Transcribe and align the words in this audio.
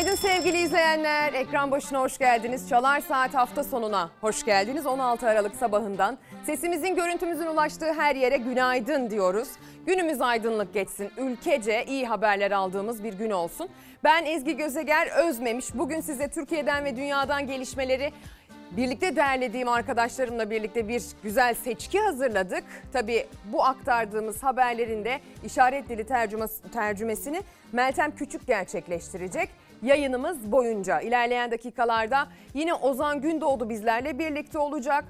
Günaydın 0.00 0.28
sevgili 0.28 0.58
izleyenler. 0.58 1.32
Ekran 1.32 1.70
başına 1.70 2.00
hoş 2.00 2.18
geldiniz. 2.18 2.68
Çalar 2.68 3.00
Saat 3.00 3.34
hafta 3.34 3.64
sonuna 3.64 4.10
hoş 4.20 4.44
geldiniz. 4.44 4.86
16 4.86 5.28
Aralık 5.28 5.56
sabahından 5.56 6.18
sesimizin 6.46 6.96
görüntümüzün 6.96 7.46
ulaştığı 7.46 7.92
her 7.92 8.16
yere 8.16 8.36
günaydın 8.36 9.10
diyoruz. 9.10 9.48
Günümüz 9.86 10.20
aydınlık 10.20 10.74
geçsin. 10.74 11.10
Ülkece 11.18 11.84
iyi 11.84 12.06
haberler 12.06 12.50
aldığımız 12.50 13.04
bir 13.04 13.12
gün 13.12 13.30
olsun. 13.30 13.68
Ben 14.04 14.24
Ezgi 14.24 14.56
Gözeger 14.56 15.28
Özmemiş. 15.28 15.74
Bugün 15.74 16.00
size 16.00 16.28
Türkiye'den 16.28 16.84
ve 16.84 16.96
dünyadan 16.96 17.46
gelişmeleri 17.46 18.12
Birlikte 18.70 19.16
derlediğim 19.16 19.68
arkadaşlarımla 19.68 20.50
birlikte 20.50 20.88
bir 20.88 21.02
güzel 21.22 21.54
seçki 21.54 22.00
hazırladık. 22.00 22.64
Tabii 22.92 23.26
bu 23.44 23.64
aktardığımız 23.64 24.42
haberlerin 24.42 25.04
de 25.04 25.20
işaret 25.44 25.88
dili 25.88 26.06
tercümesini 26.72 27.42
Meltem 27.72 28.14
Küçük 28.16 28.46
gerçekleştirecek. 28.46 29.48
Yayınımız 29.82 30.52
boyunca 30.52 31.00
ilerleyen 31.00 31.50
dakikalarda 31.50 32.28
yine 32.54 32.74
Ozan 32.74 33.20
Gündoğdu 33.20 33.68
bizlerle 33.68 34.18
birlikte 34.18 34.58
olacak. 34.58 35.04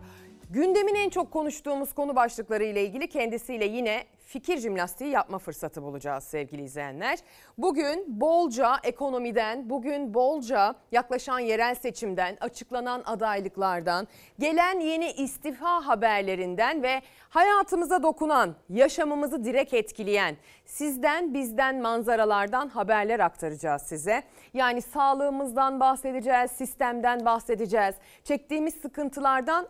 Gündemin 0.51 0.95
en 0.95 1.09
çok 1.09 1.31
konuştuğumuz 1.31 1.93
konu 1.93 2.17
başlıkları 2.17 2.65
ile 2.65 2.85
ilgili 2.85 3.09
kendisiyle 3.09 3.65
yine 3.65 4.05
fikir 4.31 4.59
jimnastiği 4.59 5.11
yapma 5.11 5.39
fırsatı 5.39 5.83
bulacağız 5.83 6.25
sevgili 6.25 6.63
izleyenler. 6.63 7.19
Bugün 7.59 8.21
bolca 8.21 8.77
ekonomiden, 8.85 9.71
bugün 9.71 10.15
bolca 10.15 10.75
yaklaşan 10.93 11.39
yerel 11.39 11.75
seçimden, 11.75 12.37
açıklanan 12.41 13.03
adaylıklardan, 13.07 14.09
gelen 14.39 14.81
yeni 14.81 15.11
istifa 15.13 15.87
haberlerinden 15.87 16.83
ve 16.83 17.03
hayatımıza 17.29 18.03
dokunan, 18.03 18.55
yaşamımızı 18.69 19.45
direkt 19.45 19.75
etkileyen, 19.75 20.37
sizden 20.65 21.35
bizden 21.35 21.81
manzaralardan 21.81 22.69
haberler 22.69 23.21
aktaracağız 23.21 23.83
size. 23.83 24.23
Yani 24.55 24.83
sağlığımızdan 24.83 25.81
bahsedeceğiz, 25.81 26.51
sistemden 26.51 27.25
bahsedeceğiz, 27.25 27.95
çektiğimiz 28.25 28.75
sıkıntılardan 28.75 29.69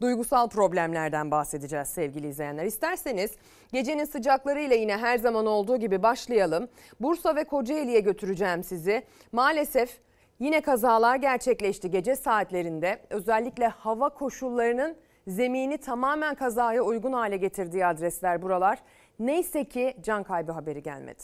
duygusal 0.00 0.48
problemlerden 0.48 1.30
bahsedeceğiz 1.30 1.88
sevgili 1.88 2.28
izleyenler. 2.28 2.64
İsterseniz 2.64 3.30
gecenin 3.72 4.04
sıcaklarıyla 4.04 4.76
yine 4.76 4.96
her 4.96 5.18
zaman 5.18 5.46
olduğu 5.46 5.76
gibi 5.76 6.02
başlayalım. 6.02 6.68
Bursa 7.00 7.36
ve 7.36 7.44
Kocaeli'ye 7.44 8.00
götüreceğim 8.00 8.64
sizi. 8.64 9.02
Maalesef 9.32 9.98
yine 10.38 10.60
kazalar 10.60 11.16
gerçekleşti 11.16 11.90
gece 11.90 12.16
saatlerinde. 12.16 13.00
Özellikle 13.10 13.66
hava 13.66 14.08
koşullarının 14.08 14.96
zemini 15.28 15.78
tamamen 15.78 16.34
kazaya 16.34 16.82
uygun 16.82 17.12
hale 17.12 17.36
getirdiği 17.36 17.86
adresler 17.86 18.42
buralar. 18.42 18.78
Neyse 19.18 19.64
ki 19.64 19.96
can 20.02 20.22
kaybı 20.22 20.52
haberi 20.52 20.82
gelmedi. 20.82 21.22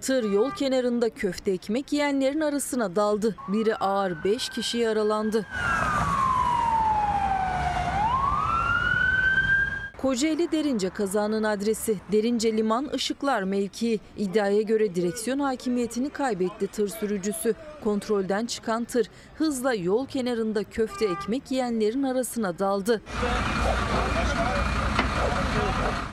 Tır 0.00 0.32
yol 0.32 0.50
kenarında 0.50 1.10
köfte 1.10 1.50
ekmek 1.50 1.92
yiyenlerin 1.92 2.40
arasına 2.40 2.96
daldı. 2.96 3.36
Biri 3.48 3.76
ağır 3.76 4.24
5 4.24 4.48
kişi 4.48 4.78
yaralandı. 4.78 5.46
Kocaeli 9.98 10.52
Derince 10.52 10.90
kazanın 10.90 11.42
adresi 11.42 11.96
Derince 12.12 12.56
Liman 12.56 12.88
Işıklar 12.94 13.42
mevkii. 13.42 14.00
İddiaya 14.16 14.62
göre 14.62 14.94
direksiyon 14.94 15.38
hakimiyetini 15.38 16.10
kaybetti 16.10 16.66
tır 16.66 16.88
sürücüsü. 16.88 17.54
Kontrolden 17.84 18.46
çıkan 18.46 18.84
tır 18.84 19.10
hızla 19.38 19.74
yol 19.74 20.06
kenarında 20.06 20.64
köfte 20.64 21.04
ekmek 21.04 21.50
yiyenlerin 21.50 22.02
arasına 22.02 22.58
daldı. 22.58 23.02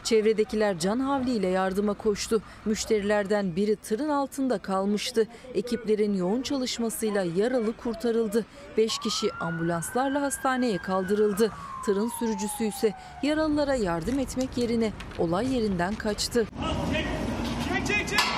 Çevredekiler 0.08 0.80
can 0.80 1.00
havliyle 1.00 1.48
yardıma 1.48 1.94
koştu. 1.94 2.42
Müşterilerden 2.66 3.56
biri 3.56 3.76
tırın 3.76 4.10
altında 4.10 4.58
kalmıştı. 4.58 5.28
Ekiplerin 5.54 6.14
yoğun 6.14 6.42
çalışmasıyla 6.42 7.24
yaralı 7.24 7.78
kurtarıldı. 7.78 8.46
5 8.78 9.00
kişi 9.00 9.34
ambulanslarla 9.34 10.22
hastaneye 10.22 10.78
kaldırıldı. 10.78 11.52
Tırın 11.86 12.12
sürücüsü 12.20 12.64
ise 12.64 12.94
yaralılara 13.24 13.76
yardım 13.76 14.20
etmek 14.20 14.58
yerine 14.58 14.92
olay 15.18 15.56
yerinden 15.56 15.96
kaçtı. 15.96 16.46
Çek, 17.70 17.88
çek, 17.88 18.08
çek. 18.10 18.37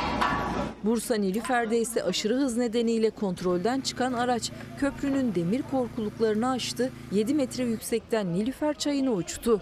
Bursa 0.83 1.15
Nilüfer'de 1.15 1.79
ise 1.79 2.03
aşırı 2.03 2.35
hız 2.35 2.57
nedeniyle 2.57 3.09
kontrolden 3.09 3.81
çıkan 3.81 4.13
araç 4.13 4.51
köprünün 4.79 5.35
demir 5.35 5.61
korkuluklarını 5.71 6.49
aştı. 6.49 6.91
7 7.11 7.33
metre 7.33 7.63
yüksekten 7.63 8.33
Nilüfer 8.33 8.73
çayına 8.73 9.11
uçtu. 9.11 9.61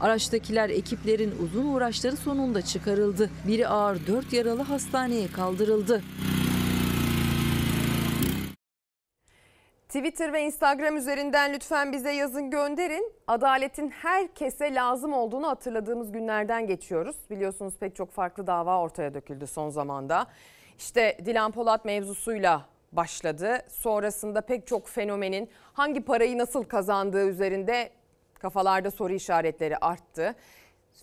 Araçtakiler 0.00 0.70
ekiplerin 0.70 1.34
uzun 1.44 1.66
uğraşları 1.66 2.16
sonunda 2.16 2.62
çıkarıldı. 2.62 3.30
Biri 3.46 3.68
ağır 3.68 4.06
4 4.06 4.32
yaralı 4.32 4.62
hastaneye 4.62 5.28
kaldırıldı. 5.28 6.02
Twitter 9.94 10.32
ve 10.32 10.42
Instagram 10.42 10.96
üzerinden 10.96 11.52
lütfen 11.52 11.92
bize 11.92 12.12
yazın 12.12 12.50
gönderin. 12.50 13.12
Adaletin 13.26 13.90
herkese 13.90 14.74
lazım 14.74 15.12
olduğunu 15.12 15.48
hatırladığımız 15.48 16.12
günlerden 16.12 16.66
geçiyoruz. 16.66 17.16
Biliyorsunuz 17.30 17.74
pek 17.80 17.96
çok 17.96 18.12
farklı 18.12 18.46
dava 18.46 18.80
ortaya 18.80 19.14
döküldü 19.14 19.46
son 19.46 19.70
zamanda. 19.70 20.26
İşte 20.78 21.18
Dilan 21.24 21.52
Polat 21.52 21.84
mevzusuyla 21.84 22.66
başladı. 22.92 23.58
Sonrasında 23.68 24.40
pek 24.40 24.66
çok 24.66 24.88
fenomenin 24.88 25.50
hangi 25.72 26.00
parayı 26.00 26.38
nasıl 26.38 26.64
kazandığı 26.64 27.28
üzerinde 27.28 27.90
kafalarda 28.34 28.90
soru 28.90 29.12
işaretleri 29.12 29.76
arttı. 29.76 30.34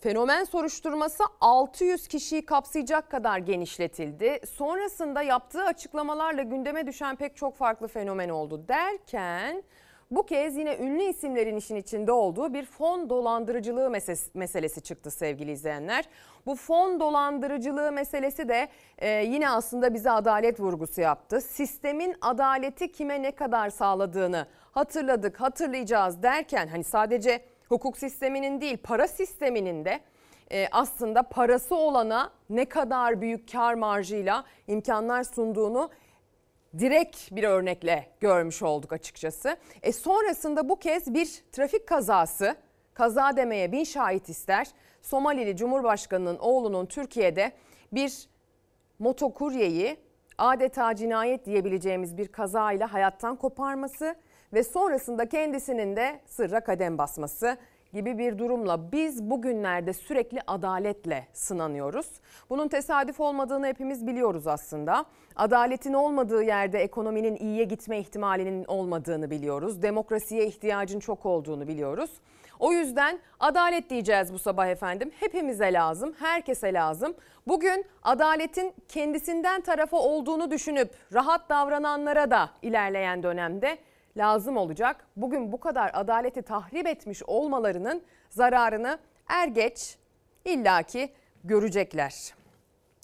Fenomen 0.01 0.44
soruşturması 0.44 1.23
600 1.41 2.07
kişiyi 2.07 2.45
kapsayacak 2.45 3.09
kadar 3.12 3.38
genişletildi. 3.38 4.39
Sonrasında 4.51 5.22
yaptığı 5.22 5.63
açıklamalarla 5.63 6.41
gündeme 6.41 6.88
düşen 6.88 7.16
pek 7.16 7.35
çok 7.35 7.56
farklı 7.56 7.88
fenomen 7.88 8.29
oldu 8.29 8.67
derken 8.67 9.63
bu 10.12 10.25
kez 10.25 10.57
yine 10.57 10.78
ünlü 10.78 11.03
isimlerin 11.03 11.56
işin 11.56 11.75
içinde 11.75 12.12
olduğu 12.12 12.53
bir 12.53 12.66
fon 12.66 13.09
dolandırıcılığı 13.09 13.89
meselesi 14.34 14.81
çıktı 14.81 15.12
sevgili 15.12 15.51
izleyenler. 15.51 16.06
Bu 16.45 16.56
fon 16.56 17.00
dolandırıcılığı 17.00 17.91
meselesi 17.91 18.50
de 18.50 18.68
e, 18.97 19.09
yine 19.09 19.50
aslında 19.50 19.94
bize 19.94 20.12
adalet 20.12 20.59
vurgusu 20.59 21.01
yaptı. 21.01 21.41
Sistemin 21.41 22.16
adaleti 22.22 22.91
kime 22.91 23.22
ne 23.22 23.31
kadar 23.31 23.69
sağladığını 23.69 24.47
hatırladık, 24.72 25.41
hatırlayacağız 25.41 26.23
derken 26.23 26.68
hani 26.68 26.83
sadece 26.83 27.50
hukuk 27.72 27.98
sisteminin 27.98 28.62
değil 28.62 28.78
para 28.84 29.08
sisteminin 29.08 29.86
de 29.86 30.00
e, 30.52 30.68
aslında 30.72 31.24
parası 31.24 31.76
olana 31.76 32.32
ne 32.50 32.66
kadar 32.66 33.22
büyük 33.22 33.52
kar 33.52 33.74
marjıyla 33.74 34.46
imkanlar 34.68 35.24
sunduğunu 35.24 35.90
direkt 36.80 37.31
bir 37.31 37.44
örnekle 37.44 38.08
görmüş 38.20 38.64
olduk 38.64 38.94
açıkçası. 38.94 39.58
E 39.84 39.92
sonrasında 39.92 40.70
bu 40.70 40.76
kez 40.80 41.14
bir 41.14 41.44
trafik 41.52 41.88
kazası, 41.88 42.56
kaza 42.94 43.38
demeye 43.38 43.72
bin 43.72 43.84
şahit 43.84 44.30
ister. 44.30 44.68
Somalili 45.02 45.56
Cumhurbaşkanı'nın 45.56 46.38
oğlunun 46.38 46.86
Türkiye'de 46.86 47.52
bir 47.92 48.28
motokuryeyi 49.00 49.98
adeta 50.38 50.96
cinayet 50.96 51.46
diyebileceğimiz 51.46 52.18
bir 52.18 52.28
kazayla 52.28 52.94
hayattan 52.94 53.36
koparması 53.36 54.16
ve 54.53 54.63
sonrasında 54.63 55.29
kendisinin 55.29 55.95
de 55.95 56.19
sırra 56.25 56.59
kadem 56.59 56.97
basması 56.97 57.57
gibi 57.94 58.17
bir 58.17 58.38
durumla 58.38 58.92
biz 58.92 59.24
bugünlerde 59.24 59.94
sürekli 59.94 60.39
adaletle 60.48 61.27
sınanıyoruz. 61.33 62.07
Bunun 62.50 62.68
tesadüf 62.68 63.19
olmadığını 63.19 63.68
hepimiz 63.68 64.07
biliyoruz 64.07 64.48
aslında. 64.48 65.06
Adaletin 65.36 65.94
olmadığı 65.94 66.44
yerde 66.44 66.80
ekonominin 66.80 67.36
iyiye 67.36 67.63
gitme 67.63 68.00
ihtimalinin 68.00 68.65
olmadığını 68.65 69.31
biliyoruz. 69.31 69.81
Demokrasiye 69.81 70.45
ihtiyacın 70.45 71.00
çok 71.00 71.25
olduğunu 71.25 71.68
biliyoruz. 71.68 72.12
O 72.59 72.71
yüzden 72.71 73.19
adalet 73.39 73.89
diyeceğiz 73.89 74.33
bu 74.33 74.39
sabah 74.39 74.68
efendim. 74.68 75.12
Hepimize 75.19 75.74
lazım, 75.74 76.13
herkese 76.19 76.74
lazım. 76.74 77.13
Bugün 77.47 77.86
adaletin 78.04 78.74
kendisinden 78.88 79.62
tarafa 79.62 79.97
olduğunu 79.97 80.51
düşünüp 80.51 80.92
rahat 81.13 81.50
davrananlara 81.50 82.31
da 82.31 82.50
ilerleyen 82.62 83.24
dönemde 83.24 83.77
lazım 84.18 84.58
olacak. 84.58 85.06
Bugün 85.16 85.52
bu 85.52 85.60
kadar 85.60 85.92
adaleti 85.94 86.42
tahrip 86.42 86.88
etmiş 86.88 87.24
olmalarının 87.24 88.04
zararını 88.30 89.00
er 89.28 89.48
geç 89.48 89.98
illaki 90.46 91.13
görecekler. 91.44 92.34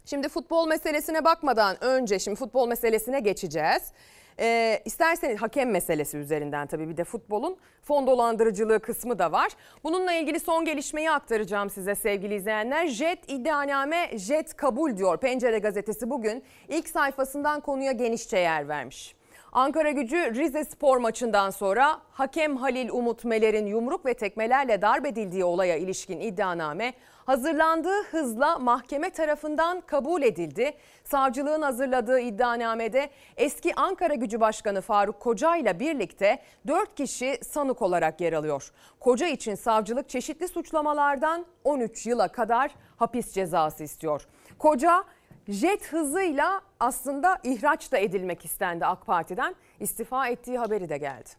Şimdi 0.05 0.29
futbol 0.29 0.67
meselesine 0.67 1.25
bakmadan 1.25 1.83
önce 1.83 2.19
şimdi 2.19 2.37
futbol 2.37 2.67
meselesine 2.67 3.19
geçeceğiz. 3.19 3.91
Ee, 4.39 4.81
isterseniz 4.85 5.41
hakem 5.41 5.71
meselesi 5.71 6.17
üzerinden 6.17 6.67
tabii 6.67 6.89
bir 6.89 6.97
de 6.97 7.03
futbolun 7.03 7.57
fon 7.81 8.07
dolandırıcılığı 8.07 8.79
kısmı 8.79 9.19
da 9.19 9.31
var. 9.31 9.51
Bununla 9.83 10.13
ilgili 10.13 10.39
son 10.39 10.65
gelişmeyi 10.65 11.11
aktaracağım 11.11 11.69
size 11.69 11.95
sevgili 11.95 12.35
izleyenler. 12.35 12.87
Jet 12.87 13.31
iddianame 13.31 14.17
jet 14.17 14.55
kabul 14.55 14.97
diyor. 14.97 15.17
Pencere 15.17 15.59
gazetesi 15.59 16.09
bugün 16.09 16.43
ilk 16.67 16.89
sayfasından 16.89 17.59
konuya 17.61 17.91
genişçe 17.91 18.37
yer 18.37 18.67
vermiş. 18.67 19.16
Ankara 19.57 19.91
gücü 19.91 20.35
Rize 20.35 20.63
spor 20.63 20.97
maçından 20.97 21.49
sonra 21.49 22.01
hakem 22.11 22.57
Halil 22.57 22.89
Umut 22.89 23.25
Meler'in 23.25 23.65
yumruk 23.65 24.05
ve 24.05 24.13
tekmelerle 24.13 24.81
darp 24.81 25.05
edildiği 25.05 25.43
olaya 25.43 25.75
ilişkin 25.75 26.19
iddianame 26.19 26.93
hazırlandığı 27.25 28.03
hızla 28.03 28.59
mahkeme 28.59 29.09
tarafından 29.09 29.81
kabul 29.81 30.21
edildi. 30.21 30.73
Savcılığın 31.03 31.61
hazırladığı 31.61 32.19
iddianamede 32.19 33.09
eski 33.37 33.75
Ankara 33.75 34.13
Gücü 34.13 34.39
Başkanı 34.39 34.81
Faruk 34.81 35.19
Koca 35.19 35.55
ile 35.55 35.79
birlikte 35.79 36.39
4 36.67 36.95
kişi 36.95 37.39
sanık 37.43 37.81
olarak 37.81 38.21
yer 38.21 38.33
alıyor. 38.33 38.71
Koca 38.99 39.27
için 39.27 39.55
savcılık 39.55 40.09
çeşitli 40.09 40.47
suçlamalardan 40.47 41.45
13 41.63 42.05
yıla 42.05 42.27
kadar 42.27 42.71
hapis 42.97 43.33
cezası 43.33 43.83
istiyor. 43.83 44.27
Koca 44.59 45.03
jet 45.49 45.93
hızıyla 45.93 46.61
aslında 46.79 47.37
ihraç 47.43 47.91
da 47.91 47.97
edilmek 47.97 48.45
istendi 48.45 48.85
AK 48.85 49.05
Parti'den. 49.05 49.55
İstifa 49.79 50.27
ettiği 50.27 50.57
haberi 50.57 50.89
de 50.89 50.97
geldi. 50.97 51.29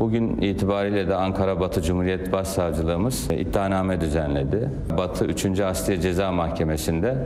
Bugün 0.00 0.36
itibariyle 0.36 1.08
de 1.08 1.14
Ankara 1.14 1.60
Batı 1.60 1.82
Cumhuriyet 1.82 2.32
Başsavcılığımız 2.32 3.28
iddianame 3.30 4.00
düzenledi. 4.00 4.70
Batı 4.98 5.24
3. 5.24 5.60
Asliye 5.60 6.00
Ceza 6.00 6.32
Mahkemesi'nde 6.32 7.16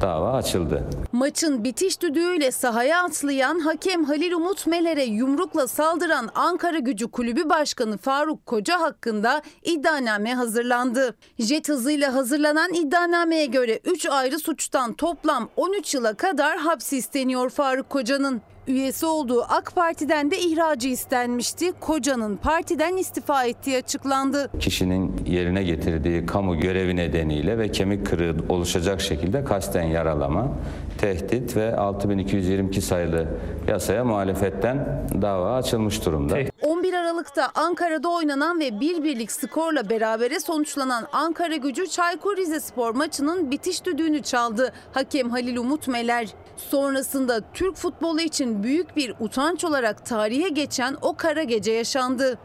dava 0.00 0.32
açıldı. 0.32 0.84
Maçın 1.12 1.64
bitiş 1.64 2.02
düdüğüyle 2.02 2.50
sahaya 2.50 3.04
atlayan 3.04 3.58
hakem 3.58 4.04
Halil 4.04 4.32
Umut 4.32 4.66
Meler'e 4.66 5.04
yumrukla 5.04 5.66
saldıran 5.66 6.28
Ankara 6.34 6.78
Gücü 6.78 7.08
Kulübü 7.10 7.48
Başkanı 7.48 7.98
Faruk 7.98 8.46
Koca 8.46 8.80
hakkında 8.80 9.42
iddianame 9.62 10.34
hazırlandı. 10.34 11.16
Jet 11.38 11.68
hızıyla 11.68 12.14
hazırlanan 12.14 12.74
iddianameye 12.74 13.46
göre 13.46 13.80
3 13.84 14.06
ayrı 14.06 14.38
suçtan 14.38 14.92
toplam 14.92 15.48
13 15.56 15.94
yıla 15.94 16.14
kadar 16.14 16.58
hapsi 16.58 16.96
isteniyor 16.96 17.50
Faruk 17.50 17.90
Koca'nın. 17.90 18.42
Üyesi 18.70 19.06
olduğu 19.06 19.42
AK 19.48 19.74
Parti'den 19.74 20.30
de 20.30 20.38
ihracı 20.38 20.88
istenmişti. 20.88 21.72
Koca'nın 21.80 22.36
partiden 22.36 22.96
istifa 22.96 23.44
ettiği 23.44 23.76
açıklandı. 23.76 24.50
Kişinin 24.60 25.26
yerine 25.26 25.62
getirdiği 25.62 26.26
kamu 26.26 26.60
görevi 26.60 26.96
nedeniyle 26.96 27.58
ve 27.58 27.72
kemik 27.72 28.06
kırığı 28.06 28.36
oluşacak 28.48 29.00
şekilde 29.00 29.44
kasten 29.44 29.82
yaralama, 29.82 30.48
tehdit 30.98 31.56
ve 31.56 31.76
6222 31.76 32.80
sayılı 32.80 33.26
yasaya 33.68 34.04
muhalefetten 34.04 35.06
dava 35.22 35.56
açılmış 35.56 36.06
durumda. 36.06 36.38
11 36.62 36.92
Aralık'ta 36.94 37.50
Ankara'da 37.54 38.08
oynanan 38.08 38.60
ve 38.60 38.80
bir 38.80 39.04
birlik 39.04 39.32
skorla 39.32 39.90
berabere 39.90 40.40
sonuçlanan 40.40 41.06
Ankara 41.12 41.56
gücü 41.56 41.88
Çaykur 41.88 42.36
Rizespor 42.36 42.94
maçının 42.94 43.50
bitiş 43.50 43.84
düdüğünü 43.84 44.22
çaldı 44.22 44.72
hakem 44.92 45.30
Halil 45.30 45.56
Umut 45.56 45.88
Meler. 45.88 46.28
Sonrasında 46.68 47.40
Türk 47.54 47.76
futbolu 47.76 48.20
için 48.20 48.62
büyük 48.62 48.96
bir 48.96 49.14
utanç 49.20 49.64
olarak 49.64 50.06
tarihe 50.06 50.48
geçen 50.48 50.96
o 51.02 51.16
kara 51.16 51.42
gece 51.42 51.72
yaşandı. 51.72 52.38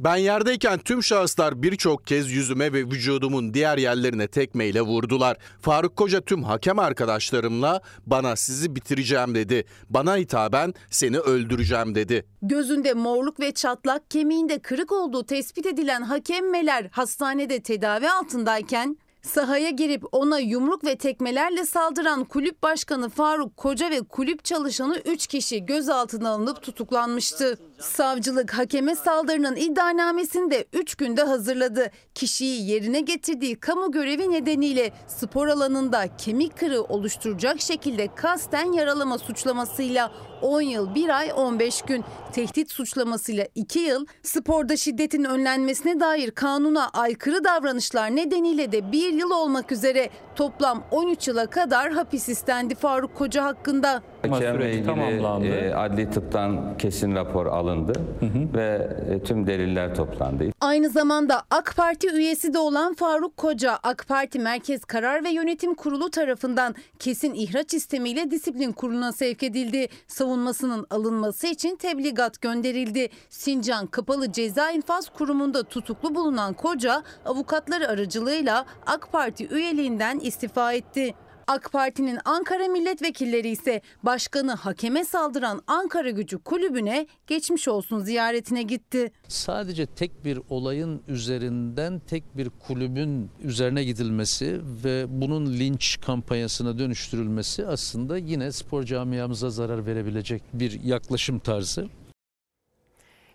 Ben 0.00 0.16
yerdeyken 0.16 0.78
tüm 0.78 1.02
şahıslar 1.02 1.62
birçok 1.62 2.06
kez 2.06 2.30
yüzüme 2.30 2.72
ve 2.72 2.78
vücudumun 2.78 3.54
diğer 3.54 3.78
yerlerine 3.78 4.28
tekmeyle 4.28 4.80
vurdular. 4.82 5.36
Faruk 5.60 5.96
Koca 5.96 6.20
tüm 6.20 6.42
hakem 6.42 6.78
arkadaşlarımla 6.78 7.80
bana 8.06 8.36
sizi 8.36 8.76
bitireceğim 8.76 9.34
dedi. 9.34 9.64
Bana 9.90 10.16
hitaben 10.16 10.74
seni 10.90 11.18
öldüreceğim 11.18 11.94
dedi. 11.94 12.26
Gözünde 12.42 12.94
morluk 12.94 13.40
ve 13.40 13.52
çatlak, 13.52 14.10
kemiğinde 14.10 14.58
kırık 14.58 14.92
olduğu 14.92 15.26
tespit 15.26 15.66
edilen 15.66 16.02
hakem 16.02 16.50
Meler 16.50 16.88
hastanede 16.92 17.62
tedavi 17.62 18.10
altındayken 18.10 18.96
Sahaya 19.22 19.70
girip 19.70 20.04
ona 20.12 20.38
yumruk 20.38 20.84
ve 20.84 20.96
tekmelerle 20.96 21.66
saldıran 21.66 22.24
kulüp 22.24 22.62
başkanı 22.62 23.08
Faruk 23.08 23.56
Koca 23.56 23.90
ve 23.90 24.00
kulüp 24.00 24.44
çalışanı 24.44 24.98
3 25.04 25.26
kişi 25.26 25.66
gözaltına 25.66 26.30
alınıp 26.30 26.62
tutuklanmıştı. 26.62 27.58
Savcılık 27.80 28.50
hakeme 28.50 28.96
saldırının 28.96 29.56
iddianamesini 29.56 30.50
de 30.50 30.64
3 30.72 30.94
günde 30.94 31.22
hazırladı. 31.22 31.90
Kişiyi 32.14 32.70
yerine 32.70 33.00
getirdiği 33.00 33.56
kamu 33.56 33.92
görevi 33.92 34.30
nedeniyle 34.30 34.92
spor 35.08 35.46
alanında 35.46 36.16
kemik 36.16 36.58
kırığı 36.58 36.82
oluşturacak 36.82 37.60
şekilde 37.60 38.14
kasten 38.14 38.72
yaralama 38.72 39.18
suçlamasıyla 39.18 40.12
10 40.42 40.60
yıl 40.60 40.94
1 40.94 41.08
ay 41.18 41.32
15 41.36 41.82
gün, 41.82 42.04
tehdit 42.32 42.70
suçlamasıyla 42.70 43.46
2 43.54 43.78
yıl, 43.78 44.06
sporda 44.22 44.76
şiddetin 44.76 45.24
önlenmesine 45.24 46.00
dair 46.00 46.30
kanuna 46.30 46.88
aykırı 46.88 47.44
davranışlar 47.44 48.16
nedeniyle 48.16 48.72
de 48.72 48.92
1 48.92 49.11
yıl 49.12 49.30
olmak 49.30 49.72
üzere 49.72 50.10
toplam 50.36 50.84
13 50.90 51.28
yıla 51.28 51.46
kadar 51.46 51.92
hapis 51.92 52.28
istendi 52.28 52.74
Faruk 52.74 53.14
Koca 53.14 53.44
hakkında. 53.44 54.02
Hakemle 54.30 54.72
ilgili 54.72 55.54
e, 55.54 55.74
adli 55.74 56.10
tıptan 56.10 56.76
kesin 56.78 57.14
rapor 57.14 57.46
alındı 57.46 57.92
hı 58.20 58.26
hı. 58.26 58.54
ve 58.54 58.96
e, 59.10 59.22
tüm 59.22 59.46
deliller 59.46 59.94
toplandı. 59.94 60.44
Aynı 60.60 60.88
zamanda 60.88 61.42
AK 61.50 61.76
Parti 61.76 62.10
üyesi 62.10 62.54
de 62.54 62.58
olan 62.58 62.94
Faruk 62.94 63.36
Koca, 63.36 63.78
AK 63.82 64.08
Parti 64.08 64.38
Merkez 64.38 64.84
Karar 64.84 65.24
ve 65.24 65.30
Yönetim 65.30 65.74
Kurulu 65.74 66.10
tarafından 66.10 66.74
kesin 66.98 67.34
ihraç 67.34 67.74
istemiyle 67.74 68.30
disiplin 68.30 68.72
kuruluna 68.72 69.12
sevk 69.12 69.42
edildi. 69.42 69.88
Savunmasının 70.06 70.86
alınması 70.90 71.46
için 71.46 71.76
tebligat 71.76 72.40
gönderildi. 72.40 73.08
Sincan 73.28 73.86
Kapalı 73.86 74.32
Ceza 74.32 74.70
İnfaz 74.70 75.08
Kurumu'nda 75.08 75.62
tutuklu 75.62 76.14
bulunan 76.14 76.54
Koca, 76.54 77.02
avukatları 77.24 77.88
aracılığıyla 77.88 78.64
AK 78.86 79.12
Parti 79.12 79.48
üyeliğinden 79.48 80.18
istifa 80.18 80.72
etti. 80.72 81.14
AK 81.46 81.72
Parti'nin 81.72 82.18
Ankara 82.24 82.68
milletvekilleri 82.68 83.48
ise 83.48 83.80
başkanı 84.02 84.52
hakeme 84.52 85.04
saldıran 85.04 85.62
Ankara 85.66 86.10
Gücü 86.10 86.38
kulübüne 86.38 87.06
geçmiş 87.26 87.68
olsun 87.68 88.00
ziyaretine 88.00 88.62
gitti. 88.62 89.12
Sadece 89.28 89.86
tek 89.86 90.24
bir 90.24 90.38
olayın 90.50 91.02
üzerinden 91.08 91.98
tek 91.98 92.36
bir 92.36 92.50
kulübün 92.50 93.30
üzerine 93.42 93.84
gidilmesi 93.84 94.60
ve 94.84 95.04
bunun 95.08 95.46
linç 95.46 96.00
kampanyasına 96.00 96.78
dönüştürülmesi 96.78 97.66
aslında 97.66 98.18
yine 98.18 98.52
spor 98.52 98.82
camiamıza 98.82 99.50
zarar 99.50 99.86
verebilecek 99.86 100.42
bir 100.52 100.82
yaklaşım 100.82 101.38
tarzı. 101.38 101.88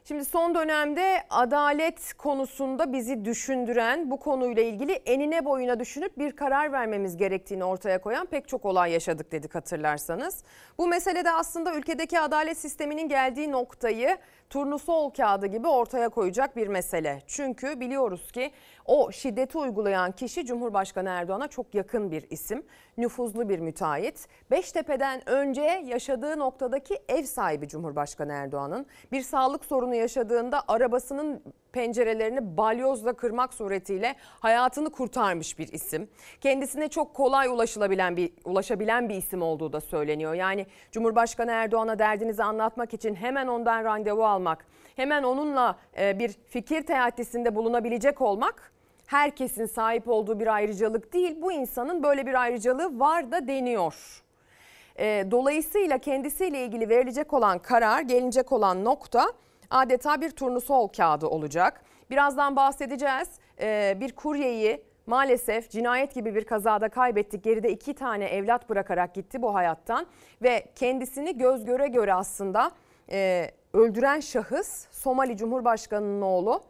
Şimdi 0.07 0.25
son 0.25 0.55
dönemde 0.55 1.23
adalet 1.29 2.13
konusunda 2.13 2.93
bizi 2.93 3.25
düşündüren 3.25 4.11
bu 4.11 4.19
konuyla 4.19 4.63
ilgili 4.63 4.91
enine 4.91 5.45
boyuna 5.45 5.79
düşünüp 5.79 6.17
bir 6.17 6.31
karar 6.31 6.71
vermemiz 6.71 7.17
gerektiğini 7.17 7.63
ortaya 7.63 8.01
koyan 8.01 8.25
pek 8.25 8.47
çok 8.47 8.65
olay 8.65 8.91
yaşadık 8.91 9.31
dedik 9.31 9.55
hatırlarsanız. 9.55 10.43
Bu 10.77 10.87
meselede 10.87 11.31
aslında 11.31 11.75
ülkedeki 11.75 12.19
adalet 12.19 12.57
sisteminin 12.57 13.09
geldiği 13.09 13.51
noktayı 13.51 14.17
turnusol 14.49 15.09
kağıdı 15.09 15.47
gibi 15.47 15.67
ortaya 15.67 16.09
koyacak 16.09 16.55
bir 16.55 16.67
mesele. 16.67 17.21
Çünkü 17.27 17.79
biliyoruz 17.79 18.31
ki 18.31 18.51
o 18.87 19.11
şiddeti 19.11 19.57
uygulayan 19.57 20.11
kişi 20.11 20.45
Cumhurbaşkanı 20.45 21.09
Erdoğan'a 21.09 21.47
çok 21.47 21.75
yakın 21.75 22.11
bir 22.11 22.25
isim. 22.29 22.65
Nüfuzlu 22.97 23.49
bir 23.49 23.59
müteahhit. 23.59 24.27
Beştepe'den 24.51 25.29
önce 25.29 25.61
yaşadığı 25.85 26.39
noktadaki 26.39 26.99
ev 27.07 27.23
sahibi 27.23 27.67
Cumhurbaşkanı 27.67 28.33
Erdoğan'ın 28.33 28.85
bir 29.11 29.21
sağlık 29.21 29.65
sorunu 29.65 29.95
yaşadığında 29.95 30.63
arabasının 30.67 31.43
pencerelerini 31.71 32.57
balyozla 32.57 33.13
kırmak 33.13 33.53
suretiyle 33.53 34.15
hayatını 34.19 34.89
kurtarmış 34.89 35.59
bir 35.59 35.67
isim. 35.67 36.09
Kendisine 36.41 36.87
çok 36.87 37.13
kolay 37.13 37.47
ulaşılabilen 37.47 38.17
bir 38.17 38.31
ulaşabilen 38.45 39.09
bir 39.09 39.15
isim 39.15 39.41
olduğu 39.41 39.73
da 39.73 39.81
söyleniyor. 39.81 40.33
Yani 40.33 40.65
Cumhurbaşkanı 40.91 41.51
Erdoğan'a 41.51 41.99
derdinizi 41.99 42.43
anlatmak 42.43 42.93
için 42.93 43.15
hemen 43.15 43.47
ondan 43.47 43.83
randevu 43.83 44.25
almak, 44.25 44.65
hemen 44.95 45.23
onunla 45.23 45.75
e, 45.97 46.19
bir 46.19 46.29
fikir 46.29 46.81
teatisinde 46.81 47.55
bulunabilecek 47.55 48.21
olmak 48.21 48.76
herkesin 49.07 49.65
sahip 49.65 50.07
olduğu 50.07 50.39
bir 50.39 50.47
ayrıcalık 50.47 51.13
değil. 51.13 51.37
Bu 51.41 51.51
insanın 51.51 52.03
böyle 52.03 52.25
bir 52.25 52.41
ayrıcalığı 52.41 52.99
var 52.99 53.31
da 53.31 53.47
deniyor. 53.47 54.23
E, 54.99 55.27
dolayısıyla 55.31 55.97
kendisiyle 55.97 56.63
ilgili 56.65 56.89
verilecek 56.89 57.33
olan 57.33 57.59
karar, 57.59 58.01
gelinecek 58.01 58.51
olan 58.51 58.85
nokta 58.85 59.33
adeta 59.69 60.21
bir 60.21 60.29
turnusol 60.29 60.87
kağıdı 60.87 61.27
olacak. 61.27 61.81
Birazdan 62.09 62.55
bahsedeceğiz. 62.55 63.29
E, 63.61 63.97
bir 63.99 64.11
kuryeyi 64.11 64.81
maalesef 65.05 65.69
cinayet 65.69 66.13
gibi 66.13 66.35
bir 66.35 66.45
kazada 66.45 66.89
kaybettik. 66.89 67.43
Geride 67.43 67.71
iki 67.71 67.93
tane 67.93 68.25
evlat 68.25 68.69
bırakarak 68.69 69.13
gitti 69.13 69.41
bu 69.41 69.55
hayattan 69.55 70.05
ve 70.41 70.65
kendisini 70.75 71.37
göz 71.37 71.65
göre 71.65 71.87
göre 71.87 72.13
aslında 72.13 72.71
e, 73.11 73.51
öldüren 73.73 74.19
şahıs 74.19 74.87
Somali 74.91 75.37
Cumhurbaşkanı'nın 75.37 76.21
oğlu 76.21 76.63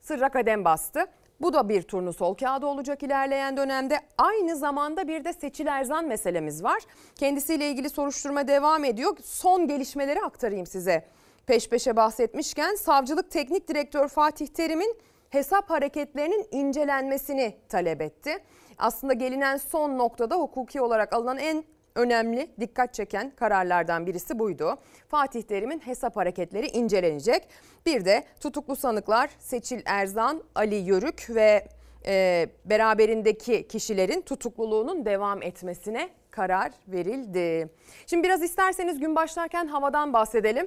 sırra 0.00 0.28
kadem 0.28 0.64
bastı. 0.64 1.06
Bu 1.40 1.52
da 1.52 1.68
bir 1.68 1.82
turnusol 1.82 2.34
kağıdı 2.34 2.66
olacak 2.66 3.02
ilerleyen 3.02 3.56
dönemde. 3.56 4.00
Aynı 4.18 4.56
zamanda 4.56 5.08
bir 5.08 5.24
de 5.24 5.32
Seçil 5.32 5.66
Erzan 5.66 6.04
meselemiz 6.04 6.64
var. 6.64 6.82
Kendisiyle 7.14 7.68
ilgili 7.70 7.90
soruşturma 7.90 8.48
devam 8.48 8.84
ediyor. 8.84 9.16
Son 9.24 9.66
gelişmeleri 9.66 10.20
aktarayım 10.20 10.66
size. 10.66 11.06
Peş 11.46 11.68
peşe 11.68 11.96
bahsetmişken 11.96 12.74
Savcılık 12.74 13.30
Teknik 13.30 13.68
Direktör 13.68 14.08
Fatih 14.08 14.46
Terim'in 14.46 14.96
hesap 15.30 15.70
hareketlerinin 15.70 16.46
incelenmesini 16.50 17.56
talep 17.68 18.00
etti. 18.00 18.38
Aslında 18.78 19.12
gelinen 19.12 19.56
son 19.56 19.98
noktada 19.98 20.36
hukuki 20.36 20.80
olarak 20.80 21.12
alınan 21.12 21.38
en 21.38 21.64
önemli 21.96 22.50
dikkat 22.60 22.94
çeken 22.94 23.32
kararlardan 23.36 24.06
birisi 24.06 24.38
buydu. 24.38 24.78
Fatih 25.08 25.42
Terim'in 25.42 25.78
hesap 25.78 26.16
hareketleri 26.16 26.66
incelenecek. 26.66 27.48
Bir 27.86 28.04
de 28.04 28.24
tutuklu 28.40 28.76
sanıklar 28.76 29.30
Seçil 29.38 29.80
Erzan, 29.86 30.42
Ali 30.54 30.74
Yörük 30.74 31.26
ve 31.30 31.68
e, 32.06 32.46
beraberindeki 32.64 33.68
kişilerin 33.68 34.20
tutukluluğunun 34.20 35.04
devam 35.04 35.42
etmesine 35.42 36.08
karar 36.30 36.70
verildi. 36.88 37.70
Şimdi 38.06 38.24
biraz 38.24 38.42
isterseniz 38.42 39.00
gün 39.00 39.16
başlarken 39.16 39.66
havadan 39.66 40.12
bahsedelim. 40.12 40.66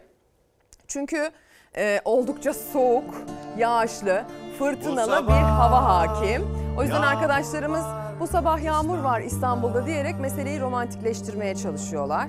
Çünkü 0.87 1.31
e, 1.77 2.01
oldukça 2.05 2.53
soğuk, 2.53 3.15
yağışlı, 3.57 4.23
fırtınalı 4.59 5.27
bir 5.27 5.33
hava 5.33 5.85
hakim. 5.85 6.47
O 6.77 6.83
yüzden 6.83 7.01
arkadaşlarımız 7.01 7.85
bu 8.19 8.27
sabah 8.27 8.63
yağmur 8.63 8.97
var 8.97 9.21
İstanbul'da 9.21 9.85
diyerek 9.85 10.19
meseleyi 10.19 10.61
romantikleştirmeye 10.61 11.55
çalışıyorlar. 11.55 12.27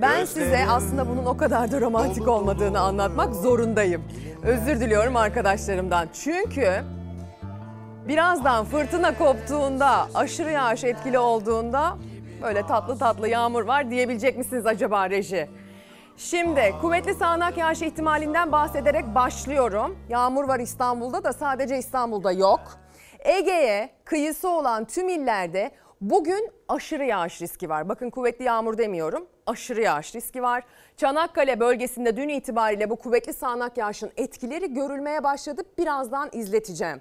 Ben 0.00 0.24
size 0.24 0.66
aslında 0.68 1.08
bunun 1.08 1.26
o 1.26 1.36
kadar 1.36 1.72
da 1.72 1.80
romantik 1.80 2.28
olmadığını 2.28 2.80
anlatmak 2.80 3.34
zorundayım. 3.34 4.02
Özür 4.42 4.80
diliyorum 4.80 5.16
arkadaşlarımdan. 5.16 6.08
Çünkü 6.12 6.84
birazdan 8.08 8.64
fırtına 8.64 9.18
koptuğunda, 9.18 10.08
aşırı 10.14 10.50
yağış 10.50 10.84
etkili 10.84 11.18
olduğunda 11.18 11.96
böyle 12.42 12.66
tatlı 12.66 12.98
tatlı 12.98 13.28
yağmur 13.28 13.62
var 13.62 13.90
diyebilecek 13.90 14.38
misiniz 14.38 14.66
acaba 14.66 15.10
reji? 15.10 15.50
Şimdi 16.16 16.74
kuvvetli 16.80 17.14
sağanak 17.14 17.58
yağış 17.58 17.82
ihtimalinden 17.82 18.52
bahsederek 18.52 19.14
başlıyorum. 19.14 19.96
Yağmur 20.08 20.48
var 20.48 20.60
İstanbul'da 20.60 21.24
da 21.24 21.32
sadece 21.32 21.78
İstanbul'da 21.78 22.32
yok. 22.32 22.60
Ege'ye 23.26 23.90
kıyısı 24.04 24.48
olan 24.48 24.84
tüm 24.84 25.08
illerde 25.08 25.70
bugün 26.00 26.50
aşırı 26.68 27.04
yağış 27.04 27.42
riski 27.42 27.68
var. 27.68 27.88
Bakın 27.88 28.10
kuvvetli 28.10 28.44
yağmur 28.44 28.78
demiyorum. 28.78 29.26
Aşırı 29.46 29.82
yağış 29.82 30.14
riski 30.14 30.42
var. 30.42 30.64
Çanakkale 30.96 31.60
bölgesinde 31.60 32.16
dün 32.16 32.28
itibariyle 32.28 32.90
bu 32.90 32.96
kuvvetli 32.96 33.32
sağanak 33.32 33.78
yağışın 33.78 34.12
etkileri 34.16 34.74
görülmeye 34.74 35.24
başladı. 35.24 35.62
Birazdan 35.78 36.28
izleteceğim. 36.32 37.00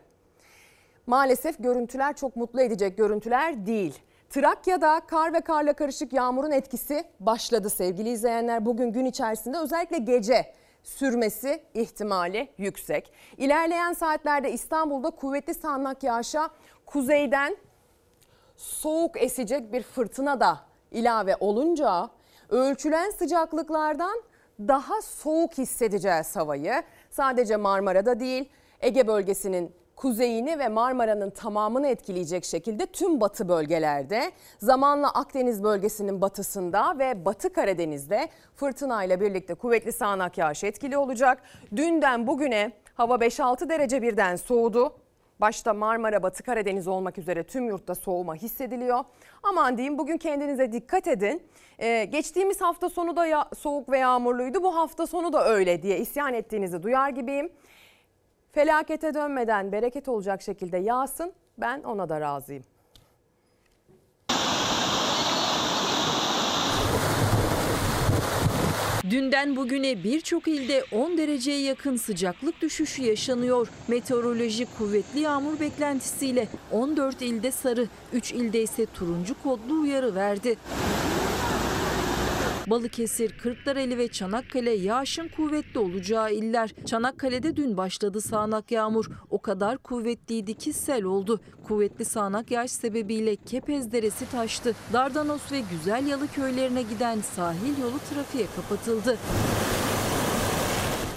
Maalesef 1.07 1.63
görüntüler 1.63 2.15
çok 2.15 2.35
mutlu 2.35 2.61
edecek 2.61 2.97
görüntüler 2.97 3.65
değil. 3.65 3.99
Trakya'da 4.29 5.01
kar 5.07 5.33
ve 5.33 5.41
karla 5.41 5.73
karışık 5.73 6.13
yağmurun 6.13 6.51
etkisi 6.51 7.03
başladı 7.19 7.69
sevgili 7.69 8.09
izleyenler. 8.09 8.65
Bugün 8.65 8.91
gün 8.91 9.05
içerisinde 9.05 9.57
özellikle 9.57 9.97
gece 9.97 10.53
sürmesi 10.85 11.63
ihtimali 11.73 12.49
yüksek. 12.57 13.11
İlerleyen 13.37 13.93
saatlerde 13.93 14.51
İstanbul'da 14.51 15.09
kuvvetli 15.09 15.53
sağanak 15.53 16.03
yağışa 16.03 16.49
kuzeyden 16.85 17.57
soğuk 18.55 19.21
esecek 19.21 19.73
bir 19.73 19.83
fırtına 19.83 20.39
da 20.39 20.59
ilave 20.91 21.35
olunca 21.39 22.09
ölçülen 22.49 23.09
sıcaklıklardan 23.09 24.21
daha 24.59 25.01
soğuk 25.01 25.57
hissedeceğiz 25.57 26.35
havayı. 26.35 26.83
Sadece 27.09 27.57
Marmara'da 27.57 28.19
değil 28.19 28.49
Ege 28.81 29.07
bölgesinin 29.07 29.75
kuzeyini 29.95 30.59
ve 30.59 30.67
Marmara'nın 30.67 31.29
tamamını 31.29 31.87
etkileyecek 31.87 32.45
şekilde 32.45 32.85
tüm 32.85 33.21
batı 33.21 33.49
bölgelerde 33.49 34.31
zamanla 34.59 35.11
Akdeniz 35.13 35.63
bölgesinin 35.63 36.21
batısında 36.21 36.99
ve 36.99 37.25
Batı 37.25 37.53
Karadeniz'de 37.53 38.29
fırtına 38.55 39.03
ile 39.03 39.21
birlikte 39.21 39.53
kuvvetli 39.53 39.91
sağanak 39.91 40.37
yağış 40.37 40.63
etkili 40.63 40.97
olacak. 40.97 41.43
Dünden 41.75 42.27
bugüne 42.27 42.71
hava 42.93 43.15
5-6 43.15 43.69
derece 43.69 44.01
birden 44.01 44.35
soğudu. 44.35 44.93
Başta 45.39 45.73
Marmara, 45.73 46.23
Batı 46.23 46.43
Karadeniz 46.43 46.87
olmak 46.87 47.17
üzere 47.17 47.43
tüm 47.43 47.67
yurtta 47.67 47.95
soğuma 47.95 48.35
hissediliyor. 48.35 48.99
Aman 49.43 49.77
diyeyim 49.77 49.97
bugün 49.97 50.17
kendinize 50.17 50.71
dikkat 50.71 51.07
edin. 51.07 51.43
Ee, 51.79 52.05
geçtiğimiz 52.05 52.61
hafta 52.61 52.89
sonu 52.89 53.15
da 53.15 53.25
ya, 53.25 53.45
soğuk 53.57 53.89
ve 53.89 53.97
yağmurluydu. 53.97 54.63
Bu 54.63 54.75
hafta 54.75 55.07
sonu 55.07 55.33
da 55.33 55.45
öyle 55.47 55.81
diye 55.81 55.99
isyan 55.99 56.33
ettiğinizi 56.33 56.83
duyar 56.83 57.09
gibiyim. 57.09 57.49
Felakete 58.55 59.13
dönmeden 59.13 59.71
bereket 59.71 60.07
olacak 60.07 60.41
şekilde 60.41 60.77
yağsın. 60.77 61.33
Ben 61.57 61.83
ona 61.83 62.09
da 62.09 62.21
razıyım. 62.21 62.63
Dünden 69.09 69.55
bugüne 69.55 70.03
birçok 70.03 70.47
ilde 70.47 70.83
10 70.91 71.17
dereceye 71.17 71.61
yakın 71.61 71.95
sıcaklık 71.95 72.61
düşüşü 72.61 73.03
yaşanıyor. 73.03 73.67
Meteoroloji 73.87 74.65
kuvvetli 74.77 75.19
yağmur 75.19 75.59
beklentisiyle 75.59 76.47
14 76.71 77.21
ilde 77.21 77.51
sarı, 77.51 77.87
3 78.13 78.31
ilde 78.31 78.61
ise 78.61 78.85
turuncu 78.85 79.43
kodlu 79.43 79.81
uyarı 79.81 80.15
verdi. 80.15 80.57
Balıkesir, 82.67 83.37
Kırklareli 83.37 83.97
ve 83.97 84.07
Çanakkale 84.07 84.71
yağışın 84.71 85.27
kuvvetli 85.27 85.79
olacağı 85.79 86.33
iller. 86.33 86.73
Çanakkale'de 86.85 87.55
dün 87.55 87.77
başladı 87.77 88.21
sağanak 88.21 88.71
yağmur. 88.71 89.05
O 89.29 89.41
kadar 89.41 89.77
kuvvetliydi 89.77 90.53
ki 90.53 90.73
sel 90.73 91.03
oldu. 91.03 91.39
Kuvvetli 91.63 92.05
sağanak 92.05 92.51
yağış 92.51 92.71
sebebiyle 92.71 93.35
Kepez 93.35 93.91
Deresi 93.91 94.29
taştı. 94.31 94.75
Dardanos 94.93 95.51
ve 95.51 95.61
Güzelyalı 95.71 96.27
köylerine 96.27 96.81
giden 96.81 97.21
sahil 97.21 97.81
yolu 97.81 97.99
trafiğe 98.13 98.45
kapatıldı. 98.55 99.17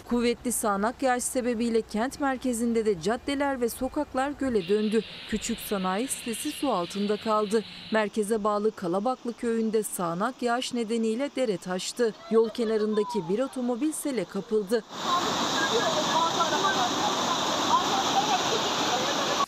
Kuvvetli 0.09 0.53
sağanak 0.53 1.03
yağış 1.03 1.25
sebebiyle 1.25 1.83
kent 1.83 2.21
merkezinde 2.21 2.87
de 2.87 3.03
caddeler 3.03 3.61
ve 3.61 3.69
sokaklar 3.69 4.31
göle 4.31 4.69
döndü. 4.69 5.03
Küçük 5.29 5.59
sanayi 5.59 6.09
sitesi 6.09 6.51
su 6.51 6.73
altında 6.73 7.17
kaldı. 7.17 7.65
Merkeze 7.93 8.45
bağlı 8.45 8.71
Kalabaklı 8.71 9.33
köyünde 9.33 9.83
sağanak 9.83 10.43
yağış 10.43 10.75
nedeniyle 10.75 11.31
dere 11.37 11.57
taştı. 11.57 12.15
Yol 12.31 12.49
kenarındaki 12.49 13.29
bir 13.29 13.39
otomobil 13.39 13.93
sele 13.93 14.25
kapıldı. 14.25 14.85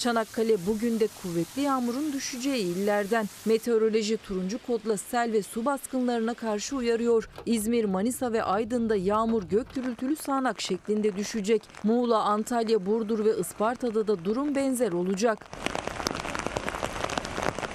Çanakkale 0.00 0.56
bugün 0.66 1.00
de 1.00 1.08
kuvvetli 1.22 1.62
yağmurun 1.62 2.12
düşeceği 2.12 2.64
illerden. 2.64 3.26
Meteoroloji 3.44 4.16
turuncu 4.16 4.58
kodla 4.66 4.96
sel 4.96 5.32
ve 5.32 5.42
su 5.42 5.64
baskınlarına 5.64 6.34
karşı 6.34 6.76
uyarıyor. 6.76 7.28
İzmir, 7.46 7.84
Manisa 7.84 8.32
ve 8.32 8.42
Aydın'da 8.42 8.96
yağmur 8.96 9.42
gök 9.42 9.74
gürültülü 9.74 10.16
sağanak 10.16 10.60
şeklinde 10.60 11.16
düşecek. 11.16 11.62
Muğla, 11.84 12.22
Antalya, 12.22 12.86
Burdur 12.86 13.24
ve 13.24 13.38
Isparta'da 13.38 14.06
da 14.06 14.24
durum 14.24 14.54
benzer 14.54 14.92
olacak. 14.92 15.38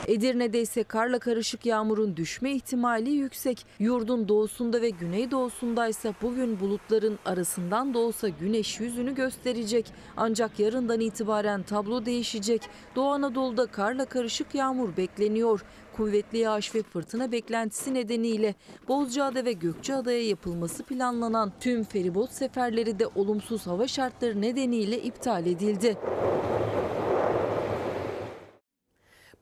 Edirne'de 0.07 0.61
ise 0.61 0.83
karla 0.83 1.19
karışık 1.19 1.65
yağmurun 1.65 2.17
düşme 2.17 2.51
ihtimali 2.51 3.09
yüksek. 3.09 3.65
Yurdun 3.79 4.27
doğusunda 4.27 4.81
ve 4.81 4.89
güneydoğusunda 4.89 5.87
ise 5.87 6.13
bugün 6.21 6.59
bulutların 6.59 7.19
arasından 7.25 7.93
da 7.93 7.99
olsa 7.99 8.29
güneş 8.29 8.79
yüzünü 8.79 9.15
gösterecek. 9.15 9.93
Ancak 10.17 10.59
yarından 10.59 10.99
itibaren 10.99 11.63
tablo 11.63 12.05
değişecek. 12.05 12.61
Doğu 12.95 13.09
Anadolu'da 13.09 13.65
karla 13.65 14.05
karışık 14.05 14.55
yağmur 14.55 14.97
bekleniyor. 14.97 15.63
Kuvvetli 15.97 16.37
yağış 16.37 16.75
ve 16.75 16.83
fırtına 16.83 17.31
beklentisi 17.31 17.93
nedeniyle 17.93 18.55
Bozcaada 18.87 19.45
ve 19.45 19.53
Gökçeada'ya 19.53 20.27
yapılması 20.27 20.83
planlanan 20.83 21.51
tüm 21.59 21.83
feribot 21.83 22.31
seferleri 22.31 22.99
de 22.99 23.07
olumsuz 23.07 23.67
hava 23.67 23.87
şartları 23.87 24.41
nedeniyle 24.41 25.01
iptal 25.01 25.45
edildi. 25.45 25.97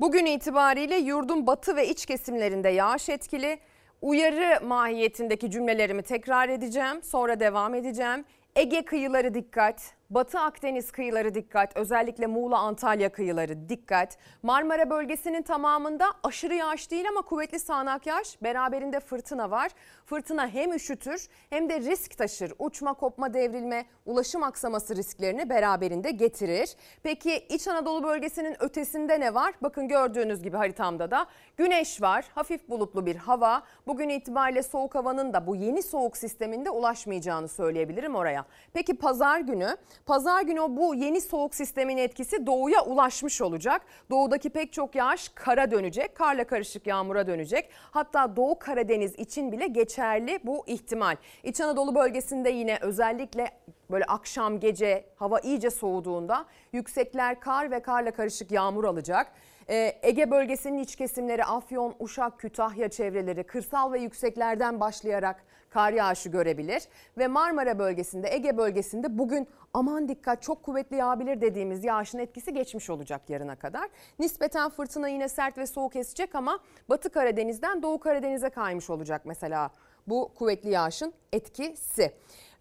Bugün 0.04 0.26
itibariyle 0.26 0.96
yurdun 0.96 1.48
batı 1.48 1.76
ve 1.76 1.88
iç 1.88 2.06
kesimlerinde 2.06 2.70
yağış 2.70 3.10
etkili. 3.10 3.60
Uyarı 4.02 4.66
mahiyetindeki 4.66 5.52
cümlelerimi 5.52 6.02
tekrar 6.02 6.50
edeceğim. 6.50 7.04
Sonra 7.04 7.40
devam 7.40 7.76
edeceğim. 7.76 8.26
Ege 8.56 8.86
kıyıları 8.86 9.34
dikkat. 9.34 9.94
Batı 10.14 10.40
Akdeniz 10.40 10.92
kıyıları 10.92 11.34
dikkat. 11.34 11.78
Özellikle 11.78 12.28
Muğla 12.28 12.58
Antalya 12.58 13.12
kıyıları 13.12 13.70
dikkat. 13.70 14.18
Marmara 14.44 14.90
bölgesinin 14.90 15.42
tamamında 15.42 16.06
aşırı 16.24 16.56
yağış 16.56 16.92
değil 16.92 17.06
ama 17.10 17.22
kuvvetli 17.22 17.60
sağanak 17.60 18.08
yağış. 18.08 18.42
Beraberinde 18.44 19.00
fırtına 19.00 19.52
var. 19.52 19.72
Fırtına 20.06 20.48
hem 20.48 20.74
üşütür 20.74 21.28
hem 21.50 21.70
de 21.70 21.80
risk 21.80 22.18
taşır. 22.18 22.54
Uçma, 22.60 22.94
kopma, 22.94 23.34
devrilme, 23.34 23.86
ulaşım 24.06 24.44
aksaması 24.44 24.96
risklerini 24.96 25.50
beraberinde 25.50 26.12
getirir. 26.12 26.76
Peki 27.04 27.38
İç 27.38 27.68
Anadolu 27.68 28.04
bölgesinin 28.04 28.64
ötesinde 28.64 29.20
ne 29.20 29.34
var? 29.34 29.54
Bakın 29.62 29.88
gördüğünüz 29.88 30.44
gibi 30.44 30.58
haritamda 30.58 31.12
da 31.12 31.26
güneş 31.58 32.02
var. 32.02 32.26
Hafif 32.36 32.70
bulutlu 32.70 33.06
bir 33.06 33.16
hava. 33.16 33.64
Bugün 33.88 34.10
itibariyle 34.10 34.64
soğuk 34.64 34.96
havanın 34.96 35.34
da 35.34 35.48
bu 35.48 35.56
yeni 35.56 35.84
soğuk 35.84 36.18
sisteminde 36.18 36.70
ulaşmayacağını 36.70 37.48
söyleyebilirim 37.48 38.16
oraya. 38.16 38.46
Peki 38.74 38.98
pazar 38.98 39.40
günü 39.40 39.78
Pazar 40.06 40.42
günü 40.42 40.60
bu 40.60 40.96
yeni 40.96 41.22
soğuk 41.22 41.56
sistemin 41.56 41.98
etkisi 41.98 42.46
doğuya 42.46 42.86
ulaşmış 42.86 43.42
olacak. 43.42 43.82
Doğudaki 44.10 44.50
pek 44.50 44.74
çok 44.74 44.96
yağış 44.96 45.30
kara 45.36 45.72
dönecek, 45.72 46.16
karla 46.16 46.44
karışık 46.44 46.88
yağmura 46.88 47.28
dönecek. 47.28 47.70
Hatta 47.92 48.36
Doğu 48.36 48.60
Karadeniz 48.60 49.16
için 49.20 49.52
bile 49.52 49.68
geçerli 49.68 50.40
bu 50.44 50.64
ihtimal. 50.68 51.16
İç 51.44 51.62
Anadolu 51.62 51.96
bölgesinde 51.96 52.50
yine 52.50 52.78
özellikle 52.82 53.52
böyle 53.92 54.06
akşam 54.06 54.60
gece 54.60 55.06
hava 55.16 55.40
iyice 55.40 55.70
soğuduğunda 55.70 56.46
yüksekler 56.74 57.40
kar 57.40 57.72
ve 57.72 57.80
karla 57.80 58.12
karışık 58.12 58.52
yağmur 58.52 58.84
alacak. 58.84 59.32
Ee, 59.70 60.00
Ege 60.02 60.32
bölgesinin 60.32 60.78
iç 60.78 60.96
kesimleri 60.96 61.46
Afyon, 61.46 61.96
Uşak, 62.00 62.40
Kütahya 62.40 62.90
çevreleri 62.90 63.44
kırsal 63.44 63.92
ve 63.92 64.00
yükseklerden 64.00 64.80
başlayarak 64.80 65.44
kar 65.74 65.94
yağışı 65.94 66.30
görebilir. 66.30 66.84
Ve 67.18 67.28
Marmara 67.28 67.80
bölgesinde 67.80 68.34
Ege 68.34 68.58
bölgesinde 68.58 69.18
bugün 69.18 69.48
aman 69.74 70.08
dikkat 70.08 70.42
çok 70.42 70.64
kuvvetli 70.64 70.96
yağabilir 70.96 71.42
dediğimiz 71.42 71.84
yağışın 71.84 72.18
etkisi 72.18 72.54
geçmiş 72.54 72.90
olacak 72.90 73.30
yarına 73.30 73.56
kadar. 73.56 73.90
Nispeten 74.20 74.70
fırtına 74.70 75.08
yine 75.08 75.30
sert 75.30 75.58
ve 75.58 75.68
soğuk 75.68 75.96
esecek 75.96 76.36
ama 76.36 76.60
Batı 76.90 77.10
Karadeniz'den 77.10 77.84
Doğu 77.84 78.00
Karadeniz'e 78.00 78.50
kaymış 78.50 78.90
olacak 78.90 79.22
mesela 79.26 79.72
bu 80.08 80.32
kuvvetli 80.36 80.70
yağışın 80.70 81.14
etkisi. 81.32 82.12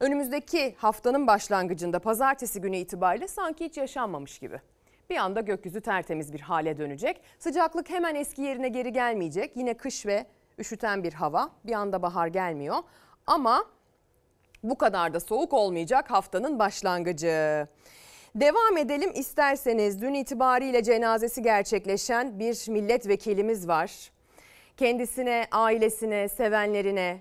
Önümüzdeki 0.00 0.74
haftanın 0.78 1.26
başlangıcında 1.26 1.98
pazartesi 1.98 2.60
günü 2.60 2.76
itibariyle 2.76 3.28
sanki 3.28 3.64
hiç 3.64 3.76
yaşanmamış 3.76 4.38
gibi. 4.38 4.60
Bir 5.10 5.16
anda 5.16 5.40
gökyüzü 5.40 5.80
tertemiz 5.80 6.32
bir 6.32 6.40
hale 6.40 6.78
dönecek. 6.78 7.20
Sıcaklık 7.38 7.90
hemen 7.90 8.14
eski 8.14 8.42
yerine 8.42 8.68
geri 8.68 8.92
gelmeyecek. 8.92 9.56
Yine 9.56 9.74
kış 9.74 10.06
ve 10.06 10.26
üşüten 10.58 11.04
bir 11.04 11.12
hava. 11.12 11.50
Bir 11.64 11.72
anda 11.72 12.02
bahar 12.02 12.26
gelmiyor. 12.26 12.76
Ama 13.26 13.64
bu 14.62 14.78
kadar 14.78 15.14
da 15.14 15.20
soğuk 15.20 15.52
olmayacak 15.52 16.10
haftanın 16.10 16.58
başlangıcı. 16.58 17.66
Devam 18.34 18.76
edelim 18.76 19.10
isterseniz. 19.14 20.02
Dün 20.02 20.14
itibariyle 20.14 20.82
cenazesi 20.82 21.42
gerçekleşen 21.42 22.38
bir 22.38 22.70
milletvekilimiz 22.70 23.68
var. 23.68 24.10
Kendisine, 24.76 25.46
ailesine, 25.52 26.28
sevenlerine, 26.28 27.20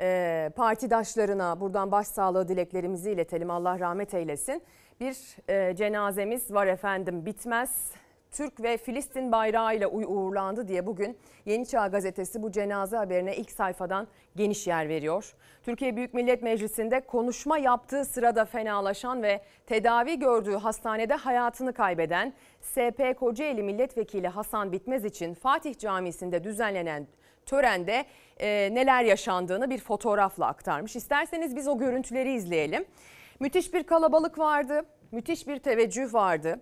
e, 0.00 0.50
partidaşlarına 0.56 1.60
buradan 1.60 1.92
başsağlığı 1.92 2.48
dileklerimizi 2.48 3.10
iletelim. 3.10 3.50
Allah 3.50 3.78
rahmet 3.78 4.14
eylesin. 4.14 4.62
Bir 5.00 5.16
e, 5.48 5.76
cenazemiz 5.76 6.52
var 6.54 6.66
efendim 6.66 7.26
bitmez. 7.26 7.90
Türk 8.30 8.62
ve 8.62 8.76
Filistin 8.76 9.32
bayrağıyla 9.32 9.88
uğurlandı 9.88 10.68
diye 10.68 10.86
bugün 10.86 11.18
Yeni 11.46 11.66
Çağ 11.66 11.86
Gazetesi 11.86 12.42
bu 12.42 12.52
cenaze 12.52 12.96
haberine 12.96 13.36
ilk 13.36 13.50
sayfadan 13.50 14.08
geniş 14.36 14.66
yer 14.66 14.88
veriyor. 14.88 15.34
Türkiye 15.62 15.96
Büyük 15.96 16.14
Millet 16.14 16.42
Meclisi'nde 16.42 17.00
konuşma 17.00 17.58
yaptığı 17.58 18.04
sırada 18.04 18.44
fenalaşan 18.44 19.22
ve 19.22 19.40
tedavi 19.66 20.18
gördüğü 20.18 20.54
hastanede 20.54 21.14
hayatını 21.14 21.72
kaybeden 21.72 22.32
SP 22.72 23.00
Kocaeli 23.18 23.62
Milletvekili 23.62 24.28
Hasan 24.28 24.72
Bitmez 24.72 25.04
için 25.04 25.34
Fatih 25.34 25.78
Camisi'nde 25.78 26.44
düzenlenen 26.44 27.06
törende 27.46 28.04
e, 28.38 28.68
neler 28.72 29.04
yaşandığını 29.04 29.70
bir 29.70 29.78
fotoğrafla 29.78 30.46
aktarmış. 30.46 30.96
İsterseniz 30.96 31.56
biz 31.56 31.68
o 31.68 31.78
görüntüleri 31.78 32.32
izleyelim. 32.32 32.84
Müthiş 33.40 33.74
bir 33.74 33.82
kalabalık 33.82 34.38
vardı, 34.38 34.82
müthiş 35.12 35.48
bir 35.48 35.58
teveccüh 35.58 36.14
vardı. 36.14 36.60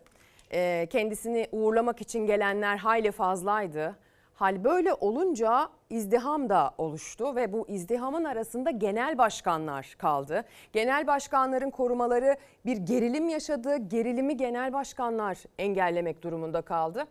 E, 0.52 0.86
kendisini 0.90 1.48
uğurlamak 1.52 2.00
için 2.00 2.26
gelenler 2.26 2.76
hayli 2.76 3.12
fazlaydı. 3.12 3.96
Hal 4.34 4.64
böyle 4.64 4.94
olunca 4.94 5.68
izdiham 5.90 6.48
da 6.48 6.70
oluştu 6.78 7.36
ve 7.36 7.52
bu 7.52 7.68
izdihamın 7.68 8.24
arasında 8.24 8.70
genel 8.70 9.18
başkanlar 9.18 9.94
kaldı. 9.98 10.44
Genel 10.72 11.06
başkanların 11.06 11.70
korumaları 11.70 12.36
bir 12.66 12.76
gerilim 12.76 13.28
yaşadı. 13.28 13.76
Gerilimi 13.76 14.36
genel 14.36 14.72
başkanlar 14.72 15.38
engellemek 15.58 16.22
durumunda 16.22 16.62
kaldı. 16.62 17.04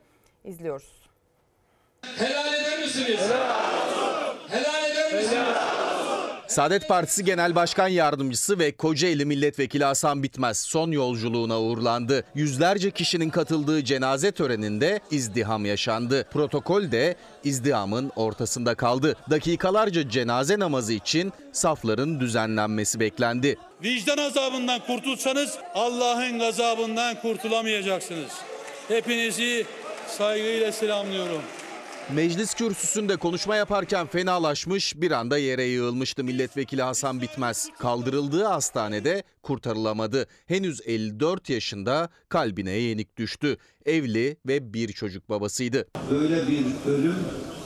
İzliyoruz. 0.44 1.10
Helal 2.18 2.54
eder 2.54 2.80
misiniz? 2.80 3.32
Helal 4.50 4.92
eder 4.92 5.14
misiniz? 5.14 5.58
Saadet 6.48 6.88
Partisi 6.88 7.26
Genel 7.26 7.56
Başkan 7.56 7.88
Yardımcısı 7.88 8.60
ve 8.60 8.72
Kocaeli 8.72 9.26
Milletvekili 9.26 9.84
Hasan 9.84 10.24
Bitmez 10.24 10.58
son 10.58 10.92
yolculuğuna 10.92 11.62
uğurlandı. 11.62 12.24
Yüzlerce 12.36 12.92
kişinin 12.92 13.30
katıldığı 13.30 13.84
cenaze 13.84 14.32
töreninde 14.32 15.00
izdiham 15.12 15.66
yaşandı. 15.66 16.28
Protokol 16.34 16.92
de 16.92 17.16
izdihamın 17.44 18.12
ortasında 18.16 18.76
kaldı. 18.76 19.16
Dakikalarca 19.30 20.10
cenaze 20.10 20.60
namazı 20.60 20.94
için 20.94 21.34
safların 21.52 22.20
düzenlenmesi 22.20 23.00
beklendi. 23.00 23.58
Vicdan 23.84 24.18
azabından 24.18 24.80
kurtulsanız 24.88 25.58
Allah'ın 25.76 26.40
gazabından 26.40 27.22
kurtulamayacaksınız. 27.22 28.32
Hepinizi 28.88 29.66
saygıyla 30.08 30.72
selamlıyorum. 30.72 31.42
Meclis 32.14 32.54
kürsüsünde 32.54 33.16
konuşma 33.16 33.56
yaparken 33.56 34.08
fenalaşmış 34.08 35.02
bir 35.02 35.12
anda 35.12 35.38
yere 35.38 35.64
yığılmıştı 35.64 36.24
milletvekili 36.24 36.82
Hasan 36.82 37.22
Bitmez. 37.22 37.70
Kaldırıldığı 37.80 38.44
hastanede 38.44 39.24
kurtarılamadı. 39.46 40.28
Henüz 40.46 40.82
54 40.86 41.50
yaşında 41.50 42.10
kalbine 42.30 42.72
yenik 42.72 43.18
düştü. 43.18 43.58
Evli 43.86 44.38
ve 44.48 44.74
bir 44.74 44.92
çocuk 44.92 45.30
babasıydı. 45.30 45.88
Böyle 46.12 46.48
bir 46.48 46.92
ölüm 46.92 47.16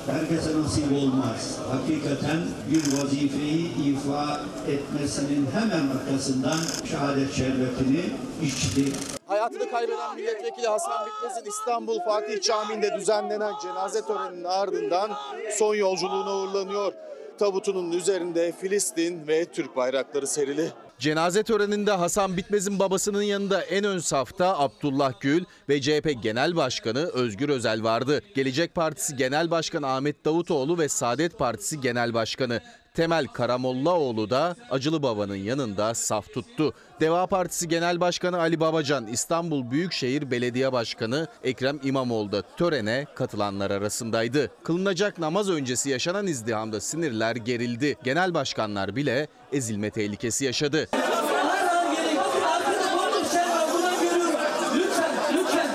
herkese 0.06 0.62
nasip 0.62 0.92
olmaz. 0.92 1.60
Hakikaten 1.72 2.40
bir 2.72 2.98
vazifeyi 2.98 3.68
ifa 3.86 4.42
etmesinin 4.68 5.48
hemen 5.54 5.88
arkasından 5.88 6.58
şehadet 6.90 7.34
şerbetini 7.34 8.02
içti. 8.44 8.86
Hayatını 9.26 9.72
kaybeden 9.72 10.16
milletvekili 10.16 10.68
Hasan 10.68 11.08
Bitmez'in 11.08 11.50
İstanbul 11.50 12.00
Fatih 12.00 12.42
Camii'nde 12.42 12.92
düzenlenen 12.98 13.54
cenaze 13.62 14.02
töreninin 14.02 14.44
ardından 14.44 15.12
son 15.58 15.76
yolculuğuna 15.76 16.36
uğurlanıyor. 16.36 16.94
Tabutunun 17.40 17.92
üzerinde 17.92 18.52
Filistin 18.52 19.28
ve 19.28 19.46
Türk 19.46 19.76
bayrakları 19.76 20.28
serili. 20.28 20.72
Cenaze 21.00 21.44
töreninde 21.44 21.92
Hasan 21.92 22.38
Bitmez'in 22.38 22.80
babasının 22.80 23.22
yanında 23.22 23.62
en 23.62 23.84
ön 23.84 24.00
safta 24.00 24.60
Abdullah 24.60 25.14
Gül 25.22 25.44
ve 25.70 25.82
CHP 25.82 26.24
Genel 26.24 26.56
Başkanı 26.56 27.00
Özgür 27.00 27.50
Özel 27.50 27.84
vardı. 27.84 28.22
Gelecek 28.36 28.76
Partisi 28.76 29.16
Genel 29.16 29.52
Başkanı 29.52 29.88
Ahmet 29.88 30.26
Davutoğlu 30.26 30.78
ve 30.78 30.90
Saadet 30.90 31.40
Partisi 31.40 31.82
Genel 31.82 32.14
Başkanı 32.14 32.62
Temel 33.00 33.28
Karamollaoğlu 33.28 34.30
da 34.30 34.56
Acılı 34.72 35.04
Baba'nın 35.04 35.36
yanında 35.36 35.94
saf 35.94 36.34
tuttu. 36.34 36.74
Deva 37.00 37.28
Partisi 37.28 37.68
Genel 37.68 38.00
Başkanı 38.00 38.40
Ali 38.40 38.60
Babacan, 38.60 39.08
İstanbul 39.08 39.72
Büyükşehir 39.72 40.32
Belediye 40.32 40.72
Başkanı 40.74 41.28
Ekrem 41.44 41.80
İmamoğlu 41.84 42.32
da 42.32 42.42
törene 42.42 43.06
katılanlar 43.16 43.72
arasındaydı. 43.72 44.52
Kılınacak 44.64 45.20
namaz 45.20 45.50
öncesi 45.50 45.90
yaşanan 45.90 46.28
izdihamda 46.28 46.82
sinirler 46.82 47.36
gerildi. 47.36 47.96
Genel 48.04 48.34
başkanlar 48.34 48.96
bile 48.96 49.28
ezilme 49.52 49.90
tehlikesi 49.90 50.46
yaşadı. 50.46 50.88
Hala 50.92 51.94
gerek 51.96 52.16
yok. 52.16 52.36
Arkada 52.46 52.98
boncuk 52.98 53.32
şer 53.32 53.50
var. 53.50 53.68
Buradan 53.74 54.00
görüyorum. 54.02 54.36
Lütfen, 54.76 55.12
lütfen. 55.34 55.70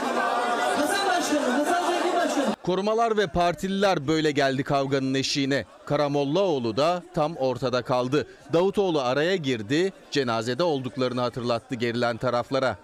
Hasan 0.76 1.06
Başkanım, 1.08 1.50
Hasan 1.50 1.90
Zengin 1.90 2.16
Başkanım. 2.16 2.53
Korumalar 2.64 3.16
ve 3.16 3.26
partililer 3.26 4.08
böyle 4.08 4.30
geldi 4.30 4.62
kavganın 4.62 5.14
eşiğine. 5.14 5.64
Karamollaoğlu 5.86 6.76
da 6.76 7.02
tam 7.14 7.36
ortada 7.36 7.82
kaldı. 7.82 8.26
Davutoğlu 8.52 9.00
araya 9.00 9.36
girdi, 9.36 9.92
cenazede 10.10 10.62
olduklarını 10.62 11.20
hatırlattı 11.20 11.74
gerilen 11.74 12.16
taraflara. 12.16 12.78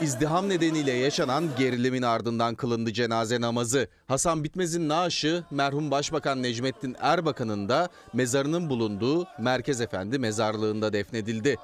İzdiham 0.00 0.48
nedeniyle 0.48 0.92
yaşanan 0.92 1.44
gerilimin 1.58 2.02
ardından 2.02 2.54
kılındı 2.54 2.92
cenaze 2.92 3.40
namazı. 3.40 3.88
Hasan 4.08 4.44
Bitmez'in 4.44 4.88
naaşı 4.88 5.44
merhum 5.50 5.90
Başbakan 5.90 6.42
Necmettin 6.42 6.96
Erbakan'ın 7.00 7.68
da 7.68 7.88
mezarının 8.12 8.70
bulunduğu 8.70 9.26
Merkez 9.38 9.80
Efendi 9.80 10.18
mezarlığında 10.18 10.92
defnedildi. 10.92 11.56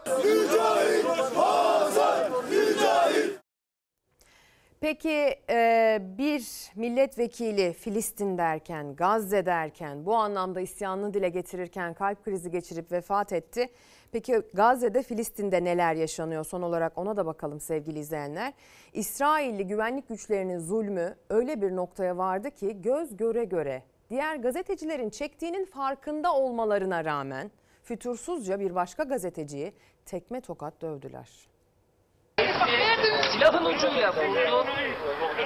Peki 4.81 5.35
e, 5.51 5.99
bir 6.19 6.71
milletvekili 6.77 7.73
Filistin 7.73 8.38
derken, 8.38 8.97
Gazze 8.97 9.47
derken, 9.47 10.07
bu 10.07 10.14
anlamda 10.14 10.61
isyanını 10.61 11.14
dile 11.14 11.29
getirirken 11.29 11.95
kalp 11.95 12.25
krizi 12.25 12.51
geçirip 12.51 12.93
vefat 12.93 13.33
etti. 13.33 13.69
Peki 14.12 14.43
Gazze'de, 14.55 15.03
Filistin'de 15.03 15.64
neler 15.64 15.95
yaşanıyor? 15.95 16.45
Son 16.45 16.62
olarak 16.62 16.99
ona 16.99 17.16
da 17.16 17.27
bakalım 17.27 17.61
sevgili 17.61 17.99
izleyenler. 17.99 18.53
İsrailli 18.93 19.66
güvenlik 19.66 20.09
güçlerinin 20.09 20.59
zulmü 20.59 21.16
öyle 21.31 21.62
bir 21.62 21.77
noktaya 21.77 22.16
vardı 22.16 22.51
ki 22.51 22.83
göz 22.83 23.16
göre 23.16 23.45
göre 23.45 23.83
diğer 24.11 24.37
gazetecilerin 24.37 25.11
çektiğinin 25.11 25.64
farkında 25.64 26.35
olmalarına 26.35 27.05
rağmen 27.05 27.51
fütursuzca 27.83 28.61
bir 28.61 28.75
başka 28.75 29.03
gazeteciyi 29.03 29.73
tekme 30.07 30.40
tokat 30.40 30.83
dövdüler. 30.83 31.49
Silahın 33.32 33.64
ucuyla 33.64 34.12
vurdu. 34.12 34.66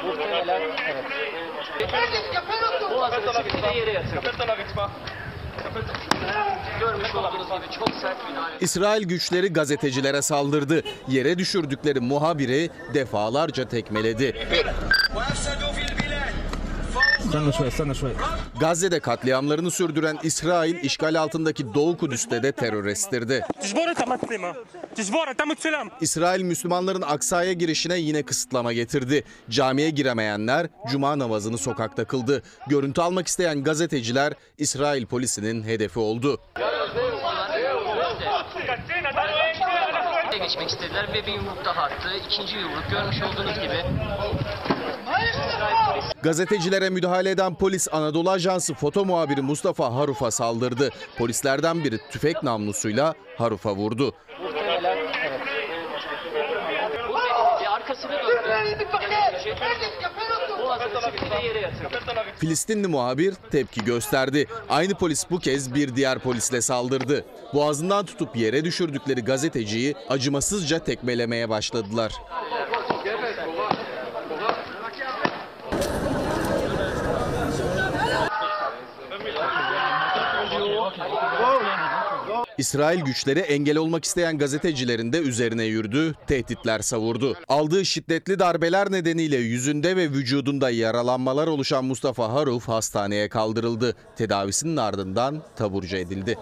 Muhtemelen 0.06 0.60
evet. 0.88 1.04
Boğazını 2.90 3.44
bir 3.44 3.62
de 3.62 3.78
yere 3.78 3.92
yatırdı. 3.92 4.32
Çok 7.78 7.88
sert 8.00 8.28
müdahale. 8.30 8.56
İsrail 8.60 9.04
güçleri 9.04 9.52
gazetecilere 9.52 10.22
saldırdı. 10.22 10.82
Yere 11.08 11.38
düşürdükleri 11.38 12.00
muhabiri 12.00 12.70
defalarca 12.94 13.68
tekmeledi. 13.68 14.46
Gazze'de 18.60 19.00
katliamlarını 19.00 19.70
sürdüren 19.70 20.18
İsrail 20.22 20.84
işgal 20.84 21.14
altındaki 21.20 21.74
Doğu 21.74 21.96
Kudüs'te 21.96 22.42
de 22.42 22.52
terör 22.52 22.86
estirdi. 22.86 23.44
İsrail 26.00 26.42
Müslümanların 26.42 27.02
Aksa'ya 27.02 27.52
girişine 27.52 27.98
yine 27.98 28.22
kısıtlama 28.22 28.72
getirdi. 28.72 29.24
Camiye 29.50 29.90
giremeyenler 29.90 30.66
cuma 30.90 31.18
namazını 31.18 31.58
sokakta 31.58 32.04
kıldı. 32.04 32.42
Görüntü 32.68 33.00
almak 33.00 33.26
isteyen 33.26 33.64
gazeteciler 33.64 34.32
İsrail 34.58 35.06
polisinin 35.06 35.62
hedefi 35.62 35.98
oldu. 35.98 36.40
geçmek 40.44 40.70
istediler 40.70 41.08
ve 41.08 41.26
bir 41.26 41.32
yumruk 41.32 41.64
daha 41.64 41.82
attı. 41.82 42.08
Yumruk 42.54 42.90
görmüş 42.90 43.16
olduğunuz 43.22 43.54
gibi 43.54 43.84
Gazetecilere 46.24 46.90
müdahale 46.90 47.30
eden 47.30 47.54
polis 47.54 47.88
Anadolu 47.92 48.30
Ajansı 48.30 48.74
foto 48.74 49.04
muhabiri 49.04 49.42
Mustafa 49.42 49.94
Haruf'a 49.94 50.30
saldırdı. 50.30 50.90
Polislerden 51.18 51.84
biri 51.84 51.98
tüfek 52.10 52.42
namlusuyla 52.42 53.14
Haruf'a 53.38 53.76
vurdu. 53.76 54.14
Filistinli 62.38 62.86
muhabir 62.86 63.34
tepki 63.50 63.84
gösterdi. 63.84 64.46
Aynı 64.68 64.94
polis 64.94 65.30
bu 65.30 65.38
kez 65.38 65.74
bir 65.74 65.96
diğer 65.96 66.18
polisle 66.18 66.60
saldırdı. 66.60 67.24
Boğazından 67.54 68.06
tutup 68.06 68.36
yere 68.36 68.64
düşürdükleri 68.64 69.20
gazeteciyi 69.20 69.94
acımasızca 70.08 70.78
tekmelemeye 70.78 71.48
başladılar. 71.48 72.12
İsrail 82.58 83.00
güçleri 83.00 83.38
engel 83.40 83.76
olmak 83.76 84.04
isteyen 84.04 84.38
gazetecilerin 84.38 85.12
de 85.12 85.18
üzerine 85.18 85.64
yürüdü, 85.64 86.14
tehditler 86.26 86.80
savurdu. 86.80 87.36
Aldığı 87.48 87.84
şiddetli 87.84 88.38
darbeler 88.38 88.92
nedeniyle 88.92 89.36
yüzünde 89.36 89.96
ve 89.96 90.10
vücudunda 90.10 90.70
yaralanmalar 90.70 91.46
oluşan 91.46 91.84
Mustafa 91.84 92.32
Haruf 92.32 92.68
hastaneye 92.68 93.28
kaldırıldı. 93.28 93.96
Tedavisinin 94.16 94.76
ardından 94.76 95.42
taburcu 95.56 95.96
edildi. 95.96 96.38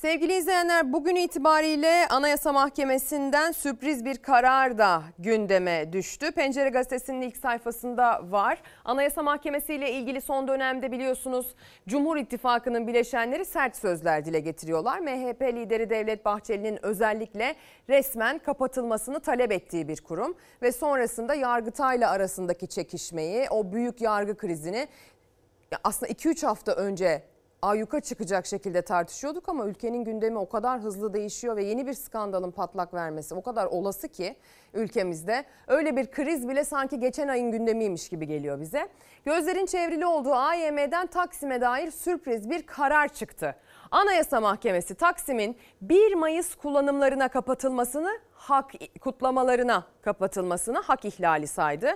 Sevgili 0.00 0.36
izleyenler 0.36 0.92
bugün 0.92 1.16
itibariyle 1.16 2.08
Anayasa 2.10 2.52
Mahkemesi'nden 2.52 3.52
sürpriz 3.52 4.04
bir 4.04 4.16
karar 4.16 4.78
da 4.78 5.02
gündeme 5.18 5.92
düştü. 5.92 6.32
Pencere 6.32 6.68
Gazetesi'nin 6.68 7.20
ilk 7.20 7.36
sayfasında 7.36 8.30
var. 8.30 8.62
Anayasa 8.84 9.22
Mahkemesi 9.22 9.74
ile 9.74 9.92
ilgili 9.92 10.20
son 10.20 10.48
dönemde 10.48 10.92
biliyorsunuz 10.92 11.54
Cumhur 11.88 12.16
İttifakı'nın 12.16 12.86
bileşenleri 12.86 13.44
sert 13.44 13.76
sözler 13.76 14.24
dile 14.24 14.40
getiriyorlar. 14.40 14.98
MHP 14.98 15.42
lideri 15.42 15.90
Devlet 15.90 16.24
Bahçeli'nin 16.24 16.84
özellikle 16.84 17.56
resmen 17.88 18.38
kapatılmasını 18.38 19.20
talep 19.20 19.52
ettiği 19.52 19.88
bir 19.88 20.00
kurum 20.00 20.36
ve 20.62 20.72
sonrasında 20.72 21.34
Yargıtay'la 21.34 22.10
arasındaki 22.10 22.68
çekişmeyi, 22.68 23.46
o 23.50 23.72
büyük 23.72 24.00
yargı 24.00 24.36
krizini 24.36 24.88
aslında 25.84 26.12
2-3 26.12 26.46
hafta 26.46 26.72
önce 26.72 27.22
ayyuka 27.62 28.00
çıkacak 28.00 28.46
şekilde 28.46 28.82
tartışıyorduk 28.82 29.48
ama 29.48 29.66
ülkenin 29.66 30.04
gündemi 30.04 30.38
o 30.38 30.48
kadar 30.48 30.80
hızlı 30.80 31.14
değişiyor 31.14 31.56
ve 31.56 31.64
yeni 31.64 31.86
bir 31.86 31.94
skandalın 31.94 32.50
patlak 32.50 32.94
vermesi 32.94 33.34
o 33.34 33.42
kadar 33.42 33.66
olası 33.66 34.08
ki 34.08 34.36
ülkemizde 34.74 35.44
öyle 35.66 35.96
bir 35.96 36.10
kriz 36.10 36.48
bile 36.48 36.64
sanki 36.64 37.00
geçen 37.00 37.28
ayın 37.28 37.52
gündemiymiş 37.52 38.08
gibi 38.08 38.26
geliyor 38.26 38.60
bize. 38.60 38.88
Gözlerin 39.24 39.66
çevrili 39.66 40.06
olduğu 40.06 40.34
AYM'den 40.34 41.06
Taksim'e 41.06 41.60
dair 41.60 41.90
sürpriz 41.90 42.50
bir 42.50 42.62
karar 42.66 43.08
çıktı. 43.08 43.56
Anayasa 43.90 44.40
Mahkemesi 44.40 44.94
Taksim'in 44.94 45.56
1 45.82 46.14
Mayıs 46.14 46.54
kullanımlarına 46.54 47.28
kapatılmasını 47.28 48.18
hak 48.32 48.72
kutlamalarına 49.00 49.84
kapatılmasını 50.02 50.78
hak 50.78 51.04
ihlali 51.04 51.46
saydı. 51.46 51.90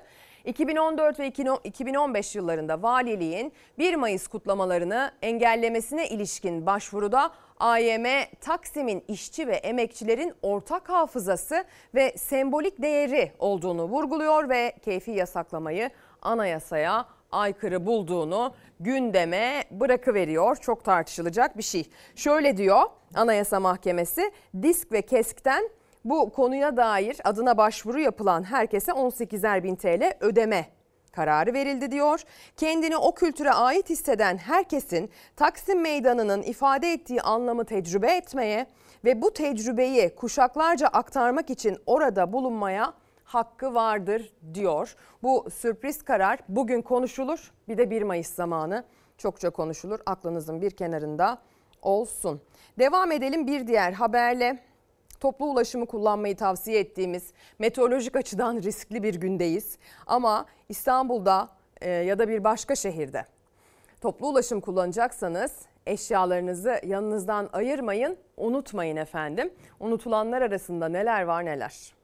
2014 0.45 1.21
ve 1.21 1.27
2015 1.65 2.37
yıllarında 2.37 2.83
valiliğin 2.83 3.53
1 3.79 3.95
Mayıs 3.95 4.27
kutlamalarını 4.27 5.13
engellemesine 5.23 6.09
ilişkin 6.09 6.67
başvuruda 6.67 7.31
AYM 7.61 8.07
Taksim'in 8.41 9.05
işçi 9.09 9.47
ve 9.47 9.55
emekçilerin 9.55 10.35
ortak 10.43 10.89
hafızası 10.89 11.65
ve 11.95 12.13
sembolik 12.17 12.83
değeri 12.83 13.33
olduğunu 13.39 13.85
vurguluyor 13.85 14.49
ve 14.49 14.73
keyfi 14.85 15.11
yasaklamayı 15.11 15.91
anayasaya 16.23 17.07
aykırı 17.33 17.87
bulduğunu 17.87 18.55
gündeme 18.81 19.65
bırakıveriyor. 19.71 20.57
Çok 20.57 20.85
tartışılacak 20.85 21.59
bir 21.59 21.63
şey. 21.63 21.91
Şöyle 22.17 22.57
diyor 22.57 22.83
Anayasa 23.15 23.61
Mahkemesi 23.61 24.33
disk 24.63 24.93
ve 24.93 25.03
keskten 25.03 25.69
bu 26.05 26.33
konuya 26.33 26.77
dair 26.77 27.21
adına 27.25 27.57
başvuru 27.57 28.01
yapılan 28.01 28.43
herkese 28.43 28.93
18'er 28.93 29.63
bin 29.63 29.77
TL 29.77 30.13
ödeme 30.21 30.67
kararı 31.13 31.53
verildi 31.53 31.91
diyor. 31.91 32.21
Kendini 32.57 32.97
o 32.97 33.15
kültüre 33.15 33.53
ait 33.53 33.91
hisseden 33.91 34.37
herkesin 34.37 35.11
Taksim 35.37 35.81
Meydanı'nın 35.81 36.43
ifade 36.43 36.93
ettiği 36.93 37.23
anlamı 37.23 37.65
tecrübe 37.65 38.13
etmeye 38.13 38.67
ve 39.05 39.23
bu 39.23 39.33
tecrübeyi 39.33 40.15
kuşaklarca 40.15 40.87
aktarmak 40.87 41.51
için 41.51 41.79
orada 41.87 42.33
bulunmaya 42.33 42.95
hakkı 43.25 43.75
vardır 43.75 44.33
diyor. 44.55 44.97
Bu 45.23 45.51
sürpriz 45.55 46.03
karar 46.03 46.39
bugün 46.49 46.83
konuşulur. 46.83 47.53
Bir 47.69 47.79
de 47.79 47.91
1 47.91 48.03
Mayıs 48.03 48.35
zamanı 48.35 48.85
çokça 49.19 49.51
konuşulur. 49.51 50.01
Aklınızın 50.07 50.61
bir 50.61 50.71
kenarında 50.71 51.39
olsun. 51.83 52.41
Devam 52.79 53.13
edelim 53.13 53.47
bir 53.47 53.67
diğer 53.67 53.93
haberle 53.93 54.59
toplu 55.23 55.47
ulaşımı 55.47 55.87
kullanmayı 55.87 56.37
tavsiye 56.37 56.81
ettiğimiz 56.81 57.33
meteorolojik 57.59 58.17
açıdan 58.17 58.57
riskli 58.57 59.03
bir 59.03 59.15
gündeyiz. 59.15 59.79
Ama 60.07 60.47
İstanbul'da 60.69 61.49
e, 61.81 61.91
ya 61.91 62.19
da 62.19 62.29
bir 62.29 62.45
başka 62.45 62.75
şehirde 62.75 63.27
toplu 64.01 64.29
ulaşım 64.29 64.61
kullanacaksanız 64.61 65.53
eşyalarınızı 65.87 66.81
yanınızdan 66.87 67.49
ayırmayın, 67.53 68.17
unutmayın 68.37 68.97
efendim. 68.97 69.53
Unutulanlar 69.81 70.43
arasında 70.43 70.89
neler 70.89 71.23
var 71.23 71.45
neler. 71.45 72.02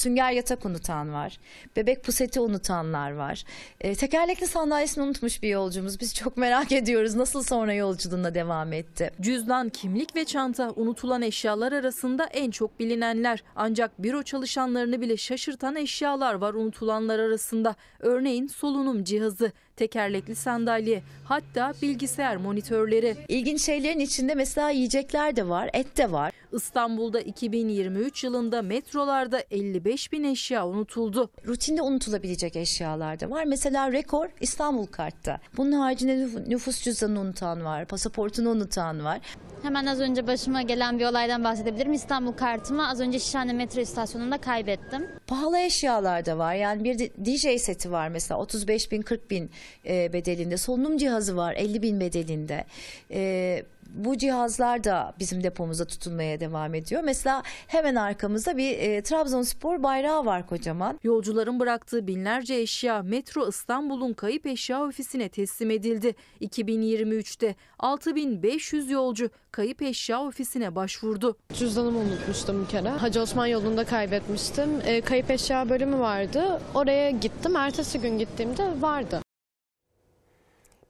Sünger 0.00 0.32
yatak 0.32 0.66
unutan 0.66 1.12
var. 1.12 1.38
Bebek 1.76 2.04
puseti 2.04 2.40
unutanlar 2.40 3.10
var. 3.10 3.44
E, 3.80 3.94
tekerlekli 3.94 4.46
sandalyesini 4.46 5.04
unutmuş 5.04 5.42
bir 5.42 5.48
yolcumuz. 5.48 6.00
Biz 6.00 6.14
çok 6.14 6.36
merak 6.36 6.72
ediyoruz 6.72 7.14
nasıl 7.14 7.42
sonra 7.42 7.74
yolculuğuna 7.74 8.34
devam 8.34 8.72
etti. 8.72 9.10
Cüzdan, 9.20 9.68
kimlik 9.68 10.16
ve 10.16 10.24
çanta 10.24 10.72
unutulan 10.76 11.22
eşyalar 11.22 11.72
arasında 11.72 12.24
en 12.24 12.50
çok 12.50 12.80
bilinenler. 12.80 13.42
Ancak 13.56 14.02
büro 14.02 14.22
çalışanlarını 14.22 15.00
bile 15.00 15.16
şaşırtan 15.16 15.76
eşyalar 15.76 16.34
var 16.34 16.54
unutulanlar 16.54 17.18
arasında. 17.18 17.76
Örneğin 17.98 18.46
solunum 18.46 19.04
cihazı, 19.04 19.52
tekerlekli 19.76 20.34
sandalye, 20.34 21.02
hatta 21.24 21.72
bilgisayar 21.82 22.36
monitörleri. 22.36 23.16
İlginç 23.28 23.60
şeylerin 23.60 23.98
içinde 24.00 24.34
mesela 24.34 24.70
yiyecekler 24.70 25.36
de 25.36 25.48
var, 25.48 25.70
et 25.72 25.96
de 25.96 26.12
var. 26.12 26.32
İstanbul'da 26.52 27.20
2023 27.20 28.24
yılında 28.24 28.62
metrolarda 28.62 29.44
55 29.50 30.12
bin 30.12 30.24
eşya 30.24 30.66
unutuldu. 30.66 31.30
Rutinde 31.46 31.82
unutulabilecek 31.82 32.56
eşyalar 32.56 33.20
da 33.20 33.30
var. 33.30 33.44
Mesela 33.44 33.92
rekor 33.92 34.28
İstanbul 34.40 34.86
Kart'ta. 34.86 35.40
Bunun 35.56 35.72
haricinde 35.72 36.28
nüfus 36.48 36.82
cüzdanını 36.82 37.20
unutan 37.20 37.64
var, 37.64 37.84
pasaportunu 37.84 38.50
unutan 38.50 39.04
var. 39.04 39.20
Hemen 39.62 39.86
az 39.86 40.00
önce 40.00 40.26
başıma 40.26 40.62
gelen 40.62 40.98
bir 40.98 41.06
olaydan 41.06 41.44
bahsedebilirim. 41.44 41.92
İstanbul 41.92 42.32
kartımı 42.32 42.88
az 42.88 43.00
önce 43.00 43.18
Şişhane 43.18 43.52
metro 43.52 43.80
istasyonunda 43.80 44.38
kaybettim. 44.38 45.08
Pahalı 45.26 45.58
eşyalar 45.58 46.26
da 46.26 46.38
var. 46.38 46.54
Yani 46.54 46.84
bir 46.84 46.98
DJ 46.98 47.60
seti 47.62 47.92
var 47.92 48.08
mesela 48.08 48.40
35 48.40 48.92
bin 48.92 49.02
40 49.02 49.30
bin 49.30 49.50
e, 49.86 50.12
bedelinde. 50.12 50.56
Solunum 50.56 50.96
cihazı 50.96 51.36
var 51.36 51.54
50 51.54 51.82
bin 51.82 52.00
bedelinde. 52.00 52.64
E, 53.10 53.62
bu 53.94 54.18
cihazlar 54.18 54.84
da 54.84 55.14
bizim 55.18 55.42
depomuzda 55.42 55.84
tutulmaya 55.84 56.40
devam 56.40 56.74
ediyor. 56.74 57.02
Mesela 57.04 57.42
hemen 57.66 57.94
arkamızda 57.94 58.56
bir 58.56 58.78
e, 58.78 59.02
Trabzonspor 59.02 59.82
bayrağı 59.82 60.26
var 60.26 60.46
kocaman. 60.46 61.00
Yolcuların 61.02 61.60
bıraktığı 61.60 62.06
binlerce 62.06 62.54
eşya 62.54 63.02
Metro 63.02 63.48
İstanbul'un 63.48 64.12
kayıp 64.12 64.46
eşya 64.46 64.82
ofisine 64.82 65.28
teslim 65.28 65.70
edildi. 65.70 66.14
2023'te 66.40 67.54
6500 67.78 68.90
yolcu 68.90 69.30
kayıp 69.50 69.82
eşya 69.82 70.22
ofisine 70.22 70.74
başvurdu. 70.74 71.36
Cüzdanımı 71.52 71.98
unutmuştum 71.98 72.62
bir 72.62 72.68
kere. 72.68 72.88
Hacı 72.88 73.20
Osman 73.20 73.46
yolunda 73.46 73.84
kaybetmiştim. 73.84 74.70
E, 74.84 75.00
kayıp 75.00 75.30
eşya 75.30 75.68
bölümü 75.68 75.98
vardı. 75.98 76.60
Oraya 76.74 77.10
gittim. 77.10 77.56
Ertesi 77.56 78.00
gün 78.00 78.18
gittiğimde 78.18 78.82
vardı. 78.82 79.22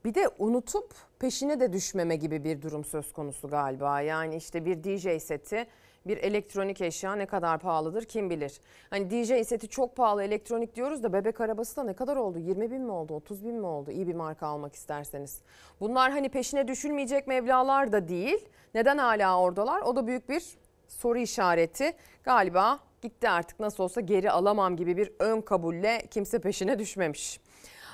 Bir 0.05 0.15
de 0.15 0.29
unutup 0.39 1.10
peşine 1.21 1.59
de 1.59 1.73
düşmeme 1.73 2.15
gibi 2.15 2.43
bir 2.43 2.61
durum 2.61 2.83
söz 2.83 3.13
konusu 3.13 3.47
galiba. 3.47 4.01
Yani 4.01 4.35
işte 4.35 4.65
bir 4.65 4.83
DJ 4.83 5.23
seti 5.23 5.67
bir 6.07 6.17
elektronik 6.17 6.81
eşya 6.81 7.15
ne 7.15 7.25
kadar 7.25 7.59
pahalıdır 7.59 8.05
kim 8.05 8.29
bilir. 8.29 8.59
Hani 8.89 9.09
DJ 9.09 9.47
seti 9.47 9.67
çok 9.67 9.95
pahalı 9.95 10.23
elektronik 10.23 10.75
diyoruz 10.75 11.03
da 11.03 11.13
bebek 11.13 11.41
arabası 11.41 11.77
da 11.77 11.83
ne 11.83 11.93
kadar 11.93 12.15
oldu? 12.15 12.39
20 12.39 12.71
bin 12.71 12.81
mi 12.81 12.91
oldu? 12.91 13.13
30 13.13 13.45
bin 13.45 13.55
mi 13.55 13.65
oldu? 13.65 13.91
İyi 13.91 14.07
bir 14.07 14.15
marka 14.15 14.47
almak 14.47 14.75
isterseniz. 14.75 15.41
Bunlar 15.79 16.11
hani 16.11 16.29
peşine 16.29 16.67
düşülmeyecek 16.67 17.27
mevlalar 17.27 17.91
da 17.91 18.07
değil. 18.07 18.49
Neden 18.73 18.97
hala 18.97 19.39
oradalar? 19.39 19.81
O 19.81 19.95
da 19.95 20.07
büyük 20.07 20.29
bir 20.29 20.43
soru 20.87 21.19
işareti. 21.19 21.93
Galiba 22.23 22.79
gitti 23.01 23.29
artık 23.29 23.59
nasıl 23.59 23.83
olsa 23.83 24.01
geri 24.01 24.31
alamam 24.31 24.75
gibi 24.75 24.97
bir 24.97 25.11
ön 25.19 25.41
kabulle 25.41 26.01
kimse 26.11 26.39
peşine 26.39 26.79
düşmemiş. 26.79 27.39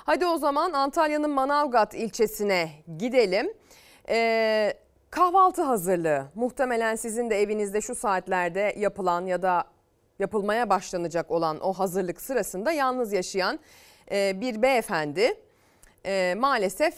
Hadi 0.08 0.26
o 0.26 0.38
zaman 0.38 0.72
Antalya'nın 0.72 1.30
Manavgat 1.30 1.94
ilçesine 1.94 2.70
gidelim. 2.98 3.52
Ee, 4.08 4.74
kahvaltı 5.10 5.62
hazırlığı 5.62 6.26
muhtemelen 6.34 6.96
sizin 6.96 7.30
de 7.30 7.42
evinizde 7.42 7.80
şu 7.80 7.94
saatlerde 7.94 8.74
yapılan 8.78 9.26
ya 9.26 9.42
da 9.42 9.64
yapılmaya 10.18 10.70
başlanacak 10.70 11.30
olan 11.30 11.60
o 11.60 11.72
hazırlık 11.72 12.20
sırasında 12.20 12.72
yalnız 12.72 13.12
yaşayan 13.12 13.58
e, 14.10 14.40
bir 14.40 14.62
beyefendi 14.62 15.34
e, 16.06 16.34
maalesef 16.38 16.94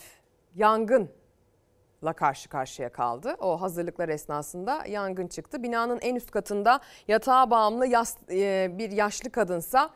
yangınla 0.56 2.12
karşı 2.16 2.48
karşıya 2.48 2.92
kaldı. 2.92 3.36
O 3.40 3.60
hazırlıklar 3.60 4.08
esnasında 4.08 4.84
yangın 4.88 5.26
çıktı. 5.26 5.62
Binanın 5.62 5.98
en 6.02 6.14
üst 6.14 6.30
katında 6.30 6.80
yatağa 7.08 7.50
bağımlı 7.50 7.86
yas, 7.86 8.16
e, 8.30 8.70
bir 8.78 8.90
yaşlı 8.90 9.30
kadınsa 9.30 9.90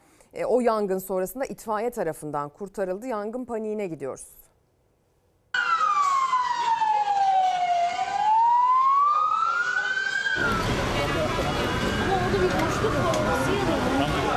o 0.47 0.61
yangın 0.61 0.99
sonrasında 0.99 1.45
itfaiye 1.45 1.91
tarafından 1.91 2.49
kurtarıldı. 2.49 3.07
Yangın 3.07 3.45
paniğine 3.45 3.87
gidiyoruz. 3.87 4.27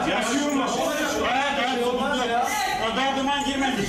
Yaşıyorum. 0.10 0.60
Bayağı 1.22 1.90
olmaz 1.90 2.18
ya. 2.30 2.48
Kadar 2.90 3.18
duman 3.20 3.46
girmedi. 3.46 3.88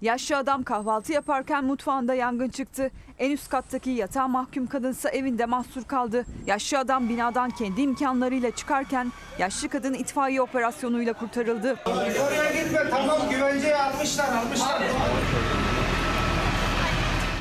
Yaşlı 0.00 0.36
adam 0.36 0.62
kahvaltı 0.62 1.12
yaparken 1.12 1.64
mutfağında 1.64 2.14
yangın 2.14 2.48
çıktı. 2.48 2.90
En 3.18 3.30
üst 3.30 3.48
kattaki 3.48 3.90
yatağa 3.90 4.28
mahkum 4.28 4.66
kadınsa 4.66 5.08
evinde 5.10 5.46
mahsur 5.46 5.84
kaldı. 5.84 6.24
Yaşlı 6.46 6.78
adam 6.78 7.08
binadan 7.08 7.50
kendi 7.50 7.80
imkanlarıyla 7.80 8.50
çıkarken 8.50 9.12
yaşlı 9.38 9.68
kadın 9.68 9.94
itfaiye 9.94 10.42
operasyonuyla 10.42 11.12
kurtarıldı. 11.12 11.76
Oraya 11.86 12.62
gitme 12.62 12.90
tamam 12.90 13.18
güvenceye 13.30 13.76
almışlar 13.76 14.28
almışlar. 14.32 14.82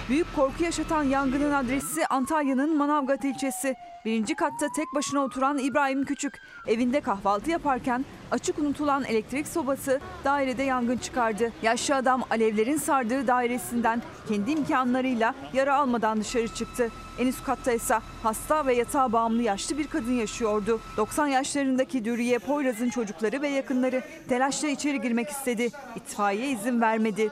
Büyük 0.10 0.36
korku 0.36 0.64
yaşatan 0.64 1.04
yangının 1.04 1.54
adresi 1.54 2.06
Antalya'nın 2.08 2.78
Manavgat 2.78 3.26
ilçesi. 3.26 3.76
Birinci 4.06 4.36
katta 4.36 4.68
tek 4.76 4.86
başına 4.96 5.20
oturan 5.20 5.58
İbrahim 5.58 6.06
Küçük 6.06 6.42
evinde 6.68 7.02
kahvaltı 7.02 7.52
yaparken 7.52 8.06
açık 8.32 8.60
unutulan 8.60 9.04
elektrik 9.04 9.48
sobası 9.48 10.00
dairede 10.24 10.64
yangın 10.64 10.98
çıkardı. 10.98 11.52
Yaşlı 11.62 11.96
adam 11.96 12.24
alevlerin 12.30 12.78
sardığı 12.78 13.28
dairesinden 13.28 14.02
kendi 14.28 14.52
imkanlarıyla 14.52 15.36
yara 15.54 15.76
almadan 15.76 16.20
dışarı 16.22 16.48
çıktı. 16.48 16.90
En 17.20 17.28
üst 17.28 17.44
katta 17.44 17.72
ise 17.72 17.96
hasta 18.24 18.66
ve 18.66 18.76
yatağa 18.76 19.12
bağımlı 19.12 19.42
yaşlı 19.42 19.78
bir 19.78 19.88
kadın 19.88 20.12
yaşıyordu. 20.14 20.80
90 20.98 21.28
yaşlarındaki 21.28 22.06
Dürüye 22.06 22.40
Poyraz'ın 22.40 22.90
çocukları 22.90 23.42
ve 23.42 23.48
yakınları 23.50 24.04
telaşla 24.30 24.68
içeri 24.68 25.02
girmek 25.02 25.30
istedi. 25.30 25.70
İtfaiye 25.96 26.52
izin 26.52 26.82
vermedi. 26.82 27.30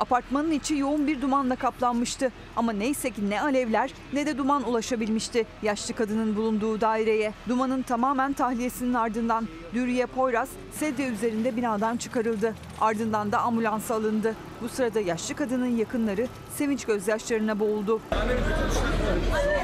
Apartmanın 0.00 0.50
içi 0.50 0.76
yoğun 0.76 1.06
bir 1.06 1.22
dumanla 1.22 1.56
kaplanmıştı. 1.56 2.32
Ama 2.56 2.63
neyse 2.72 3.10
ki 3.10 3.30
ne 3.30 3.40
alevler 3.40 3.90
ne 4.12 4.26
de 4.26 4.38
duman 4.38 4.68
ulaşabilmişti 4.68 5.46
yaşlı 5.62 5.94
kadının 5.94 6.36
bulunduğu 6.36 6.80
daireye. 6.80 7.32
Dumanın 7.48 7.82
tamamen 7.82 8.32
tahliyesinin 8.32 8.94
ardından 8.94 9.48
Dürüye 9.74 10.06
Poyraz 10.06 10.48
sedye 10.72 11.08
üzerinde 11.08 11.56
binadan 11.56 11.96
çıkarıldı. 11.96 12.54
Ardından 12.80 13.32
da 13.32 13.38
ambulansa 13.38 13.94
alındı. 13.94 14.34
Bu 14.62 14.68
sırada 14.68 15.00
yaşlı 15.00 15.34
kadının 15.34 15.76
yakınları 15.76 16.26
sevinç 16.56 16.84
gözyaşlarına 16.84 17.60
boğuldu. 17.60 18.00
Annem 18.10 18.28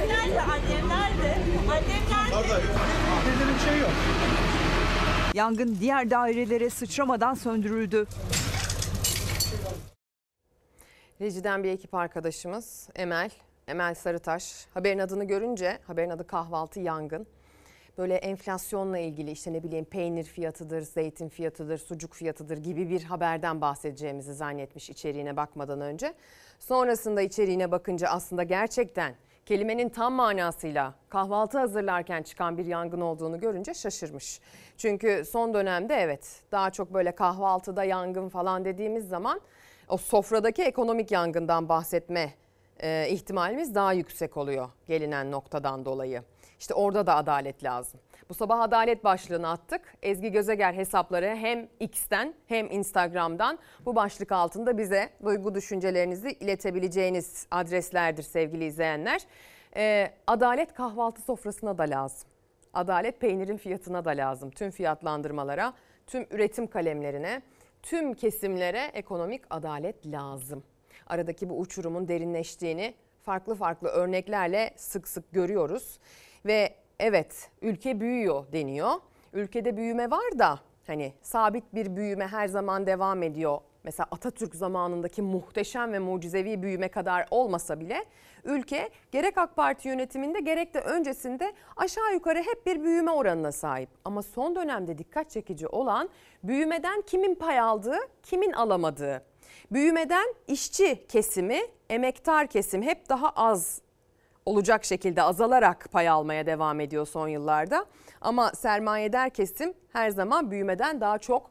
nerede? 0.08 0.40
Annem 0.40 0.88
nerede? 0.88 1.38
Annem 1.70 2.42
nerede? 2.42 2.62
Bizde 3.26 3.54
bir 3.54 3.70
şey 3.70 3.80
yok. 3.80 3.90
Yangın 5.34 5.76
diğer 5.80 6.10
dairelere 6.10 6.70
sıçramadan 6.70 7.34
söndürüldü. 7.34 8.06
Rejiden 11.20 11.64
bir 11.64 11.70
ekip 11.70 11.94
arkadaşımız 11.94 12.88
Emel, 12.96 13.30
Emel 13.68 13.94
Sarıtaş. 13.94 14.66
Haberin 14.74 14.98
adını 14.98 15.24
görünce, 15.24 15.78
haberin 15.86 16.10
adı 16.10 16.26
kahvaltı 16.26 16.80
yangın. 16.80 17.26
Böyle 17.98 18.14
enflasyonla 18.14 18.98
ilgili 18.98 19.30
işte 19.30 19.52
ne 19.52 19.62
bileyim 19.62 19.84
peynir 19.84 20.24
fiyatıdır, 20.24 20.82
zeytin 20.82 21.28
fiyatıdır, 21.28 21.78
sucuk 21.78 22.14
fiyatıdır 22.14 22.58
gibi 22.58 22.90
bir 22.90 23.02
haberden 23.02 23.60
bahsedeceğimizi 23.60 24.34
zannetmiş 24.34 24.90
içeriğine 24.90 25.36
bakmadan 25.36 25.80
önce. 25.80 26.14
Sonrasında 26.58 27.22
içeriğine 27.22 27.70
bakınca 27.70 28.08
aslında 28.08 28.42
gerçekten 28.42 29.14
kelimenin 29.46 29.88
tam 29.88 30.12
manasıyla 30.12 30.94
kahvaltı 31.08 31.58
hazırlarken 31.58 32.22
çıkan 32.22 32.58
bir 32.58 32.66
yangın 32.66 33.00
olduğunu 33.00 33.40
görünce 33.40 33.74
şaşırmış. 33.74 34.40
Çünkü 34.76 35.24
son 35.30 35.54
dönemde 35.54 35.94
evet 35.94 36.42
daha 36.52 36.70
çok 36.70 36.94
böyle 36.94 37.12
kahvaltıda 37.12 37.84
yangın 37.84 38.28
falan 38.28 38.64
dediğimiz 38.64 39.08
zaman 39.08 39.40
o 39.90 39.96
sofradaki 39.96 40.62
ekonomik 40.62 41.10
yangından 41.10 41.68
bahsetme 41.68 42.34
e, 42.82 43.06
ihtimalimiz 43.10 43.74
daha 43.74 43.92
yüksek 43.92 44.36
oluyor 44.36 44.68
gelinen 44.86 45.30
noktadan 45.30 45.84
dolayı. 45.84 46.22
İşte 46.58 46.74
orada 46.74 47.06
da 47.06 47.16
adalet 47.16 47.64
lazım. 47.64 48.00
Bu 48.28 48.34
sabah 48.34 48.60
adalet 48.60 49.04
başlığını 49.04 49.50
attık. 49.50 49.94
Ezgi 50.02 50.32
Gözeger 50.32 50.74
hesapları 50.74 51.26
hem 51.26 51.68
X'ten 51.80 52.34
hem 52.46 52.70
Instagram'dan 52.70 53.58
bu 53.86 53.96
başlık 53.96 54.32
altında 54.32 54.78
bize 54.78 55.10
duygu 55.24 55.54
düşüncelerinizi 55.54 56.30
iletebileceğiniz 56.30 57.46
adreslerdir 57.50 58.22
sevgili 58.22 58.64
izleyenler. 58.64 59.20
E, 59.76 60.10
adalet 60.26 60.74
kahvaltı 60.74 61.22
sofrasına 61.22 61.78
da 61.78 61.82
lazım. 61.82 62.28
Adalet 62.74 63.20
peynirin 63.20 63.56
fiyatına 63.56 64.04
da 64.04 64.10
lazım. 64.10 64.50
Tüm 64.50 64.70
fiyatlandırmalara, 64.70 65.72
tüm 66.06 66.26
üretim 66.30 66.66
kalemlerine, 66.66 67.42
tüm 67.82 68.14
kesimlere 68.14 68.90
ekonomik 68.94 69.42
adalet 69.50 70.06
lazım. 70.06 70.62
Aradaki 71.06 71.48
bu 71.48 71.58
uçurumun 71.58 72.08
derinleştiğini 72.08 72.94
farklı 73.24 73.54
farklı 73.54 73.88
örneklerle 73.88 74.70
sık 74.76 75.08
sık 75.08 75.32
görüyoruz. 75.32 75.98
Ve 76.46 76.74
evet 76.98 77.50
ülke 77.62 78.00
büyüyor 78.00 78.52
deniyor. 78.52 78.92
Ülkede 79.32 79.76
büyüme 79.76 80.10
var 80.10 80.38
da 80.38 80.60
hani 80.86 81.12
sabit 81.22 81.74
bir 81.74 81.96
büyüme 81.96 82.26
her 82.26 82.48
zaman 82.48 82.86
devam 82.86 83.22
ediyor. 83.22 83.58
Mesela 83.84 84.06
Atatürk 84.10 84.54
zamanındaki 84.54 85.22
muhteşem 85.22 85.92
ve 85.92 85.98
mucizevi 85.98 86.62
büyüme 86.62 86.88
kadar 86.88 87.26
olmasa 87.30 87.80
bile 87.80 88.04
ülke 88.44 88.90
gerek 89.12 89.38
AK 89.38 89.56
Parti 89.56 89.88
yönetiminde 89.88 90.40
gerek 90.40 90.74
de 90.74 90.80
öncesinde 90.80 91.52
aşağı 91.76 92.12
yukarı 92.12 92.38
hep 92.38 92.66
bir 92.66 92.84
büyüme 92.84 93.10
oranına 93.10 93.52
sahip. 93.52 93.88
Ama 94.04 94.22
son 94.22 94.56
dönemde 94.56 94.98
dikkat 94.98 95.30
çekici 95.30 95.66
olan 95.66 96.08
büyümeden 96.44 97.00
kimin 97.00 97.34
pay 97.34 97.60
aldığı, 97.60 97.98
kimin 98.22 98.52
alamadığı. 98.52 99.22
Büyümeden 99.72 100.34
işçi 100.48 101.06
kesimi, 101.08 101.60
emektar 101.90 102.46
kesim 102.46 102.82
hep 102.82 103.08
daha 103.08 103.30
az 103.30 103.80
olacak 104.46 104.84
şekilde 104.84 105.22
azalarak 105.22 105.88
pay 105.92 106.08
almaya 106.08 106.46
devam 106.46 106.80
ediyor 106.80 107.06
son 107.06 107.28
yıllarda. 107.28 107.86
Ama 108.20 108.50
sermayedar 108.50 109.30
kesim 109.30 109.74
her 109.92 110.10
zaman 110.10 110.50
büyümeden 110.50 111.00
daha 111.00 111.18
çok 111.18 111.50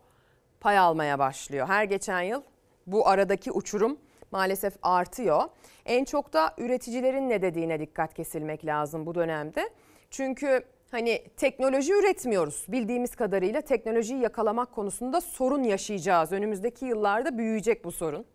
pay 0.61 0.77
almaya 0.77 1.19
başlıyor. 1.19 1.67
Her 1.67 1.83
geçen 1.83 2.21
yıl 2.21 2.41
bu 2.87 3.07
aradaki 3.07 3.51
uçurum 3.51 3.97
maalesef 4.31 4.73
artıyor. 4.81 5.43
En 5.85 6.05
çok 6.05 6.33
da 6.33 6.53
üreticilerin 6.57 7.29
ne 7.29 7.41
dediğine 7.41 7.79
dikkat 7.79 8.13
kesilmek 8.13 8.65
lazım 8.65 9.05
bu 9.05 9.15
dönemde. 9.15 9.69
Çünkü 10.09 10.63
hani 10.91 11.23
teknoloji 11.37 11.93
üretmiyoruz. 11.93 12.65
Bildiğimiz 12.67 13.15
kadarıyla 13.15 13.61
teknolojiyi 13.61 14.21
yakalamak 14.21 14.71
konusunda 14.71 15.21
sorun 15.21 15.63
yaşayacağız. 15.63 16.31
Önümüzdeki 16.31 16.85
yıllarda 16.85 17.37
büyüyecek 17.37 17.83
bu 17.83 17.91
sorun. 17.91 18.25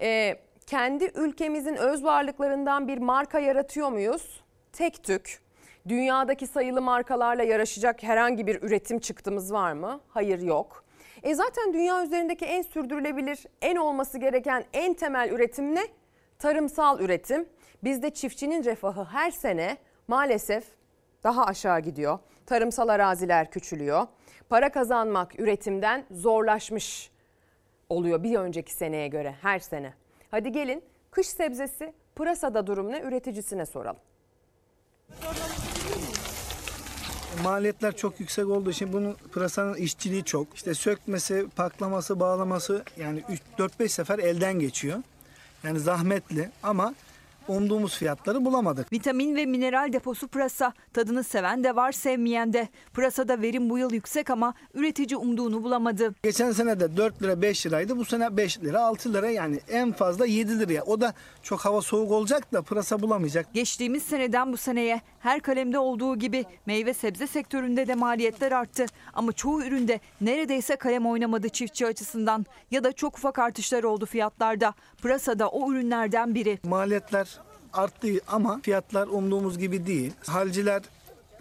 Ee, 0.00 0.36
kendi 0.66 1.04
ülkemizin 1.14 1.76
öz 1.76 2.04
varlıklarından 2.04 2.88
bir 2.88 2.98
marka 2.98 3.38
yaratıyor 3.38 3.88
muyuz? 3.88 4.40
Tek 4.72 5.04
tük. 5.04 5.42
Dünyadaki 5.88 6.46
sayılı 6.46 6.82
markalarla 6.82 7.42
yarışacak 7.42 8.02
herhangi 8.02 8.46
bir 8.46 8.62
üretim 8.62 8.98
çıktımız 8.98 9.52
var 9.52 9.72
mı? 9.72 10.00
Hayır 10.08 10.38
yok. 10.42 10.81
E 11.22 11.34
zaten 11.34 11.72
dünya 11.74 12.04
üzerindeki 12.04 12.44
en 12.44 12.62
sürdürülebilir, 12.62 13.46
en 13.62 13.76
olması 13.76 14.18
gereken 14.18 14.64
en 14.72 14.94
temel 14.94 15.30
üretim 15.30 15.74
ne? 15.74 15.82
Tarımsal 16.38 17.00
üretim. 17.00 17.48
Bizde 17.84 18.10
çiftçinin 18.10 18.64
refahı 18.64 19.04
her 19.04 19.30
sene 19.30 19.76
maalesef 20.08 20.64
daha 21.22 21.44
aşağı 21.46 21.80
gidiyor. 21.80 22.18
Tarımsal 22.46 22.88
araziler 22.88 23.50
küçülüyor. 23.50 24.06
Para 24.48 24.72
kazanmak 24.72 25.40
üretimden 25.40 26.04
zorlaşmış 26.10 27.10
oluyor 27.88 28.22
bir 28.22 28.38
önceki 28.38 28.72
seneye 28.72 29.08
göre 29.08 29.34
her 29.42 29.58
sene. 29.58 29.94
Hadi 30.30 30.52
gelin 30.52 30.84
kış 31.10 31.26
sebzesi 31.26 31.94
pırasada 32.14 32.66
durum 32.66 32.92
ne 32.92 33.00
üreticisine 33.00 33.66
soralım. 33.66 34.00
Maliyetler 37.42 37.96
çok 37.96 38.20
yüksek 38.20 38.46
olduğu 38.46 38.70
için 38.70 38.92
bunun 38.92 39.16
pırasanın 39.32 39.74
işçiliği 39.74 40.24
çok. 40.24 40.54
İşte 40.54 40.74
sökmesi, 40.74 41.46
paklaması, 41.56 42.20
bağlaması 42.20 42.84
yani 42.96 43.22
4-5 43.58 43.88
sefer 43.88 44.18
elden 44.18 44.58
geçiyor. 44.58 45.02
Yani 45.64 45.80
zahmetli 45.80 46.50
ama 46.62 46.94
umduğumuz 47.48 47.96
fiyatları 47.96 48.44
bulamadık. 48.44 48.92
Vitamin 48.92 49.36
ve 49.36 49.46
mineral 49.46 49.92
deposu 49.92 50.28
pırasa. 50.28 50.72
Tadını 50.92 51.24
seven 51.24 51.64
de 51.64 51.76
var 51.76 51.92
sevmeyen 51.92 52.52
de. 52.52 52.68
Pırasada 52.92 53.42
verim 53.42 53.70
bu 53.70 53.78
yıl 53.78 53.92
yüksek 53.92 54.30
ama 54.30 54.54
üretici 54.74 55.16
umduğunu 55.16 55.62
bulamadı. 55.62 56.14
Geçen 56.22 56.52
sene 56.52 56.80
de 56.80 56.96
4 56.96 57.22
lira 57.22 57.42
5 57.42 57.66
liraydı. 57.66 57.96
Bu 57.96 58.04
sene 58.04 58.36
5 58.36 58.60
lira 58.60 58.80
6 58.80 59.14
lira 59.14 59.30
yani 59.30 59.60
en 59.68 59.92
fazla 59.92 60.26
7 60.26 60.58
liraya. 60.58 60.82
O 60.82 61.00
da 61.00 61.14
çok 61.42 61.60
hava 61.60 61.82
soğuk 61.82 62.10
olacak 62.10 62.52
da 62.52 62.62
pırasa 62.62 63.02
bulamayacak. 63.02 63.54
Geçtiğimiz 63.54 64.02
seneden 64.02 64.52
bu 64.52 64.56
seneye 64.56 65.00
her 65.20 65.40
kalemde 65.40 65.78
olduğu 65.78 66.16
gibi 66.18 66.44
meyve 66.66 66.94
sebze 66.94 67.26
sektöründe 67.26 67.88
de 67.88 67.94
maliyetler 67.94 68.52
arttı. 68.52 68.86
Ama 69.14 69.32
çoğu 69.32 69.62
üründe 69.62 70.00
neredeyse 70.20 70.76
kalem 70.76 71.06
oynamadı 71.06 71.48
çiftçi 71.48 71.86
açısından 71.86 72.46
ya 72.70 72.84
da 72.84 72.92
çok 72.92 73.18
ufak 73.18 73.38
artışlar 73.38 73.84
oldu 73.84 74.06
fiyatlarda. 74.06 74.74
Pırasa 75.02 75.38
da 75.38 75.48
o 75.48 75.72
ürünlerden 75.72 76.34
biri. 76.34 76.58
Maliyetler 76.64 77.38
arttı 77.72 78.08
ama 78.28 78.60
fiyatlar 78.62 79.06
umduğumuz 79.06 79.58
gibi 79.58 79.86
değil. 79.86 80.12
Halciler 80.26 80.82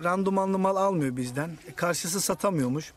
randımanlı 0.03 0.59
mal 0.59 0.75
almıyor 0.75 1.17
bizden. 1.17 1.49
E, 1.67 1.73
Karşısı 1.75 2.21
satamıyormuş. 2.21 2.93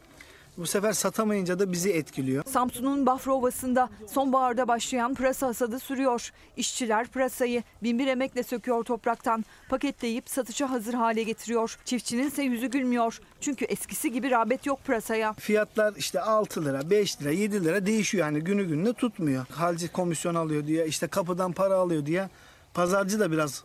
Bu 0.58 0.66
sefer 0.66 0.92
satamayınca 0.92 1.58
da 1.58 1.72
bizi 1.72 1.92
etkiliyor. 1.92 2.44
Samsun'un 2.44 3.06
Bafra 3.06 3.32
Ovası'nda 3.32 3.88
sonbaharda 4.06 4.68
başlayan 4.68 5.14
pırasa 5.14 5.46
hasadı 5.46 5.78
sürüyor. 5.78 6.32
İşçiler 6.56 7.06
pırasayı 7.06 7.62
binbir 7.82 8.06
emekle 8.06 8.42
söküyor 8.42 8.84
topraktan, 8.84 9.44
paketleyip 9.68 10.30
satışa 10.30 10.70
hazır 10.70 10.94
hale 10.94 11.22
getiriyor. 11.22 11.78
Çiftçinin 11.84 12.26
ise 12.28 12.42
yüzü 12.42 12.66
gülmüyor. 12.66 13.20
Çünkü 13.40 13.64
eskisi 13.64 14.12
gibi 14.12 14.30
rağbet 14.30 14.66
yok 14.66 14.84
pırasaya. 14.84 15.32
Fiyatlar 15.32 15.94
işte 15.96 16.20
6 16.20 16.64
lira, 16.64 16.90
5 16.90 17.22
lira, 17.22 17.30
7 17.30 17.64
lira 17.64 17.86
değişiyor 17.86 18.26
yani 18.26 18.40
günü 18.40 18.64
gününe 18.64 18.92
tutmuyor. 18.92 19.46
Halci 19.50 19.88
komisyon 19.88 20.34
alıyor 20.34 20.66
diye, 20.66 20.86
işte 20.86 21.06
kapıdan 21.06 21.52
para 21.52 21.74
alıyor 21.74 22.06
diye 22.06 22.28
pazarcı 22.74 23.20
da 23.20 23.32
biraz 23.32 23.64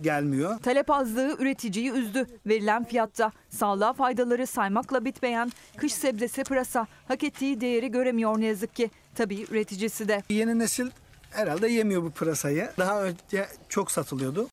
gelmiyor. 0.00 0.58
Talep 0.58 0.90
azlığı 0.90 1.36
üreticiyi 1.38 1.90
üzdü. 1.92 2.26
Verilen 2.46 2.84
fiyatta 2.84 3.32
sağlığa 3.50 3.92
faydaları 3.92 4.46
saymakla 4.46 5.04
bitmeyen 5.04 5.52
kış 5.76 5.92
sebzesi 5.92 6.44
pırasa 6.44 6.86
hak 7.08 7.24
ettiği 7.24 7.60
değeri 7.60 7.90
göremiyor 7.90 8.40
ne 8.40 8.46
yazık 8.46 8.74
ki. 8.76 8.90
Tabii 9.14 9.46
üreticisi 9.50 10.08
de. 10.08 10.22
Yeni 10.28 10.58
nesil 10.58 10.90
herhalde 11.30 11.68
yemiyor 11.68 12.02
bu 12.02 12.10
pırasayı. 12.10 12.70
Daha 12.78 13.02
önce 13.02 13.48
çok 13.68 13.90
satılıyordu. 13.90 14.48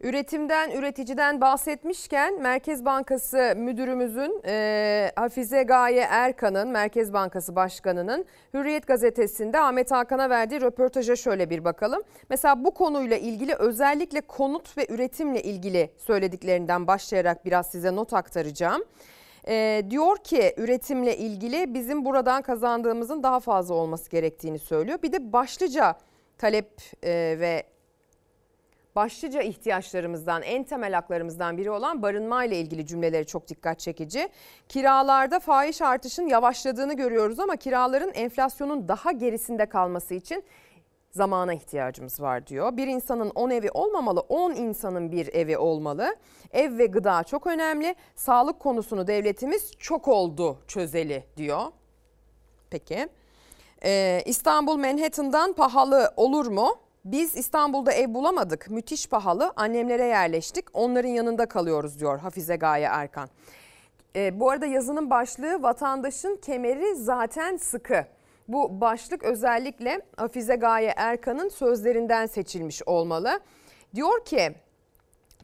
Üretimden, 0.00 0.70
üreticiden 0.70 1.40
bahsetmişken 1.40 2.42
Merkez 2.42 2.84
Bankası 2.84 3.54
Müdürümüzün 3.56 4.42
e, 4.46 5.12
Hafize 5.16 5.62
Gaye 5.62 6.06
Erkan'ın, 6.10 6.68
Merkez 6.68 7.12
Bankası 7.12 7.56
Başkanı'nın 7.56 8.24
Hürriyet 8.54 8.86
Gazetesi'nde 8.86 9.60
Ahmet 9.60 9.90
Hakan'a 9.90 10.30
verdiği 10.30 10.60
röportaja 10.60 11.16
şöyle 11.16 11.50
bir 11.50 11.64
bakalım. 11.64 12.02
Mesela 12.30 12.64
bu 12.64 12.70
konuyla 12.70 13.16
ilgili 13.16 13.54
özellikle 13.54 14.20
konut 14.20 14.78
ve 14.78 14.86
üretimle 14.90 15.42
ilgili 15.42 15.90
söylediklerinden 15.98 16.86
başlayarak 16.86 17.44
biraz 17.44 17.70
size 17.70 17.96
not 17.96 18.12
aktaracağım. 18.12 18.84
E, 19.48 19.82
diyor 19.90 20.16
ki 20.16 20.54
üretimle 20.56 21.16
ilgili 21.16 21.74
bizim 21.74 22.04
buradan 22.04 22.42
kazandığımızın 22.42 23.22
daha 23.22 23.40
fazla 23.40 23.74
olması 23.74 24.10
gerektiğini 24.10 24.58
söylüyor. 24.58 24.98
Bir 25.02 25.12
de 25.12 25.32
başlıca 25.32 25.96
talep 26.38 26.70
e, 27.02 27.36
ve 27.40 27.62
başlıca 29.00 29.42
ihtiyaçlarımızdan, 29.42 30.42
en 30.42 30.64
temel 30.64 30.92
haklarımızdan 30.94 31.56
biri 31.56 31.70
olan 31.70 32.02
barınma 32.02 32.44
ile 32.44 32.60
ilgili 32.60 32.86
cümleleri 32.86 33.26
çok 33.26 33.48
dikkat 33.48 33.80
çekici. 33.80 34.28
Kiralarda 34.68 35.40
fahiş 35.40 35.82
artışın 35.82 36.26
yavaşladığını 36.26 36.94
görüyoruz 36.94 37.40
ama 37.40 37.56
kiraların 37.56 38.12
enflasyonun 38.14 38.88
daha 38.88 39.12
gerisinde 39.12 39.66
kalması 39.66 40.14
için 40.14 40.44
zamana 41.10 41.54
ihtiyacımız 41.54 42.20
var 42.20 42.46
diyor. 42.46 42.76
Bir 42.76 42.86
insanın 42.86 43.30
10 43.30 43.50
evi 43.50 43.70
olmamalı, 43.70 44.20
10 44.20 44.54
insanın 44.54 45.12
bir 45.12 45.34
evi 45.34 45.58
olmalı. 45.58 46.16
Ev 46.52 46.78
ve 46.78 46.86
gıda 46.86 47.24
çok 47.24 47.46
önemli. 47.46 47.94
Sağlık 48.16 48.60
konusunu 48.60 49.06
devletimiz 49.06 49.72
çok 49.78 50.08
oldu 50.08 50.58
çözeli 50.66 51.24
diyor. 51.36 51.62
Peki. 52.70 53.08
Ee, 53.84 54.22
İstanbul 54.26 54.76
Manhattan'dan 54.76 55.52
pahalı 55.52 56.12
olur 56.16 56.46
mu? 56.46 56.89
Biz 57.04 57.36
İstanbul'da 57.36 57.92
ev 57.92 58.14
bulamadık. 58.14 58.70
Müthiş 58.70 59.08
pahalı. 59.08 59.52
Annemlere 59.56 60.04
yerleştik. 60.04 60.64
Onların 60.72 61.08
yanında 61.08 61.46
kalıyoruz 61.46 62.00
diyor 62.00 62.18
Hafize 62.18 62.56
Gaye 62.56 62.86
Erkan. 62.86 63.28
E, 64.16 64.40
bu 64.40 64.50
arada 64.50 64.66
yazının 64.66 65.10
başlığı 65.10 65.62
vatandaşın 65.62 66.36
kemeri 66.36 66.96
zaten 66.96 67.56
sıkı. 67.56 68.04
Bu 68.48 68.80
başlık 68.80 69.22
özellikle 69.22 70.00
Hafize 70.16 70.56
Gaye 70.56 70.94
Erkan'ın 70.96 71.48
sözlerinden 71.48 72.26
seçilmiş 72.26 72.82
olmalı. 72.86 73.40
Diyor 73.94 74.24
ki 74.24 74.54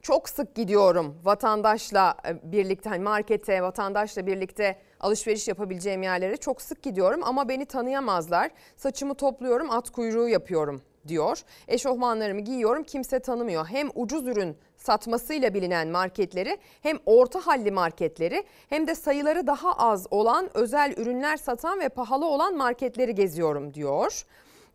çok 0.03 0.29
sık 0.29 0.55
gidiyorum 0.55 1.17
vatandaşla 1.25 2.17
e, 2.29 2.53
birlikte 2.53 2.91
hani 2.91 3.03
markete 3.03 3.63
vatandaşla 3.63 4.27
birlikte 4.27 4.77
alışveriş 5.01 5.49
yapabileceğim 5.49 6.03
yerlere 6.03 6.37
çok 6.37 6.63
sık 6.63 6.83
gidiyorum 6.83 7.21
ama 7.25 7.49
beni 7.49 7.67
tanıyamazlar. 7.67 8.51
Saçımı 8.77 9.15
topluyorum 9.15 9.71
at 9.71 9.91
kuyruğu 9.91 10.29
yapıyorum 10.29 10.83
diyor. 11.09 11.43
Eşofmanlarımı 11.69 12.41
giyiyorum 12.41 12.85
kimse 12.85 13.19
tanımıyor. 13.19 13.67
Hem 13.67 13.89
ucuz 13.95 14.27
ürün 14.27 14.57
satmasıyla 14.77 15.55
bilinen 15.55 15.89
marketleri 15.89 16.59
hem 16.83 16.99
orta 17.07 17.47
halli 17.47 17.71
marketleri 17.71 18.45
hem 18.69 18.87
de 18.87 18.95
sayıları 18.95 19.47
daha 19.47 19.73
az 19.73 20.07
olan 20.11 20.51
özel 20.55 20.95
ürünler 20.97 21.37
satan 21.37 21.81
ve 21.81 21.89
pahalı 21.89 22.27
olan 22.27 22.57
marketleri 22.57 23.15
geziyorum 23.15 23.75
diyor. 23.75 24.25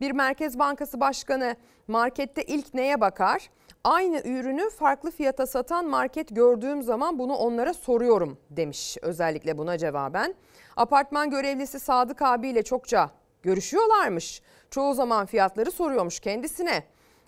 Bir 0.02 0.12
Merkez 0.12 0.60
Bankası 0.60 1.00
Başkanı 1.00 1.56
markette 1.88 2.44
ilk 2.44 2.74
neye 2.74 3.02
bakar? 3.02 3.50
Aynı 3.84 4.22
ürünü 4.26 4.70
farklı 4.70 5.12
fiyata 5.12 5.48
satan 5.48 5.86
market 5.88 6.36
gördüğüm 6.36 6.84
zaman 6.84 7.20
bunu 7.20 7.36
onlara 7.36 7.74
soruyorum 7.74 8.38
demiş 8.50 8.98
özellikle 9.02 9.58
buna 9.58 9.78
cevaben. 9.78 10.36
Apartman 10.78 11.30
görevlisi 11.30 11.80
Sadık 11.80 12.22
abiyle 12.22 12.63
çokça 12.63 13.10
görüşüyorlarmış. 13.44 14.41
Çoğu 14.72 14.94
zaman 14.94 15.26
fiyatları 15.26 15.72
soruyormuş 15.72 16.20
kendisine. 16.20 16.84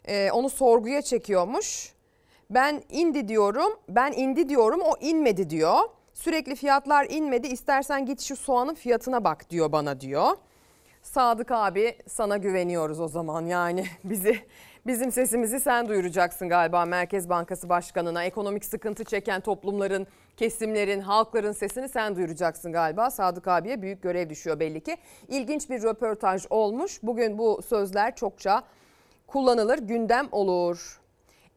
Ee, 0.06 0.32
onu 0.32 0.50
sorguya 0.50 1.02
çekiyormuş. 1.02 1.94
Ben 2.50 2.84
indi 2.90 3.28
diyorum, 3.28 3.74
ben 3.90 4.12
indi 4.12 4.50
diyorum 4.50 4.82
o 4.82 4.94
inmedi 5.02 5.50
diyor. 5.50 5.80
Sürekli 6.14 6.56
fiyatlar 6.56 7.08
inmedi 7.10 7.48
istersen 7.48 8.06
git 8.06 8.22
şu 8.22 8.36
soğanın 8.36 8.74
fiyatına 8.76 9.24
bak 9.24 9.50
diyor 9.50 9.72
bana 9.72 10.02
diyor. 10.02 10.38
Sadık 11.02 11.52
abi 11.52 11.98
sana 12.08 12.38
güveniyoruz 12.38 13.00
o 13.00 13.08
zaman 13.08 13.46
yani 13.46 13.86
bizi 14.04 14.40
bizim 14.88 15.12
sesimizi 15.12 15.60
sen 15.60 15.88
duyuracaksın 15.88 16.50
galiba 16.50 16.86
Merkez 16.86 17.30
Bankası 17.30 17.70
Başkanı'na. 17.70 18.24
Ekonomik 18.24 18.66
sıkıntı 18.66 19.04
çeken 19.04 19.42
toplumların, 19.42 20.08
kesimlerin, 20.38 21.00
halkların 21.00 21.52
sesini 21.52 21.90
sen 21.90 22.16
duyuracaksın 22.16 22.72
galiba. 22.72 23.12
Sadık 23.12 23.48
abiye 23.48 23.82
büyük 23.82 24.02
görev 24.02 24.30
düşüyor 24.30 24.60
belli 24.60 24.82
ki. 24.82 24.98
İlginç 25.28 25.70
bir 25.70 25.84
röportaj 25.84 26.46
olmuş. 26.50 27.00
Bugün 27.04 27.38
bu 27.38 27.62
sözler 27.62 28.16
çokça 28.16 28.64
kullanılır, 29.28 29.80
gündem 29.80 30.28
olur. 30.32 31.00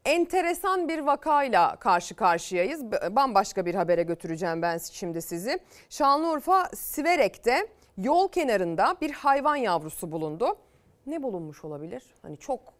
Enteresan 0.05 0.87
bir 0.87 0.99
vakayla 0.99 1.75
karşı 1.75 2.15
karşıyayız. 2.15 2.91
Bambaşka 2.91 3.65
bir 3.65 3.75
habere 3.75 4.03
götüreceğim 4.03 4.61
ben 4.61 4.77
şimdi 4.77 5.21
sizi. 5.21 5.59
Şanlıurfa 5.89 6.65
Siverek'te 6.75 7.67
yol 7.97 8.27
kenarında 8.27 8.95
bir 9.01 9.11
hayvan 9.11 9.55
yavrusu 9.55 10.11
bulundu. 10.11 10.57
Ne 11.05 11.23
bulunmuş 11.23 11.65
olabilir? 11.65 12.03
Hani 12.21 12.37
çok 12.37 12.76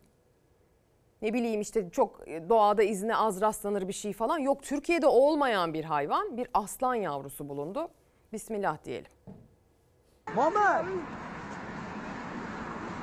ne 1.21 1.33
bileyim 1.33 1.61
işte 1.61 1.89
çok 1.91 2.27
doğada 2.49 2.83
izine 2.83 3.15
az 3.15 3.41
rastlanır 3.41 3.87
bir 3.87 3.93
şey 3.93 4.13
falan. 4.13 4.37
Yok 4.39 4.63
Türkiye'de 4.63 5.07
olmayan 5.07 5.73
bir 5.73 5.83
hayvan 5.83 6.37
bir 6.37 6.47
aslan 6.53 6.95
yavrusu 6.95 7.49
bulundu. 7.49 7.87
Bismillah 8.33 8.77
diyelim. 8.85 9.11
Mama. 10.35 10.85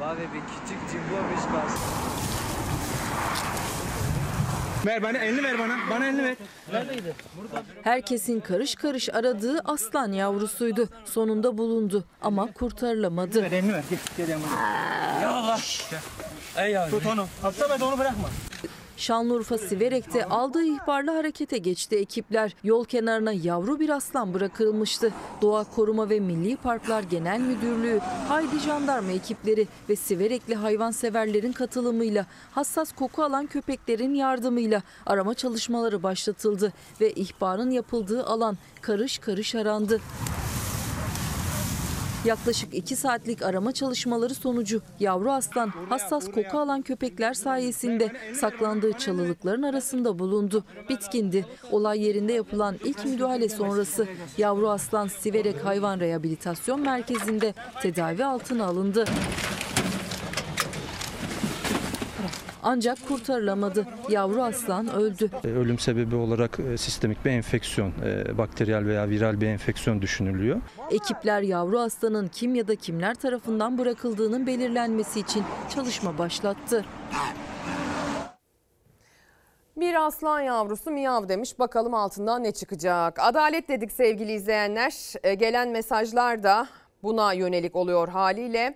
Bak 0.01 0.19
bir 0.19 0.41
küçük 0.41 0.91
cimbomiş 0.91 1.41
bas. 1.55 1.81
Ver 4.87 5.03
bana 5.03 5.19
elini 5.19 5.43
ver 5.43 5.59
bana. 5.59 5.77
Bana 5.91 6.07
elini 6.07 6.23
ver. 6.25 6.37
Neredeydi? 6.73 7.15
Herkesin 7.83 8.41
karış 8.41 8.75
karış 8.75 9.09
aradığı 9.09 9.61
aslan 9.65 10.13
yavrusuydu. 10.13 10.89
Sonunda 11.05 11.59
bulundu 11.59 12.05
ama 12.23 12.53
kurtarılamadı. 12.53 13.43
Ver 13.43 13.53
elini 13.53 13.73
ver. 13.73 13.85
Gel, 13.91 13.99
gel 14.17 14.29
yanıma. 14.29 14.47
Ya 15.23 15.31
Allah. 15.31 15.59
Ey. 16.57 16.91
Tut 16.91 17.07
onu. 17.07 17.27
Hafta 17.43 17.69
ve 17.69 17.85
onu 17.85 17.99
bırakma. 17.99 18.29
Şanlıurfa 18.97 19.59
Siverek'te 19.59 20.25
aldığı 20.25 20.65
ihbarla 20.65 21.15
harekete 21.15 21.59
geçti 21.59 21.97
ekipler. 21.97 22.57
Yol 22.65 22.85
kenarına 22.85 23.33
yavru 23.33 23.81
bir 23.81 23.89
aslan 23.89 24.35
bırakılmıştı. 24.35 25.13
Doğa 25.43 25.65
Koruma 25.65 26.11
ve 26.11 26.21
Milli 26.21 26.57
Parklar 26.57 27.03
Genel 27.03 27.41
Müdürlüğü, 27.41 28.01
Haydi 28.29 28.59
Jandarma 28.59 29.11
ekipleri 29.11 29.69
ve 29.89 29.97
Siverekli 29.97 30.55
hayvanseverlerin 30.55 31.53
katılımıyla 31.53 32.27
hassas 32.53 32.93
koku 32.93 33.25
alan 33.25 33.47
köpeklerin 33.47 34.15
yardımıyla 34.15 34.83
arama 35.07 35.35
çalışmaları 35.35 36.03
başlatıldı 36.03 36.73
ve 37.01 37.13
ihbarın 37.13 37.71
yapıldığı 37.71 38.27
alan 38.27 38.59
karış 38.81 39.19
karış 39.19 39.55
arandı. 39.55 40.01
Yaklaşık 42.25 42.75
2 42.75 42.97
saatlik 42.97 43.43
arama 43.43 43.73
çalışmaları 43.73 44.35
sonucu 44.35 44.83
yavru 45.01 45.33
aslan 45.33 45.73
hassas 45.89 46.31
koku 46.31 46.59
alan 46.59 46.83
köpekler 46.83 47.35
sayesinde 47.35 48.13
saklandığı 48.35 48.93
çalılıkların 48.93 49.63
arasında 49.63 50.19
bulundu. 50.19 50.65
Bitkindi. 50.89 51.47
Olay 51.71 52.03
yerinde 52.03 52.33
yapılan 52.33 52.77
ilk 52.85 53.05
müdahale 53.05 53.49
sonrası 53.49 54.09
yavru 54.39 54.71
aslan 54.71 55.09
Siverek 55.09 55.65
Hayvan 55.65 56.01
Rehabilitasyon 56.01 56.81
Merkezi'nde 56.81 57.55
tedavi 57.83 58.25
altına 58.25 58.65
alındı. 58.65 59.05
Ancak 62.65 63.09
kurtarılamadı. 63.09 63.87
Yavru 64.09 64.43
aslan 64.43 64.95
öldü. 64.95 65.31
E, 65.45 65.49
Ölüm 65.49 65.79
sebebi 65.79 66.17
olarak 66.17 66.61
e, 66.61 66.77
sistemik 66.77 67.25
bir 67.25 67.31
enfeksiyon, 67.31 67.93
e, 68.05 68.39
bakteriyel 68.39 68.87
veya 68.87 69.09
viral 69.09 69.41
bir 69.41 69.47
enfeksiyon 69.47 70.03
düşünülüyor. 70.03 70.61
Ekipler 70.91 71.43
yavru 71.43 71.81
aslanın 71.81 72.29
kim 72.29 72.55
ya 72.55 72.69
da 72.69 72.77
kimler 72.77 73.15
tarafından 73.15 73.79
bırakıldığının 73.79 74.47
belirlenmesi 74.47 75.21
için 75.21 75.43
çalışma 75.75 76.19
başlattı. 76.19 76.85
Bir 79.77 80.07
aslan 80.07 80.41
yavrusu 80.41 80.91
miyav 80.91 81.29
demiş. 81.29 81.59
Bakalım 81.59 81.95
altından 81.95 82.43
ne 82.43 82.53
çıkacak. 82.53 83.19
Adalet 83.21 83.69
dedik 83.69 83.93
sevgili 83.93 84.33
izleyenler. 84.33 84.93
Gelen 85.35 85.69
mesajlar 85.69 86.43
da 86.43 86.69
buna 87.03 87.33
yönelik 87.33 87.77
oluyor 87.77 88.09
haliyle. 88.09 88.75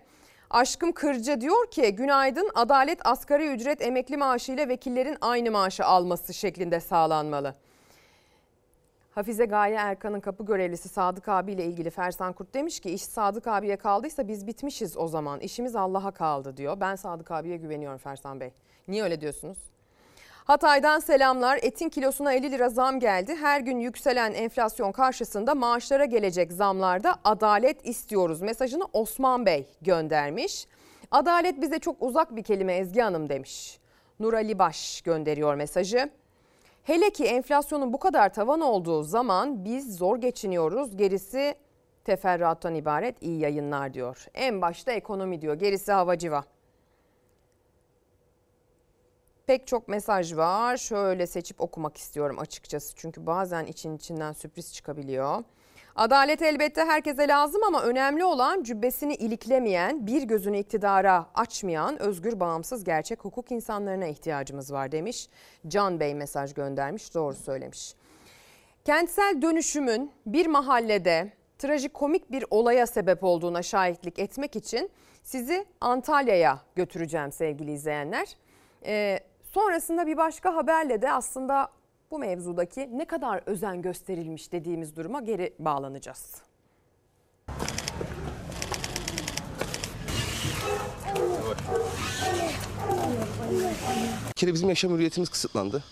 Aşkım 0.51 0.93
Kırcı 0.93 1.41
diyor 1.41 1.71
ki 1.71 1.95
günaydın 1.95 2.51
adalet 2.55 3.07
asgari 3.07 3.49
ücret 3.55 3.83
emekli 3.83 4.17
maaşı 4.17 4.53
ile 4.53 4.69
vekillerin 4.69 5.19
aynı 5.21 5.51
maaşı 5.51 5.85
alması 5.85 6.35
şeklinde 6.35 6.81
sağlanmalı. 6.81 7.55
Hafize 9.11 9.45
Gaye 9.45 9.75
Erkan'ın 9.75 10.21
kapı 10.21 10.45
görevlisi 10.47 10.89
Sadık 10.89 11.29
abiyle 11.29 11.65
ilgili 11.65 11.91
Fersan 11.91 12.33
Kurt 12.33 12.55
demiş 12.55 12.81
ki 12.81 12.91
iş 12.91 13.03
Sadık 13.03 13.47
abiye 13.47 13.77
kaldıysa 13.77 14.29
biz 14.29 14.47
bitmişiz 14.47 14.97
o 14.97 15.09
zaman. 15.09 15.41
İşimiz 15.41 15.77
Allah'a 15.77 16.11
kaldı 16.11 16.57
diyor. 16.57 16.81
Ben 16.81 16.97
Sadık 16.97 17.31
abiye 17.31 17.57
güveniyorum 17.57 17.99
Fersan 17.99 18.41
Bey. 18.41 18.51
Niye 18.89 19.03
öyle 19.03 19.21
diyorsunuz? 19.21 19.59
Hatay'dan 20.49 20.99
selamlar. 20.99 21.59
Etin 21.63 21.89
kilosuna 21.89 22.33
50 22.33 22.51
lira 22.51 22.69
zam 22.69 23.01
geldi. 23.01 23.37
Her 23.41 23.61
gün 23.61 23.79
yükselen 23.79 24.35
enflasyon 24.35 24.93
karşısında 24.93 25.55
maaşlara 25.55 26.05
gelecek 26.05 26.53
zamlarda 26.53 27.15
adalet 27.25 27.87
istiyoruz 27.87 28.43
mesajını 28.43 28.85
Osman 28.93 29.47
Bey 29.47 29.67
göndermiş. 29.83 30.67
Adalet 31.11 31.63
bize 31.63 31.79
çok 31.79 32.03
uzak 32.03 32.37
bir 32.37 32.43
kelime 32.43 32.75
Ezgi 32.77 33.01
Hanım 33.01 33.29
demiş. 33.29 33.79
Nur 34.21 34.33
Ali 34.33 34.59
Baş 34.59 35.03
gönderiyor 35.03 35.55
mesajı. 35.55 36.11
Hele 36.83 37.11
ki 37.11 37.25
enflasyonun 37.25 37.93
bu 37.93 37.99
kadar 37.99 38.35
tavan 38.35 38.61
olduğu 38.61 39.03
zaman 39.03 39.65
biz 39.65 39.97
zor 39.97 40.17
geçiniyoruz. 40.17 40.97
Gerisi 40.97 41.55
teferruattan 42.05 42.75
ibaret 42.75 43.23
iyi 43.23 43.39
yayınlar 43.41 43.95
diyor. 43.95 44.27
En 44.35 44.63
başta 44.63 44.93
ekonomi 44.93 45.41
diyor. 45.41 45.55
Gerisi 45.55 45.93
havacıva. 45.93 46.45
Pek 49.49 49.67
çok 49.67 49.89
mesaj 49.89 50.37
var. 50.37 50.77
Şöyle 50.77 51.27
seçip 51.27 51.61
okumak 51.61 51.97
istiyorum 51.97 52.39
açıkçası. 52.39 52.95
Çünkü 52.97 53.27
bazen 53.27 53.67
için 53.67 53.97
içinden 53.97 54.33
sürpriz 54.33 54.75
çıkabiliyor. 54.75 55.45
Adalet 55.97 56.43
elbette 56.43 56.85
herkese 56.85 57.29
lazım 57.29 57.63
ama 57.65 57.83
önemli 57.83 58.25
olan 58.25 58.63
cübbesini 58.63 59.15
iliklemeyen, 59.15 60.07
bir 60.07 60.23
gözünü 60.23 60.59
iktidara 60.59 61.27
açmayan 61.35 61.99
özgür, 62.03 62.41
bağımsız, 62.41 62.85
gerçek 62.85 63.25
hukuk 63.25 63.53
insanlarına 63.53 64.07
ihtiyacımız 64.07 64.73
var 64.73 64.93
demiş. 64.93 65.29
Can 65.69 66.01
Bey 66.01 66.15
mesaj 66.15 66.55
göndermiş, 66.55 67.15
doğru 67.15 67.35
söylemiş. 67.35 67.95
Kentsel 68.85 69.43
dönüşümün 69.43 70.13
bir 70.27 70.47
mahallede 70.47 71.33
trajikomik 71.59 72.33
bir 72.33 72.45
olaya 72.51 72.87
sebep 72.87 73.25
olduğuna 73.25 73.63
şahitlik 73.63 74.19
etmek 74.19 74.57
için 74.57 74.91
sizi 75.23 75.67
Antalya'ya 75.81 76.61
götüreceğim 76.77 77.33
sevgili 77.33 77.73
izleyenler. 77.73 78.37
Ee, 78.87 79.21
sonrasında 79.59 80.07
bir 80.07 80.17
başka 80.17 80.55
haberle 80.55 81.03
de 81.03 81.13
aslında 81.13 81.69
bu 82.11 82.19
mevzudaki 82.19 82.99
ne 82.99 83.05
kadar 83.05 83.43
özen 83.47 83.83
gösterilmiş 83.83 84.53
dediğimiz 84.53 84.97
duruma 84.97 85.21
geri 85.21 85.55
bağlanacağız. 85.59 86.35
Bir 94.29 94.35
kere 94.37 94.55
bizim 94.55 94.69
yaşam 94.69 94.93
hürriyetimiz 94.93 95.29
kısıtlandı. 95.29 95.85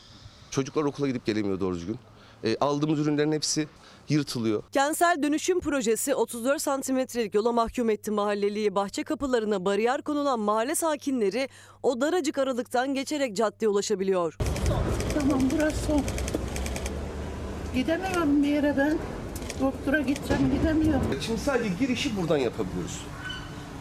Çocuklar 0.50 0.84
okula 0.84 1.06
gidip 1.06 1.26
gelemiyor 1.26 1.60
doğru 1.60 1.74
düzgün. 1.74 1.98
E, 2.44 2.56
aldığımız 2.60 2.98
ürünlerin 2.98 3.32
hepsi 3.32 3.68
yırtılıyor. 4.11 4.62
Kentsel 4.72 5.22
dönüşüm 5.22 5.61
projesi 5.61 6.14
34 6.14 6.62
santimetrelik 6.62 7.34
yola 7.34 7.52
mahkum 7.52 7.90
etti 7.90 8.11
mahalleliyi. 8.11 8.74
Bahçe 8.74 9.02
kapılarına 9.04 9.64
bariyer 9.64 10.02
konulan 10.02 10.40
mahalle 10.40 10.74
sakinleri 10.74 11.48
o 11.82 12.00
daracık 12.00 12.38
aralıktan 12.38 12.94
geçerek 12.94 13.36
caddeye 13.36 13.68
ulaşabiliyor. 13.68 14.36
Tamam 15.14 15.40
burası 15.52 15.86
son. 15.86 16.02
Gidemiyorum 17.74 18.42
bir 18.42 18.48
yere 18.48 18.74
ben. 18.78 18.98
Doktora 19.61 20.00
gideceğim 20.00 20.50
gidemiyorum. 20.59 21.02
Şimdi 21.20 21.40
sadece 21.40 21.68
girişi 21.80 22.16
buradan 22.16 22.36
yapabiliyoruz. 22.36 23.00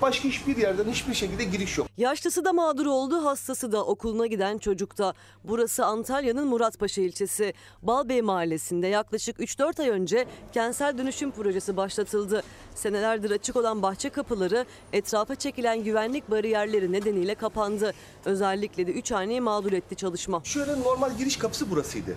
Başka 0.01 0.29
hiçbir 0.29 0.57
yerden 0.57 0.89
hiçbir 0.91 1.13
şekilde 1.13 1.43
giriş 1.43 1.77
yok. 1.77 1.87
Yaşlısı 1.97 2.45
da 2.45 2.53
mağdur 2.53 2.85
oldu, 2.85 3.25
hastası 3.25 3.71
da 3.71 3.85
okuluna 3.85 4.27
giden 4.27 4.57
çocuk 4.57 4.97
da. 4.97 5.13
Burası 5.43 5.85
Antalya'nın 5.85 6.47
Muratpaşa 6.47 7.01
ilçesi. 7.01 7.53
Balbey 7.81 8.21
mahallesinde 8.21 8.87
yaklaşık 8.87 9.39
3-4 9.39 9.81
ay 9.81 9.89
önce 9.89 10.25
kentsel 10.51 10.97
dönüşüm 10.97 11.31
projesi 11.31 11.77
başlatıldı. 11.77 12.43
Senelerdir 12.75 13.31
açık 13.31 13.55
olan 13.55 13.81
bahçe 13.81 14.09
kapıları 14.09 14.65
etrafa 14.93 15.35
çekilen 15.35 15.83
güvenlik 15.83 16.31
bariyerleri 16.31 16.91
nedeniyle 16.91 17.35
kapandı. 17.35 17.93
Özellikle 18.25 18.87
de 18.87 18.91
3 18.91 19.11
haneyi 19.11 19.41
mağdur 19.41 19.73
etti 19.73 19.95
çalışma. 19.95 20.41
Şöyle 20.43 20.79
normal 20.79 21.17
giriş 21.17 21.37
kapısı 21.37 21.71
burasıydı 21.71 22.15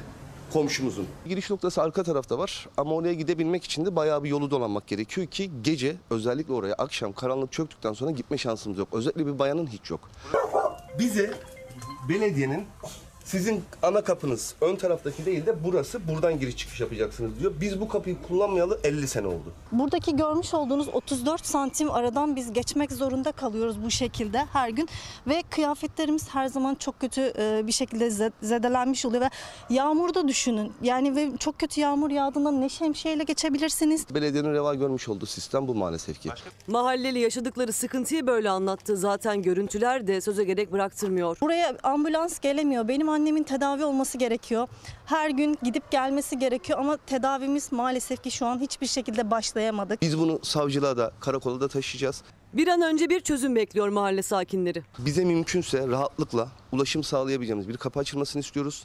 komşumuzun. 0.52 1.06
Giriş 1.26 1.50
noktası 1.50 1.82
arka 1.82 2.02
tarafta 2.02 2.38
var 2.38 2.68
ama 2.76 2.94
oraya 2.94 3.14
gidebilmek 3.14 3.64
için 3.64 3.84
de 3.86 3.96
bayağı 3.96 4.24
bir 4.24 4.28
yolu 4.28 4.50
dolanmak 4.50 4.86
gerekiyor 4.86 5.26
ki 5.26 5.50
gece 5.62 5.96
özellikle 6.10 6.52
oraya 6.52 6.74
akşam 6.74 7.12
karanlık 7.12 7.52
çöktükten 7.52 7.92
sonra 7.92 8.10
gitme 8.10 8.38
şansımız 8.38 8.78
yok. 8.78 8.88
Özellikle 8.92 9.26
bir 9.26 9.38
bayanın 9.38 9.66
hiç 9.66 9.90
yok. 9.90 10.00
Bize 10.98 11.34
belediyenin 12.08 12.64
sizin 13.28 13.64
ana 13.82 14.04
kapınız 14.04 14.54
ön 14.60 14.76
taraftaki 14.76 15.26
değil 15.26 15.46
de 15.46 15.64
burası 15.64 16.08
buradan 16.08 16.40
giriş 16.40 16.56
çıkış 16.56 16.80
yapacaksınız 16.80 17.40
diyor. 17.40 17.52
Biz 17.60 17.80
bu 17.80 17.88
kapıyı 17.88 18.16
kullanmayalı 18.28 18.80
50 18.84 19.08
sene 19.08 19.26
oldu. 19.26 19.52
Buradaki 19.72 20.16
görmüş 20.16 20.54
olduğunuz 20.54 20.88
34 20.88 21.46
santim 21.46 21.90
aradan 21.90 22.36
biz 22.36 22.52
geçmek 22.52 22.92
zorunda 22.92 23.32
kalıyoruz 23.32 23.84
bu 23.84 23.90
şekilde 23.90 24.38
her 24.52 24.68
gün 24.68 24.88
ve 25.26 25.42
kıyafetlerimiz 25.50 26.28
her 26.28 26.46
zaman 26.46 26.74
çok 26.74 27.00
kötü 27.00 27.32
e, 27.38 27.66
bir 27.66 27.72
şekilde 27.72 28.30
zedelenmiş 28.42 29.06
oluyor 29.06 29.22
ve 29.22 29.30
yağmurda 29.70 30.28
düşünün 30.28 30.72
yani 30.82 31.16
ve 31.16 31.36
çok 31.38 31.58
kötü 31.58 31.80
yağmur 31.80 32.10
yağdığında 32.10 32.50
ne 32.50 32.68
şemsiyeyle 32.68 33.24
geçebilirsiniz. 33.24 34.14
Belediyenin 34.14 34.52
reva 34.54 34.74
görmüş 34.74 35.08
olduğu 35.08 35.26
sistem 35.26 35.68
bu 35.68 35.74
maalesef 35.74 36.20
ki. 36.20 36.30
Mahalleli 36.66 37.18
yaşadıkları 37.18 37.72
sıkıntıyı 37.72 38.26
böyle 38.26 38.50
anlattı. 38.50 38.96
Zaten 38.96 39.42
görüntüler 39.42 40.06
de 40.06 40.20
söze 40.20 40.44
gerek 40.44 40.72
bıraktırmıyor. 40.72 41.36
Buraya 41.40 41.76
ambulans 41.82 42.38
gelemiyor. 42.38 42.88
Benim 42.88 43.08
annemin 43.18 43.42
tedavi 43.42 43.84
olması 43.84 44.18
gerekiyor. 44.18 44.68
Her 45.06 45.30
gün 45.30 45.58
gidip 45.62 45.90
gelmesi 45.90 46.38
gerekiyor 46.38 46.78
ama 46.78 46.96
tedavimiz 46.96 47.72
maalesef 47.72 48.22
ki 48.22 48.30
şu 48.30 48.46
an 48.46 48.60
hiçbir 48.60 48.86
şekilde 48.86 49.30
başlayamadık. 49.30 50.02
Biz 50.02 50.18
bunu 50.18 50.40
savcılığa 50.42 50.96
da 50.96 51.12
karakola 51.20 51.60
da 51.60 51.68
taşıyacağız. 51.68 52.22
Bir 52.52 52.68
an 52.68 52.82
önce 52.82 53.10
bir 53.10 53.20
çözüm 53.20 53.56
bekliyor 53.56 53.88
mahalle 53.88 54.22
sakinleri. 54.22 54.82
Bize 54.98 55.24
mümkünse 55.24 55.88
rahatlıkla 55.88 56.48
ulaşım 56.72 57.04
sağlayabileceğimiz 57.04 57.68
bir 57.68 57.76
kapı 57.76 58.00
açılmasını 58.00 58.40
istiyoruz. 58.40 58.84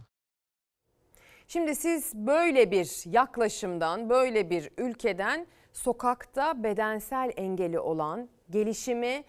Şimdi 1.47 1.75
siz 1.75 2.13
böyle 2.15 2.71
bir 2.71 3.13
yaklaşımdan, 3.13 4.09
böyle 4.09 4.49
bir 4.49 4.69
ülkeden 4.77 5.47
sokakta 5.73 6.63
bedensel 6.63 7.31
engeli 7.35 7.79
olan, 7.79 8.29
gelişimi 8.49 9.23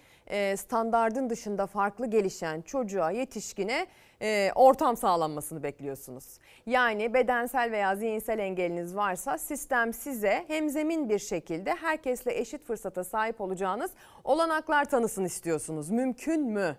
standardın 0.56 1.30
dışında 1.30 1.66
farklı 1.66 2.06
gelişen 2.06 2.62
çocuğa, 2.62 3.10
yetişkine 3.10 3.86
ortam 4.54 4.96
sağlanmasını 4.96 5.62
bekliyorsunuz. 5.62 6.38
Yani 6.66 7.14
bedensel 7.14 7.70
veya 7.70 7.96
zihinsel 7.96 8.38
engeliniz 8.38 8.96
varsa 8.96 9.38
sistem 9.38 9.92
size 9.92 10.44
hemzemin 10.48 11.08
bir 11.08 11.18
şekilde 11.18 11.74
herkesle 11.74 12.38
eşit 12.38 12.64
fırsata 12.64 13.04
sahip 13.04 13.40
olacağınız 13.40 13.90
olanaklar 14.24 14.84
tanısın 14.84 15.24
istiyorsunuz. 15.24 15.90
Mümkün 15.90 16.40
mü? 16.40 16.76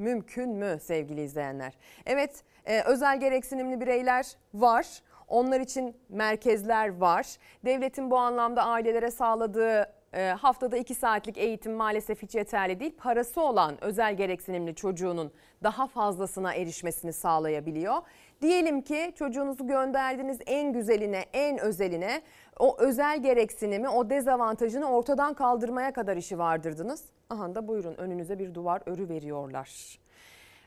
mümkün 0.00 0.50
mü 0.50 0.78
sevgili 0.82 1.22
izleyenler? 1.22 1.72
Evet 2.06 2.44
e, 2.64 2.82
özel 2.82 3.20
gereksinimli 3.20 3.80
bireyler 3.80 4.26
var. 4.54 4.86
Onlar 5.28 5.60
için 5.60 5.96
merkezler 6.08 6.96
var. 6.96 7.26
Devletin 7.64 8.10
bu 8.10 8.18
anlamda 8.18 8.62
ailelere 8.62 9.10
sağladığı 9.10 9.92
e, 10.12 10.28
haftada 10.28 10.76
2 10.76 10.94
saatlik 10.94 11.38
eğitim 11.38 11.72
maalesef 11.72 12.22
hiç 12.22 12.34
yeterli 12.34 12.80
değil. 12.80 12.96
Parası 12.98 13.40
olan 13.40 13.84
özel 13.84 14.16
gereksinimli 14.16 14.74
çocuğunun 14.74 15.32
daha 15.62 15.86
fazlasına 15.86 16.54
erişmesini 16.54 17.12
sağlayabiliyor. 17.12 17.96
Diyelim 18.42 18.82
ki 18.82 19.12
çocuğunuzu 19.18 19.66
gönderdiniz 19.66 20.38
en 20.46 20.72
güzeline, 20.72 21.24
en 21.32 21.58
özeline 21.58 22.22
o 22.58 22.76
özel 22.78 23.22
gereksinimi, 23.22 23.88
o 23.88 24.10
dezavantajını 24.10 24.90
ortadan 24.90 25.34
kaldırmaya 25.34 25.92
kadar 25.92 26.16
işi 26.16 26.38
vardırdınız. 26.38 27.04
Aha 27.30 27.54
da 27.54 27.68
buyurun 27.68 27.94
önünüze 27.94 28.38
bir 28.38 28.54
duvar 28.54 28.82
örü 28.86 29.08
veriyorlar. 29.08 29.98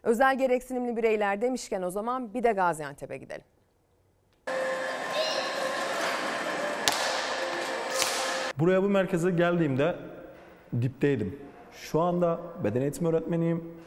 Özel 0.04 0.38
gereksinimli 0.38 0.98
bireyler 0.98 1.42
demişken 1.42 1.82
o 1.82 1.90
zaman 1.90 2.34
bir 2.34 2.44
de 2.44 2.52
Gaziantep'e 2.52 3.18
gidelim. 3.18 3.44
Buraya 8.60 8.84
bu 8.84 8.90
merkeze 8.90 9.32
geldiğimde 9.32 9.96
dipteydim. 10.82 11.40
Şu 11.72 12.02
anda 12.02 12.40
beden 12.64 12.82
eğitimi 12.82 13.10
öğretmeniyim. 13.10 13.83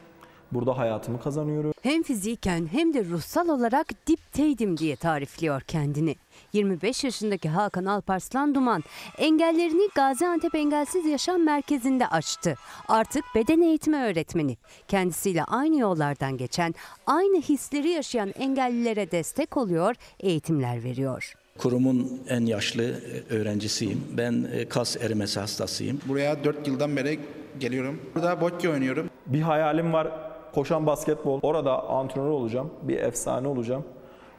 Burada 0.52 0.78
hayatımı 0.78 1.20
kazanıyorum. 1.20 1.72
Hem 1.82 2.02
fiziken 2.02 2.68
hem 2.72 2.94
de 2.94 3.04
ruhsal 3.04 3.48
olarak 3.48 4.06
dipteydim 4.06 4.76
diye 4.76 4.96
tarifliyor 4.96 5.60
kendini. 5.60 6.16
25 6.52 7.04
yaşındaki 7.04 7.48
Hakan 7.48 7.84
Alparslan 7.84 8.54
Duman 8.54 8.84
engellerini 9.18 9.88
Gaziantep 9.94 10.54
Engelsiz 10.54 11.06
Yaşam 11.06 11.44
Merkezi'nde 11.44 12.06
açtı. 12.06 12.54
Artık 12.88 13.24
beden 13.34 13.60
eğitimi 13.60 13.96
öğretmeni. 13.96 14.56
Kendisiyle 14.88 15.44
aynı 15.44 15.78
yollardan 15.78 16.36
geçen, 16.36 16.74
aynı 17.06 17.40
hisleri 17.40 17.88
yaşayan 17.88 18.32
engellilere 18.38 19.10
destek 19.10 19.56
oluyor, 19.56 19.94
eğitimler 20.20 20.84
veriyor. 20.84 21.34
Kurumun 21.58 22.20
en 22.28 22.46
yaşlı 22.46 22.82
e, 22.84 23.34
öğrencisiyim. 23.34 24.04
Ben 24.16 24.46
e, 24.52 24.68
kas 24.68 24.96
erimesi 24.96 25.40
hastasıyım. 25.40 26.00
Buraya 26.08 26.44
4 26.44 26.68
yıldan 26.68 26.96
beri 26.96 27.20
geliyorum. 27.60 28.00
Burada 28.14 28.40
bocce 28.40 28.70
oynuyorum. 28.70 29.10
Bir 29.26 29.40
hayalim 29.40 29.92
var. 29.92 30.08
Koşan 30.56 30.86
basketbol. 30.86 31.40
Orada 31.42 31.88
antrenör 31.88 32.30
olacağım. 32.30 32.70
Bir 32.82 32.98
efsane 32.98 33.48
olacağım. 33.48 33.84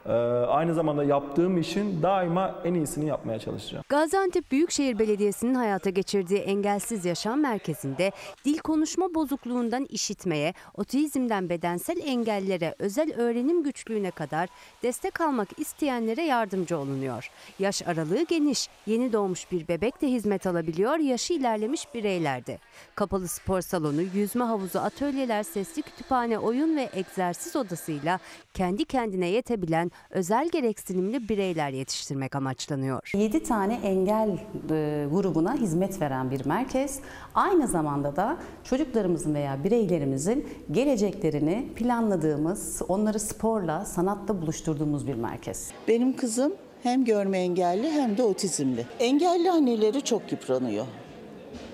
Ee, 0.08 0.12
aynı 0.48 0.74
zamanda 0.74 1.04
yaptığım 1.04 1.58
işin 1.58 2.02
daima 2.02 2.54
en 2.64 2.74
iyisini 2.74 3.06
yapmaya 3.06 3.38
çalışacağım. 3.38 3.84
Gaziantep 3.88 4.50
Büyükşehir 4.50 4.98
Belediyesi'nin 4.98 5.54
hayata 5.54 5.90
geçirdiği 5.90 6.38
Engelsiz 6.38 7.04
Yaşam 7.04 7.40
Merkezi'nde 7.40 8.12
dil 8.44 8.58
konuşma 8.58 9.14
bozukluğundan 9.14 9.86
işitmeye, 9.90 10.54
otizmden 10.74 11.48
bedensel 11.48 11.96
engellere, 12.04 12.74
özel 12.78 13.12
öğrenim 13.14 13.62
güçlüğüne 13.62 14.10
kadar 14.10 14.48
destek 14.82 15.20
almak 15.20 15.48
isteyenlere 15.58 16.22
yardımcı 16.22 16.78
olunuyor. 16.78 17.30
Yaş 17.58 17.82
aralığı 17.88 18.22
geniş, 18.24 18.68
yeni 18.86 19.12
doğmuş 19.12 19.52
bir 19.52 19.68
bebek 19.68 20.02
de 20.02 20.08
hizmet 20.08 20.46
alabiliyor, 20.46 20.98
yaşı 20.98 21.32
ilerlemiş 21.32 21.94
bireylerde. 21.94 22.58
Kapalı 22.94 23.28
spor 23.28 23.60
salonu, 23.60 24.02
yüzme 24.02 24.44
havuzu, 24.44 24.78
atölyeler, 24.78 25.42
sesli 25.42 25.82
kütüphane, 25.82 26.38
oyun 26.38 26.76
ve 26.76 26.88
egzersiz 26.92 27.56
odasıyla 27.56 28.18
kendi 28.54 28.84
kendine 28.84 29.26
yetebilen 29.26 29.90
özel 30.10 30.48
gereksinimli 30.48 31.28
bireyler 31.28 31.70
yetiştirmek 31.70 32.36
amaçlanıyor. 32.36 33.10
7 33.14 33.42
tane 33.42 33.74
engel 33.74 34.28
e, 34.70 35.06
grubuna 35.12 35.54
hizmet 35.54 36.00
veren 36.00 36.30
bir 36.30 36.46
merkez. 36.46 37.00
Aynı 37.34 37.68
zamanda 37.68 38.16
da 38.16 38.38
çocuklarımızın 38.64 39.34
veya 39.34 39.64
bireylerimizin 39.64 40.48
geleceklerini 40.70 41.68
planladığımız, 41.76 42.82
onları 42.88 43.20
sporla, 43.20 43.84
sanatla 43.84 44.42
buluşturduğumuz 44.42 45.06
bir 45.06 45.14
merkez. 45.14 45.70
Benim 45.88 46.16
kızım 46.16 46.52
hem 46.82 47.04
görme 47.04 47.38
engelli 47.38 47.90
hem 47.90 48.16
de 48.16 48.22
otizmli. 48.22 48.86
Engelli 49.00 49.50
anneleri 49.50 50.02
çok 50.02 50.32
yıpranıyor. 50.32 50.86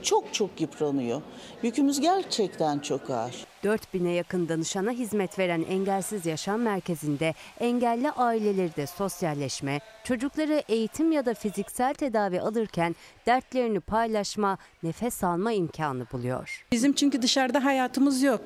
Çok 0.04 0.34
çok 0.34 0.60
yıpranıyor. 0.60 1.22
Yükümüz 1.62 2.00
gerçekten 2.00 2.78
çok 2.78 3.10
ağır. 3.10 3.46
4000'e 3.64 4.10
yakın 4.10 4.48
danışana 4.48 4.90
hizmet 4.90 5.38
veren 5.38 5.64
Engelsiz 5.70 6.26
Yaşam 6.26 6.60
Merkezi'nde 6.60 7.34
engelli 7.60 8.10
aileleri 8.10 8.76
de 8.76 8.86
sosyalleşme, 8.86 9.80
çocukları 10.04 10.62
eğitim 10.68 11.12
ya 11.12 11.26
da 11.26 11.34
fiziksel 11.34 11.94
tedavi 11.94 12.40
alırken 12.40 12.96
dertlerini 13.26 13.80
paylaşma, 13.80 14.58
nefes 14.82 15.24
alma 15.24 15.52
imkanı 15.52 16.06
buluyor. 16.12 16.66
Bizim 16.72 16.92
çünkü 16.92 17.22
dışarıda 17.22 17.64
hayatımız 17.64 18.22
yok. 18.22 18.42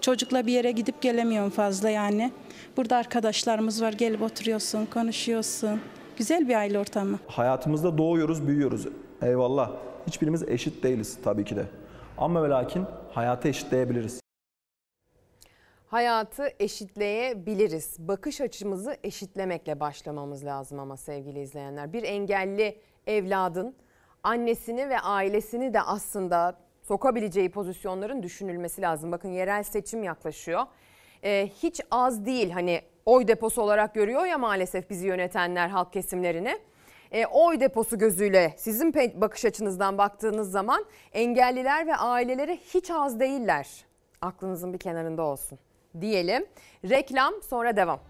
Çocukla 0.00 0.46
bir 0.46 0.52
yere 0.52 0.70
gidip 0.70 1.02
gelemiyorum 1.02 1.50
fazla 1.50 1.90
yani. 1.90 2.32
Burada 2.76 2.96
arkadaşlarımız 2.96 3.82
var 3.82 3.92
gelip 3.92 4.22
oturuyorsun, 4.22 4.86
konuşuyorsun. 4.86 5.80
Güzel 6.16 6.48
bir 6.48 6.54
aile 6.54 6.78
ortamı. 6.78 7.18
Hayatımızda 7.26 7.98
doğuyoruz, 7.98 8.46
büyüyoruz. 8.46 8.86
Eyvallah. 9.22 9.91
Hiçbirimiz 10.06 10.42
eşit 10.48 10.82
değiliz 10.82 11.18
tabii 11.24 11.44
ki 11.44 11.56
de. 11.56 11.66
Ama 12.18 12.42
ve 12.42 12.48
lakin 12.48 12.86
hayatı 13.12 13.48
eşitleyebiliriz. 13.48 14.20
Hayatı 15.86 16.48
eşitleyebiliriz. 16.60 17.96
Bakış 17.98 18.40
açımızı 18.40 18.96
eşitlemekle 19.04 19.80
başlamamız 19.80 20.44
lazım 20.44 20.78
ama 20.78 20.96
sevgili 20.96 21.40
izleyenler. 21.40 21.92
Bir 21.92 22.02
engelli 22.02 22.78
evladın 23.06 23.74
annesini 24.22 24.88
ve 24.88 25.00
ailesini 25.00 25.74
de 25.74 25.80
aslında 25.80 26.58
sokabileceği 26.82 27.50
pozisyonların 27.50 28.22
düşünülmesi 28.22 28.82
lazım. 28.82 29.12
Bakın 29.12 29.28
yerel 29.28 29.62
seçim 29.62 30.02
yaklaşıyor. 30.02 30.62
Ee, 31.24 31.48
hiç 31.62 31.80
az 31.90 32.26
değil 32.26 32.50
hani 32.50 32.82
oy 33.06 33.28
deposu 33.28 33.62
olarak 33.62 33.94
görüyor 33.94 34.26
ya 34.26 34.38
maalesef 34.38 34.90
bizi 34.90 35.06
yönetenler 35.06 35.68
halk 35.68 35.92
kesimlerini. 35.92 36.58
E, 37.12 37.26
oy 37.26 37.60
deposu 37.60 37.98
gözüyle 37.98 38.54
sizin 38.56 38.94
bakış 38.94 39.44
açınızdan 39.44 39.98
baktığınız 39.98 40.50
zaman 40.50 40.84
engelliler 41.12 41.86
ve 41.86 41.96
aileleri 41.96 42.60
hiç 42.74 42.90
az 42.90 43.20
değiller. 43.20 43.68
Aklınızın 44.20 44.72
bir 44.72 44.78
kenarında 44.78 45.22
olsun 45.22 45.58
diyelim. 46.00 46.46
Reklam 46.84 47.34
sonra 47.42 47.76
devam. 47.76 48.00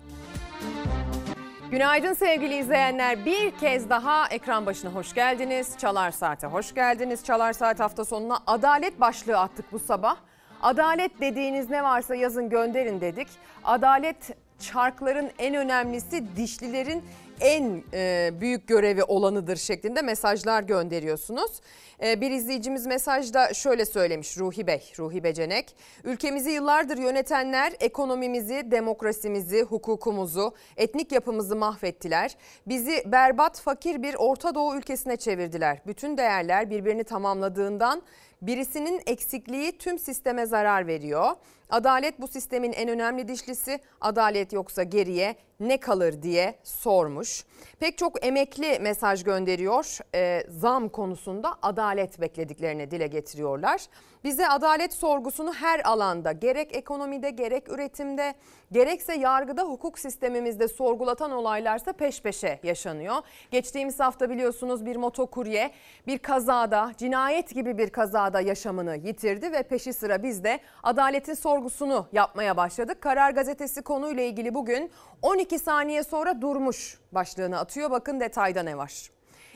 Günaydın 1.71 2.13
sevgili 2.13 2.57
izleyenler. 2.57 3.27
Bir 3.27 3.51
kez 3.51 3.91
daha 3.91 4.29
ekran 4.29 4.67
başına 4.67 4.91
hoş 4.91 5.15
geldiniz. 5.15 5.79
Çalar 5.79 6.11
Saat'e 6.11 6.47
hoş 6.47 6.75
geldiniz. 6.75 7.25
Çalar 7.25 7.53
Saat 7.53 7.81
hafta 7.81 8.05
sonuna 8.05 8.39
adalet 8.47 9.01
başlığı 9.01 9.39
attık 9.39 9.73
bu 9.73 9.79
sabah. 9.79 10.17
Adalet 10.63 11.21
dediğiniz 11.21 11.71
ne 11.71 11.83
varsa 11.83 12.15
yazın 12.15 12.49
gönderin 12.49 13.01
dedik. 13.01 13.29
Adalet 13.65 14.37
çarkların 14.59 15.31
en 15.39 15.55
önemlisi 15.55 16.37
dişlilerin 16.37 17.05
en 17.43 17.83
e, 17.93 18.31
büyük 18.41 18.69
görevi 18.69 19.05
olanıdır 19.05 19.57
şeklinde 19.57 20.03
mesajlar 20.03 20.63
gönderiyorsunuz. 20.63 21.61
E, 22.03 22.21
bir 22.21 22.31
izleyicimiz 22.31 22.87
mesajda 22.87 23.55
şöyle 23.55 23.85
söylemiş 23.85 24.39
Ruhi 24.39 24.67
Bey, 24.67 24.93
Ruhi 24.99 25.25
Becenek. 25.25 25.77
Ülkemizi 26.05 26.51
yıllardır 26.51 26.99
yönetenler 26.99 27.73
ekonomimizi, 27.81 28.71
demokrasimizi, 28.71 29.63
hukukumuzu, 29.63 30.55
etnik 30.77 31.13
yapımızı 31.13 31.57
mahvettiler. 31.57 32.37
Bizi 32.67 33.03
berbat, 33.07 33.61
fakir 33.61 34.03
bir 34.03 34.15
Orta 34.15 34.55
Doğu 34.55 34.77
ülkesine 34.77 35.17
çevirdiler. 35.17 35.79
Bütün 35.87 36.17
değerler 36.17 36.71
birbirini 36.71 37.05
tamamladığından 37.05 38.03
birisinin 38.43 39.01
eksikliği 39.07 39.79
tüm 39.79 39.99
sisteme 39.99 40.47
zarar 40.47 40.87
veriyor. 40.87 41.31
Adalet 41.73 42.21
bu 42.21 42.29
sistemin 42.29 42.73
en 42.73 42.89
önemli 42.89 43.29
dişlisi. 43.29 43.81
Adalet 44.01 44.53
yoksa 44.53 44.83
geriye 44.83 45.37
ne 45.61 45.77
kalır 45.81 46.23
diye 46.23 46.55
sormuş. 46.63 47.45
Pek 47.81 47.99
çok 47.99 48.27
emekli 48.27 48.79
mesaj 48.79 49.25
gönderiyor. 49.25 49.99
E, 50.15 50.43
zam 50.49 50.89
konusunda 50.89 51.55
adalet 51.63 52.21
beklediklerini 52.21 52.91
dile 52.91 53.07
getiriyorlar. 53.07 53.87
Bize 54.25 54.49
adalet 54.49 54.95
sorgusunu 54.95 55.53
her 55.55 55.81
alanda 55.85 56.33
gerek 56.33 56.77
ekonomide 56.77 57.31
gerek 57.31 57.69
üretimde 57.69 58.35
gerekse 58.73 59.15
yargıda 59.15 59.63
hukuk 59.63 59.99
sistemimizde 59.99 60.69
sorgulatan 60.69 61.31
olaylarsa 61.31 61.93
peş 61.93 62.23
peşe 62.23 62.61
yaşanıyor. 62.63 63.17
Geçtiğimiz 63.51 64.01
hafta 64.01 64.31
biliyorsunuz 64.31 64.87
bir 64.87 64.97
motokurye 64.97 65.71
bir 66.07 66.19
kazada 66.19 66.93
cinayet 66.99 67.55
gibi 67.55 67.79
bir 67.79 67.91
kazada 67.91 68.41
yaşamını 68.41 68.97
yitirdi 68.97 69.53
ve 69.53 69.63
peşi 69.63 69.93
sıra 69.93 70.23
biz 70.23 70.45
de 70.45 70.61
adaletin 70.83 71.35
sorgusunu 71.63 72.07
yapmaya 72.13 72.57
başladık. 72.57 73.01
Karar 73.01 73.31
gazetesi 73.31 73.83
konuyla 73.83 74.23
ilgili 74.23 74.55
bugün 74.55 74.91
12 75.23 75.59
saniye 75.59 76.03
sonra 76.03 76.41
durmuş 76.41 76.99
başlığını 77.13 77.59
atıyor. 77.59 77.91
Bakın 77.91 78.21
detayda 78.21 78.63
ne 78.63 78.79
var. 78.79 79.11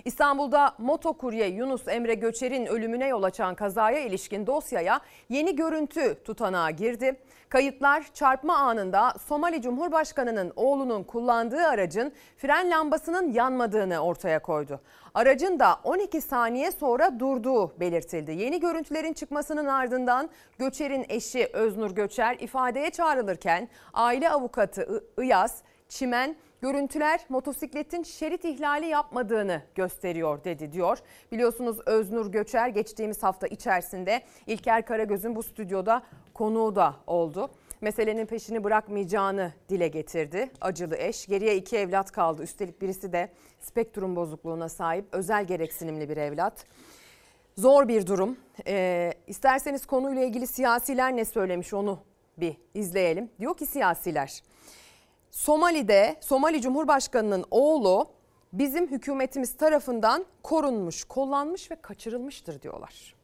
İstanbul'da 0.04 0.74
motokurye 0.78 1.46
Yunus 1.46 1.88
Emre 1.88 2.14
Göçer'in 2.14 2.66
ölümüne 2.66 3.06
yol 3.06 3.22
açan 3.22 3.54
kazaya 3.54 4.00
ilişkin 4.00 4.46
dosyaya 4.46 5.00
yeni 5.28 5.56
görüntü 5.56 6.22
tutanağı 6.24 6.70
girdi. 6.70 7.20
Kayıtlar 7.48 8.06
çarpma 8.14 8.56
anında 8.56 9.14
Somali 9.28 9.62
Cumhurbaşkanı'nın 9.62 10.52
oğlunun 10.56 11.02
kullandığı 11.02 11.66
aracın 11.66 12.12
fren 12.36 12.70
lambasının 12.70 13.32
yanmadığını 13.32 13.98
ortaya 13.98 14.42
koydu. 14.42 14.80
Aracın 15.16 15.58
da 15.58 15.80
12 15.84 16.20
saniye 16.20 16.70
sonra 16.70 17.20
durduğu 17.20 17.80
belirtildi. 17.80 18.32
Yeni 18.32 18.60
görüntülerin 18.60 19.12
çıkmasının 19.12 19.66
ardından 19.66 20.30
Göçer'in 20.58 21.06
eşi 21.08 21.50
Öznur 21.52 21.90
Göçer 21.90 22.36
ifadeye 22.40 22.90
çağrılırken 22.90 23.68
aile 23.94 24.30
avukatı 24.30 25.04
İyaz 25.22 25.62
Çimen 25.88 26.36
görüntüler 26.62 27.20
motosikletin 27.28 28.02
şerit 28.02 28.44
ihlali 28.44 28.86
yapmadığını 28.86 29.62
gösteriyor 29.74 30.44
dedi 30.44 30.72
diyor. 30.72 30.98
Biliyorsunuz 31.32 31.76
Öznur 31.86 32.32
Göçer 32.32 32.68
geçtiğimiz 32.68 33.22
hafta 33.22 33.46
içerisinde 33.46 34.22
İlker 34.46 34.86
Karagöz'ün 34.86 35.36
bu 35.36 35.42
stüdyoda 35.42 36.02
konuğu 36.34 36.76
da 36.76 36.94
oldu. 37.06 37.50
Meselenin 37.80 38.26
peşini 38.26 38.64
bırakmayacağını 38.64 39.52
dile 39.68 39.88
getirdi 39.88 40.50
acılı 40.60 40.96
eş. 40.96 41.26
Geriye 41.26 41.56
iki 41.56 41.76
evlat 41.76 42.12
kaldı. 42.12 42.42
Üstelik 42.42 42.82
birisi 42.82 43.12
de 43.12 43.28
spektrum 43.66 44.16
bozukluğuna 44.16 44.68
sahip 44.68 45.04
özel 45.12 45.44
gereksinimli 45.44 46.08
bir 46.08 46.16
evlat. 46.16 46.66
Zor 47.56 47.88
bir 47.88 48.06
durum. 48.06 48.36
Ee, 48.66 49.12
isterseniz 49.26 49.86
konuyla 49.86 50.24
ilgili 50.24 50.46
siyasiler 50.46 51.16
ne 51.16 51.24
söylemiş 51.24 51.74
onu 51.74 51.98
bir 52.38 52.56
izleyelim. 52.74 53.30
Diyor 53.40 53.56
ki 53.56 53.66
siyasiler 53.66 54.42
Somali'de 55.30 56.16
Somali 56.20 56.60
Cumhurbaşkanı'nın 56.60 57.44
oğlu 57.50 58.06
bizim 58.52 58.90
hükümetimiz 58.90 59.56
tarafından 59.56 60.24
korunmuş, 60.42 61.04
kollanmış 61.04 61.70
ve 61.70 61.76
kaçırılmıştır 61.82 62.62
diyorlar. 62.62 63.16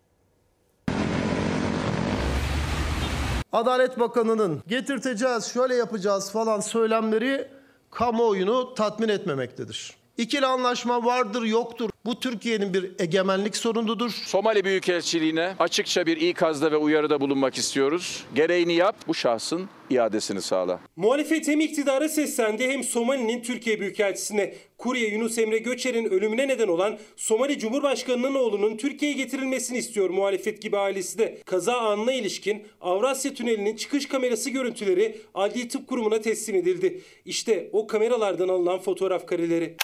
Adalet 3.53 3.99
Bakanı'nın 3.99 4.63
getirteceğiz, 4.67 5.45
şöyle 5.45 5.75
yapacağız 5.75 6.33
falan 6.33 6.61
söylemleri 6.61 7.49
kamuoyunu 7.91 8.75
tatmin 8.75 9.09
etmemektedir. 9.09 10.02
İkili 10.19 10.47
anlaşma 10.47 11.05
vardır 11.05 11.43
yoktur. 11.43 11.91
Bu 12.05 12.21
Türkiye'nin 12.21 12.75
bir 12.75 12.93
egemenlik 12.99 13.57
sorunudur. 13.57 14.11
Somali 14.11 14.65
Büyükelçiliğine 14.65 15.55
açıkça 15.59 16.07
bir 16.07 16.17
ikazda 16.17 16.73
ve 16.73 16.77
uyarıda 16.77 17.21
bulunmak 17.21 17.59
istiyoruz. 17.59 18.25
Gereğini 18.35 18.75
yap, 18.75 18.97
bu 19.09 19.15
şahsın 19.15 19.69
iadesini 19.91 20.43
sağla. 20.43 20.81
Muhalefet 20.97 21.49
hem 21.49 21.61
iktidara 21.61 22.09
seslendi 22.09 22.69
hem 22.69 22.85
Somali'nin 22.85 23.43
Türkiye 23.43 23.81
Büyükelçisi'ne. 23.81 24.55
Kurye 24.79 25.09
Yunus 25.09 25.39
Emre 25.39 25.59
Göçer'in 25.59 26.05
ölümüne 26.05 26.49
neden 26.49 26.69
olan 26.69 26.99
Somali 27.17 27.59
Cumhurbaşkanı'nın 27.59 28.35
oğlunun 28.35 28.77
Türkiye'ye 28.77 29.17
getirilmesini 29.17 29.79
istiyor 29.79 30.11
muhalefet 30.11 30.63
gibi 30.63 30.79
ailesi 30.79 31.19
de. 31.19 31.39
Kaza 31.45 31.77
anına 31.77 32.13
ilişkin 32.13 32.63
Avrasya 32.81 33.35
Tüneli'nin 33.35 33.77
çıkış 33.77 34.09
kamerası 34.09 34.51
görüntüleri 34.51 35.19
Adli 35.35 35.69
Tıp 35.69 35.87
Kurumu'na 35.87 36.21
teslim 36.21 36.57
edildi. 36.57 37.01
İşte 37.25 37.69
o 37.73 37.87
kameralardan 37.87 38.49
alınan 38.49 38.79
fotoğraf 38.79 39.27
kareleri. 39.27 39.77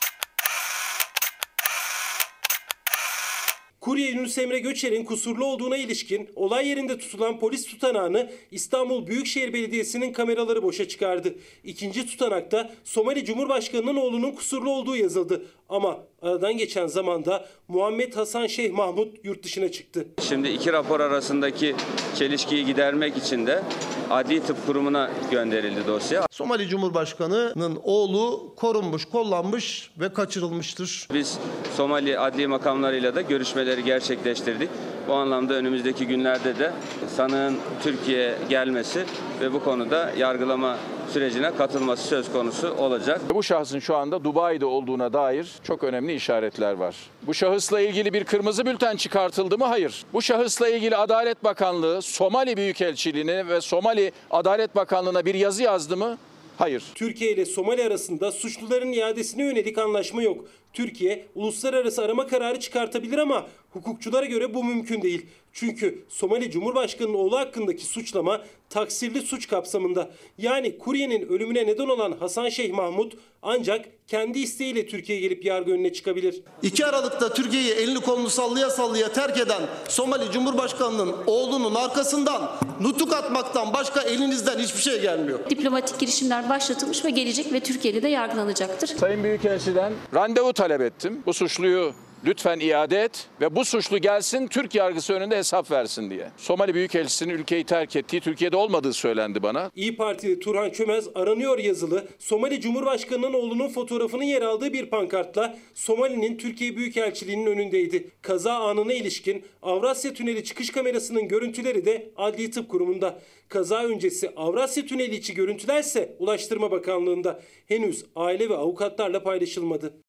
Kurye 3.81 4.11
Yunus 4.11 4.39
Emre 4.39 4.59
Göçer'in 4.59 5.05
kusurlu 5.05 5.45
olduğuna 5.45 5.77
ilişkin 5.77 6.29
olay 6.37 6.69
yerinde 6.69 6.99
tutulan 6.99 7.39
polis 7.39 7.67
tutanağını 7.67 8.31
İstanbul 8.51 9.07
Büyükşehir 9.07 9.53
Belediyesi'nin 9.53 10.13
kameraları 10.13 10.63
boşa 10.63 10.89
çıkardı. 10.89 11.35
İkinci 11.65 12.07
tutanakta 12.07 12.71
Somali 12.85 13.25
Cumhurbaşkanı'nın 13.25 13.97
oğlunun 13.97 14.33
kusurlu 14.33 14.71
olduğu 14.71 14.97
yazıldı. 14.97 15.47
Ama 15.69 16.05
aradan 16.23 16.57
geçen 16.57 16.87
zamanda 16.87 17.47
Muhammed 17.69 18.17
Hasan 18.17 18.47
Şeyh 18.47 18.73
Mahmut 18.73 19.25
yurt 19.25 19.43
dışına 19.43 19.73
çıktı. 19.73 20.07
Şimdi 20.29 20.49
iki 20.49 20.73
rapor 20.73 21.01
arasındaki 21.01 21.77
çelişkiyi 22.15 22.67
gidermek 22.67 23.17
için 23.17 23.47
de 23.47 23.63
Adli 24.11 24.41
Tıp 24.41 24.67
Kurumu'na 24.67 25.11
gönderildi 25.31 25.87
dosya. 25.87 26.27
Somali 26.31 26.69
Cumhurbaşkanı'nın 26.69 27.81
oğlu 27.85 28.55
korunmuş, 28.57 29.05
kollanmış 29.05 29.91
ve 30.01 30.13
kaçırılmıştır. 30.13 31.09
Biz 31.15 31.39
Somali 31.77 32.19
adli 32.19 32.47
makamlarıyla 32.47 33.15
da 33.15 33.21
görüşmeleri 33.21 33.85
gerçekleştirdik. 33.85 34.71
Bu 35.09 35.15
anlamda 35.15 35.55
önümüzdeki 35.55 36.07
günlerde 36.07 36.59
de 36.59 36.73
sanığın 37.17 37.57
Türkiye'ye 37.83 38.35
gelmesi 38.49 39.05
ve 39.41 39.53
bu 39.53 39.65
konuda 39.65 40.13
yargılama 40.19 40.77
sürecine 41.13 41.57
katılması 41.57 42.09
söz 42.09 42.33
konusu 42.33 42.75
olacak. 42.79 43.21
Bu 43.35 43.43
şahsın 43.43 43.79
şu 43.79 43.97
anda 43.97 44.25
Dubai'de 44.25 44.67
olduğuna 44.67 45.13
dair 45.13 45.53
çok 45.65 45.85
önemli 45.85 46.15
işaretler 46.15 46.73
var. 46.73 46.97
Bu 47.23 47.35
şahısla 47.35 47.81
ilgili 47.81 48.13
bir 48.13 48.25
kırmızı 48.25 48.67
bülten 48.67 48.97
çıkartıldı 48.97 49.59
mı? 49.59 49.65
Hayır. 49.65 50.05
Bu 50.13 50.23
şahısla 50.23 50.69
ilgili 50.69 50.97
Adalet 50.97 51.45
Bakanlığı 51.45 52.03
Somali 52.03 52.57
Büyükelçiliğine 52.57 53.49
ve 53.49 53.61
Somali 53.61 54.13
Adalet 54.31 54.77
Bakanlığı'na 54.77 55.25
bir 55.25 55.35
yazı 55.35 55.63
yazdı 55.63 55.97
mı? 55.97 56.19
Hayır. 56.59 56.83
Türkiye 56.95 57.33
ile 57.33 57.47
Somali 57.47 57.85
arasında 57.85 58.33
suçluların 58.33 58.93
iadesine 58.93 59.43
yönelik 59.45 59.79
anlaşma 59.79 60.23
yok. 60.23 60.45
Türkiye 60.73 61.27
uluslararası 61.35 62.03
arama 62.03 62.27
kararı 62.27 62.61
çıkartabilir 62.61 63.19
ama 63.19 63.47
hukukçulara 63.79 64.27
göre 64.27 64.55
bu 64.55 64.65
mümkün 64.65 65.03
değil. 65.03 65.27
Çünkü 65.53 66.05
Somali 66.09 66.51
Cumhurbaşkanı'nın 66.51 67.15
oğlu 67.15 67.39
hakkındaki 67.39 67.85
suçlama 67.85 68.41
taksirli 68.71 69.23
suç 69.23 69.49
kapsamında. 69.49 70.11
Yani 70.39 70.79
kuryenin 70.79 71.29
ölümüne 71.29 71.67
neden 71.67 71.89
olan 71.89 72.13
Hasan 72.13 72.49
Şeyh 72.49 72.73
Mahmut 72.73 73.13
ancak 73.43 73.85
kendi 74.07 74.39
isteğiyle 74.39 74.87
Türkiye'ye 74.87 75.29
gelip 75.29 75.45
yargı 75.45 75.73
önüne 75.73 75.93
çıkabilir. 75.93 76.43
2 76.63 76.87
Aralık'ta 76.87 77.35
Türkiye'yi 77.35 77.71
elini 77.71 78.01
kolunu 78.01 78.31
sallaya 78.31 78.71
sallaya 78.71 79.13
terk 79.13 79.39
eden 79.39 79.63
Somali 79.89 80.33
Cumhurbaşkanı'nın 80.33 81.15
oğlunun 81.27 81.75
arkasından 81.75 82.51
nutuk 82.81 83.13
atmaktan 83.13 83.73
başka 83.73 84.03
elinizden 84.03 84.59
hiçbir 84.59 84.81
şey 84.81 85.01
gelmiyor. 85.01 85.51
Diplomatik 85.51 85.99
girişimler 85.99 86.49
başlatılmış 86.49 87.05
ve 87.05 87.11
gelecek 87.11 87.53
ve 87.53 87.61
Türkiye'de 87.61 88.03
de 88.03 88.09
yargılanacaktır. 88.09 88.87
Sayın 88.87 89.25
Büyükelçiden 89.25 89.93
randevu 90.15 90.53
talep 90.53 90.81
ettim. 90.81 91.23
Bu 91.27 91.35
suçluyu 91.35 91.95
lütfen 92.25 92.61
iade 92.61 93.03
et 93.03 93.29
ve 93.41 93.57
bu 93.57 93.65
suçlu 93.65 93.99
gelsin 93.99 94.47
Türk 94.47 94.75
yargısı 94.75 95.13
önünde 95.13 95.37
hesap 95.37 95.71
versin 95.71 96.11
diye. 96.11 96.31
Somali 96.37 96.75
Büyükelçisi'nin 96.75 97.33
ülkeyi 97.35 97.65
terk 97.65 97.97
ettiği, 97.97 98.21
Türkiye'de 98.21 98.57
olmadığı 98.57 98.93
söylendi 98.93 99.43
bana. 99.43 99.71
İyi 99.75 99.97
Partili 99.97 100.41
Turhan 100.41 100.71
Çömez 100.71 101.09
aranıyor 101.15 101.59
yazılı 101.59 102.09
Somali 102.19 102.61
Cumhurbaşkanı'nın 102.61 103.33
oğlunun 103.33 103.69
fotoğrafının 103.69 104.25
yer 104.25 104.43
aldığı 104.43 104.73
bir 104.73 104.87
pankartla 104.87 105.57
Somali'nin 105.75 106.39
Türkiye 106.39 106.77
Büyükelçiliği'nin 106.77 107.47
önündeydi. 107.47 108.11
Kaza 108.23 108.55
anına 108.55 108.93
ilişkin 108.93 109.45
Avrasya 109.63 110.15
Tüneli 110.15 110.45
çıkış 110.45 110.71
kamerasının 110.71 111.29
görüntüleri 111.29 111.85
de 111.85 112.11
Adli 112.17 112.51
Tıp 112.51 112.69
Kurumu'nda. 112.69 113.19
Kaza 113.49 113.85
öncesi 113.85 114.31
Avrasya 114.37 114.87
Tüneli 114.87 115.17
içi 115.17 115.35
görüntülerse 115.35 116.17
Ulaştırma 116.19 116.71
Bakanlığı'nda 116.71 117.41
henüz 117.67 118.05
aile 118.17 118.49
ve 118.49 118.57
avukatlarla 118.57 119.23
paylaşılmadı. 119.23 120.08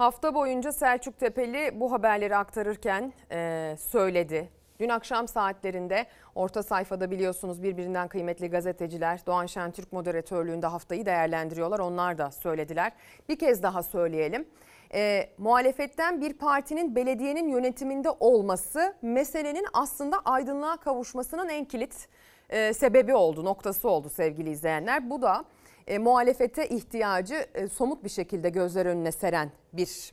Hafta 0.00 0.34
boyunca 0.34 0.72
Selçuk 0.72 1.18
Tepeli 1.18 1.80
bu 1.80 1.92
haberleri 1.92 2.36
aktarırken 2.36 3.12
e, 3.32 3.74
söyledi. 3.78 4.48
Dün 4.78 4.88
akşam 4.88 5.28
saatlerinde 5.28 6.06
orta 6.34 6.62
sayfada 6.62 7.10
biliyorsunuz 7.10 7.62
birbirinden 7.62 8.08
kıymetli 8.08 8.50
gazeteciler 8.50 9.20
Doğan 9.26 9.46
Şentürk 9.46 9.92
moderatörlüğünde 9.92 10.66
haftayı 10.66 11.06
değerlendiriyorlar. 11.06 11.78
Onlar 11.78 12.18
da 12.18 12.30
söylediler. 12.30 12.92
Bir 13.28 13.38
kez 13.38 13.62
daha 13.62 13.82
söyleyelim. 13.82 14.48
E, 14.94 15.28
muhalefetten 15.38 16.20
bir 16.20 16.32
partinin 16.32 16.96
belediyenin 16.96 17.48
yönetiminde 17.48 18.10
olması 18.20 18.94
meselenin 19.02 19.66
aslında 19.72 20.16
aydınlığa 20.24 20.76
kavuşmasının 20.76 21.48
en 21.48 21.64
kilit 21.64 22.08
e, 22.50 22.72
sebebi 22.72 23.14
oldu, 23.14 23.44
noktası 23.44 23.88
oldu 23.88 24.10
sevgili 24.10 24.50
izleyenler. 24.50 25.10
Bu 25.10 25.22
da 25.22 25.44
e, 25.86 25.98
muhalefete 25.98 26.68
ihtiyacı 26.68 27.46
e, 27.54 27.68
somut 27.68 28.04
bir 28.04 28.08
şekilde 28.08 28.48
gözler 28.48 28.86
önüne 28.86 29.12
seren 29.12 29.50
bir 29.72 30.12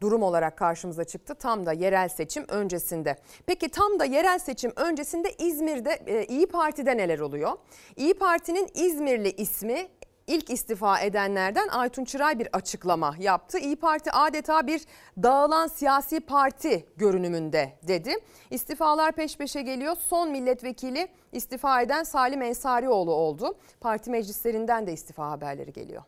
durum 0.00 0.22
olarak 0.22 0.58
karşımıza 0.58 1.04
çıktı. 1.04 1.34
Tam 1.34 1.66
da 1.66 1.72
yerel 1.72 2.08
seçim 2.08 2.44
öncesinde. 2.48 3.16
Peki 3.46 3.68
tam 3.68 3.98
da 3.98 4.04
yerel 4.04 4.38
seçim 4.38 4.72
öncesinde 4.76 5.32
İzmir'de 5.38 5.90
e, 6.06 6.24
İyi 6.24 6.46
Parti'de 6.46 6.96
neler 6.96 7.18
oluyor? 7.18 7.52
İyi 7.96 8.14
Parti'nin 8.14 8.68
İzmirli 8.74 9.30
ismi 9.30 9.88
ilk 10.32 10.50
istifa 10.50 11.00
edenlerden 11.00 11.68
Aytun 11.68 12.04
Çıray 12.04 12.38
bir 12.38 12.48
açıklama 12.52 13.14
yaptı. 13.18 13.58
İyi 13.58 13.76
Parti 13.76 14.10
adeta 14.12 14.66
bir 14.66 14.80
dağılan 15.22 15.66
siyasi 15.66 16.20
parti 16.20 16.86
görünümünde 16.96 17.72
dedi. 17.88 18.14
İstifalar 18.50 19.12
peş 19.12 19.36
peşe 19.36 19.62
geliyor. 19.62 19.96
Son 20.08 20.30
milletvekili 20.30 21.08
istifa 21.32 21.82
eden 21.82 22.02
Salim 22.02 22.42
Ensarioğlu 22.42 23.14
oldu. 23.14 23.58
Parti 23.80 24.10
meclislerinden 24.10 24.86
de 24.86 24.92
istifa 24.92 25.30
haberleri 25.30 25.72
geliyor. 25.72 26.02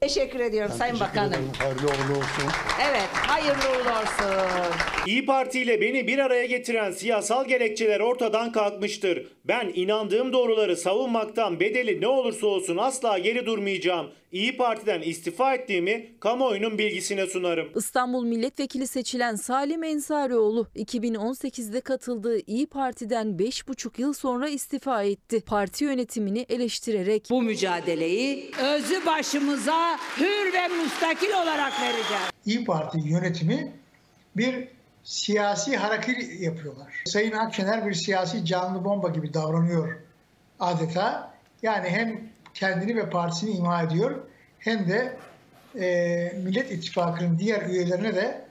Teşekkür 0.00 0.40
ediyorum 0.40 0.72
Sayın 0.78 1.00
Bakanım. 1.00 1.52
Hayırlı 1.58 1.86
uğurlu 1.86 2.18
olsun. 2.18 2.44
Evet, 2.90 3.08
hayırlı 3.12 3.62
uğurlu 3.70 3.90
olsun. 3.90 4.76
İyi 5.06 5.26
Parti 5.26 5.60
ile 5.60 5.80
beni 5.80 6.06
bir 6.06 6.18
araya 6.18 6.46
getiren 6.46 6.90
siyasal 6.90 7.44
gerekçeler 7.44 8.00
ortadan 8.00 8.52
kalkmıştır. 8.52 9.32
Ben 9.48 9.72
inandığım 9.74 10.32
doğruları 10.32 10.76
savunmaktan 10.76 11.60
bedeli 11.60 12.00
ne 12.00 12.08
olursa 12.08 12.46
olsun 12.46 12.76
asla 12.76 13.18
geri 13.18 13.46
durmayacağım. 13.46 14.10
İyi 14.32 14.56
Parti'den 14.56 15.02
istifa 15.02 15.54
ettiğimi 15.54 16.10
kamuoyunun 16.20 16.78
bilgisine 16.78 17.26
sunarım. 17.26 17.68
İstanbul 17.76 18.24
Milletvekili 18.24 18.86
seçilen 18.86 19.34
Salim 19.36 19.82
Ensarioğlu 19.84 20.66
2018'de 20.76 21.80
katıldığı 21.80 22.38
İyi 22.46 22.66
Parti'den 22.66 23.26
5,5 23.26 24.00
yıl 24.00 24.12
sonra 24.12 24.48
istifa 24.48 25.02
etti. 25.02 25.40
Parti 25.40 25.84
yönetimini 25.84 26.46
eleştirerek 26.48 27.26
Bu 27.30 27.42
mücadeleyi 27.42 28.50
özü 28.74 29.06
başımıza 29.06 29.98
hür 30.20 30.52
ve 30.52 30.68
müstakil 30.68 31.30
olarak 31.30 31.72
vereceğiz. 31.82 32.30
İyi 32.46 32.64
Parti 32.64 32.98
yönetimi 33.04 33.72
bir 34.36 34.68
siyasi 35.04 35.76
hareket 35.76 36.40
yapıyorlar. 36.40 37.02
Sayın 37.06 37.32
Akşener 37.32 37.86
bir 37.86 37.94
siyasi 37.94 38.44
canlı 38.44 38.84
bomba 38.84 39.08
gibi 39.08 39.34
davranıyor 39.34 39.96
adeta. 40.60 41.32
Yani 41.62 41.88
hem 41.88 42.20
kendini 42.54 42.96
ve 42.96 43.10
partisini 43.10 43.50
imha 43.50 43.82
ediyor 43.82 44.20
hem 44.58 44.88
de 44.88 45.16
e, 45.80 46.32
Millet 46.36 46.72
İttifakı'nın 46.72 47.38
diğer 47.38 47.62
üyelerine 47.62 48.14
de 48.14 48.44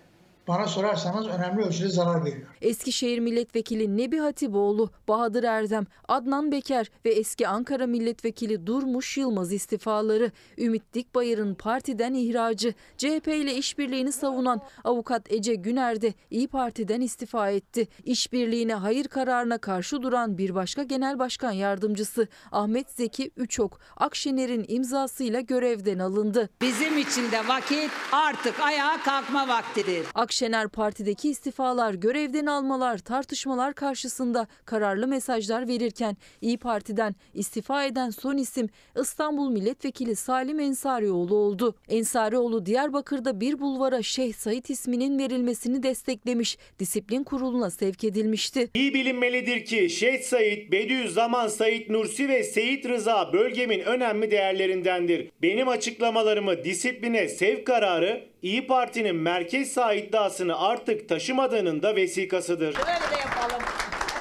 bana 0.52 0.68
sorarsanız 0.68 1.28
önemli 1.28 1.62
ölçüde 1.62 1.90
zarar 1.90 2.26
veriyor. 2.26 2.48
Eskişehir 2.62 3.20
Milletvekili 3.20 3.98
Nebi 3.98 4.18
Hatipoğlu, 4.18 4.90
Bahadır 5.08 5.44
Erdem, 5.44 5.86
Adnan 6.08 6.52
Beker 6.52 6.92
ve 7.06 7.10
eski 7.10 7.48
Ankara 7.48 7.88
Milletvekili 7.88 8.68
Durmuş 8.68 9.18
Yılmaz 9.18 9.54
istifaları, 9.54 10.32
Ümit 10.58 10.94
Dikbayır'ın 10.94 11.54
partiden 11.54 12.14
ihracı, 12.14 12.74
CHP 12.98 13.28
ile 13.28 13.56
işbirliğini 13.56 14.12
savunan 14.12 14.62
avukat 14.84 15.32
Ece 15.32 15.56
Güner 15.56 16.02
de 16.02 16.14
İyi 16.30 16.48
Parti'den 16.48 17.02
istifa 17.02 17.50
etti. 17.50 17.88
İşbirliğine 18.04 18.74
hayır 18.74 19.08
kararına 19.08 19.58
karşı 19.58 20.02
duran 20.02 20.38
bir 20.38 20.56
başka 20.56 20.84
genel 20.84 21.20
başkan 21.20 21.52
yardımcısı 21.52 22.28
Ahmet 22.52 22.92
Zeki 22.92 23.32
Üçok, 23.38 23.80
Akşener'in 23.98 24.66
imzasıyla 24.68 25.40
görevden 25.40 26.00
alındı. 26.00 26.50
Bizim 26.62 26.98
için 26.98 27.32
de 27.32 27.48
vakit 27.48 27.92
artık 28.12 28.60
ayağa 28.60 28.98
kalkma 29.06 29.48
vaktidir. 29.48 30.06
Akşener 30.16 30.41
partideki 30.68 31.30
istifalar, 31.30 31.94
görevden 31.94 32.46
almalar, 32.46 32.98
tartışmalar 32.98 33.74
karşısında 33.74 34.48
kararlı 34.66 35.08
mesajlar 35.08 35.68
verirken 35.68 36.18
İyi 36.42 36.58
Parti'den 36.58 37.16
istifa 37.34 37.86
eden 37.86 38.10
son 38.10 38.38
isim 38.38 38.70
İstanbul 39.02 39.50
Milletvekili 39.50 40.16
Salim 40.16 40.60
Ensarioğlu 40.60 41.36
oldu. 41.36 41.76
Ensarioğlu 41.90 42.66
Diyarbakır'da 42.66 43.40
bir 43.42 43.60
bulvara 43.60 44.02
Şeyh 44.02 44.34
Said 44.34 44.66
isminin 44.70 45.20
verilmesini 45.20 45.84
desteklemiş, 45.84 46.58
disiplin 46.80 47.24
kuruluna 47.24 47.70
sevk 47.70 48.04
edilmişti. 48.04 48.70
İyi 48.74 48.94
bilinmelidir 48.94 49.66
ki 49.66 49.90
Şeyh 49.90 50.22
Said, 50.22 50.72
Bediüzzaman 50.72 51.48
Said 51.48 51.90
Nursi 51.90 52.30
ve 52.30 52.44
Seyit 52.44 52.86
Rıza 52.86 53.34
bölgemin 53.34 53.80
önemli 53.80 54.32
değerlerindendir. 54.32 55.30
Benim 55.42 55.68
açıklamalarımı 55.68 56.64
disipline 56.64 57.28
sevk 57.30 57.68
kararı 57.68 58.31
İyi 58.42 58.68
Parti'nin 58.68 59.16
merkez 59.16 59.72
sağ 59.72 59.94
iddiasını 59.94 60.60
artık 60.60 61.10
taşımadığının 61.10 61.84
da 61.84 61.96
vesikasıdır. 61.96 62.76
Böyle 62.76 62.86
de 62.86 63.20
yapalım. 63.26 63.62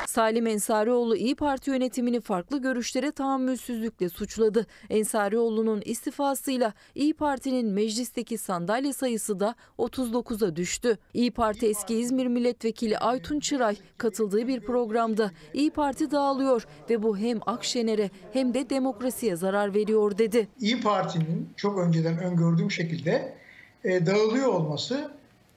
Salim 0.06 0.46
Ensarioğlu 0.46 1.16
İyi 1.16 1.34
Parti 1.34 1.70
yönetimini 1.70 2.20
farklı 2.20 2.62
görüşlere 2.62 3.12
tahammülsüzlükle 3.12 4.08
suçladı. 4.08 4.66
Ensarioğlu'nun 4.90 5.82
istifasıyla 5.84 6.72
İyi 6.94 7.14
Parti'nin 7.14 7.66
meclisteki 7.66 8.38
sandalye 8.38 8.92
sayısı 8.92 9.40
da 9.40 9.54
39'a 9.78 10.56
düştü. 10.56 10.98
İyi 11.14 11.30
Parti 11.30 11.66
eski 11.66 11.94
İzmir 11.94 12.26
Milletvekili 12.26 12.98
Aytun 12.98 13.40
Çıray 13.40 13.76
katıldığı 13.98 14.48
bir 14.48 14.60
programda 14.60 15.30
İyi 15.54 15.70
Parti 15.70 16.10
dağılıyor 16.10 16.66
ve 16.90 17.02
bu 17.02 17.18
hem 17.18 17.38
Akşener'e 17.46 18.10
hem 18.32 18.54
de 18.54 18.70
demokrasiye 18.70 19.36
zarar 19.36 19.74
veriyor 19.74 20.18
dedi. 20.18 20.48
İyi 20.60 20.80
Parti'nin 20.80 21.52
çok 21.56 21.78
önceden 21.78 22.18
öngördüğüm 22.18 22.70
şekilde 22.70 23.40
e, 23.84 24.06
dağılıyor 24.06 24.46
olması 24.46 25.10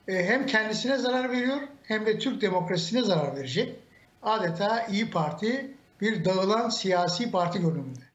e, 0.07 0.26
hem 0.26 0.45
kendisine 0.45 0.97
zarar 0.97 1.32
veriyor 1.32 1.57
hem 1.84 2.05
de 2.05 2.19
Türk 2.19 2.41
demokrasisine 2.41 3.01
zarar 3.01 3.36
verecek. 3.36 3.76
Adeta 4.24 4.86
İyi 4.86 5.11
Parti 5.11 5.74
bir 6.01 6.26
dağılan 6.26 6.69
siyasi 6.69 7.32
parti 7.32 7.59
görünümünde. 7.59 8.13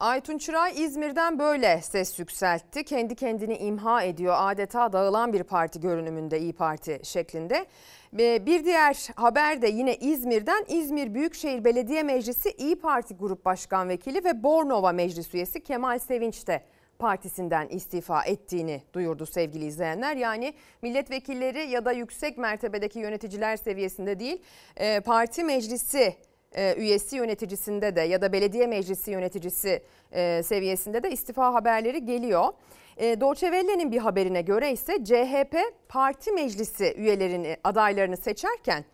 Aytun 0.00 0.38
Çıray 0.38 0.84
İzmir'den 0.84 1.38
böyle 1.38 1.80
ses 1.82 2.18
yükseltti. 2.18 2.84
Kendi 2.84 3.14
kendini 3.14 3.56
imha 3.56 4.02
ediyor. 4.02 4.34
Adeta 4.38 4.92
dağılan 4.92 5.32
bir 5.32 5.42
parti 5.42 5.80
görünümünde 5.80 6.40
İyi 6.40 6.52
Parti 6.52 7.00
şeklinde. 7.02 7.66
Bir 8.12 8.64
diğer 8.64 9.08
haber 9.14 9.62
de 9.62 9.68
yine 9.68 9.96
İzmir'den 9.96 10.64
İzmir 10.68 11.14
Büyükşehir 11.14 11.64
Belediye 11.64 12.02
Meclisi 12.02 12.50
İyi 12.50 12.76
Parti 12.76 13.14
Grup 13.14 13.44
Başkan 13.44 13.88
Vekili 13.88 14.24
ve 14.24 14.42
Bornova 14.42 14.92
Meclis 14.92 15.34
Üyesi 15.34 15.62
Kemal 15.62 15.98
Sevinç 15.98 16.46
de 16.46 16.62
partisinden 16.98 17.68
istifa 17.68 18.22
ettiğini 18.22 18.82
duyurdu 18.92 19.26
sevgili 19.26 19.66
izleyenler. 19.66 20.16
Yani 20.16 20.54
milletvekilleri 20.82 21.70
ya 21.70 21.84
da 21.84 21.92
yüksek 21.92 22.38
mertebedeki 22.38 22.98
yöneticiler 22.98 23.56
seviyesinde 23.56 24.20
değil 24.20 24.42
e, 24.76 25.00
parti 25.00 25.44
meclisi 25.44 26.16
e, 26.52 26.74
üyesi 26.74 27.16
yöneticisinde 27.16 27.96
de 27.96 28.00
ya 28.00 28.22
da 28.22 28.32
belediye 28.32 28.66
meclisi 28.66 29.10
yöneticisi 29.10 29.82
e, 30.12 30.42
seviyesinde 30.42 31.02
de 31.02 31.10
istifa 31.10 31.54
haberleri 31.54 32.04
geliyor. 32.04 32.52
Deutsche 32.98 33.46
Welle'nin 33.46 33.92
bir 33.92 33.98
haberine 33.98 34.42
göre 34.42 34.72
ise 34.72 35.04
CHP 35.04 35.56
parti 35.88 36.32
meclisi 36.32 36.94
üyelerini 36.96 37.56
adaylarını 37.64 38.16
seçerken 38.16 38.84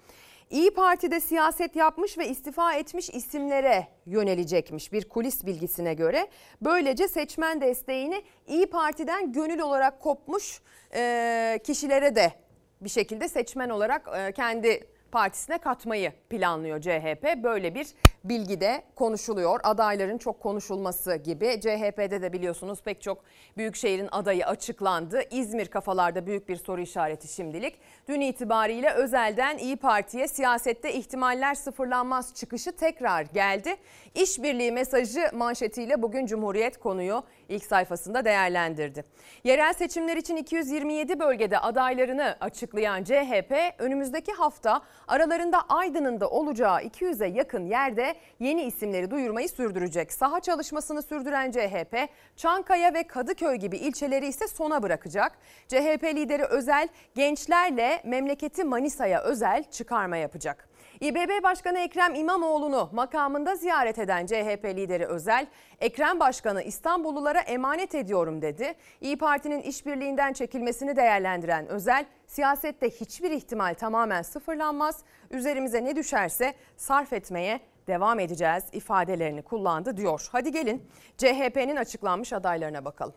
İyi 0.55 0.71
Parti'de 0.71 1.21
siyaset 1.21 1.77
yapmış 1.77 2.19
ve 2.19 2.29
istifa 2.29 2.75
etmiş 2.75 3.11
isimlere 3.11 3.87
yönelecekmiş 4.07 4.93
bir 4.93 5.09
kulis 5.09 5.47
bilgisine 5.47 5.95
göre. 5.95 6.29
Böylece 6.61 7.09
seçmen 7.09 7.61
desteğini 7.61 8.23
İyi 8.47 8.67
Parti'den 8.67 9.33
gönül 9.33 9.61
olarak 9.61 10.01
kopmuş 10.01 10.61
e, 10.95 11.59
kişilere 11.65 12.17
de 12.17 12.33
bir 12.81 12.89
şekilde 12.89 13.29
seçmen 13.29 13.69
olarak 13.69 14.09
e, 14.17 14.33
kendi 14.33 14.87
partisine 15.13 15.59
katmayı 15.59 16.13
planlıyor 16.31 16.81
CHP. 16.81 17.43
Böyle 17.43 17.75
bir 17.75 17.87
bilgi 18.25 18.61
de 18.61 18.83
konuşuluyor. 18.95 19.61
Adayların 19.63 20.19
çok 20.19 20.41
konuşulması 20.41 21.17
gibi. 21.17 21.61
CHP'de 21.61 22.23
de 22.23 22.33
biliyorsunuz 22.33 22.83
pek 22.83 23.03
çok 23.03 23.19
büyükşehirin 23.57 24.09
adayı 24.13 24.47
açıklandı. 24.47 25.23
İzmir 25.31 25.67
kafalarda 25.67 26.27
büyük 26.27 26.49
bir 26.49 26.57
soru 26.57 26.81
işareti 26.81 27.29
şimdilik. 27.29 27.75
Dün 28.09 28.21
itibariyle 28.21 28.91
özelden 28.91 29.59
İyi 29.59 29.77
Parti'ye 29.77 30.29
siyasette 30.29 30.93
ihtimaller 30.93 31.55
sıfırlanmaz 31.55 32.35
çıkışı 32.35 32.73
tekrar 32.73 33.23
geldi. 33.23 33.77
İşbirliği 34.15 34.73
mesajı 34.73 35.31
manşetiyle 35.33 36.03
bugün 36.03 36.27
Cumhuriyet 36.27 36.79
konuyu 36.79 37.23
ilk 37.49 37.65
sayfasında 37.65 38.25
değerlendirdi. 38.25 39.05
Yerel 39.45 39.73
seçimler 39.73 40.17
için 40.17 40.37
227 40.37 41.21
bölgede 41.21 41.59
adaylarını 41.59 42.37
açıklayan 42.41 43.05
CHP 43.05 43.53
önümüzdeki 43.79 44.33
hafta 44.33 44.83
aralarında 45.09 45.61
Aydın'ın 45.69 46.21
da 46.21 46.31
olacağı 46.31 46.83
200'e 46.83 47.29
yakın 47.29 47.67
yerde 47.67 48.15
yeni 48.41 48.63
isimleri 48.63 49.11
duyurmayı 49.11 49.49
sürdürecek. 49.49 50.13
Saha 50.13 50.41
çalışmasını 50.41 51.03
sürdüren 51.03 51.51
CHP, 51.51 52.09
Çankaya 52.37 52.95
ve 52.95 53.03
Kadıköy 53.03 53.57
gibi 53.57 53.77
ilçeleri 53.77 54.27
ise 54.27 54.49
sona 54.49 54.83
bırakacak. 54.83 55.33
CHP 55.69 56.05
lideri 56.05 56.45
Özel 56.45 56.89
gençlerle 57.15 58.01
memleketi 58.05 58.65
Manisa'ya 58.65 59.23
özel 59.23 59.65
çıkarma 59.71 60.17
yapacak. 60.17 60.74
İBB 61.01 61.43
Başkanı 61.43 61.79
Ekrem 61.79 62.15
İmamoğlu'nu 62.15 62.91
makamında 62.93 63.55
ziyaret 63.55 63.99
eden 63.99 64.27
CHP 64.27 64.65
lideri 64.65 65.07
Özel, 65.07 65.47
Ekrem 65.81 66.21
Başkanı 66.21 66.63
İstanbullulara 66.63 67.41
emanet 67.41 67.95
ediyorum 67.95 68.43
dedi. 68.43 68.75
İyi 69.01 69.19
Parti'nin 69.19 69.63
işbirliğinden 69.63 70.33
çekilmesini 70.33 70.97
değerlendiren 70.97 71.69
Özel, 71.69 72.07
siyasette 72.27 72.91
hiçbir 72.91 73.31
ihtimal 73.31 73.75
tamamen 73.75 74.23
sıfırlanmaz, 74.23 75.05
üzerimize 75.31 75.85
ne 75.85 75.97
düşerse 75.97 76.55
sarf 76.77 77.13
etmeye 77.13 77.61
devam 77.87 78.21
edeceğiz 78.21 78.65
ifadelerini 78.73 79.43
kullandı 79.43 79.97
diyor. 79.97 80.29
Hadi 80.33 80.53
gelin 80.53 80.83
CHP'nin 81.19 81.77
açıklanmış 81.77 82.33
adaylarına 82.33 82.85
bakalım. 82.85 83.15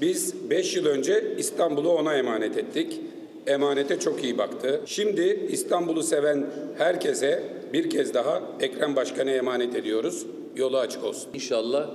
Biz 0.00 0.50
5 0.50 0.76
yıl 0.76 0.86
önce 0.86 1.36
İstanbul'u 1.36 1.92
ona 1.92 2.14
emanet 2.14 2.56
ettik. 2.56 3.00
Emanete 3.46 4.00
çok 4.00 4.24
iyi 4.24 4.38
baktı. 4.38 4.80
Şimdi 4.86 5.46
İstanbul'u 5.50 6.02
seven 6.02 6.46
herkese 6.78 7.42
bir 7.72 7.90
kez 7.90 8.14
daha 8.14 8.42
Ekrem 8.60 8.96
Başkan'a 8.96 9.30
emanet 9.30 9.76
ediyoruz. 9.76 10.26
Yolu 10.56 10.78
açık 10.78 11.04
olsun. 11.04 11.30
İnşallah 11.34 11.90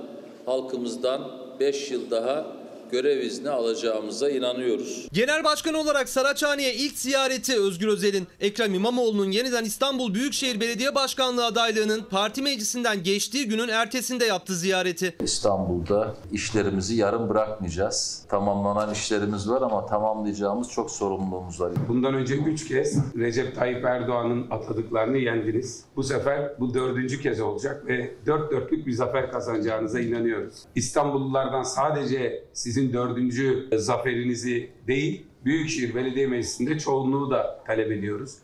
halkımızdan 0.46 1.30
5 1.60 1.90
yıl 1.90 2.10
daha 2.10 2.57
görev 2.90 3.20
izni 3.20 3.50
alacağımıza 3.50 4.30
inanıyoruz. 4.30 5.08
Genel 5.12 5.44
Başkan 5.44 5.74
olarak 5.74 6.08
Saraçhane'ye 6.08 6.74
ilk 6.74 6.98
ziyareti 6.98 7.60
Özgür 7.60 7.88
Özel'in 7.88 8.26
Ekrem 8.40 8.74
İmamoğlu'nun 8.74 9.30
yeniden 9.30 9.64
İstanbul 9.64 10.14
Büyükşehir 10.14 10.60
Belediye 10.60 10.94
Başkanlığı 10.94 11.46
adaylığının 11.46 12.04
parti 12.10 12.42
meclisinden 12.42 13.02
geçtiği 13.02 13.48
günün 13.48 13.68
ertesinde 13.68 14.24
yaptı 14.24 14.54
ziyareti. 14.54 15.16
İstanbul'da 15.22 16.14
işlerimizi 16.32 16.94
yarım 16.96 17.28
bırakmayacağız. 17.28 18.24
Tamamlanan 18.28 18.92
işlerimiz 18.92 19.50
var 19.50 19.62
ama 19.62 19.86
tamamlayacağımız 19.86 20.68
çok 20.68 20.90
sorumluluğumuz 20.90 21.60
var. 21.60 21.72
Bundan 21.88 22.14
önce 22.14 22.34
üç 22.34 22.68
kez 22.68 22.98
Recep 23.16 23.56
Tayyip 23.56 23.84
Erdoğan'ın 23.84 24.46
atadıklarını 24.50 25.18
yendiniz. 25.18 25.84
Bu 25.96 26.02
sefer 26.02 26.52
bu 26.60 26.74
dördüncü 26.74 27.22
kez 27.22 27.40
olacak 27.40 27.86
ve 27.86 28.14
dört 28.26 28.52
dörtlük 28.52 28.86
bir 28.86 28.92
zafer 28.92 29.32
kazanacağınıza 29.32 30.00
inanıyoruz. 30.00 30.54
İstanbullulardan 30.74 31.62
sadece 31.62 32.44
sizin 32.78 32.92
dördüncü 32.92 33.68
zaferinizi 33.76 34.70
değil, 34.86 35.26
Büyükşehir 35.44 35.94
Belediye 35.94 36.26
Meclisi'nde 36.26 36.78
çoğunluğu 36.78 37.30
da 37.30 37.64
talep 37.66 37.92
ediyoruz. 37.92 38.38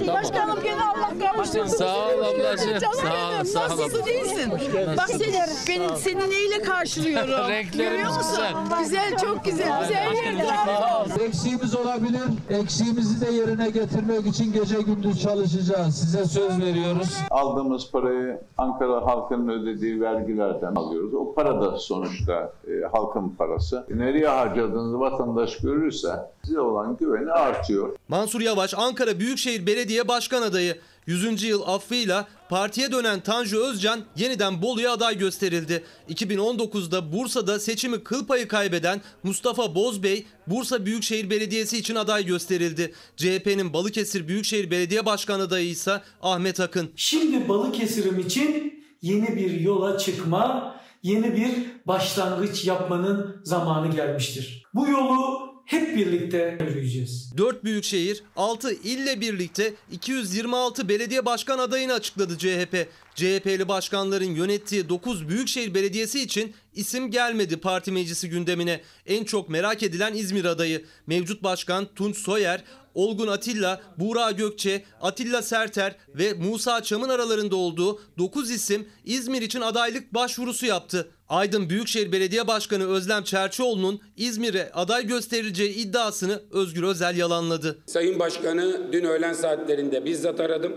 Başkanım 0.00 0.58
gene 0.64 0.82
Allah 0.84 1.32
kavuştursun. 1.32 1.66
Sağ 1.76 1.96
ol 2.08 2.22
ablacığım. 2.22 2.80
Sağ 2.80 3.40
ol, 3.40 3.44
sağ 3.44 3.60
ol. 3.60 3.78
Nasılsın 3.78 4.06
değilsin? 4.06 4.52
Bak 4.96 5.08
seni, 5.08 5.34
benim 5.68 5.96
seni 5.96 6.30
neyle 6.30 6.62
karşılıyorum. 6.62 7.30
Renklerimiz 7.48 7.76
Görüyor 7.78 8.08
musun? 8.08 8.22
güzel. 8.30 8.82
Güzel, 8.82 9.16
çok 9.18 9.44
güzel. 9.44 9.80
Güzel 9.82 10.14
yerler. 10.14 11.26
Eksiğimiz 11.26 11.74
olabilir. 11.76 12.20
Eksiğimizi 12.50 13.26
de 13.26 13.30
yerine 13.30 13.70
getirmek 13.70 14.26
için 14.26 14.52
gece 14.52 14.80
gündüz 14.82 15.22
çalışacağız. 15.22 15.96
Size 15.96 16.24
söz 16.24 16.60
veriyoruz. 16.60 17.16
Aldığımız 17.30 17.90
parayı 17.90 18.40
Ankara 18.58 19.06
halkının 19.06 19.48
ödediği 19.48 20.00
vergilerden 20.00 20.74
alıyoruz. 20.74 21.14
O 21.14 21.34
para 21.34 21.60
da 21.60 21.78
sonuçta 21.78 22.52
e, 22.68 22.70
halkın 22.92 23.28
parası. 23.28 23.86
Nereye 23.94 24.28
harcadığınızı 24.28 25.00
vatandaş 25.00 25.56
görürse 25.56 26.08
size 26.44 26.60
olan 26.60 26.96
güveni 26.96 27.30
artıyor. 27.32 27.94
Mansur 28.08 28.40
Yavaş 28.40 28.74
Ankara 28.74 29.18
Büyükşehir 29.18 29.66
Belediye 29.82 30.08
Başkan 30.08 30.42
adayı. 30.42 30.78
100. 31.06 31.42
yıl 31.42 31.62
affıyla 31.66 32.28
partiye 32.48 32.92
dönen 32.92 33.20
Tanju 33.20 33.58
Özcan 33.58 34.00
yeniden 34.16 34.62
Bolu'ya 34.62 34.92
aday 34.92 35.18
gösterildi. 35.18 35.84
2019'da 36.08 37.12
Bursa'da 37.12 37.60
seçimi 37.60 38.04
kıl 38.04 38.26
payı 38.26 38.48
kaybeden 38.48 39.00
Mustafa 39.22 39.74
Bozbey 39.74 40.26
Bursa 40.46 40.86
Büyükşehir 40.86 41.30
Belediyesi 41.30 41.78
için 41.78 41.94
aday 41.94 42.26
gösterildi. 42.26 42.94
CHP'nin 43.16 43.72
Balıkesir 43.72 44.28
Büyükşehir 44.28 44.70
Belediye 44.70 45.06
Başkan 45.06 45.40
adayı 45.40 45.68
ise 45.68 46.00
Ahmet 46.22 46.60
Akın. 46.60 46.90
Şimdi 46.96 47.48
Balıkesir'im 47.48 48.18
için 48.18 48.84
yeni 49.02 49.36
bir 49.36 49.60
yola 49.60 49.98
çıkma, 49.98 50.74
yeni 51.02 51.36
bir 51.36 51.52
başlangıç 51.86 52.64
yapmanın 52.64 53.36
zamanı 53.44 53.92
gelmiştir. 53.92 54.62
Bu 54.74 54.88
yolu 54.88 55.51
hep 55.72 55.96
birlikte 55.96 56.58
yürüyeceğiz. 56.68 57.32
4 57.36 57.64
büyükşehir, 57.64 58.22
6 58.36 58.72
ille 58.72 59.20
birlikte 59.20 59.74
226 59.92 60.88
belediye 60.88 61.24
başkan 61.24 61.58
adayını 61.58 61.92
açıkladı 61.92 62.38
CHP. 62.38 62.88
CHP'li 63.14 63.68
başkanların 63.68 64.34
yönettiği 64.34 64.88
9 64.88 65.28
büyükşehir 65.28 65.74
belediyesi 65.74 66.20
için 66.20 66.54
isim 66.74 67.10
gelmedi 67.10 67.56
parti 67.56 67.92
meclisi 67.92 68.28
gündemine. 68.28 68.80
En 69.06 69.24
çok 69.24 69.48
merak 69.48 69.82
edilen 69.82 70.14
İzmir 70.14 70.44
adayı. 70.44 70.84
Mevcut 71.06 71.42
başkan 71.42 71.88
Tunç 71.94 72.16
Soyer, 72.16 72.64
Olgun 72.94 73.28
Atilla, 73.28 73.80
Buğra 73.98 74.30
Gökçe, 74.30 74.84
Atilla 75.00 75.42
Serter 75.42 75.96
ve 76.08 76.32
Musa 76.32 76.82
Çam'ın 76.82 77.08
aralarında 77.08 77.56
olduğu 77.56 78.00
9 78.18 78.50
isim 78.50 78.88
İzmir 79.04 79.42
için 79.42 79.60
adaylık 79.60 80.14
başvurusu 80.14 80.66
yaptı. 80.66 81.10
Aydın 81.28 81.70
Büyükşehir 81.70 82.12
Belediye 82.12 82.46
Başkanı 82.46 82.88
Özlem 82.88 83.24
Çerçioğlu'nun 83.24 84.00
İzmir'e 84.16 84.72
aday 84.72 85.06
gösterileceği 85.06 85.74
iddiasını 85.74 86.42
Özgür 86.50 86.82
Özel 86.82 87.16
yalanladı. 87.16 87.78
Sayın 87.86 88.18
Başkanı 88.18 88.92
dün 88.92 89.04
öğlen 89.04 89.32
saatlerinde 89.32 90.04
bizzat 90.04 90.40
aradım. 90.40 90.72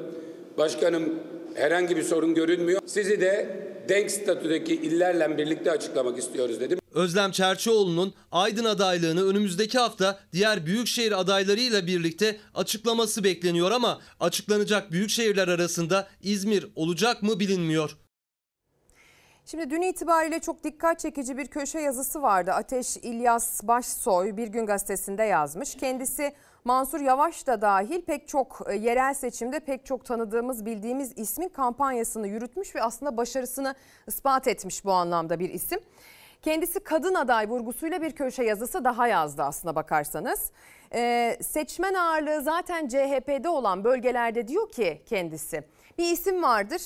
Başkanım 0.58 1.14
herhangi 1.56 1.98
bir 1.98 2.04
sorun 2.04 2.36
görünmüyor. 2.36 2.82
Sizi 2.86 3.22
de 3.22 3.60
denk 3.90 4.12
statüdeki 4.12 4.76
illerle 4.76 5.38
birlikte 5.38 5.72
açıklamak 5.72 6.18
istiyoruz 6.18 6.60
dedim. 6.60 6.80
Özlem 6.94 7.32
Çerçioğlu'nun 7.32 8.14
Aydın 8.32 8.66
adaylığını 8.66 9.28
önümüzdeki 9.28 9.78
hafta 9.78 10.20
diğer 10.34 10.66
büyükşehir 10.66 11.20
adaylarıyla 11.20 11.88
birlikte 11.88 12.38
açıklaması 12.54 13.24
bekleniyor 13.24 13.72
ama 13.72 14.00
açıklanacak 14.20 14.92
büyükşehirler 14.92 15.48
arasında 15.48 16.08
İzmir 16.22 16.68
olacak 16.76 17.24
mı 17.24 17.40
bilinmiyor. 17.40 17.98
Şimdi 19.46 19.70
dün 19.70 19.82
itibariyle 19.82 20.40
çok 20.40 20.64
dikkat 20.64 21.00
çekici 21.00 21.38
bir 21.38 21.48
köşe 21.48 21.80
yazısı 21.80 22.22
vardı. 22.22 22.52
Ateş 22.52 22.98
İlyas 22.98 23.64
Başsoy 23.64 24.38
Bir 24.38 24.48
Gün 24.48 24.66
Gazetesi'nde 24.66 25.24
yazmış. 25.24 25.76
Kendisi 25.76 26.34
Mansur 26.66 27.00
Yavaş 27.00 27.48
da 27.48 27.62
dahil 27.62 28.02
pek 28.02 28.28
çok 28.28 28.62
e, 28.70 28.76
yerel 28.76 29.14
seçimde 29.14 29.60
pek 29.60 29.86
çok 29.86 30.06
tanıdığımız 30.06 30.66
bildiğimiz 30.66 31.14
ismin 31.16 31.50
kampanyasını 31.50 32.28
yürütmüş 32.28 32.76
ve 32.76 32.84
aslında 32.84 33.18
başarısını 33.18 33.76
ispat 34.08 34.48
etmiş 34.48 34.86
bu 34.86 34.92
anlamda 34.92 35.40
bir 35.40 35.50
isim. 35.50 35.80
Kendisi 36.42 36.80
kadın 36.80 37.14
aday 37.14 37.50
vurgusuyla 37.50 38.02
bir 38.02 38.12
köşe 38.12 38.44
yazısı 38.44 38.84
daha 38.84 39.08
yazdı 39.08 39.44
aslına 39.44 39.76
bakarsanız. 39.76 40.52
Ee, 40.94 41.38
seçmen 41.42 41.94
ağırlığı 41.94 42.42
zaten 42.42 42.88
CHP'de 42.88 43.50
olan 43.50 43.84
bölgelerde 43.84 44.48
diyor 44.48 44.72
ki 44.72 45.02
kendisi 45.06 45.64
bir 45.98 46.12
isim 46.12 46.44
vardır 46.44 46.82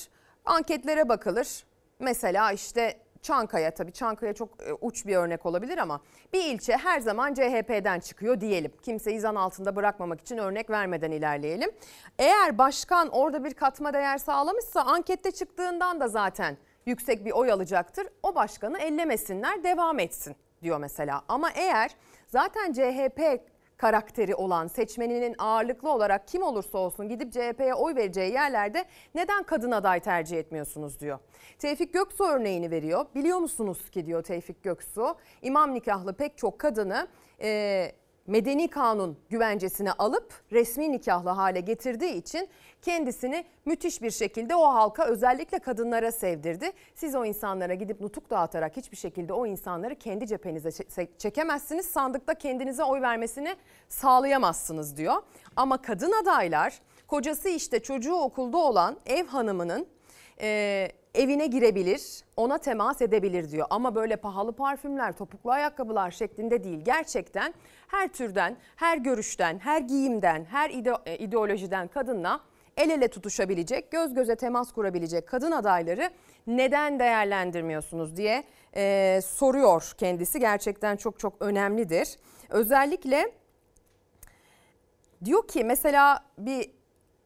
anketlere 0.45 1.09
bakılır. 1.09 1.63
Mesela 1.99 2.51
işte 2.51 2.99
Çankaya 3.21 3.71
tabii 3.71 3.91
Çankaya 3.91 4.33
çok 4.33 4.49
e, 4.61 4.73
uç 4.73 5.05
bir 5.05 5.15
örnek 5.15 5.45
olabilir 5.45 5.77
ama 5.77 6.01
bir 6.33 6.43
ilçe 6.45 6.77
her 6.77 6.99
zaman 6.99 7.33
CHP'den 7.33 7.99
çıkıyor 7.99 8.41
diyelim. 8.41 8.71
Kimseyi 8.81 9.19
zan 9.19 9.35
altında 9.35 9.75
bırakmamak 9.75 10.21
için 10.21 10.37
örnek 10.37 10.69
vermeden 10.69 11.11
ilerleyelim. 11.11 11.71
Eğer 12.19 12.57
başkan 12.57 13.09
orada 13.09 13.43
bir 13.43 13.53
katma 13.53 13.93
değer 13.93 14.17
sağlamışsa 14.17 14.81
ankette 14.81 15.31
çıktığından 15.31 15.99
da 15.99 16.07
zaten 16.07 16.57
yüksek 16.85 17.25
bir 17.25 17.31
oy 17.31 17.51
alacaktır. 17.51 18.07
O 18.23 18.35
başkanı 18.35 18.79
ellemesinler 18.79 19.63
devam 19.63 19.99
etsin 19.99 20.35
diyor 20.61 20.77
mesela. 20.77 21.21
Ama 21.27 21.49
eğer 21.51 21.91
zaten 22.27 22.73
CHP 22.73 23.41
karakteri 23.79 24.35
olan 24.35 24.67
seçmeninin 24.67 25.35
ağırlıklı 25.37 25.91
olarak 25.91 26.27
kim 26.27 26.43
olursa 26.43 26.77
olsun 26.77 27.09
gidip 27.09 27.33
CHP'ye 27.33 27.73
oy 27.73 27.95
vereceği 27.95 28.33
yerlerde 28.33 28.85
neden 29.15 29.43
kadın 29.43 29.71
aday 29.71 29.99
tercih 29.99 30.37
etmiyorsunuz 30.37 30.99
diyor. 30.99 31.19
Tevfik 31.59 31.93
Göksu 31.93 32.23
örneğini 32.23 32.71
veriyor. 32.71 33.05
Biliyor 33.15 33.37
musunuz 33.39 33.89
ki 33.89 34.05
diyor 34.05 34.23
Tevfik 34.23 34.63
Göksu 34.63 35.15
imam 35.41 35.73
nikahlı 35.73 36.13
pek 36.13 36.37
çok 36.37 36.59
kadını 36.59 37.07
e, 37.41 37.91
medeni 38.29 38.67
kanun 38.67 39.17
güvencesine 39.29 39.91
alıp 39.91 40.33
resmi 40.51 40.91
nikahlı 40.91 41.29
hale 41.29 41.59
getirdiği 41.59 42.13
için 42.13 42.49
kendisini 42.81 43.45
müthiş 43.65 44.01
bir 44.01 44.11
şekilde 44.11 44.55
o 44.55 44.63
halka 44.63 45.05
özellikle 45.05 45.59
kadınlara 45.59 46.11
sevdirdi. 46.11 46.71
Siz 46.95 47.15
o 47.15 47.25
insanlara 47.25 47.73
gidip 47.73 48.01
nutuk 48.01 48.29
dağıtarak 48.29 48.77
hiçbir 48.77 48.97
şekilde 48.97 49.33
o 49.33 49.45
insanları 49.45 49.95
kendi 49.95 50.27
cephenize 50.27 50.69
çekemezsiniz. 51.17 51.85
Sandıkta 51.85 52.33
kendinize 52.33 52.83
oy 52.83 53.01
vermesini 53.01 53.55
sağlayamazsınız 53.89 54.97
diyor. 54.97 55.15
Ama 55.55 55.81
kadın 55.81 56.11
adaylar 56.21 56.79
kocası 57.07 57.49
işte 57.49 57.79
çocuğu 57.79 58.15
okulda 58.15 58.57
olan 58.57 58.97
ev 59.05 59.27
hanımının 59.27 59.87
e, 60.41 60.89
evine 61.15 61.47
girebilir, 61.47 62.01
ona 62.37 62.57
temas 62.57 63.01
edebilir 63.01 63.51
diyor. 63.51 63.67
Ama 63.69 63.95
böyle 63.95 64.15
pahalı 64.15 64.53
parfümler, 64.53 65.11
topuklu 65.17 65.51
ayakkabılar 65.51 66.11
şeklinde 66.11 66.63
değil. 66.63 66.81
Gerçekten 66.81 67.53
her 67.87 68.07
türden, 68.07 68.57
her 68.75 68.97
görüşten, 68.97 69.59
her 69.59 69.81
giyimden, 69.81 70.45
her 70.45 70.69
ide- 70.69 71.17
ideolojiden 71.17 71.87
kadınla 71.87 72.39
el 72.77 72.89
ele 72.89 73.07
tutuşabilecek, 73.07 73.91
göz 73.91 74.13
göze 74.13 74.35
temas 74.35 74.71
kurabilecek 74.71 75.27
kadın 75.27 75.51
adayları 75.51 76.09
neden 76.47 76.99
değerlendirmiyorsunuz 76.99 78.17
diye 78.17 78.43
e, 78.75 79.19
soruyor 79.25 79.93
kendisi. 79.97 80.39
Gerçekten 80.39 80.95
çok 80.97 81.19
çok 81.19 81.33
önemlidir. 81.41 82.17
Özellikle 82.49 83.31
diyor 85.25 85.47
ki 85.47 85.63
mesela 85.63 86.25
bir 86.37 86.71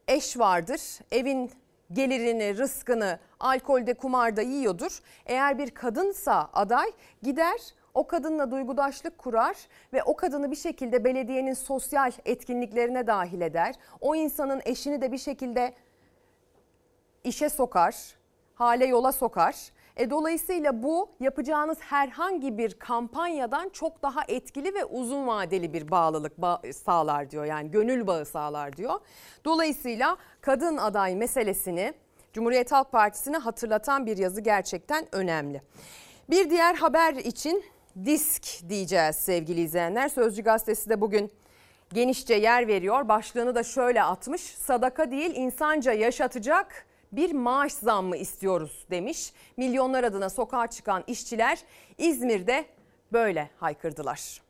eş 0.08 0.38
vardır, 0.38 0.80
evin 1.12 1.50
gelirini, 1.94 2.58
rızkını 2.58 3.18
alkolde, 3.40 3.94
kumarda 3.94 4.42
yiyordur. 4.42 4.98
Eğer 5.26 5.58
bir 5.58 5.70
kadınsa 5.70 6.50
aday 6.52 6.92
gider 7.22 7.60
o 7.94 8.06
kadınla 8.06 8.50
duygudaşlık 8.50 9.18
kurar 9.18 9.56
ve 9.92 10.02
o 10.02 10.16
kadını 10.16 10.50
bir 10.50 10.56
şekilde 10.56 11.04
belediyenin 11.04 11.54
sosyal 11.54 12.12
etkinliklerine 12.24 13.06
dahil 13.06 13.40
eder. 13.40 13.74
O 14.00 14.14
insanın 14.14 14.62
eşini 14.64 15.00
de 15.02 15.12
bir 15.12 15.18
şekilde 15.18 15.74
işe 17.24 17.48
sokar, 17.48 18.14
hale 18.54 18.86
yola 18.86 19.12
sokar. 19.12 19.72
E 19.96 20.10
dolayısıyla 20.10 20.82
bu 20.82 21.10
yapacağınız 21.20 21.78
herhangi 21.80 22.58
bir 22.58 22.74
kampanyadan 22.74 23.68
çok 23.68 24.02
daha 24.02 24.20
etkili 24.28 24.74
ve 24.74 24.84
uzun 24.84 25.26
vadeli 25.26 25.72
bir 25.72 25.90
bağlılık 25.90 26.38
bağ 26.38 26.62
sağlar 26.84 27.30
diyor. 27.30 27.44
Yani 27.44 27.70
gönül 27.70 28.06
bağı 28.06 28.24
sağlar 28.24 28.76
diyor. 28.76 29.00
Dolayısıyla 29.44 30.16
kadın 30.40 30.76
aday 30.76 31.16
meselesini 31.16 31.94
Cumhuriyet 32.32 32.72
Halk 32.72 32.92
Partisi'ne 32.92 33.36
hatırlatan 33.36 34.06
bir 34.06 34.16
yazı 34.16 34.40
gerçekten 34.40 35.06
önemli. 35.12 35.62
Bir 36.30 36.50
diğer 36.50 36.74
haber 36.74 37.14
için 37.14 37.64
disk 38.04 38.68
diyeceğiz 38.68 39.16
sevgili 39.16 39.60
izleyenler. 39.60 40.08
Sözcü 40.08 40.42
gazetesi 40.42 40.90
de 40.90 41.00
bugün 41.00 41.32
genişçe 41.92 42.34
yer 42.34 42.68
veriyor. 42.68 43.08
Başlığını 43.08 43.54
da 43.54 43.62
şöyle 43.62 44.02
atmış. 44.02 44.42
Sadaka 44.42 45.10
değil 45.10 45.36
insanca 45.36 45.92
yaşatacak 45.92 46.86
bir 47.16 47.32
maaş 47.32 47.72
zammı 47.72 48.16
istiyoruz 48.16 48.86
demiş. 48.90 49.32
Milyonlar 49.56 50.04
adına 50.04 50.30
sokağa 50.30 50.66
çıkan 50.66 51.04
işçiler 51.06 51.58
İzmir'de 51.98 52.66
böyle 53.12 53.50
haykırdılar. 53.60 54.42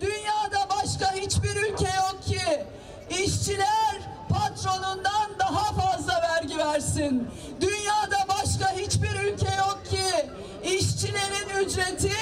Dünyada 0.00 0.68
başka 0.70 1.12
hiçbir 1.14 1.56
ülke 1.56 1.88
yok 1.96 2.18
ki 2.26 2.64
işçiler 3.24 4.00
patronundan 4.28 5.30
daha 5.38 5.72
fazla 5.72 6.12
vergi 6.22 6.58
versin. 6.58 7.28
Dünyada 7.60 8.28
başka 8.28 8.72
hiçbir 8.72 9.10
ülke 9.10 9.56
yok 9.58 9.80
ki 9.90 10.30
işçilerin 10.64 11.64
ücreti 11.64 12.12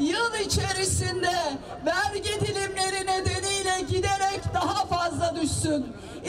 yıl 0.00 0.34
içerisinde 0.46 1.32
vergi 1.86 2.40
dilimleri 2.40 3.06
nedeniyle 3.06 3.31
giderek 3.31 3.31
daha 4.62 4.86
fazla 4.86 5.36
düşsün. 5.40 5.86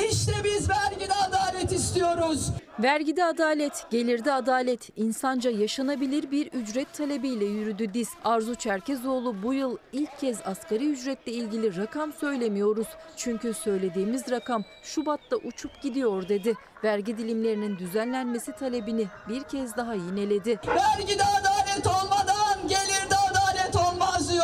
İşte 0.09 0.31
biz 0.43 0.69
vergide 0.69 1.13
adalet 1.13 1.71
istiyoruz. 1.71 2.49
Vergide 2.79 3.25
adalet, 3.25 3.85
gelirde 3.89 4.33
adalet, 4.33 4.89
insanca 4.95 5.51
yaşanabilir 5.51 6.31
bir 6.31 6.47
ücret 6.47 6.93
talebiyle 6.93 7.45
yürüdü 7.45 7.93
DİS. 7.93 8.09
Arzu 8.25 8.55
Çerkezoğlu 8.55 9.43
bu 9.43 9.53
yıl 9.53 9.77
ilk 9.91 10.19
kez 10.19 10.37
asgari 10.45 10.85
ücretle 10.89 11.31
ilgili 11.31 11.77
rakam 11.77 12.13
söylemiyoruz. 12.13 12.87
Çünkü 13.17 13.53
söylediğimiz 13.53 14.31
rakam 14.31 14.63
Şubat'ta 14.83 15.35
uçup 15.35 15.81
gidiyor 15.81 16.29
dedi. 16.29 16.53
Vergi 16.83 17.17
dilimlerinin 17.17 17.77
düzenlenmesi 17.77 18.51
talebini 18.51 19.07
bir 19.29 19.43
kez 19.43 19.77
daha 19.77 19.93
yineledi. 19.93 20.59
Vergide 20.67 21.23
adalet 21.23 21.87
olmadan 21.87 22.32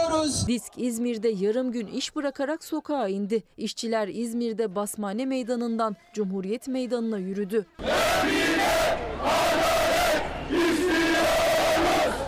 olmaz 0.06 0.20
diyoruz. 0.20 0.48
Disk 0.48 0.74
İzmir'de 0.78 1.28
yarım 1.28 1.72
gün 1.72 1.88
iş 1.88 2.16
bırakarak 2.16 2.64
sokağa 2.64 3.08
indi. 3.08 3.44
İşçiler 3.58 4.08
İzmir'de 4.08 4.76
Basmane 4.76 5.26
Meydanı'ndan 5.26 5.96
Cumhuriyet 6.14 6.68
Meydanı'na 6.68 7.18
yürüdü. 7.18 7.66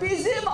Bizim 0.01 0.47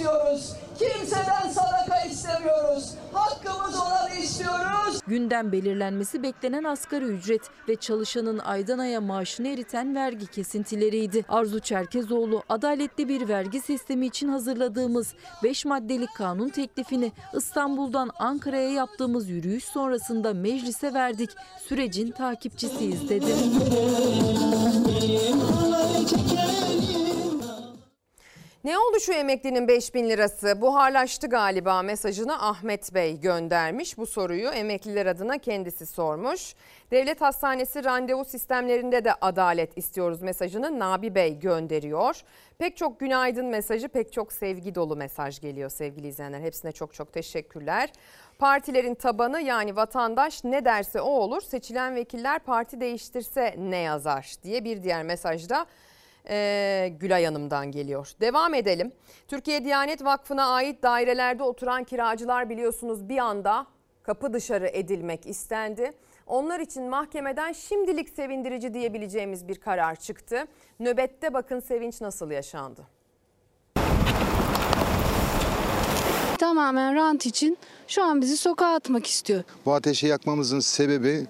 istiyoruz. 0.00 0.52
Kimseden 0.78 1.48
sadaka 1.48 2.00
istemiyoruz. 2.00 2.94
Hakkımız 3.12 3.76
olanı 3.76 4.14
istiyoruz. 4.22 5.00
Gündem 5.06 5.52
belirlenmesi 5.52 6.22
beklenen 6.22 6.64
asgari 6.64 7.04
ücret 7.04 7.42
ve 7.68 7.76
çalışanın 7.76 8.38
aydan 8.38 8.78
aya 8.78 9.00
maaşını 9.00 9.48
eriten 9.48 9.94
vergi 9.94 10.26
kesintileriydi. 10.26 11.24
Arzu 11.28 11.60
Çerkezoğlu 11.60 12.42
adaletli 12.48 13.08
bir 13.08 13.28
vergi 13.28 13.60
sistemi 13.60 14.06
için 14.06 14.28
hazırladığımız 14.28 15.14
5 15.42 15.64
maddelik 15.64 16.14
kanun 16.16 16.48
teklifini 16.48 17.12
İstanbul'dan 17.36 18.10
Ankara'ya 18.18 18.70
yaptığımız 18.70 19.28
yürüyüş 19.28 19.64
sonrasında 19.64 20.34
meclise 20.34 20.94
verdik. 20.94 21.30
Sürecin 21.68 22.10
takipçisiyiz 22.10 23.08
dedi. 23.08 23.34
Ne 28.64 28.78
oldu 28.78 29.00
şu 29.00 29.12
emeklinin 29.12 29.68
5000 29.68 30.08
lirası? 30.08 30.60
Buharlaştı 30.60 31.26
galiba 31.26 31.82
mesajını 31.82 32.48
Ahmet 32.48 32.94
Bey 32.94 33.20
göndermiş. 33.20 33.98
Bu 33.98 34.06
soruyu 34.06 34.48
emekliler 34.48 35.06
adına 35.06 35.38
kendisi 35.38 35.86
sormuş. 35.86 36.54
Devlet 36.90 37.20
Hastanesi 37.20 37.84
randevu 37.84 38.24
sistemlerinde 38.24 39.04
de 39.04 39.14
adalet 39.20 39.78
istiyoruz 39.78 40.22
mesajını 40.22 40.78
Nabi 40.78 41.14
Bey 41.14 41.38
gönderiyor. 41.38 42.20
Pek 42.58 42.76
çok 42.76 43.00
günaydın 43.00 43.46
mesajı, 43.46 43.88
pek 43.88 44.12
çok 44.12 44.32
sevgi 44.32 44.74
dolu 44.74 44.96
mesaj 44.96 45.40
geliyor 45.40 45.70
sevgili 45.70 46.08
izleyenler. 46.08 46.40
Hepsine 46.40 46.72
çok 46.72 46.94
çok 46.94 47.12
teşekkürler. 47.12 47.92
Partilerin 48.38 48.94
tabanı 48.94 49.40
yani 49.40 49.76
vatandaş 49.76 50.44
ne 50.44 50.64
derse 50.64 51.00
o 51.00 51.10
olur. 51.10 51.40
Seçilen 51.40 51.94
vekiller 51.94 52.38
parti 52.38 52.80
değiştirse 52.80 53.54
ne 53.58 53.78
yazar 53.78 54.34
diye 54.42 54.64
bir 54.64 54.82
diğer 54.82 55.02
mesajda 55.02 55.66
ee, 56.28 56.92
Gülay 57.00 57.24
Hanım'dan 57.24 57.70
geliyor. 57.70 58.12
Devam 58.20 58.54
edelim. 58.54 58.92
Türkiye 59.28 59.64
Diyanet 59.64 60.04
Vakfı'na 60.04 60.46
ait 60.46 60.82
dairelerde 60.82 61.42
oturan 61.42 61.84
kiracılar 61.84 62.50
biliyorsunuz 62.50 63.08
bir 63.08 63.18
anda 63.18 63.66
kapı 64.02 64.32
dışarı 64.32 64.68
edilmek 64.68 65.26
istendi. 65.26 65.92
Onlar 66.26 66.60
için 66.60 66.88
mahkemeden 66.88 67.52
şimdilik 67.52 68.08
sevindirici 68.08 68.74
diyebileceğimiz 68.74 69.48
bir 69.48 69.54
karar 69.54 69.96
çıktı. 69.96 70.44
Nöbette 70.80 71.34
bakın 71.34 71.60
sevinç 71.60 72.00
nasıl 72.00 72.30
yaşandı. 72.30 72.86
Tamamen 76.38 76.94
rant 76.94 77.26
için 77.26 77.58
şu 77.88 78.04
an 78.04 78.20
bizi 78.20 78.36
sokağa 78.36 78.74
atmak 78.74 79.06
istiyor. 79.06 79.42
Bu 79.66 79.72
ateşi 79.72 80.06
yakmamızın 80.06 80.60
sebebi 80.60 81.26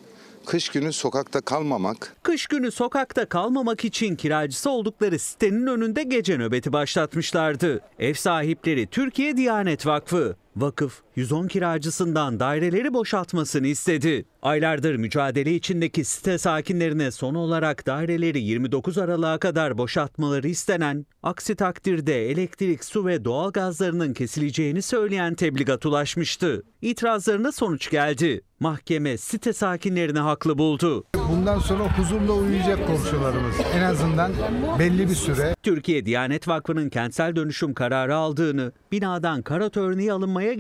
kış 0.47 0.69
günü 0.69 0.93
sokakta 0.93 1.41
kalmamak. 1.41 2.17
Kış 2.23 2.47
günü 2.47 2.71
sokakta 2.71 3.29
kalmamak 3.29 3.85
için 3.85 4.17
kiracısı 4.17 4.71
oldukları 4.71 5.19
sitenin 5.19 5.67
önünde 5.67 6.03
gece 6.03 6.39
nöbeti 6.39 6.73
başlatmışlardı. 6.73 7.81
Ev 7.99 8.15
sahipleri 8.15 8.87
Türkiye 8.87 9.37
Diyanet 9.37 9.87
Vakfı. 9.87 10.37
Vakıf 10.57 11.03
110 11.21 11.49
kiracısından 11.49 12.41
daireleri 12.41 12.95
boşaltmasını 12.95 13.67
istedi. 13.67 14.25
Aylardır 14.43 14.95
mücadele 14.95 15.55
içindeki 15.55 16.05
site 16.05 16.39
sakinlerine 16.39 17.11
son 17.11 17.35
olarak 17.35 17.87
daireleri 17.87 18.41
29 18.41 18.99
Aralık'a 18.99 19.39
kadar 19.39 19.79
boşaltmaları 19.79 20.49
istenen, 20.49 21.07
aksi 21.23 21.55
takdirde 21.55 22.31
elektrik, 22.31 22.85
su 22.85 23.07
ve 23.07 23.25
doğal 23.25 23.53
gazlarının 23.53 24.15
kesileceğini 24.15 24.83
söyleyen 24.83 25.35
tebligat 25.35 25.87
ulaşmıştı. 25.87 26.63
İtirazlarına 26.83 27.53
sonuç 27.53 27.91
geldi. 27.91 28.41
Mahkeme 28.61 29.19
site 29.19 29.53
sakinlerini 29.53 30.19
haklı 30.19 30.59
buldu. 30.59 31.05
Bundan 31.31 31.59
sonra 31.59 31.99
huzurla 31.99 32.33
uyuyacak 32.33 32.87
komşularımız. 32.87 33.55
En 33.75 33.83
azından 33.83 34.33
belli 34.79 35.09
bir 35.09 35.15
süre. 35.15 35.55
Türkiye 35.63 36.07
Diyanet 36.07 36.49
Vakfı'nın 36.49 36.89
kentsel 36.89 37.37
dönüşüm 37.37 37.75
kararı 37.75 38.17
aldığını, 38.17 38.73
binadan 38.93 39.43
karat 39.43 39.77
örneği 39.77 40.13
alınmaya 40.13 40.53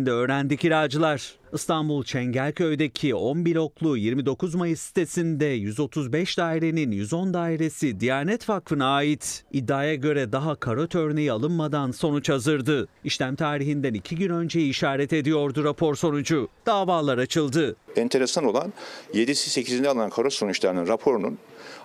gelindiğinde 0.00 0.10
öğrendi 0.10 0.56
kiracılar. 0.56 1.34
İstanbul 1.52 2.04
Çengelköy'deki 2.04 3.14
10 3.14 3.46
bloklu 3.46 3.96
29 3.96 4.54
Mayıs 4.54 4.80
sitesinde 4.80 5.46
135 5.46 6.38
dairenin 6.38 6.90
110 6.90 7.34
dairesi 7.34 8.00
Diyanet 8.00 8.48
Vakfı'na 8.48 8.94
ait. 8.94 9.44
İddiaya 9.52 9.94
göre 9.94 10.32
daha 10.32 10.54
karot 10.54 10.94
örneği 10.94 11.32
alınmadan 11.32 11.90
sonuç 11.90 12.28
hazırdı. 12.28 12.88
İşlem 13.04 13.36
tarihinden 13.36 13.94
iki 13.94 14.16
gün 14.16 14.30
önce 14.30 14.60
işaret 14.60 15.12
ediyordu 15.12 15.64
rapor 15.64 15.94
sonucu. 15.94 16.48
Davalar 16.66 17.18
açıldı. 17.18 17.76
Enteresan 17.96 18.44
olan 18.44 18.72
7'si 19.14 19.60
8'inde 19.60 19.88
alınan 19.88 20.10
karot 20.10 20.32
sonuçlarının 20.32 20.88
raporunun 20.88 21.38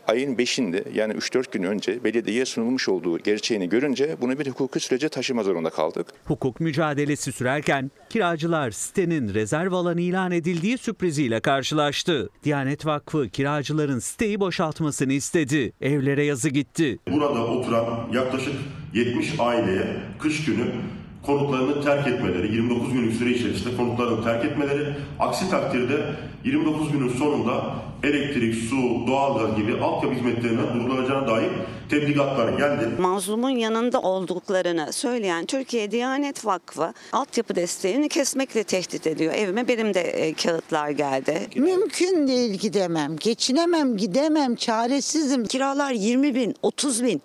ayın 0.08 0.36
5'inde 0.36 0.84
yani 0.93 1.14
3-4 1.14 1.51
gün 1.51 1.64
önce 1.64 2.03
belediyeye 2.03 2.45
sunulmuş 2.45 2.89
olduğu 2.89 3.18
gerçeğini 3.20 3.70
görünce 3.70 4.16
bunu 4.22 4.39
bir 4.39 4.47
hukuki 4.47 4.80
sürece 4.80 5.10
taşıma 5.10 5.43
zorunda 5.43 5.70
kaldık. 5.70 6.08
Hukuk 6.26 6.60
mücadelesi 6.60 7.32
sürerken 7.32 7.91
kiracılar 8.10 8.72
sitenin 8.72 9.34
rezerv 9.34 9.72
alanı 9.72 10.01
ilan 10.01 10.32
edildiği 10.32 10.78
sürpriziyle 10.78 11.39
karşılaştı. 11.39 12.30
Diyanet 12.43 12.86
Vakfı 12.86 13.30
kiracıların 13.30 13.99
siteyi 13.99 14.39
boşaltmasını 14.39 15.14
istedi. 15.14 15.74
Evlere 15.82 16.26
yazı 16.26 16.49
gitti. 16.49 16.99
Burada 17.12 17.45
oturan 17.45 18.10
yaklaşık 18.14 18.53
70 18.93 19.39
aileye 19.39 19.88
kış 20.20 20.45
günü 20.45 20.72
konutlarını 21.26 21.84
terk 21.84 22.08
etmeleri, 22.08 22.56
29 22.56 22.94
günlük 22.94 23.14
süre 23.14 23.30
içerisinde 23.30 23.78
konutlarını 23.78 24.24
terk 24.24 24.46
etmeleri, 24.46 24.94
aksi 25.20 25.50
takdirde 25.50 26.06
29 26.44 26.92
günün 26.92 27.10
sonunda 27.10 27.76
elektrik, 28.04 28.56
su, 28.56 29.08
doğalgaz 29.08 29.56
gibi 29.56 29.82
altyapı 29.82 30.16
hizmetlerinden 30.16 30.74
durdurulacağına 30.74 31.28
dair 31.28 31.50
tebligatlar 31.90 32.58
geldi. 32.58 32.90
Mazlumun 33.00 33.50
yanında 33.50 34.02
olduklarını 34.02 34.94
söyleyen 34.94 35.46
Türkiye 35.46 35.92
Diyanet 35.92 36.46
Vakfı 36.46 36.94
altyapı 37.12 37.56
desteğini 37.56 38.10
kesmekle 38.10 38.64
tehdit 38.64 39.08
ediyor. 39.08 39.34
Evime 39.34 39.68
benim 39.68 39.94
de 39.94 40.02
e, 40.02 40.34
kağıtlar 40.34 40.90
geldi. 40.90 41.48
Mümkün 41.56 42.28
değil 42.28 42.60
gidemem, 42.60 43.16
geçinemem, 43.16 43.98
gidemem, 43.98 44.56
çaresizim. 44.56 45.46
Kiralar 45.46 45.92
20 45.92 46.36
bin, 46.36 46.56
30 46.62 47.04
bin. 47.04 47.22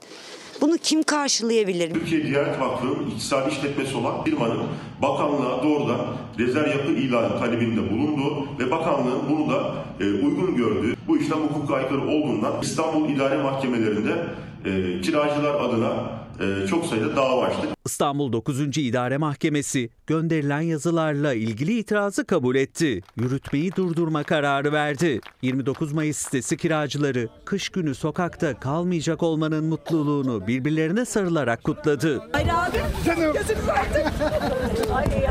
Bunu 0.60 0.78
kim 0.78 1.02
karşılayabilir? 1.02 1.94
Türkiye 1.94 2.26
Diyanet 2.26 2.60
Vakfı'nın 2.60 3.10
iktisadi 3.10 3.50
işletmesi 3.50 3.96
olan 3.96 4.24
firmanın 4.24 4.60
bakanlığa 5.02 5.62
doğrudan 5.62 6.00
rezerv 6.38 6.70
yapı 6.70 6.92
ilanı 6.92 7.38
talebinde 7.38 7.90
bulundu 7.90 8.48
ve 8.58 8.70
bakanlığın 8.70 9.20
bunu 9.30 9.50
da 9.50 9.74
e, 10.00 10.04
uygun 10.04 10.56
gördü. 10.56 10.96
Bu 11.08 11.18
işlem 11.18 11.38
hukuka 11.38 11.74
aykırı 11.74 12.02
olduğundan 12.02 12.52
İstanbul 12.62 13.08
İdare 13.08 13.42
Mahkemelerinde 13.42 14.26
e, 14.64 15.00
kiracılar 15.00 15.54
adına 15.54 16.20
çok 16.70 16.86
sayıda 16.86 17.16
dava 17.16 17.44
açtık. 17.44 17.70
İstanbul 17.86 18.32
9. 18.32 18.78
İdare 18.78 19.16
Mahkemesi 19.16 19.90
gönderilen 20.06 20.60
yazılarla 20.60 21.34
ilgili 21.34 21.78
itirazı 21.78 22.24
kabul 22.26 22.56
etti. 22.56 23.00
Yürütmeyi 23.16 23.72
durdurma 23.76 24.22
kararı 24.22 24.72
verdi. 24.72 25.20
29 25.42 25.92
Mayıs 25.92 26.16
sitesi 26.16 26.56
kiracıları 26.56 27.28
kış 27.44 27.68
günü 27.68 27.94
sokakta 27.94 28.60
kalmayacak 28.60 29.22
olmanın 29.22 29.64
mutluluğunu 29.64 30.46
birbirlerine 30.46 31.04
sarılarak 31.04 31.64
kutladı. 31.64 32.22
Hayır 32.32 32.48
abi. 32.48 32.78
Canım. 33.06 33.32
Gözünü 33.34 33.70
artık. 33.72 34.06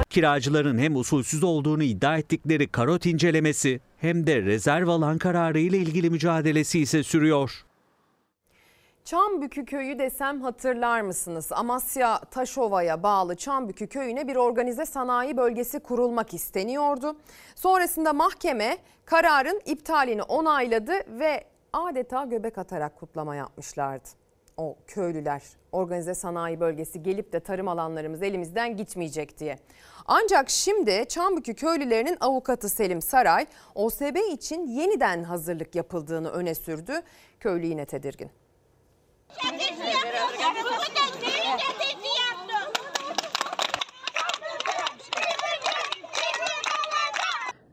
Kiracıların 0.10 0.78
hem 0.78 0.96
usulsüz 0.96 1.44
olduğunu 1.44 1.84
iddia 1.84 2.18
ettikleri 2.18 2.68
karot 2.68 3.06
incelemesi 3.06 3.80
hem 3.98 4.28
de 4.28 4.42
rezerv 4.42 4.88
alan 4.88 5.18
kararı 5.18 5.60
ile 5.60 5.78
ilgili 5.78 6.10
mücadelesi 6.10 6.80
ise 6.80 7.04
sürüyor. 7.04 7.52
Çambükü 9.10 9.66
köyü 9.66 10.00
desem 10.00 10.42
hatırlar 10.42 11.02
mısınız? 11.02 11.52
Amasya 11.52 12.20
Taşova'ya 12.20 13.04
bağlı 13.04 13.36
Çambükü 13.36 13.88
köyüne 13.88 14.28
bir 14.28 14.36
organize 14.36 14.86
sanayi 14.86 15.38
bölgesi 15.38 15.80
kurulmak 15.80 16.34
isteniyordu. 16.34 17.18
Sonrasında 17.56 18.14
mahkeme 18.14 18.78
kararın 19.06 19.62
iptalini 19.66 20.24
onayladı 20.24 21.20
ve 21.20 21.44
adeta 21.74 22.26
göbek 22.26 22.58
atarak 22.58 23.00
kutlama 23.00 23.36
yapmışlardı. 23.36 24.10
O 24.58 24.78
köylüler 24.88 25.44
organize 25.72 26.14
sanayi 26.14 26.60
bölgesi 26.60 27.04
gelip 27.04 27.34
de 27.34 27.40
tarım 27.40 27.68
alanlarımız 27.68 28.24
elimizden 28.24 28.78
gitmeyecek 28.78 29.40
diye. 29.40 29.60
Ancak 30.06 30.50
şimdi 30.50 31.06
Çambükü 31.10 31.54
köylülerinin 31.54 32.18
avukatı 32.20 32.70
Selim 32.70 33.02
Saray 33.02 33.46
OSB 33.76 34.18
için 34.32 34.68
yeniden 34.68 35.24
hazırlık 35.24 35.76
yapıldığını 35.76 36.30
öne 36.30 36.56
sürdü. 36.56 37.02
Köylü 37.40 37.66
yine 37.66 37.86
tedirgin. 37.86 38.32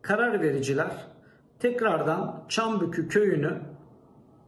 Karar 0.03 0.43
vericiler 0.43 0.91
tekrardan 1.61 2.45
Çambükü 2.49 3.09
köyünü 3.09 3.61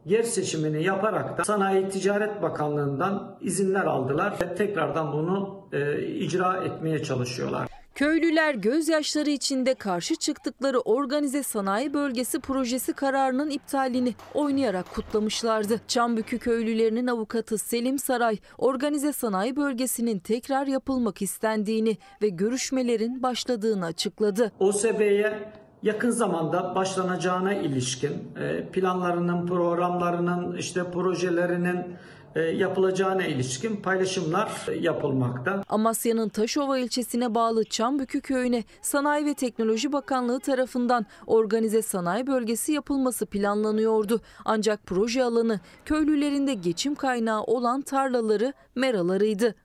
yer 0.05 0.23
seçimini 0.23 0.83
yaparak 0.83 1.37
da 1.37 1.43
Sanayi 1.45 1.89
Ticaret 1.89 2.41
Bakanlığı'ndan 2.41 3.37
izinler 3.41 3.85
aldılar 3.85 4.33
ve 4.41 4.55
tekrardan 4.55 5.13
bunu 5.13 5.67
e, 5.71 6.01
icra 6.01 6.57
etmeye 6.57 7.03
çalışıyorlar. 7.03 7.68
Köylüler 7.99 8.55
gözyaşları 8.55 9.29
içinde 9.29 9.73
karşı 9.73 10.15
çıktıkları 10.15 10.79
organize 10.79 11.43
sanayi 11.43 11.93
bölgesi 11.93 12.39
projesi 12.39 12.93
kararının 12.93 13.49
iptalini 13.49 14.13
oynayarak 14.33 14.93
kutlamışlardı. 14.93 15.81
Çambükü 15.87 16.39
köylülerinin 16.39 17.07
avukatı 17.07 17.57
Selim 17.57 17.99
Saray, 17.99 18.37
organize 18.57 19.13
sanayi 19.13 19.55
bölgesinin 19.55 20.19
tekrar 20.19 20.67
yapılmak 20.67 21.21
istendiğini 21.21 21.97
ve 22.21 22.29
görüşmelerin 22.29 23.23
başladığını 23.23 23.85
açıkladı. 23.85 24.51
OSB'ye 24.59 25.51
yakın 25.83 26.09
zamanda 26.09 26.75
başlanacağına 26.75 27.53
ilişkin 27.53 28.13
e, 28.41 28.65
planlarının, 28.71 29.47
programlarının, 29.47 30.57
işte 30.57 30.91
projelerinin 30.91 31.95
yapılacağına 32.35 33.25
ilişkin 33.25 33.75
paylaşımlar 33.75 34.67
yapılmakta. 34.81 35.63
Amasya'nın 35.69 36.29
Taşova 36.29 36.77
ilçesine 36.77 37.35
bağlı 37.35 37.63
Çambükü 37.63 38.21
köyüne 38.21 38.63
Sanayi 38.81 39.25
ve 39.25 39.33
Teknoloji 39.33 39.91
Bakanlığı 39.93 40.39
tarafından 40.39 41.05
organize 41.27 41.81
sanayi 41.81 42.27
bölgesi 42.27 42.71
yapılması 42.71 43.25
planlanıyordu. 43.25 44.21
Ancak 44.45 44.79
proje 44.85 45.23
alanı 45.23 45.59
köylülerin 45.85 46.47
de 46.47 46.53
geçim 46.53 46.95
kaynağı 46.95 47.43
olan 47.43 47.81
tarlaları, 47.81 48.53
meralarıydı. 48.75 49.55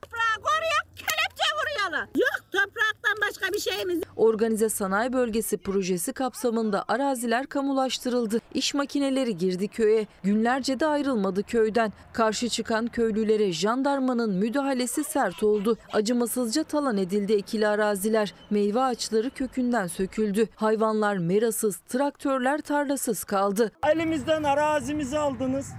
Yok 2.15 2.34
topraktan 2.55 3.29
başka 3.29 3.53
bir 3.53 3.59
şeyimiz 3.59 4.01
Organize 4.15 4.69
sanayi 4.69 5.13
bölgesi 5.13 5.57
projesi 5.57 6.13
kapsamında 6.13 6.85
araziler 6.87 7.47
kamulaştırıldı. 7.47 8.39
İş 8.53 8.73
makineleri 8.73 9.37
girdi 9.37 9.67
köye. 9.67 10.07
Günlerce 10.23 10.79
de 10.79 10.85
ayrılmadı 10.85 11.43
köyden. 11.43 11.93
Karşı 12.13 12.49
çıkan 12.49 12.87
köylülere 12.87 13.51
jandarmanın 13.51 14.33
müdahalesi 14.33 15.03
sert 15.03 15.43
oldu. 15.43 15.77
Acımasızca 15.93 16.63
talan 16.63 16.97
edildi 16.97 17.33
ekili 17.33 17.67
araziler. 17.67 18.33
Meyve 18.49 18.81
ağaçları 18.81 19.29
kökünden 19.29 19.87
söküldü. 19.87 20.47
Hayvanlar 20.55 21.17
merasız, 21.17 21.77
traktörler 21.77 22.61
tarlasız 22.61 23.23
kaldı. 23.23 23.71
Elimizden 23.93 24.43
arazimizi 24.43 25.17
aldınız. 25.17 25.73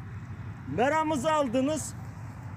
Meramızı 0.77 1.33
aldınız. 1.33 1.95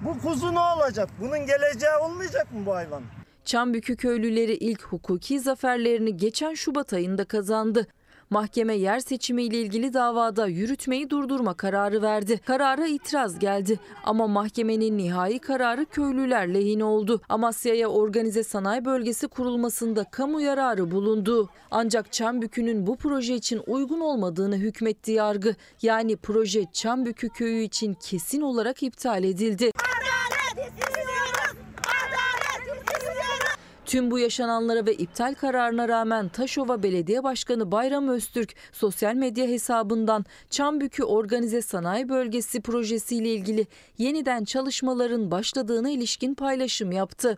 Bu 0.02 0.20
kuzu 0.20 0.56
ne 0.56 0.60
olacak? 0.60 1.10
Bunun 1.20 1.40
geleceği 1.46 1.96
olmayacak 2.04 2.52
mı 2.52 2.66
bu 2.66 2.76
hayvan? 2.76 3.19
Çambükü 3.50 3.96
köylüleri 3.96 4.54
ilk 4.54 4.84
hukuki 4.84 5.40
zaferlerini 5.40 6.18
geçen 6.18 6.54
Şubat 6.54 6.94
ayında 6.94 7.26
kazandı. 7.26 7.88
Mahkeme 8.30 8.76
yer 8.76 9.00
seçimiyle 9.00 9.62
ilgili 9.62 9.94
davada 9.94 10.48
yürütmeyi 10.48 11.10
durdurma 11.10 11.54
kararı 11.54 12.02
verdi. 12.02 12.40
Karara 12.46 12.88
itiraz 12.88 13.40
geldi 13.40 13.80
ama 14.04 14.28
mahkemenin 14.28 14.98
nihai 14.98 15.40
kararı 15.40 15.86
köylüler 15.86 16.54
lehine 16.54 16.84
oldu. 16.84 17.22
Amasya'ya 17.30 17.88
organize 17.88 18.44
sanayi 18.44 18.86
bölgesi 18.86 19.28
kurulmasında 19.28 20.04
kamu 20.04 20.42
yararı 20.42 20.92
bulundu. 20.92 21.50
Ancak 21.72 22.14
Çambükü'nün 22.14 22.88
bu 22.88 22.96
proje 22.96 23.36
için 23.36 23.62
uygun 23.68 24.00
olmadığını 24.00 24.58
hükmetti 24.58 25.12
yargı. 25.12 25.56
Yani 25.82 26.18
proje 26.18 26.66
Çambükü 26.74 27.30
köyü 27.30 27.64
için 27.64 27.94
kesin 27.94 28.42
olarak 28.42 28.84
iptal 28.84 29.24
edildi. 29.24 29.72
Tüm 33.90 34.12
bu 34.12 34.20
yaşananlara 34.20 34.86
ve 34.86 34.94
iptal 34.94 35.34
kararına 35.34 35.88
rağmen 35.88 36.30
Taşova 36.30 36.84
Belediye 36.84 37.24
Başkanı 37.24 37.72
Bayram 37.72 38.08
Öztürk 38.08 38.56
sosyal 38.72 39.16
medya 39.16 39.48
hesabından 39.48 40.26
Çambükü 40.50 41.04
Organize 41.04 41.62
Sanayi 41.62 42.10
Bölgesi 42.10 42.62
projesiyle 42.62 43.30
ilgili 43.30 43.68
yeniden 43.98 44.44
çalışmaların 44.44 45.32
başladığına 45.32 45.90
ilişkin 45.90 46.34
paylaşım 46.34 46.92
yaptı. 46.92 47.38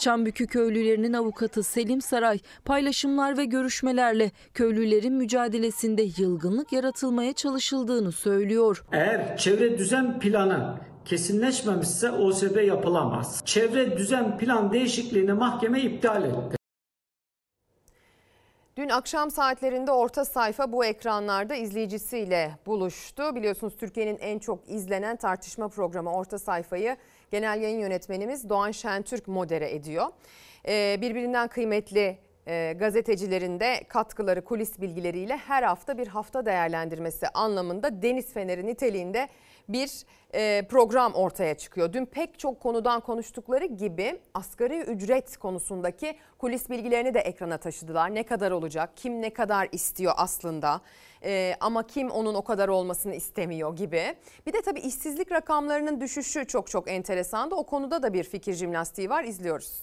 Çambükü 0.00 0.46
köylülerinin 0.46 1.12
avukatı 1.12 1.62
Selim 1.62 2.00
Saray 2.00 2.38
paylaşımlar 2.64 3.38
ve 3.38 3.44
görüşmelerle 3.44 4.30
köylülerin 4.54 5.14
mücadelesinde 5.14 6.02
yılgınlık 6.16 6.72
yaratılmaya 6.72 7.32
çalışıldığını 7.32 8.12
söylüyor. 8.12 8.84
Eğer 8.92 9.36
çevre 9.36 9.78
düzen 9.78 10.20
planı 10.20 10.91
kesinleşmemişse 11.04 12.10
OSB 12.10 12.66
yapılamaz. 12.66 13.42
Çevre 13.44 13.96
düzen 13.98 14.38
plan 14.38 14.72
değişikliğini 14.72 15.32
mahkeme 15.32 15.80
iptal 15.80 16.24
etti. 16.24 16.56
Dün 18.76 18.88
akşam 18.88 19.30
saatlerinde 19.30 19.90
orta 19.90 20.24
sayfa 20.24 20.72
bu 20.72 20.84
ekranlarda 20.84 21.54
izleyicisiyle 21.54 22.58
buluştu. 22.66 23.34
Biliyorsunuz 23.36 23.76
Türkiye'nin 23.76 24.18
en 24.18 24.38
çok 24.38 24.68
izlenen 24.68 25.16
tartışma 25.16 25.68
programı 25.68 26.12
orta 26.12 26.38
sayfayı 26.38 26.96
genel 27.30 27.60
yayın 27.60 27.80
yönetmenimiz 27.80 28.48
Doğan 28.48 28.70
Şentürk 28.70 29.28
modere 29.28 29.74
ediyor. 29.74 30.06
Ee, 30.68 30.98
birbirinden 31.00 31.48
kıymetli 31.48 32.18
e, 32.46 32.74
gazetecilerin 32.78 33.60
de 33.60 33.84
katkıları, 33.88 34.44
kulis 34.44 34.80
bilgileriyle 34.80 35.36
her 35.36 35.62
hafta 35.62 35.98
bir 35.98 36.06
hafta 36.06 36.46
değerlendirmesi 36.46 37.28
anlamında 37.28 38.02
Deniz 38.02 38.32
Feneri 38.32 38.66
niteliğinde 38.66 39.28
bir 39.68 40.04
e, 40.34 40.66
program 40.70 41.14
ortaya 41.14 41.54
çıkıyor. 41.54 41.92
Dün 41.92 42.06
pek 42.06 42.38
çok 42.38 42.60
konudan 42.60 43.00
konuştukları 43.00 43.66
gibi 43.66 44.20
asgari 44.34 44.80
ücret 44.80 45.36
konusundaki 45.36 46.16
kulis 46.38 46.70
bilgilerini 46.70 47.14
de 47.14 47.20
ekrana 47.20 47.58
taşıdılar. 47.58 48.14
Ne 48.14 48.22
kadar 48.22 48.50
olacak, 48.50 48.90
kim 48.96 49.22
ne 49.22 49.32
kadar 49.32 49.68
istiyor 49.72 50.12
aslında 50.16 50.80
e, 51.24 51.54
ama 51.60 51.86
kim 51.86 52.10
onun 52.10 52.34
o 52.34 52.42
kadar 52.42 52.68
olmasını 52.68 53.14
istemiyor 53.14 53.76
gibi. 53.76 54.14
Bir 54.46 54.52
de 54.52 54.62
tabii 54.62 54.80
işsizlik 54.80 55.32
rakamlarının 55.32 56.00
düşüşü 56.00 56.46
çok 56.46 56.70
çok 56.70 56.90
enteresandı. 56.90 57.54
O 57.54 57.66
konuda 57.66 58.02
da 58.02 58.12
bir 58.12 58.24
fikir 58.24 58.54
jimnastiği 58.54 59.10
var 59.10 59.24
izliyoruz. 59.24 59.82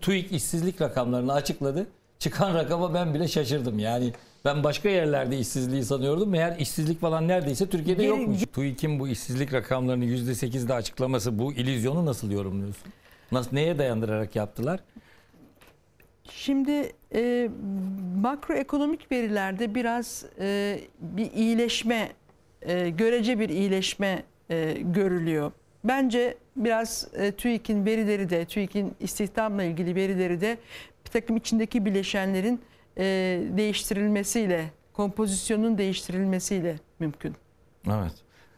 TÜİK 0.00 0.32
işsizlik 0.32 0.80
rakamlarını 0.80 1.32
açıkladı. 1.32 1.86
Çıkan 2.18 2.54
rakama 2.54 2.94
ben 2.94 3.14
bile 3.14 3.28
şaşırdım. 3.28 3.78
Yani 3.78 4.12
ben 4.44 4.64
başka 4.64 4.88
yerlerde 4.88 5.38
işsizliği 5.38 5.84
sanıyordum. 5.84 6.30
Meğer 6.30 6.58
işsizlik 6.58 7.00
falan 7.00 7.28
neredeyse 7.28 7.70
Türkiye'de 7.70 8.02
yokmuş. 8.02 8.42
TÜİK'in 8.54 9.00
bu 9.00 9.08
işsizlik 9.08 9.52
rakamlarını 9.52 10.04
%8'de 10.04 10.74
açıklaması 10.74 11.38
bu 11.38 11.52
illüzyonu 11.52 12.06
nasıl 12.06 12.30
yorumluyorsun? 12.30 12.92
Nasıl, 13.32 13.50
neye 13.52 13.78
dayandırarak 13.78 14.36
yaptılar? 14.36 14.80
Şimdi 16.30 16.92
e, 17.14 17.50
makroekonomik 18.16 19.12
verilerde 19.12 19.74
biraz 19.74 20.24
e, 20.40 20.80
bir 21.00 21.32
iyileşme, 21.32 22.08
e, 22.62 22.88
görece 22.88 23.38
bir 23.38 23.48
iyileşme 23.48 24.22
e, 24.50 24.76
görülüyor. 24.80 25.52
Bence 25.84 26.36
biraz 26.56 27.08
e, 27.14 27.32
TÜİK'in 27.32 27.86
verileri 27.86 28.30
de, 28.30 28.44
TÜİK'in 28.44 28.94
istihdamla 29.00 29.62
ilgili 29.62 29.94
verileri 29.94 30.40
de 30.40 30.58
bir 31.08 31.20
takım 31.20 31.36
içindeki 31.36 31.84
bileşenlerin 31.84 32.60
e, 32.98 33.04
değiştirilmesiyle, 33.56 34.70
kompozisyonun 34.92 35.78
değiştirilmesiyle 35.78 36.76
mümkün. 36.98 37.34
Evet. 37.86 38.12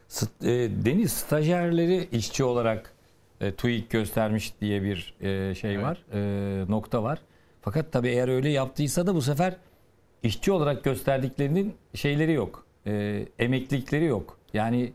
St- 0.09 0.47
e, 0.47 0.85
Deniz 0.85 1.11
stajyerleri 1.11 2.07
işçi 2.11 2.43
olarak 2.43 2.93
e, 3.41 3.53
TÜİK 3.53 3.89
göstermiş 3.89 4.53
diye 4.61 4.83
bir 4.83 5.15
e, 5.21 5.55
şey 5.55 5.81
var, 5.81 6.03
e, 6.13 6.71
nokta 6.71 7.03
var. 7.03 7.21
Fakat 7.61 7.91
tabii 7.91 8.09
eğer 8.09 8.27
öyle 8.27 8.49
yaptıysa 8.49 9.07
da 9.07 9.15
bu 9.15 9.21
sefer 9.21 9.55
işçi 10.23 10.51
olarak 10.51 10.83
gösterdiklerinin 10.83 11.73
şeyleri 11.95 12.33
yok. 12.33 12.65
E, 12.87 13.25
emeklilikleri 13.39 14.05
yok. 14.05 14.37
Yani 14.53 14.93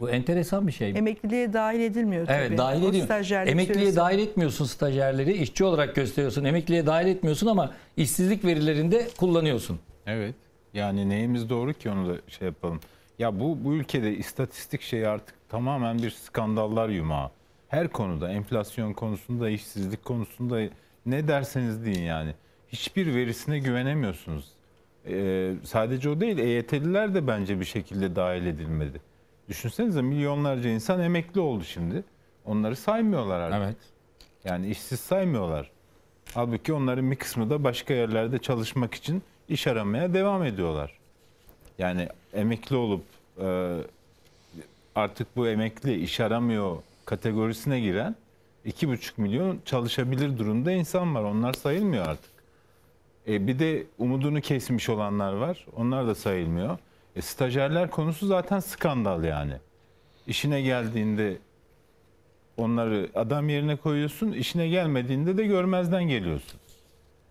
bu 0.00 0.10
enteresan 0.10 0.66
bir 0.66 0.72
şey. 0.72 0.90
Emekliliğe 0.90 1.52
dahil 1.52 1.80
edilmiyor 1.80 2.26
tabii. 2.26 2.36
Evet 2.36 2.58
dahil 2.58 3.02
stajyerlik 3.02 3.52
Emekliye 3.52 3.84
süresi- 3.86 3.96
dahil 3.96 4.18
etmiyorsun 4.18 4.64
stajyerleri. 4.64 5.32
işçi 5.32 5.64
olarak 5.64 5.94
gösteriyorsun. 5.94 6.44
Emekliye 6.44 6.86
dahil 6.86 7.06
etmiyorsun 7.06 7.46
ama 7.46 7.74
işsizlik 7.96 8.44
verilerinde 8.44 9.08
kullanıyorsun. 9.18 9.78
Evet. 10.06 10.34
Yani 10.74 11.08
neyimiz 11.08 11.50
doğru 11.50 11.72
ki 11.72 11.90
onu 11.90 12.08
da 12.08 12.14
şey 12.28 12.46
yapalım. 12.48 12.80
Ya 13.18 13.40
bu 13.40 13.64
bu 13.64 13.74
ülkede 13.74 14.16
istatistik 14.16 14.82
şey 14.82 15.06
artık 15.06 15.34
tamamen 15.48 15.98
bir 15.98 16.10
skandallar 16.10 16.88
yumağı. 16.88 17.30
Her 17.68 17.88
konuda, 17.88 18.30
enflasyon 18.32 18.92
konusunda, 18.92 19.50
işsizlik 19.50 20.04
konusunda 20.04 20.60
ne 21.06 21.28
derseniz 21.28 21.84
deyin 21.84 22.02
yani. 22.02 22.34
Hiçbir 22.68 23.14
verisine 23.14 23.58
güvenemiyorsunuz. 23.58 24.44
Ee, 25.08 25.54
sadece 25.64 26.08
o 26.08 26.20
değil, 26.20 26.38
EYT'liler 26.38 27.14
de 27.14 27.26
bence 27.26 27.60
bir 27.60 27.64
şekilde 27.64 28.16
dahil 28.16 28.46
edilmedi. 28.46 29.00
Düşünsenize 29.48 30.02
milyonlarca 30.02 30.70
insan 30.70 31.00
emekli 31.00 31.40
oldu 31.40 31.64
şimdi. 31.64 32.04
Onları 32.44 32.76
saymıyorlar 32.76 33.40
artık. 33.40 33.60
Evet. 33.62 33.76
Yani 34.44 34.68
işsiz 34.68 35.00
saymıyorlar. 35.00 35.70
Halbuki 36.34 36.72
onların 36.72 37.10
bir 37.10 37.16
kısmı 37.16 37.50
da 37.50 37.64
başka 37.64 37.94
yerlerde 37.94 38.38
çalışmak 38.38 38.94
için 38.94 39.22
iş 39.48 39.66
aramaya 39.66 40.14
devam 40.14 40.44
ediyorlar. 40.44 40.98
Yani 41.78 42.08
emekli 42.32 42.76
olup 42.76 43.04
e, 43.40 43.76
artık 44.94 45.36
bu 45.36 45.48
emekli 45.48 46.00
iş 46.00 46.20
aramıyor 46.20 46.76
kategorisine 47.04 47.80
giren 47.80 48.16
2,5 48.66 49.10
milyon 49.16 49.60
çalışabilir 49.64 50.38
durumda 50.38 50.72
insan 50.72 51.14
var. 51.14 51.22
Onlar 51.22 51.52
sayılmıyor 51.52 52.06
artık. 52.06 52.35
E, 53.28 53.46
bir 53.46 53.58
de 53.58 53.86
umudunu 53.98 54.40
kesmiş 54.40 54.88
olanlar 54.88 55.32
var. 55.32 55.66
Onlar 55.76 56.06
da 56.06 56.14
sayılmıyor. 56.14 56.78
E, 57.16 57.22
stajyerler 57.22 57.90
konusu 57.90 58.26
zaten 58.26 58.60
skandal 58.60 59.24
yani. 59.24 59.54
İşine 60.26 60.62
geldiğinde 60.62 61.38
onları 62.56 63.10
adam 63.14 63.48
yerine 63.48 63.76
koyuyorsun. 63.76 64.32
işine 64.32 64.68
gelmediğinde 64.68 65.36
de 65.36 65.46
görmezden 65.46 66.04
geliyorsun. 66.04 66.60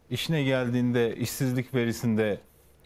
İşine 0.09 0.43
geldiğinde 0.43 1.15
işsizlik 1.15 1.73
verisinde 1.73 2.39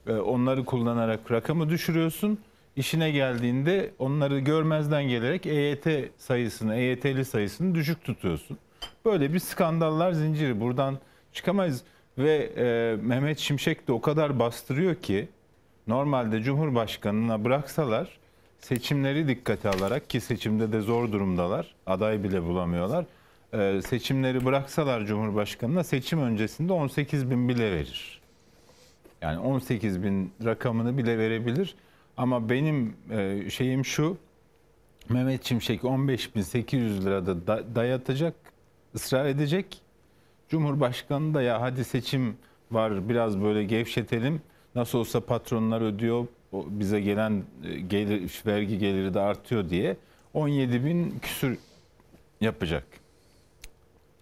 e, 0.07 0.14
onları 0.14 0.65
kullanarak 0.65 1.31
rakamı 1.31 1.69
düşürüyorsun. 1.69 2.40
İşine 2.76 3.11
geldiğinde 3.11 3.91
onları 3.99 4.40
görmezden 4.40 5.03
gelerek 5.03 5.45
EYT 5.45 5.88
sayısını, 6.18 6.76
EYT'li 6.76 7.26
sayısını 7.26 7.76
düşük 7.76 8.03
tutuyorsun. 8.03 8.57
Böyle 9.06 9.34
bir 9.34 9.40
skandallar 9.40 10.11
zinciri. 10.11 10.60
Buradan 10.60 10.99
çıkamayız. 11.34 11.84
Ve 12.20 12.52
e, 12.58 12.96
Mehmet 13.02 13.40
Şimşek 13.40 13.88
de 13.88 13.91
o 13.91 14.02
kadar 14.02 14.40
bastırıyor 14.40 14.96
ki 14.96 15.28
normalde 15.88 16.41
Cumhurbaşkanı'na 16.41 17.44
bıraksalar 17.44 18.20
seçimleri 18.60 19.28
dikkate 19.28 19.70
alarak 19.70 20.10
ki 20.10 20.22
seçimde 20.22 20.72
de 20.72 20.82
zor 20.82 21.12
durumdalar. 21.12 21.76
Aday 21.86 22.24
bile 22.24 22.44
bulamıyorlar. 22.44 23.06
E, 23.54 23.82
seçimleri 23.82 24.46
bıraksalar 24.46 25.06
Cumhurbaşkanı'na 25.06 25.84
seçim 25.84 26.22
öncesinde 26.22 26.74
18 26.74 27.30
bin 27.30 27.50
bile 27.50 27.72
verir. 27.72 28.22
Yani 29.22 29.40
18 29.40 30.04
bin 30.04 30.32
rakamını 30.46 30.98
bile 30.98 31.18
verebilir. 31.18 31.76
Ama 32.18 32.50
benim 32.50 32.96
e, 33.12 33.50
şeyim 33.50 33.86
şu, 33.86 34.18
Mehmet 35.10 35.46
Şimşek 35.46 35.82
15.800 35.84 37.06
lirada 37.06 37.48
da- 37.48 37.76
dayatacak, 37.76 38.34
ısrar 38.96 39.26
edecek. 39.26 39.82
Cumhurbaşkanı 40.49 41.34
da 41.34 41.41
ya 41.41 41.61
hadi 41.61 41.84
seçim 41.84 42.38
var 42.71 43.09
biraz 43.09 43.41
böyle 43.41 43.63
gevşetelim. 43.63 44.41
Nasıl 44.76 44.99
olsa 44.99 45.19
patronlar 45.19 45.81
ödüyor, 45.81 46.27
bize 46.53 47.01
gelen 47.01 47.43
e, 47.63 47.80
gelir, 47.80 48.41
vergi 48.45 48.77
geliri 48.77 49.13
de 49.13 49.19
artıyor 49.19 49.69
diye 49.69 49.97
17 50.34 50.85
bin 50.85 51.19
küsür 51.21 51.57
yapacak. 52.41 52.84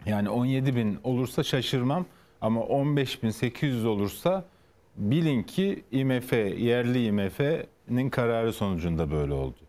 Yani 0.05 0.29
17 0.29 0.75
bin 0.75 0.99
olursa 1.03 1.43
şaşırmam 1.43 2.05
ama 2.41 2.61
15.800 2.61 3.87
olursa 3.87 4.45
bilin 4.97 5.43
ki 5.43 5.83
IMF, 5.91 6.33
yerli 6.33 7.05
IMF'nin 7.05 8.09
kararı 8.09 8.53
sonucunda 8.53 9.11
böyle 9.11 9.33
oldu. 9.33 9.66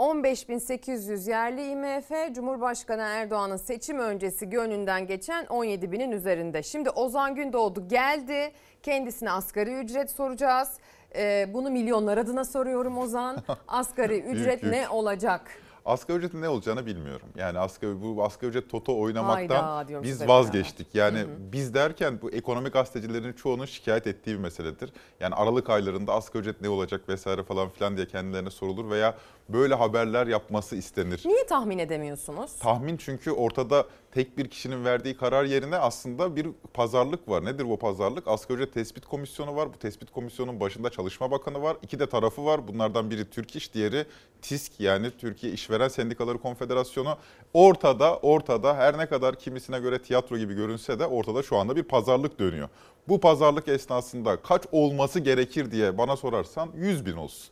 15.800 0.00 1.30
yerli 1.30 1.70
IMF, 1.70 2.34
Cumhurbaşkanı 2.34 3.02
Erdoğan'ın 3.02 3.56
seçim 3.56 3.98
öncesi 3.98 4.50
gönlünden 4.50 5.06
geçen 5.06 5.46
17 5.46 5.92
binin 5.92 6.10
üzerinde. 6.10 6.62
Şimdi 6.62 6.90
Ozan 6.90 7.34
Gündoğdu 7.34 7.88
geldi. 7.88 8.52
Kendisine 8.82 9.30
asgari 9.30 9.74
ücret 9.74 10.10
soracağız. 10.10 10.68
Ee, 11.16 11.50
bunu 11.54 11.70
milyonlar 11.70 12.18
adına 12.18 12.44
soruyorum 12.44 12.98
Ozan. 12.98 13.36
Asgari 13.68 14.18
ücret 14.18 14.62
ne 14.62 14.88
olacak? 14.88 15.50
Asgari 15.84 16.18
ücretin 16.18 16.42
ne 16.42 16.48
olacağını 16.48 16.86
bilmiyorum. 16.86 17.28
Yani 17.36 17.58
asgari 17.58 18.02
bu 18.02 18.24
asgari 18.24 18.50
ücret 18.50 18.70
toto 18.70 19.00
oynamaktan 19.00 19.64
Hayda 19.64 20.02
biz 20.02 20.28
vazgeçtik. 20.28 20.94
Yani 20.94 21.24
biz 21.38 21.74
derken 21.74 22.18
bu 22.22 22.30
ekonomik 22.30 22.72
gazetecilerin 22.72 23.32
çoğunun 23.32 23.64
şikayet 23.64 24.06
ettiği 24.06 24.30
bir 24.30 24.40
meseledir. 24.40 24.92
Yani 25.20 25.34
Aralık 25.34 25.70
aylarında 25.70 26.12
asgari 26.14 26.40
ücret 26.40 26.60
ne 26.60 26.68
olacak 26.68 27.08
vesaire 27.08 27.42
falan 27.42 27.68
filan 27.68 27.96
diye 27.96 28.06
kendilerine 28.06 28.50
sorulur 28.50 28.90
veya 28.90 29.14
böyle 29.52 29.74
haberler 29.74 30.26
yapması 30.26 30.76
istenir. 30.76 31.22
Niye 31.24 31.46
tahmin 31.46 31.78
edemiyorsunuz? 31.78 32.56
Tahmin 32.58 32.96
çünkü 32.96 33.30
ortada 33.30 33.86
tek 34.12 34.38
bir 34.38 34.48
kişinin 34.48 34.84
verdiği 34.84 35.16
karar 35.16 35.44
yerine 35.44 35.76
aslında 35.76 36.36
bir 36.36 36.46
pazarlık 36.74 37.28
var. 37.28 37.44
Nedir 37.44 37.68
bu 37.68 37.78
pazarlık? 37.78 38.28
Asgari 38.28 38.60
ücret 38.60 38.74
tespit 38.74 39.06
komisyonu 39.06 39.56
var. 39.56 39.68
Bu 39.74 39.78
tespit 39.78 40.10
komisyonunun 40.10 40.60
başında 40.60 40.90
Çalışma 40.90 41.30
Bakanı 41.30 41.62
var. 41.62 41.76
İki 41.82 41.98
de 41.98 42.08
tarafı 42.08 42.44
var. 42.44 42.68
Bunlardan 42.68 43.10
biri 43.10 43.30
Türk 43.30 43.56
İş, 43.56 43.74
diğeri 43.74 44.06
TİSK 44.42 44.80
yani 44.80 45.10
Türkiye 45.18 45.52
İşveren 45.52 45.88
Sendikaları 45.88 46.38
Konfederasyonu. 46.38 47.16
Ortada, 47.54 48.18
ortada 48.18 48.76
her 48.76 48.98
ne 48.98 49.06
kadar 49.06 49.38
kimisine 49.38 49.78
göre 49.78 50.02
tiyatro 50.02 50.38
gibi 50.38 50.54
görünse 50.54 50.98
de 50.98 51.06
ortada 51.06 51.42
şu 51.42 51.56
anda 51.56 51.76
bir 51.76 51.82
pazarlık 51.82 52.38
dönüyor. 52.38 52.68
Bu 53.08 53.20
pazarlık 53.20 53.68
esnasında 53.68 54.36
kaç 54.36 54.62
olması 54.72 55.20
gerekir 55.20 55.70
diye 55.70 55.98
bana 55.98 56.16
sorarsan 56.16 56.70
100 56.76 57.06
bin 57.06 57.16
olsun. 57.16 57.50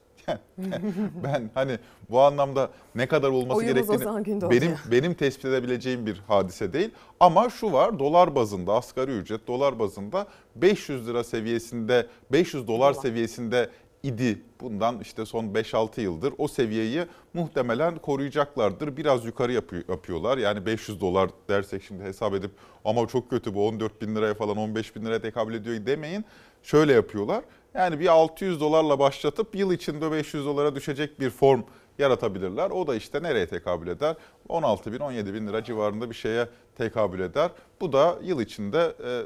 Ben 1.24 1.50
hani 1.54 1.78
bu 2.10 2.20
anlamda 2.20 2.70
ne 2.94 3.06
kadar 3.06 3.28
olması 3.28 3.58
Oyunuz 3.58 3.90
Ozan 3.90 4.24
gerektiğini 4.24 4.50
benim 4.50 4.76
benim 4.90 5.14
tespit 5.14 5.44
edebileceğim 5.44 6.06
bir 6.06 6.22
hadise 6.28 6.72
değil. 6.72 6.90
Ama 7.20 7.50
şu 7.50 7.72
var 7.72 7.98
dolar 7.98 8.34
bazında 8.34 8.72
asgari 8.72 9.10
ücret 9.10 9.46
dolar 9.46 9.78
bazında 9.78 10.26
500 10.56 11.08
lira 11.08 11.24
seviyesinde 11.24 12.06
500 12.32 12.68
dolar 12.68 12.92
seviyesinde 12.92 13.70
idi. 14.02 14.42
Bundan 14.60 15.00
işte 15.00 15.26
son 15.26 15.44
5-6 15.44 16.00
yıldır 16.00 16.34
o 16.38 16.48
seviyeyi 16.48 17.04
muhtemelen 17.34 17.98
koruyacaklardır. 17.98 18.96
Biraz 18.96 19.24
yukarı 19.24 19.52
yapıyor, 19.52 19.84
yapıyorlar. 19.88 20.38
Yani 20.38 20.66
500 20.66 21.00
dolar 21.00 21.30
dersek 21.48 21.82
şimdi 21.82 22.04
hesap 22.04 22.34
edip 22.34 22.50
ama 22.84 23.06
çok 23.06 23.30
kötü 23.30 23.54
bu 23.54 23.68
14 23.68 24.02
bin 24.02 24.16
liraya 24.16 24.34
falan 24.34 24.56
15 24.56 24.96
bin 24.96 25.04
liraya 25.04 25.20
tekabül 25.20 25.54
ediyor 25.54 25.86
demeyin. 25.86 26.24
Şöyle 26.62 26.92
yapıyorlar. 26.92 27.44
Yani 27.74 28.00
bir 28.00 28.06
600 28.06 28.60
dolarla 28.60 28.98
başlatıp 28.98 29.54
yıl 29.54 29.72
içinde 29.72 30.12
500 30.12 30.46
dolara 30.46 30.74
düşecek 30.74 31.20
bir 31.20 31.30
form 31.30 31.62
yaratabilirler. 31.98 32.70
O 32.70 32.86
da 32.86 32.94
işte 32.94 33.22
nereye 33.22 33.46
tekabül 33.48 33.88
eder? 33.88 34.16
16 34.48 34.92
bin 34.92 34.98
17 34.98 35.34
bin 35.34 35.46
lira 35.46 35.64
civarında 35.64 36.10
bir 36.10 36.14
şeye 36.14 36.48
tekabül 36.76 37.20
eder. 37.20 37.50
Bu 37.80 37.92
da 37.92 38.18
yıl 38.22 38.40
içinde 38.40 38.94
e, 39.04 39.22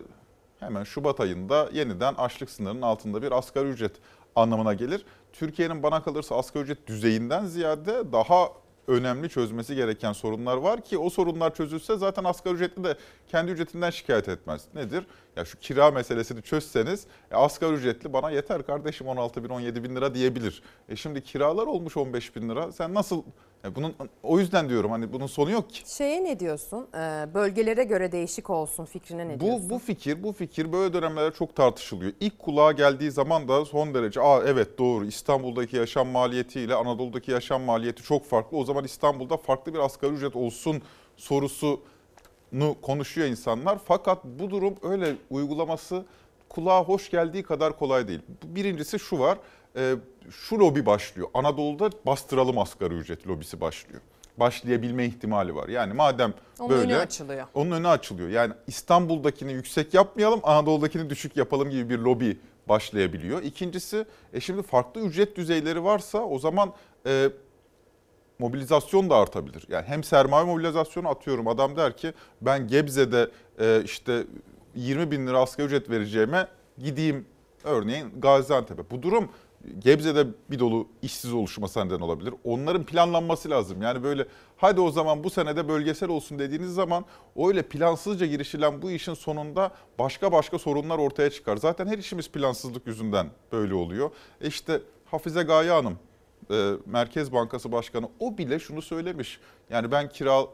hemen 0.60 0.85
Şubat 0.85 1.20
ayında 1.20 1.69
yeniden 1.73 2.14
açlık 2.14 2.51
sınırının 2.51 2.82
altında 2.82 3.23
bir 3.23 3.32
asgari 3.32 3.69
ücret 3.69 3.93
anlamına 4.36 4.74
gelir. 4.74 5.05
Türkiye'nin 5.32 5.82
bana 5.82 6.02
kalırsa 6.02 6.36
asgari 6.36 6.64
ücret 6.64 6.86
düzeyinden 6.86 7.44
ziyade 7.44 8.12
daha 8.12 8.48
önemli 8.86 9.28
çözmesi 9.28 9.74
gereken 9.74 10.12
sorunlar 10.12 10.56
var 10.56 10.84
ki 10.84 10.98
o 10.98 11.10
sorunlar 11.10 11.54
çözülse 11.54 11.96
zaten 11.96 12.24
asgari 12.24 12.54
ücretli 12.54 12.84
de 12.84 12.96
kendi 13.28 13.50
ücretinden 13.50 13.90
şikayet 13.90 14.28
etmez. 14.28 14.64
Nedir? 14.74 15.06
Ya 15.36 15.44
şu 15.44 15.59
kira 15.59 15.90
meselesini 15.90 16.42
çözseniz 16.42 17.06
e, 17.30 17.34
asgari 17.34 17.72
ücretli 17.72 18.12
bana 18.12 18.30
yeter 18.30 18.66
kardeşim 18.66 19.09
16 19.09 19.44
bin 19.44 19.48
17 19.48 19.84
bin 19.84 19.96
lira 19.96 20.14
diyebilir. 20.14 20.62
E 20.88 20.96
şimdi 20.96 21.22
kiralar 21.22 21.66
olmuş 21.66 21.96
15 21.96 22.36
bin 22.36 22.48
lira. 22.48 22.72
Sen 22.72 22.94
nasıl 22.94 23.22
bunun 23.70 23.94
o 24.22 24.39
yüzden 24.39 24.68
diyorum 24.68 24.90
hani 24.90 25.12
bunun 25.12 25.26
sonu 25.26 25.51
yok 25.51 25.70
ki. 25.70 25.97
Şeye 25.97 26.24
ne 26.24 26.40
diyorsun? 26.40 26.89
Ee, 26.94 27.26
bölgelere 27.34 27.84
göre 27.84 28.12
değişik 28.12 28.51
olsun 28.51 28.84
fikrine 28.84 29.28
ne 29.28 29.40
diyorsun? 29.40 29.70
Bu, 29.70 29.74
bu 29.74 29.78
fikir 29.78 30.22
bu 30.22 30.32
fikir 30.32 30.72
böyle 30.72 30.93
dönemlerde 30.93 31.36
çok 31.36 31.56
tartışılıyor. 31.56 32.12
İlk 32.20 32.39
kulağa 32.39 32.72
geldiği 32.72 33.10
zaman 33.10 33.48
da 33.48 33.64
son 33.64 33.94
derece 33.94 34.20
aa 34.20 34.43
evet 34.47 34.78
doğru 34.78 35.05
İstanbul'daki 35.05 35.76
yaşam 35.76 36.09
maliyetiyle 36.09 36.74
Anadolu'daki 36.74 37.30
yaşam 37.30 37.62
maliyeti 37.62 38.02
çok 38.02 38.24
farklı. 38.24 38.56
O 38.56 38.64
zaman 38.64 38.84
İstanbul'da 38.84 39.36
farklı 39.36 39.74
bir 39.74 39.78
asgari 39.78 40.12
ücret 40.12 40.36
olsun 40.36 40.82
sorusunu 41.16 42.76
konuşuyor 42.82 43.26
insanlar. 43.28 43.78
Fakat 43.84 44.24
bu 44.24 44.51
durum 44.51 44.74
öyle 44.82 45.16
uygulaması 45.30 46.05
kulağa 46.48 46.84
hoş 46.84 47.10
geldiği 47.10 47.43
kadar 47.43 47.78
kolay 47.78 48.09
değil. 48.09 48.20
Birincisi 48.44 48.98
şu 48.98 49.18
var 49.18 49.39
e, 49.76 49.94
şu 50.30 50.58
lobi 50.58 50.86
başlıyor. 50.86 51.28
Anadolu'da 51.34 51.90
bastıralım 52.06 52.58
asgari 52.58 52.94
ücret 52.94 53.26
lobisi 53.28 53.60
başlıyor. 53.60 54.00
Başlayabilme 54.36 55.06
ihtimali 55.06 55.54
var. 55.54 55.68
Yani 55.68 55.92
madem 55.92 56.34
Onun 56.60 56.70
böyle 56.70 56.92
önü 56.92 56.96
açılıyor. 56.96 57.46
onun 57.54 57.70
önü 57.70 57.88
açılıyor. 57.88 58.28
Yani 58.28 58.52
İstanbul'dakini 58.66 59.52
yüksek 59.52 59.94
yapmayalım, 59.94 60.40
Anadolu'dakini 60.42 61.10
düşük 61.10 61.36
yapalım 61.36 61.70
gibi 61.70 61.90
bir 61.90 61.98
lobi 61.98 62.38
başlayabiliyor. 62.68 63.42
İkincisi, 63.42 64.04
e 64.32 64.40
şimdi 64.40 64.62
farklı 64.62 65.00
ücret 65.00 65.36
düzeyleri 65.36 65.84
varsa 65.84 66.18
o 66.18 66.38
zaman 66.38 66.72
e, 67.06 67.28
mobilizasyon 68.38 69.10
da 69.10 69.16
artabilir. 69.16 69.64
Yani 69.68 69.84
hem 69.86 70.04
sermaye 70.04 70.44
mobilizasyonu 70.44 71.08
atıyorum 71.08 71.48
adam 71.48 71.76
der 71.76 71.96
ki 71.96 72.12
ben 72.40 72.68
Gebze'de 72.68 73.30
e, 73.60 73.82
işte 73.84 74.24
20 74.74 75.10
bin 75.10 75.26
lira 75.26 75.38
asgari 75.40 75.66
ücret 75.66 75.90
vereceğime 75.90 76.48
gideyim 76.78 77.26
örneğin 77.64 78.20
Gaziantep'e. 78.20 78.90
Bu 78.90 79.02
durum 79.02 79.28
Gebze'de 79.78 80.26
bir 80.51 80.59
dolu 80.59 80.89
işsiz 81.02 81.32
oluşması 81.32 81.86
neden 81.86 82.01
olabilir. 82.01 82.34
Onların 82.44 82.84
planlanması 82.84 83.51
lazım. 83.51 83.82
Yani 83.82 84.02
böyle 84.02 84.26
hadi 84.56 84.80
o 84.80 84.90
zaman 84.90 85.24
bu 85.24 85.30
senede 85.30 85.68
bölgesel 85.68 86.09
olsun 86.09 86.39
dediğiniz 86.39 86.74
zaman 86.74 87.05
öyle 87.36 87.62
plansızca 87.62 88.26
girişilen 88.26 88.82
bu 88.82 88.90
işin 88.90 89.14
sonunda 89.14 89.70
başka 89.98 90.32
başka 90.32 90.59
sorunlar 90.59 90.98
ortaya 90.98 91.30
çıkar. 91.30 91.56
Zaten 91.56 91.86
her 91.86 91.98
işimiz 91.98 92.30
plansızlık 92.30 92.86
yüzünden 92.86 93.26
böyle 93.52 93.74
oluyor. 93.74 94.10
E 94.40 94.48
işte 94.48 94.80
Hafize 95.05 95.43
Gaye 95.43 95.70
Hanım 95.70 95.98
e, 96.51 96.72
Merkez 96.86 97.32
Bankası 97.32 97.72
Başkanı 97.72 98.09
o 98.20 98.39
bile 98.39 98.59
şunu 98.59 98.82
söylemiş. 98.82 99.40
Yani 99.70 99.93
ben 99.93 100.09
kira 100.09 100.47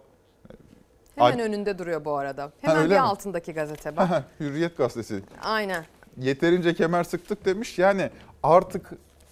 Hemen 1.18 1.39
önünde 1.40 1.78
duruyor 1.78 2.05
bu 2.05 2.16
arada. 2.16 2.52
Hemen 2.60 2.76
öyle 2.76 2.90
bir 2.90 2.94
mi? 2.94 3.01
altındaki 3.01 3.52
gazete 3.52 3.97
bak. 3.97 4.24
Hürriyet 4.40 4.76
gazetesi 4.76 5.22
Aynen. 5.43 5.85
yeterince 6.18 6.74
kemer 6.74 7.05
sıktık 7.05 7.44
demiş. 7.44 7.78
Yani 7.78 8.10
artık 8.43 8.90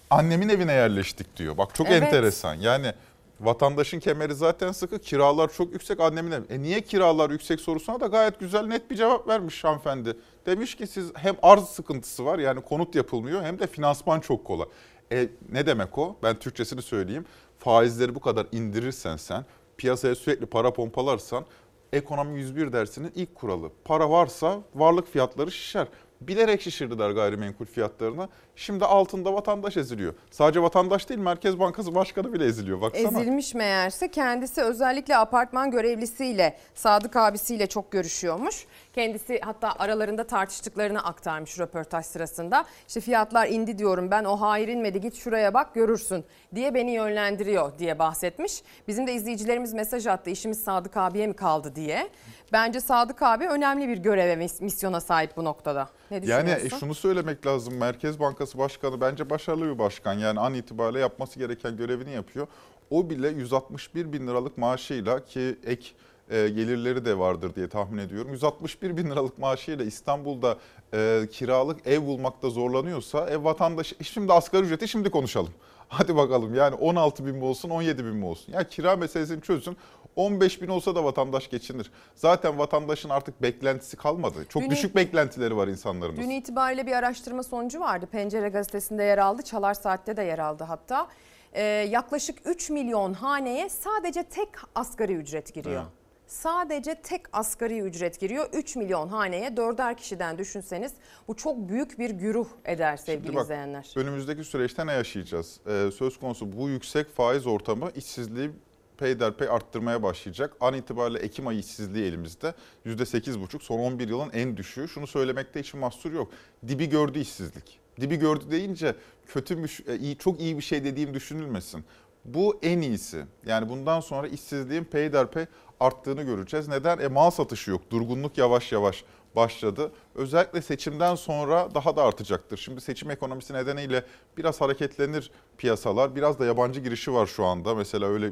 annemin 0.09 0.49
evine 0.49 0.73
yerleştik 0.73 1.37
diyor. 1.37 1.57
Bak 1.57 1.75
çok 1.75 1.87
Evet. 1.87 2.03
enteresan. 2.03 2.53
Yani 2.55 2.93
vatandaşın 3.39 3.99
kemeri 3.99 4.35
zaten 4.35 4.71
sıkı, 4.71 4.99
kiralar 4.99 5.53
çok 5.53 5.73
yüksek 5.73 5.99
annemin 5.99 6.31
evi. 6.31 6.45
E 6.49 6.61
niye 6.61 6.81
kiralar 6.81 7.29
yüksek 7.29 7.59
sorusuna 7.61 7.99
da 7.99 8.07
gayet 8.07 8.39
güzel 8.39 8.65
net 8.65 8.91
bir 8.91 8.95
cevap 8.95 9.27
vermiş 9.27 9.63
hanımefendi. 9.63 10.17
Demiş 10.45 10.75
ki 10.75 10.87
siz 10.87 11.11
hem 11.15 11.35
arz 11.41 11.63
sıkıntısı 11.63 12.25
var 12.25 12.39
yani 12.39 12.61
konut 12.61 12.95
yapılmıyor 12.95 13.43
hem 13.43 13.59
de 13.59 13.67
finansman 13.67 14.19
çok 14.19 14.45
kolay. 14.45 14.67
E 15.11 15.29
ne 15.51 15.65
demek 15.65 15.97
o? 15.97 16.15
Ben 16.23 16.35
Türkçesini 16.39 16.81
söyleyeyim. 16.81 17.25
Faizleri 17.59 18.15
bu 18.15 18.19
kadar 18.19 18.47
indirirsen 18.51 19.17
sen, 19.17 19.45
piyasaya 19.77 20.15
sürekli 20.15 20.45
para 20.45 20.73
pompalarsan 20.73 21.45
ekonomi 21.93 22.39
101 22.39 22.73
dersinin 22.73 23.11
ilk 23.15 23.35
kuralı. 23.35 23.71
Para 23.85 24.09
varsa 24.09 24.59
varlık 24.75 25.11
fiyatları 25.11 25.51
şişer. 25.51 25.87
Bilerek 26.21 26.61
şişirdiler 26.61 27.11
gayrimenkul 27.11 27.65
fiyatlarını. 27.65 28.29
Şimdi 28.55 28.85
altında 28.85 29.33
vatandaş 29.33 29.77
eziliyor. 29.77 30.13
Sadece 30.31 30.61
vatandaş 30.61 31.09
değil 31.09 31.19
Merkez 31.19 31.59
Bankası 31.59 31.95
Başkanı 31.95 32.33
bile 32.33 32.45
eziliyor. 32.45 32.81
Baksana. 32.81 33.21
Ezilmiş 33.21 33.53
meğerse 33.53 34.11
kendisi 34.11 34.61
özellikle 34.61 35.17
apartman 35.17 35.71
görevlisiyle 35.71 36.57
Sadık 36.75 37.15
abisiyle 37.15 37.67
çok 37.67 37.91
görüşüyormuş. 37.91 38.65
Kendisi 39.01 39.39
hatta 39.43 39.71
aralarında 39.79 40.23
tartıştıklarını 40.27 41.03
aktarmış 41.03 41.59
röportaj 41.59 42.05
sırasında. 42.05 42.65
İşte 42.87 43.01
fiyatlar 43.01 43.47
indi 43.47 43.77
diyorum 43.77 44.11
ben 44.11 44.23
o 44.23 44.41
hayır 44.41 44.67
inmedi 44.67 45.01
git 45.01 45.15
şuraya 45.15 45.53
bak 45.53 45.75
görürsün 45.75 46.25
diye 46.55 46.73
beni 46.73 46.91
yönlendiriyor 46.91 47.79
diye 47.79 47.99
bahsetmiş. 47.99 48.61
Bizim 48.87 49.07
de 49.07 49.13
izleyicilerimiz 49.13 49.73
mesaj 49.73 50.07
attı 50.07 50.29
işimiz 50.29 50.63
Sadık 50.63 50.97
abiye 50.97 51.27
mi 51.27 51.33
kaldı 51.33 51.75
diye. 51.75 52.09
Bence 52.53 52.79
Sadık 52.79 53.21
abi 53.21 53.47
önemli 53.47 53.87
bir 53.87 53.97
göreve 53.97 54.35
mis- 54.35 54.61
misyona 54.61 55.01
sahip 55.01 55.37
bu 55.37 55.43
noktada. 55.43 55.89
Ne 56.11 56.21
düşünüyorsun? 56.21 56.47
Yani 56.47 56.65
e, 56.65 56.69
şunu 56.69 56.95
söylemek 56.95 57.45
lazım. 57.45 57.77
Merkez 57.77 58.19
Bankası 58.19 58.57
Başkanı 58.57 59.01
bence 59.01 59.29
başarılı 59.29 59.73
bir 59.73 59.79
başkan. 59.79 60.13
Yani 60.13 60.39
an 60.39 60.53
itibariyle 60.53 60.99
yapması 60.99 61.39
gereken 61.39 61.77
görevini 61.77 62.11
yapıyor. 62.11 62.47
O 62.89 63.09
bile 63.09 63.27
161 63.27 64.13
bin 64.13 64.27
liralık 64.27 64.57
maaşıyla 64.57 65.25
ki 65.25 65.57
ek 65.65 65.87
e, 66.31 66.49
gelirleri 66.49 67.05
de 67.05 67.19
vardır 67.19 67.55
diye 67.55 67.69
tahmin 67.69 67.97
ediyorum. 67.97 68.31
161 68.31 68.97
bin 68.97 69.11
liralık 69.11 69.37
maaşıyla 69.37 69.85
İstanbul'da 69.85 70.57
e, 70.93 71.27
kiralık 71.31 71.87
ev 71.87 72.05
bulmakta 72.05 72.49
zorlanıyorsa 72.49 73.29
ev 73.29 73.43
vatandaşı 73.43 73.95
e, 73.99 74.03
şimdi 74.03 74.33
asgari 74.33 74.63
ücreti 74.65 74.87
şimdi 74.87 75.09
konuşalım. 75.09 75.53
Hadi 75.89 76.15
bakalım 76.15 76.55
yani 76.55 76.75
16 76.75 77.25
bin 77.25 77.35
mi 77.35 77.43
olsun 77.43 77.69
17 77.69 78.05
bin 78.05 78.15
mi 78.15 78.25
olsun? 78.25 78.53
Ya 78.53 78.63
kira 78.63 78.95
meselesini 78.95 79.41
çözün 79.41 79.77
15 80.15 80.61
bin 80.61 80.67
olsa 80.67 80.95
da 80.95 81.03
vatandaş 81.03 81.49
geçinir. 81.49 81.91
Zaten 82.15 82.57
vatandaşın 82.57 83.09
artık 83.09 83.41
beklentisi 83.41 83.97
kalmadı. 83.97 84.45
Çok 84.49 84.63
Dün- 84.63 84.69
düşük 84.69 84.95
beklentileri 84.95 85.57
var 85.57 85.67
insanlarımız. 85.67 86.19
Dün 86.19 86.29
itibariyle 86.29 86.87
bir 86.87 86.91
araştırma 86.91 87.43
sonucu 87.43 87.79
vardı. 87.79 88.07
Pencere 88.11 88.49
gazetesinde 88.49 89.03
yer 89.03 89.17
aldı. 89.17 89.41
Çalar 89.41 89.73
Saat'te 89.73 90.17
de 90.17 90.23
yer 90.23 90.39
aldı 90.39 90.63
hatta. 90.63 91.07
Ee, 91.53 91.63
yaklaşık 91.63 92.39
3 92.45 92.69
milyon 92.69 93.13
haneye 93.13 93.69
sadece 93.69 94.23
tek 94.23 94.49
asgari 94.75 95.13
ücret 95.13 95.53
giriyor. 95.53 95.81
Evet. 95.81 95.96
Sadece 96.27 96.95
tek 96.95 97.21
asgari 97.33 97.79
ücret 97.79 98.19
giriyor. 98.19 98.49
3 98.53 98.75
milyon 98.75 99.07
haneye 99.07 99.57
dörder 99.57 99.97
kişiden 99.97 100.37
düşünseniz 100.37 100.93
bu 101.27 101.35
çok 101.35 101.69
büyük 101.69 101.99
bir 101.99 102.09
güruh 102.09 102.47
eder 102.65 102.97
sevgili 102.97 103.35
bak, 103.35 103.43
izleyenler. 103.43 103.93
Önümüzdeki 103.95 104.43
süreçte 104.43 104.87
ne 104.87 104.93
yaşayacağız? 104.93 105.59
Ee, 105.67 105.89
söz 105.91 106.19
konusu 106.19 106.57
bu 106.57 106.69
yüksek 106.69 107.09
faiz 107.15 107.47
ortamı 107.47 107.91
işsizliği 107.95 108.51
peyderpey 108.97 109.49
arttırmaya 109.49 110.03
başlayacak. 110.03 110.53
An 110.59 110.73
itibariyle 110.73 111.19
Ekim 111.19 111.47
ayı 111.47 111.59
işsizliği 111.59 112.05
elimizde. 112.05 112.53
%8,5 112.85 113.63
son 113.63 113.79
11 113.79 114.07
yılın 114.07 114.29
en 114.33 114.57
düşüğü. 114.57 114.87
Şunu 114.87 115.07
söylemekte 115.07 115.59
hiç 115.59 115.73
mahsur 115.73 116.11
yok. 116.11 116.31
Dibi 116.67 116.89
gördü 116.89 117.19
işsizlik. 117.19 117.79
Dibi 118.01 118.15
gördü 118.15 118.43
deyince 118.51 118.95
kötümüş, 119.27 119.79
e, 119.87 119.97
iyi, 119.97 120.17
çok 120.17 120.39
iyi 120.39 120.57
bir 120.57 120.63
şey 120.63 120.83
dediğim 120.83 121.13
düşünülmesin. 121.13 121.85
Bu 122.25 122.59
en 122.61 122.81
iyisi. 122.81 123.25
Yani 123.45 123.69
bundan 123.69 123.99
sonra 123.99 124.27
işsizliğin 124.27 124.83
peyderpey 124.83 125.45
arttığını 125.79 126.23
göreceğiz. 126.23 126.67
Neden? 126.67 126.99
E 126.99 127.07
mal 127.07 127.29
satışı 127.29 127.71
yok. 127.71 127.81
Durgunluk 127.91 128.37
yavaş 128.37 128.71
yavaş 128.71 129.03
başladı. 129.35 129.91
Özellikle 130.15 130.61
seçimden 130.61 131.15
sonra 131.15 131.75
daha 131.75 131.95
da 131.95 132.03
artacaktır. 132.03 132.57
Şimdi 132.57 132.81
seçim 132.81 133.11
ekonomisi 133.11 133.53
nedeniyle 133.53 134.05
biraz 134.37 134.61
hareketlenir 134.61 135.31
piyasalar. 135.57 136.15
Biraz 136.15 136.39
da 136.39 136.45
yabancı 136.45 136.79
girişi 136.79 137.13
var 137.13 137.27
şu 137.27 137.45
anda. 137.45 137.75
Mesela 137.75 138.07
öyle 138.07 138.31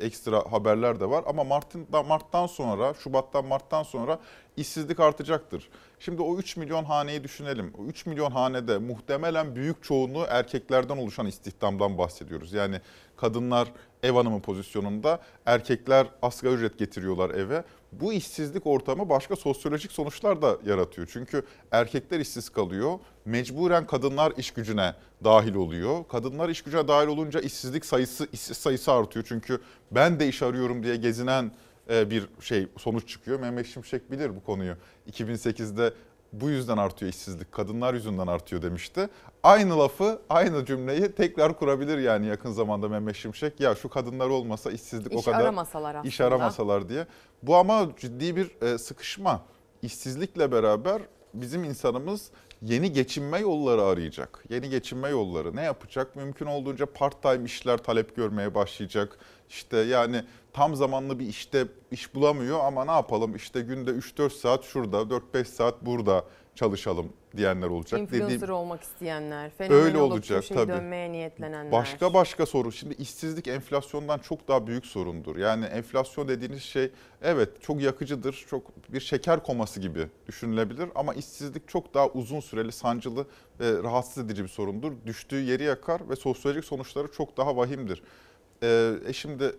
ekstra 0.00 0.52
haberler 0.52 1.00
de 1.00 1.10
var. 1.10 1.24
Ama 1.26 1.44
Mart'ın 1.44 1.86
Mart'tan 2.08 2.46
sonra, 2.46 2.94
Şubat'tan 2.94 3.44
Mart'tan 3.44 3.82
sonra 3.82 4.18
işsizlik 4.56 5.00
artacaktır. 5.00 5.68
Şimdi 5.98 6.22
o 6.22 6.36
3 6.38 6.56
milyon 6.56 6.84
haneyi 6.84 7.24
düşünelim. 7.24 7.72
O 7.78 7.84
3 7.84 8.06
milyon 8.06 8.30
hanede 8.30 8.78
muhtemelen 8.78 9.54
büyük 9.56 9.82
çoğunluğu 9.82 10.24
erkeklerden 10.28 10.96
oluşan 10.96 11.26
istihdamdan 11.26 11.98
bahsediyoruz. 11.98 12.52
Yani 12.52 12.80
kadınlar 13.16 13.68
ev 14.02 14.12
hanımı 14.12 14.40
pozisyonunda, 14.40 15.20
erkekler 15.46 16.06
asgari 16.22 16.54
ücret 16.54 16.78
getiriyorlar 16.78 17.30
eve. 17.30 17.64
Bu 17.92 18.12
işsizlik 18.12 18.66
ortamı 18.66 19.08
başka 19.08 19.36
sosyolojik 19.36 19.92
sonuçlar 19.92 20.42
da 20.42 20.58
yaratıyor. 20.66 21.08
Çünkü 21.12 21.42
erkekler 21.70 22.20
işsiz 22.20 22.48
kalıyor. 22.48 22.98
Mecburen 23.24 23.86
kadınlar 23.86 24.32
iş 24.36 24.50
gücüne 24.50 24.94
dahil 25.24 25.54
oluyor. 25.54 26.04
Kadınlar 26.08 26.48
iş 26.48 26.62
gücüne 26.62 26.88
dahil 26.88 27.08
olunca 27.08 27.40
işsizlik 27.40 27.84
sayısı 27.84 28.28
işsiz 28.32 28.56
sayısı 28.56 28.92
artıyor. 28.92 29.24
Çünkü 29.28 29.60
ben 29.90 30.20
de 30.20 30.28
iş 30.28 30.42
arıyorum 30.42 30.82
diye 30.82 30.96
gezinen 30.96 31.52
e, 31.90 32.10
bir 32.10 32.28
şey 32.40 32.66
sonuç 32.78 33.08
çıkıyor. 33.08 33.40
Mehmet 33.40 33.66
Şimşek 33.66 34.10
bilir 34.10 34.36
bu 34.36 34.44
konuyu. 34.44 34.74
2008'de 35.10 35.92
bu 36.32 36.50
yüzden 36.50 36.76
artıyor 36.76 37.12
işsizlik, 37.12 37.52
kadınlar 37.52 37.94
yüzünden 37.94 38.26
artıyor 38.26 38.62
demişti. 38.62 39.08
Aynı 39.42 39.78
lafı, 39.78 40.22
aynı 40.30 40.64
cümleyi 40.64 41.12
tekrar 41.12 41.58
kurabilir 41.58 41.98
yani 41.98 42.26
yakın 42.26 42.52
zamanda 42.52 42.88
Mehmet 42.88 43.16
Şimşek. 43.16 43.60
Ya 43.60 43.74
şu 43.74 43.88
kadınlar 43.88 44.28
olmasa 44.28 44.70
işsizlik 44.70 45.12
o 45.12 45.18
İş 45.18 45.24
kadar 45.24 45.40
aramasalar 45.40 46.04
iş 46.04 46.20
aslında. 46.20 46.36
aramasalar 46.36 46.88
diye. 46.88 47.06
Bu 47.42 47.56
ama 47.56 47.88
ciddi 48.00 48.36
bir 48.36 48.62
e, 48.62 48.78
sıkışma. 48.78 49.42
İşsizlikle 49.82 50.52
beraber 50.52 51.02
bizim 51.34 51.64
insanımız 51.64 52.30
yeni 52.62 52.92
geçinme 52.92 53.38
yolları 53.38 53.82
arayacak. 53.82 54.44
Yeni 54.50 54.70
geçinme 54.70 55.08
yolları 55.08 55.56
ne 55.56 55.62
yapacak? 55.62 56.16
Mümkün 56.16 56.46
olduğunca 56.46 56.86
part-time 56.86 57.44
işler 57.44 57.78
talep 57.78 58.16
görmeye 58.16 58.54
başlayacak. 58.54 59.18
İşte 59.52 59.76
yani 59.76 60.24
tam 60.52 60.74
zamanlı 60.76 61.18
bir 61.18 61.26
işte 61.26 61.66
iş 61.90 62.14
bulamıyor 62.14 62.60
ama 62.64 62.84
ne 62.84 62.90
yapalım 62.90 63.36
işte 63.36 63.60
günde 63.60 63.90
3-4 63.90 64.30
saat 64.30 64.64
şurada 64.64 64.96
4-5 64.96 65.44
saat 65.44 65.86
burada 65.86 66.24
çalışalım 66.54 67.12
diyenler 67.36 67.66
olacak. 67.66 68.00
Influencer 68.00 68.30
Dediğim- 68.30 68.54
olmak 68.54 68.82
isteyenler, 68.82 69.50
fenomen 69.50 69.82
Öyle 69.84 69.98
olup 69.98 70.12
olacak, 70.12 70.40
köşeyi 70.40 70.58
tabii. 70.58 70.72
dönmeye 70.72 71.12
niyetlenenler. 71.12 71.72
Başka 71.72 72.14
başka 72.14 72.46
soru. 72.46 72.72
Şimdi 72.72 72.94
işsizlik 72.94 73.48
enflasyondan 73.48 74.18
çok 74.18 74.48
daha 74.48 74.66
büyük 74.66 74.86
sorundur. 74.86 75.36
Yani 75.36 75.64
enflasyon 75.64 76.28
dediğiniz 76.28 76.62
şey 76.62 76.90
evet 77.22 77.62
çok 77.62 77.80
yakıcıdır. 77.82 78.44
Çok 78.50 78.92
bir 78.92 79.00
şeker 79.00 79.42
koması 79.42 79.80
gibi 79.80 80.06
düşünülebilir 80.26 80.88
ama 80.94 81.14
işsizlik 81.14 81.68
çok 81.68 81.94
daha 81.94 82.08
uzun 82.08 82.40
süreli, 82.40 82.72
sancılı 82.72 83.26
ve 83.60 83.82
rahatsız 83.82 84.24
edici 84.24 84.42
bir 84.42 84.48
sorundur. 84.48 84.92
Düştüğü 85.06 85.40
yeri 85.40 85.62
yakar 85.62 86.08
ve 86.08 86.16
sosyolojik 86.16 86.64
sonuçları 86.64 87.12
çok 87.12 87.36
daha 87.36 87.56
vahimdir. 87.56 88.02
Ee, 88.62 88.94
e 89.06 89.12
şimdi 89.12 89.56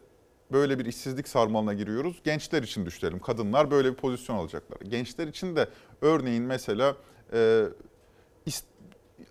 böyle 0.52 0.80
bir 0.80 0.86
işsizlik 0.86 1.28
sarmalına 1.28 1.74
giriyoruz. 1.74 2.22
Gençler 2.24 2.64
için 2.64 2.86
düşünelim. 2.86 3.20
Kadınlar 3.20 3.72
böyle 3.72 3.92
bir 3.92 3.96
pozisyon 3.96 4.36
alacaklar. 4.36 4.78
Gençler 4.82 5.28
için 5.28 5.56
de 5.56 5.68
örneğin 6.02 6.44
mesela 6.44 6.98
e, 7.34 7.66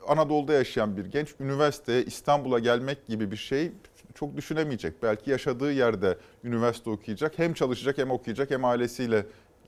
Anadolu'da 0.07 0.53
yaşayan 0.53 0.97
bir 0.97 1.05
genç 1.05 1.35
üniversiteye 1.41 2.05
İstanbul'a 2.05 2.59
gelmek 2.59 3.07
gibi 3.07 3.31
bir 3.31 3.37
şey 3.37 3.73
çok 4.15 4.37
düşünemeyecek. 4.37 5.03
Belki 5.03 5.31
yaşadığı 5.31 5.73
yerde 5.73 6.19
üniversite 6.45 6.91
okuyacak. 6.91 7.39
Hem 7.39 7.55
çalışacak 7.55 7.99
hem 7.99 8.11
okuyacak 8.11 8.51
hem 8.51 8.65
ailesiyle 8.65 9.27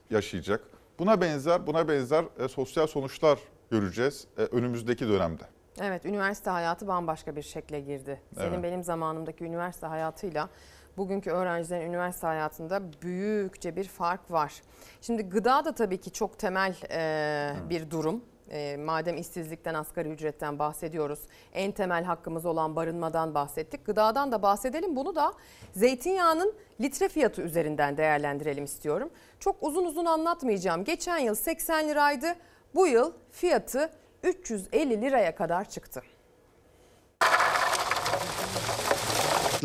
yaşayacak. 0.09 0.63
Buna 0.99 1.21
benzer 1.21 1.67
buna 1.67 1.87
benzer 1.87 2.25
e, 2.39 2.47
sosyal 2.47 2.87
sonuçlar 2.87 3.39
göreceğiz 3.71 4.27
e, 4.37 4.41
önümüzdeki 4.41 5.07
dönemde. 5.07 5.43
Evet, 5.81 6.05
üniversite 6.05 6.49
hayatı 6.49 6.87
bambaşka 6.87 7.35
bir 7.35 7.41
şekle 7.41 7.79
girdi. 7.79 8.21
Senin 8.35 8.53
Evet. 8.53 8.63
benim 8.63 8.83
zamanımdaki 8.83 9.43
üniversite 9.43 9.87
hayatıyla 9.87 10.49
bugünkü 10.97 11.31
öğrencilerin 11.31 11.85
üniversite 11.89 12.27
hayatında 12.27 12.81
büyükçe 13.01 13.75
bir 13.75 13.83
fark 13.83 14.31
var. 14.31 14.53
Şimdi 15.01 15.29
gıda 15.29 15.65
da 15.65 15.75
tabii 15.75 15.97
ki 15.97 16.11
çok 16.11 16.39
temel 16.39 16.75
e, 16.91 17.53
bir 17.69 17.89
durum. 17.91 18.23
E, 18.51 18.77
madem 18.77 19.17
işsizlikten, 19.17 19.73
asgari 19.73 20.09
ücretten 20.09 20.59
bahsediyoruz. 20.59 21.19
En 21.53 21.71
temel 21.71 22.03
hakkımız 22.03 22.45
olan 22.45 22.75
barınmadan 22.75 23.33
bahsettik. 23.35 23.85
Gıdadan 23.85 24.31
da 24.31 24.41
bahsedelim. 24.41 24.95
Bunu 24.95 25.15
da 25.15 25.33
zeytinyağının 25.73 26.53
litre 26.81 27.09
fiyatı 27.09 27.41
üzerinden 27.41 27.97
değerlendirelim 27.97 28.63
istiyorum. 28.65 29.09
Çok 29.39 29.55
uzun 29.61 29.85
uzun 29.85 30.05
anlatmayacağım. 30.05 30.83
Geçen 30.83 31.17
yıl 31.17 31.35
80 31.35 31.87
liraydı. 31.89 32.27
Bu 32.75 32.87
yıl 32.87 33.13
fiyatı 33.31 33.89
350 34.25 35.01
liraya 35.01 35.35
kadar 35.35 35.69
çıktı. 35.69 36.01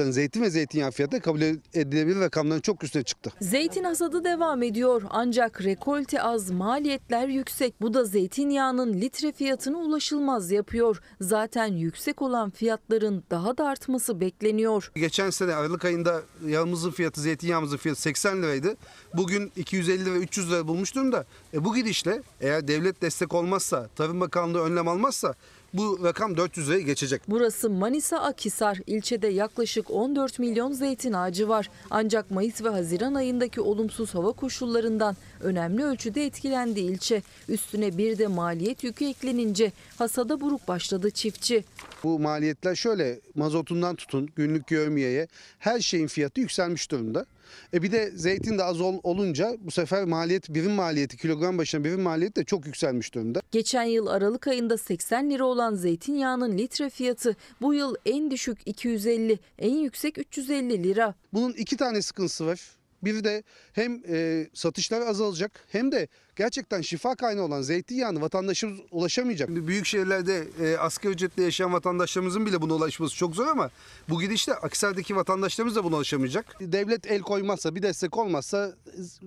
Zeytin 0.04 0.42
ve 0.42 0.50
zeytinyağı 0.50 0.90
fiyatı 0.90 1.20
kabul 1.20 1.40
edilebilir 1.74 2.20
rakamların 2.20 2.60
çok 2.60 2.84
üstüne 2.84 3.02
çıktı. 3.02 3.32
Zeytin 3.40 3.84
hasadı 3.84 4.24
devam 4.24 4.62
ediyor 4.62 5.02
ancak 5.10 5.64
rekolte 5.64 6.22
az, 6.22 6.50
maliyetler 6.50 7.28
yüksek. 7.28 7.74
Bu 7.80 7.94
da 7.94 8.04
zeytinyağının 8.04 8.92
litre 8.92 9.32
fiyatını 9.32 9.78
ulaşılmaz 9.78 10.50
yapıyor. 10.50 11.02
Zaten 11.20 11.66
yüksek 11.66 12.22
olan 12.22 12.50
fiyatların 12.50 13.24
daha 13.30 13.58
da 13.58 13.66
artması 13.66 14.20
bekleniyor. 14.20 14.92
Geçen 14.94 15.30
sene 15.30 15.54
Aralık 15.54 15.84
ayında 15.84 16.22
yağımızın 16.46 16.90
fiyatı, 16.90 17.20
zeytinyağımızın 17.20 17.76
fiyatı 17.76 18.00
80 18.00 18.42
liraydı. 18.42 18.76
Bugün 19.14 19.52
250 19.56 20.14
ve 20.14 20.18
300 20.18 20.50
lira 20.50 20.68
bulmuş 20.68 20.94
durumda. 20.94 21.24
E 21.54 21.64
bu 21.64 21.74
gidişle 21.74 22.22
eğer 22.40 22.68
devlet 22.68 23.02
destek 23.02 23.34
olmazsa, 23.34 23.88
Tarım 23.96 24.20
Bakanlığı 24.20 24.60
önlem 24.60 24.88
almazsa 24.88 25.34
bu 25.74 26.04
rakam 26.04 26.36
400 26.36 26.68
liraya 26.68 26.80
geçecek. 26.80 27.22
Burası 27.28 27.70
Manisa 27.70 28.18
Akhisar. 28.18 28.78
İlçede 28.86 29.26
yaklaşık 29.26 29.90
14 29.90 30.38
milyon 30.38 30.72
zeytin 30.72 31.12
ağacı 31.12 31.48
var. 31.48 31.70
Ancak 31.90 32.30
Mayıs 32.30 32.64
ve 32.64 32.68
Haziran 32.68 33.14
ayındaki 33.14 33.60
olumsuz 33.60 34.14
hava 34.14 34.32
koşullarından 34.32 35.16
önemli 35.40 35.84
ölçüde 35.84 36.26
etkilendi 36.26 36.80
ilçe. 36.80 37.22
Üstüne 37.48 37.98
bir 37.98 38.18
de 38.18 38.26
maliyet 38.26 38.84
yükü 38.84 39.04
eklenince 39.04 39.72
hasada 39.98 40.40
buruk 40.40 40.68
başladı 40.68 41.10
çiftçi. 41.10 41.64
Bu 42.04 42.18
maliyetler 42.18 42.74
şöyle 42.74 43.20
mazotundan 43.34 43.96
tutun 43.96 44.28
günlük 44.36 44.70
yevmiyeye 44.70 45.28
her 45.58 45.80
şeyin 45.80 46.06
fiyatı 46.06 46.40
yükselmiş 46.40 46.90
durumda. 46.90 47.26
E 47.74 47.82
bir 47.82 47.92
de 47.92 48.10
zeytin 48.14 48.58
de 48.58 48.64
az 48.64 48.80
ol- 48.80 49.00
olunca 49.02 49.56
bu 49.60 49.70
sefer 49.70 50.04
maliyet 50.04 50.48
birim 50.48 50.70
maliyeti 50.72 51.16
kilogram 51.16 51.58
başına 51.58 51.84
birim 51.84 52.00
maliyeti 52.00 52.36
de 52.40 52.44
çok 52.44 52.66
yükselmiş 52.66 53.14
durumda. 53.14 53.42
Geçen 53.50 53.82
yıl 53.82 54.06
Aralık 54.06 54.48
ayında 54.48 54.78
80 54.78 55.30
lira 55.30 55.44
olan 55.44 55.74
zeytinyağının 55.74 56.58
litre 56.58 56.90
fiyatı 56.90 57.36
bu 57.60 57.74
yıl 57.74 57.94
en 58.06 58.30
düşük 58.30 58.58
250, 58.66 59.38
en 59.58 59.74
yüksek 59.74 60.18
350 60.18 60.84
lira. 60.84 61.14
Bunun 61.32 61.52
iki 61.52 61.76
tane 61.76 62.02
sıkıntısı 62.02 62.46
var. 62.46 62.60
Biri 63.02 63.24
de 63.24 63.42
hem 63.72 64.02
e, 64.08 64.46
satışlar 64.54 65.00
azalacak 65.00 65.64
hem 65.68 65.92
de 65.92 66.08
gerçekten 66.36 66.80
şifa 66.80 67.14
kaynağı 67.14 67.44
olan 67.44 67.62
zeytinyağını 67.62 68.20
vatandaşımız 68.20 68.80
ulaşamayacak. 68.90 69.48
Şimdi 69.48 69.66
büyük 69.66 69.86
şehirlerde 69.86 70.44
e, 70.60 70.76
asgari 70.76 71.12
ücretle 71.12 71.42
yaşayan 71.42 71.72
vatandaşlarımızın 71.72 72.46
bile 72.46 72.62
buna 72.62 72.74
ulaşması 72.74 73.16
çok 73.16 73.36
zor 73.36 73.46
ama 73.46 73.70
bu 74.08 74.20
gidişle 74.20 74.54
Akhisar'daki 74.54 75.16
vatandaşlarımız 75.16 75.76
da 75.76 75.84
buna 75.84 75.96
ulaşamayacak. 75.96 76.56
Devlet 76.60 77.10
el 77.10 77.20
koymazsa 77.20 77.74
bir 77.74 77.82
destek 77.82 78.18
olmazsa 78.18 78.72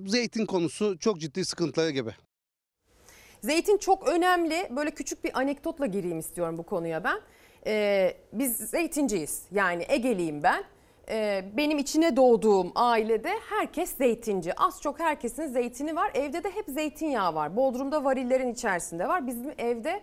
zeytin 0.06 0.46
konusu 0.46 0.98
çok 1.00 1.20
ciddi 1.22 1.46
sıkıntılara 1.46 1.90
gebe. 1.90 2.16
Zeytin 3.42 3.78
çok 3.78 4.08
önemli. 4.08 4.68
Böyle 4.76 4.92
küçük 4.92 5.24
bir 5.24 5.40
anekdotla 5.40 5.86
gireyim 5.86 6.20
istiyorum 6.20 6.58
bu 6.58 6.64
konuya 6.64 7.04
ben. 7.04 7.22
Ee, 7.68 8.18
biz 8.34 8.58
zeytinciyiz. 8.58 9.44
Yani 9.52 9.86
Egeliyim 9.90 10.44
ben. 10.44 10.64
Ee, 11.10 11.46
benim 11.58 11.78
içine 11.78 12.16
doğduğum 12.16 12.72
ailede 12.76 13.30
herkes 13.50 13.98
zeytinci. 13.98 14.60
Az 14.60 14.82
çok 14.82 15.00
herkesin 15.00 15.48
zeytini 15.48 15.96
var. 15.96 16.12
Evde 16.14 16.44
de 16.44 16.50
hep 16.50 16.66
zeytinyağı 16.68 17.36
var. 17.36 17.56
Bodrum'da 17.56 18.04
varillerin 18.04 18.54
içerisinde 18.54 19.08
var. 19.08 19.28
Bizim 19.28 19.52
evde 19.58 20.02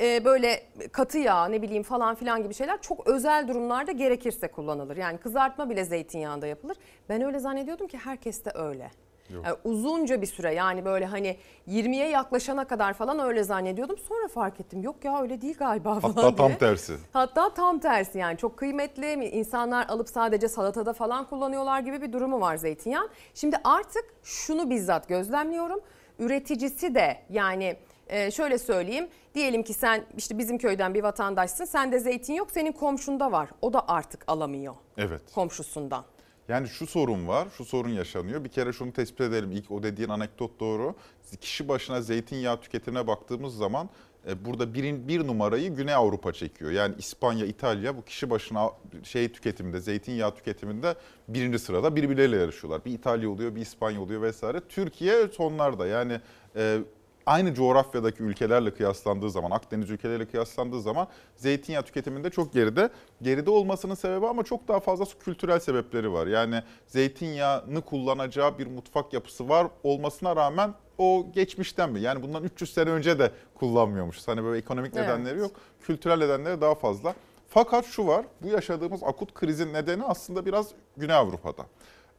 e, 0.00 0.24
böyle 0.24 0.62
katı 0.92 1.18
yağ 1.18 1.46
ne 1.46 1.62
bileyim 1.62 1.82
falan 1.82 2.14
filan 2.14 2.42
gibi 2.42 2.54
şeyler 2.54 2.82
çok 2.82 3.06
özel 3.06 3.48
durumlarda 3.48 3.92
gerekirse 3.92 4.48
kullanılır. 4.48 4.96
Yani 4.96 5.18
kızartma 5.18 5.70
bile 5.70 5.84
zeytinyağında 5.84 6.46
yapılır. 6.46 6.76
Ben 7.08 7.22
öyle 7.22 7.38
zannediyordum 7.38 7.86
ki 7.86 7.98
herkes 7.98 8.44
de 8.44 8.50
öyle. 8.54 8.90
Yok. 9.30 9.44
Yani 9.46 9.56
uzunca 9.64 10.22
bir 10.22 10.26
süre 10.26 10.54
yani 10.54 10.84
böyle 10.84 11.06
hani 11.06 11.36
20'ye 11.68 12.08
yaklaşana 12.08 12.64
kadar 12.64 12.92
falan 12.92 13.18
öyle 13.18 13.44
zannediyordum. 13.44 13.98
Sonra 13.98 14.28
fark 14.28 14.60
ettim 14.60 14.82
yok 14.82 15.04
ya 15.04 15.22
öyle 15.22 15.40
değil 15.40 15.56
galiba 15.58 16.00
falan 16.00 16.12
Hatta 16.14 16.36
tam 16.36 16.48
diye. 16.48 16.58
tersi. 16.58 16.96
Hatta 17.12 17.54
tam 17.54 17.78
tersi 17.78 18.18
yani 18.18 18.36
çok 18.38 18.56
kıymetli 18.56 19.12
insanlar 19.12 19.86
alıp 19.88 20.08
sadece 20.08 20.48
salatada 20.48 20.92
falan 20.92 21.24
kullanıyorlar 21.26 21.80
gibi 21.80 22.02
bir 22.02 22.12
durumu 22.12 22.40
var 22.40 22.56
zeytinyağı. 22.56 23.08
Şimdi 23.34 23.56
artık 23.64 24.04
şunu 24.22 24.70
bizzat 24.70 25.08
gözlemliyorum. 25.08 25.80
Üreticisi 26.18 26.94
de 26.94 27.18
yani 27.30 27.76
e, 28.08 28.30
şöyle 28.30 28.58
söyleyeyim 28.58 29.08
diyelim 29.34 29.62
ki 29.62 29.74
sen 29.74 30.04
işte 30.16 30.38
bizim 30.38 30.58
köyden 30.58 30.94
bir 30.94 31.02
vatandaşsın 31.02 31.64
sende 31.64 31.98
zeytin 31.98 32.34
yok 32.34 32.50
senin 32.50 32.72
komşunda 32.72 33.32
var 33.32 33.48
o 33.62 33.72
da 33.72 33.88
artık 33.88 34.24
alamıyor 34.26 34.74
Evet. 34.96 35.22
komşusundan. 35.34 36.04
Yani 36.48 36.68
şu 36.68 36.86
sorun 36.86 37.28
var, 37.28 37.48
şu 37.56 37.64
sorun 37.64 37.88
yaşanıyor. 37.88 38.44
Bir 38.44 38.48
kere 38.48 38.72
şunu 38.72 38.92
tespit 38.92 39.20
edelim. 39.20 39.52
İlk 39.52 39.70
o 39.70 39.82
dediğin 39.82 40.08
anekdot 40.08 40.60
doğru. 40.60 40.94
Kişi 41.40 41.68
başına 41.68 42.00
zeytinyağı 42.00 42.60
tüketimine 42.60 43.06
baktığımız 43.06 43.56
zaman 43.56 43.88
e, 44.28 44.44
burada 44.44 44.74
birin, 44.74 45.08
bir 45.08 45.26
numarayı 45.26 45.74
Güney 45.74 45.94
Avrupa 45.94 46.32
çekiyor. 46.32 46.70
Yani 46.70 46.94
İspanya, 46.98 47.46
İtalya 47.46 47.96
bu 47.96 48.04
kişi 48.04 48.30
başına 48.30 48.70
şey 49.02 49.32
tüketiminde, 49.32 49.80
zeytinyağı 49.80 50.34
tüketiminde 50.34 50.94
birinci 51.28 51.58
sırada 51.58 51.96
birbirleriyle 51.96 52.36
yarışıyorlar. 52.36 52.84
Bir 52.84 52.92
İtalya 52.92 53.30
oluyor, 53.30 53.54
bir 53.54 53.60
İspanya 53.60 54.00
oluyor 54.00 54.22
vesaire. 54.22 54.60
Türkiye 54.68 55.28
sonlarda 55.28 55.86
yani 55.86 56.20
e, 56.56 56.78
aynı 57.26 57.54
coğrafyadaki 57.54 58.22
ülkelerle 58.22 58.74
kıyaslandığı 58.74 59.30
zaman, 59.30 59.50
Akdeniz 59.50 59.90
ülkeleriyle 59.90 60.26
kıyaslandığı 60.26 60.80
zaman 60.80 61.08
zeytinyağı 61.36 61.82
tüketiminde 61.82 62.30
çok 62.30 62.52
geride. 62.52 62.90
Geride 63.22 63.50
olmasının 63.50 63.94
sebebi 63.94 64.26
ama 64.26 64.42
çok 64.42 64.68
daha 64.68 64.80
fazla 64.80 65.04
kültürel 65.24 65.60
sebepleri 65.60 66.12
var. 66.12 66.26
Yani 66.26 66.62
zeytinyağını 66.86 67.80
kullanacağı 67.80 68.58
bir 68.58 68.66
mutfak 68.66 69.12
yapısı 69.12 69.48
var 69.48 69.66
olmasına 69.82 70.36
rağmen 70.36 70.74
o 70.98 71.26
geçmişten 71.34 71.90
mi? 71.92 72.00
Yani 72.00 72.22
bundan 72.22 72.44
300 72.44 72.74
sene 72.74 72.90
önce 72.90 73.18
de 73.18 73.32
kullanmıyormuş. 73.54 74.28
Hani 74.28 74.44
böyle 74.44 74.58
ekonomik 74.58 74.96
Evet. 74.96 75.08
nedenleri 75.08 75.38
yok. 75.38 75.50
Kültürel 75.80 76.18
nedenleri 76.18 76.60
daha 76.60 76.74
fazla. 76.74 77.14
Fakat 77.48 77.86
şu 77.86 78.06
var, 78.06 78.26
bu 78.42 78.48
yaşadığımız 78.48 79.02
akut 79.02 79.34
krizin 79.34 79.72
nedeni 79.72 80.04
aslında 80.04 80.46
biraz 80.46 80.68
Güney 80.96 81.16
Avrupa'da. 81.16 81.66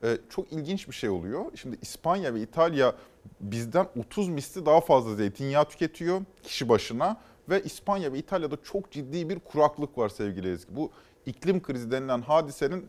Ee, 0.04 0.18
çok 0.30 0.52
ilginç 0.52 0.88
bir 0.88 0.94
şey 0.94 1.10
oluyor. 1.10 1.46
Şimdi 1.56 1.78
İspanya 1.82 2.34
ve 2.34 2.42
İtalya 2.42 2.94
bizden 3.40 3.88
30 4.00 4.30
misli 4.30 4.66
daha 4.66 4.82
fazla 4.82 5.16
zeytinyağı 5.16 5.66
tüketiyor 5.66 6.22
kişi 6.44 6.70
başına 6.70 7.22
ve 7.50 7.64
İspanya 7.64 8.14
ve 8.14 8.18
İtalya'da 8.18 8.58
çok 8.64 8.92
ciddi 8.92 9.30
bir 9.30 9.40
kuraklık 9.40 9.98
var 9.98 10.10
sevgili 10.10 10.52
Ezgi. 10.52 10.76
Bu 10.76 10.92
iklim 11.26 11.62
krizi 11.62 11.92
denilen 11.92 12.22
hadisenin 12.22 12.88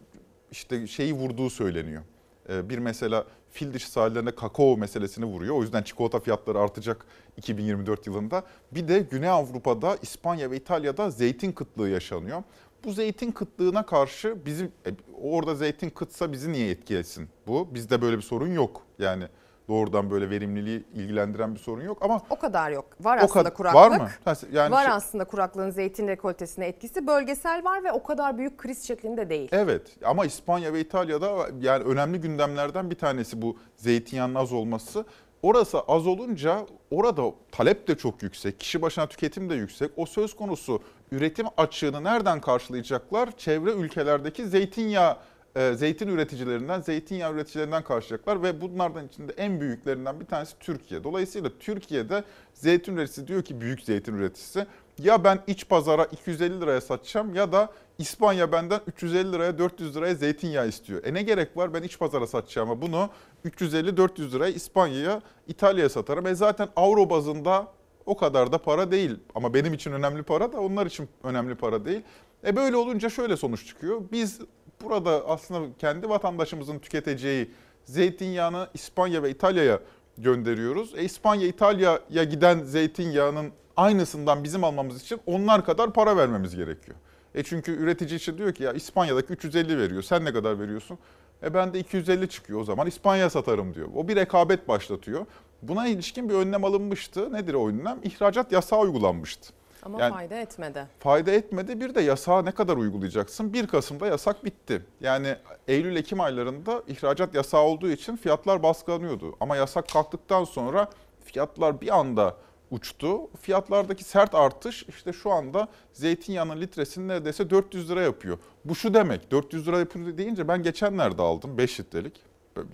işte 0.51 0.87
şeyi 0.87 1.13
vurduğu 1.13 1.51
söyleniyor. 1.51 2.03
Ee, 2.49 2.69
bir 2.69 2.79
mesela 2.79 3.27
fil 3.51 3.75
dişi 3.75 3.91
sahillerinde 3.91 4.35
kakao 4.35 4.77
meselesini 4.77 5.25
vuruyor. 5.25 5.55
O 5.57 5.63
yüzden 5.63 5.83
çikolata 5.83 6.21
fiyatları 6.21 6.59
artacak 6.61 7.07
2024 7.37 8.07
yılında. 8.07 8.45
Bir 8.73 8.89
de 8.89 8.99
Güney 8.99 9.29
Avrupa'da, 9.29 9.99
İspanya 10.03 10.51
ve 10.51 10.57
İtalya'da 10.57 11.11
zeytin 11.11 11.53
kıtlığı 11.53 11.89
yaşanıyor. 11.89 12.43
Bu 12.85 12.93
zeytin 12.93 13.33
kıtlığına 13.33 13.87
karşı 13.87 14.47
bizim 14.47 14.67
e, 14.67 14.91
orada 15.23 15.55
zeytin 15.55 15.91
kıtsa 15.91 16.33
bizi 16.33 16.53
niye 16.53 16.71
etki 16.71 16.97
etsin 16.97 17.29
bu? 17.47 17.75
Bizde 17.75 18.03
böyle 18.03 18.17
bir 18.17 18.23
sorun 18.23 18.53
yok. 18.53 18.83
Yani 18.99 19.25
doğrudan 19.69 20.11
böyle 20.11 20.31
verimliliği 20.31 20.85
ilgilendiren 20.95 21.55
bir 21.55 21.61
sorun 21.61 21.83
yok 21.83 21.99
ama 22.01 22.21
O 22.31 22.39
kadar 22.39 22.71
yok. 22.71 22.87
Var 23.01 23.19
aslında 23.23 23.49
kad- 23.49 23.55
kuraklık. 23.55 23.81
var 23.81 24.01
mı? 24.01 24.09
Ha, 24.25 24.35
yani 24.53 24.73
var 24.73 24.85
şey- 24.85 24.93
aslında 24.93 25.25
kuraklığın 25.25 25.71
zeytin 25.71 26.09
rekoltesine 26.09 26.67
etkisi. 26.67 27.07
Bölgesel 27.07 27.65
var 27.65 27.85
ve 27.85 27.93
o 27.93 28.03
kadar 28.03 28.39
büyük 28.39 28.59
kriz 28.59 28.87
şeklinde 28.87 29.31
değil. 29.31 29.49
Evet 29.53 29.83
ama 30.05 30.25
İspanya 30.27 30.73
ve 30.73 30.81
İtalya'da 30.81 31.33
yani 31.61 31.85
önemli 31.85 32.21
gündemlerden 32.21 32.91
bir 32.91 32.99
tanesi 32.99 33.43
bu 33.43 33.57
zeytinyağının 33.77 34.35
az 34.35 34.53
olması. 34.53 35.05
Orası 35.43 35.81
az 35.81 36.07
olunca 36.07 36.67
orada 36.91 37.23
talep 37.53 37.89
de 37.89 37.95
çok 37.99 38.23
yüksek, 38.23 38.61
kişi 38.61 38.83
başına 38.83 39.07
tüketim 39.07 39.51
de 39.51 39.55
yüksek. 39.55 39.91
O 39.97 40.07
söz 40.07 40.37
konusu 40.37 40.83
üretim 41.13 41.47
açığını 41.57 42.05
nereden 42.05 42.41
karşılayacaklar? 42.41 43.31
Çevre 43.37 43.71
ülkelerdeki 43.73 44.47
zeytinyağı 44.47 45.17
e, 45.57 45.75
zeytin 45.75 46.09
üreticilerinden, 46.09 46.81
zeytinyağı 46.81 47.35
üreticilerinden 47.35 47.85
karşılayacaklar 47.85 48.43
ve 48.43 48.61
bunlardan 48.61 49.07
içinde 49.07 49.33
en 49.33 49.61
büyüklerinden 49.61 50.21
bir 50.21 50.27
tanesi 50.27 50.59
Türkiye. 50.61 51.05
Dolayısıyla 51.05 51.51
Türkiye'de 51.61 52.25
zeytin 52.55 52.97
üreticisi 52.97 53.29
diyor 53.29 53.43
ki 53.43 53.61
büyük 53.61 53.83
zeytin 53.83 54.15
üreticisi 54.15 54.67
ya 54.99 55.25
ben 55.25 55.39
iç 55.47 55.69
pazara 55.69 56.05
250 56.05 56.61
liraya 56.61 56.81
satacağım 56.81 57.35
ya 57.35 57.53
da 57.53 57.73
İspanya 57.99 58.53
benden 58.53 58.81
350 58.87 59.33
liraya 59.33 59.59
400 59.59 59.97
liraya 59.97 60.15
zeytinyağı 60.15 60.69
istiyor. 60.69 61.05
E 61.05 61.15
ne 61.15 61.23
gerek 61.23 61.57
var 61.57 61.75
ben 61.75 61.83
iç 61.83 61.99
pazara 61.99 62.27
satacağıma 62.27 62.83
bunu 62.83 63.11
350-400 63.45 64.33
liraya 64.33 64.53
İspanya'ya, 64.53 65.23
İtalya'ya 65.49 65.89
satarım. 65.89 66.27
E 66.27 66.35
zaten 66.35 66.69
avro 66.77 67.11
bazında 67.11 67.69
o 68.07 68.17
kadar 68.17 68.53
da 68.53 68.59
para 68.59 68.91
değil. 68.91 69.17
Ama 69.35 69.55
benim 69.55 69.75
için 69.75 69.93
önemli 69.93 70.23
para 70.23 70.53
da 70.53 70.61
onlar 70.61 70.87
için 70.87 71.09
önemli 71.23 71.55
para 71.55 71.85
değil. 71.85 72.03
E 72.47 72.57
böyle 72.57 72.77
olunca 72.77 73.11
şöyle 73.11 73.37
sonuç 73.37 73.67
çıkıyor. 73.67 74.03
Biz 74.13 74.41
burada 74.85 75.29
aslında 75.29 75.67
kendi 75.79 76.09
vatandaşımızın 76.09 76.79
tüketeceği 76.79 77.51
zeytinyağını 77.85 78.69
İspanya 78.75 79.23
ve 79.23 79.31
İtalya'ya 79.31 79.81
gönderiyoruz. 80.19 80.95
E 80.97 81.03
İspanya, 81.03 81.47
İtalya'ya 81.47 82.25
giden 82.25 82.63
zeytinyağının 82.63 83.53
aynısından 83.77 84.45
bizim 84.45 84.65
almamız 84.65 85.03
için 85.03 85.21
onlar 85.27 85.65
kadar 85.65 85.93
para 85.93 86.17
vermemiz 86.17 86.57
gerekiyor. 86.57 86.97
E 87.35 87.43
çünkü 87.43 87.73
üretici 87.73 88.17
için 88.17 88.39
diyor 88.39 88.53
ki 88.53 88.63
ya 88.63 88.73
İspanya'daki 88.73 89.33
350 89.33 89.79
veriyor. 89.79 90.03
Sen 90.03 90.25
ne 90.25 90.33
kadar 90.33 90.61
veriyorsun? 90.61 90.99
E 91.43 91.55
ben 91.55 91.75
de 91.75 91.79
250 91.79 92.29
çıkıyor 92.29 92.61
o 92.61 92.65
zaman 92.65 92.87
İspanya 92.87 93.31
satarım 93.31 93.75
diyor. 93.75 93.89
O 93.95 94.09
bir 94.09 94.17
rekabet 94.17 94.69
başlatıyor. 94.69 95.27
Buna 95.63 95.87
ilişkin 95.87 96.29
bir 96.29 96.35
önlem 96.35 96.65
alınmıştı. 96.65 97.33
Nedir 97.33 97.55
o 97.55 97.69
önlem? 97.69 97.99
İhracat 98.03 98.53
yasağı 98.53 98.81
uygulanmıştı. 98.81 99.53
Ama 99.85 100.01
Yani- 100.01 100.13
fayda 100.15 100.35
etmedi. 100.37 100.87
Fayda 100.99 101.31
etmedi. 101.31 101.81
Bir 101.81 101.95
de 101.95 102.01
yasağı 102.01 102.45
ne 102.45 102.53
kadar 102.53 102.77
uygulayacaksın? 102.77 103.53
1 103.53 103.67
Kasım'da 103.67 104.07
yasak 104.07 104.45
bitti. 104.45 104.83
Yani 105.01 105.37
Eylül-Ekim 105.69 106.21
aylarında 106.21 106.83
ihracat 106.87 107.35
yasağı 107.35 107.63
olduğu 107.63 107.91
için 107.91 108.17
fiyatlar 108.17 108.63
baskılanıyordu. 108.63 109.37
Ama 109.41 109.57
yasak 109.57 109.89
kalktıktan 109.89 110.45
sonra 110.45 110.89
fiyatlar 111.25 111.81
bir 111.81 111.99
anda 111.99 112.37
uçtu. 112.71 113.31
Fiyatlardaki 113.41 114.05
sert 114.05 114.35
artış 114.35 114.83
işte 114.89 115.13
şu 115.13 115.31
anda 115.31 115.69
zeytinyağının 115.93 116.61
litresini 116.61 117.09
neredeyse 117.09 117.51
400 117.51 117.91
lira 117.91 118.03
yapıyor. 118.03 118.39
Bu 118.65 118.75
şu 118.75 118.95
demek 118.95 119.31
400 119.31 119.69
lira 119.69 119.79
yapıyor 119.79 120.19
deyince 120.19 120.49
ben 120.49 120.63
geçenlerde 120.63 121.23
aldım 121.23 121.59
5 121.59 121.81
litrelik 121.81 122.21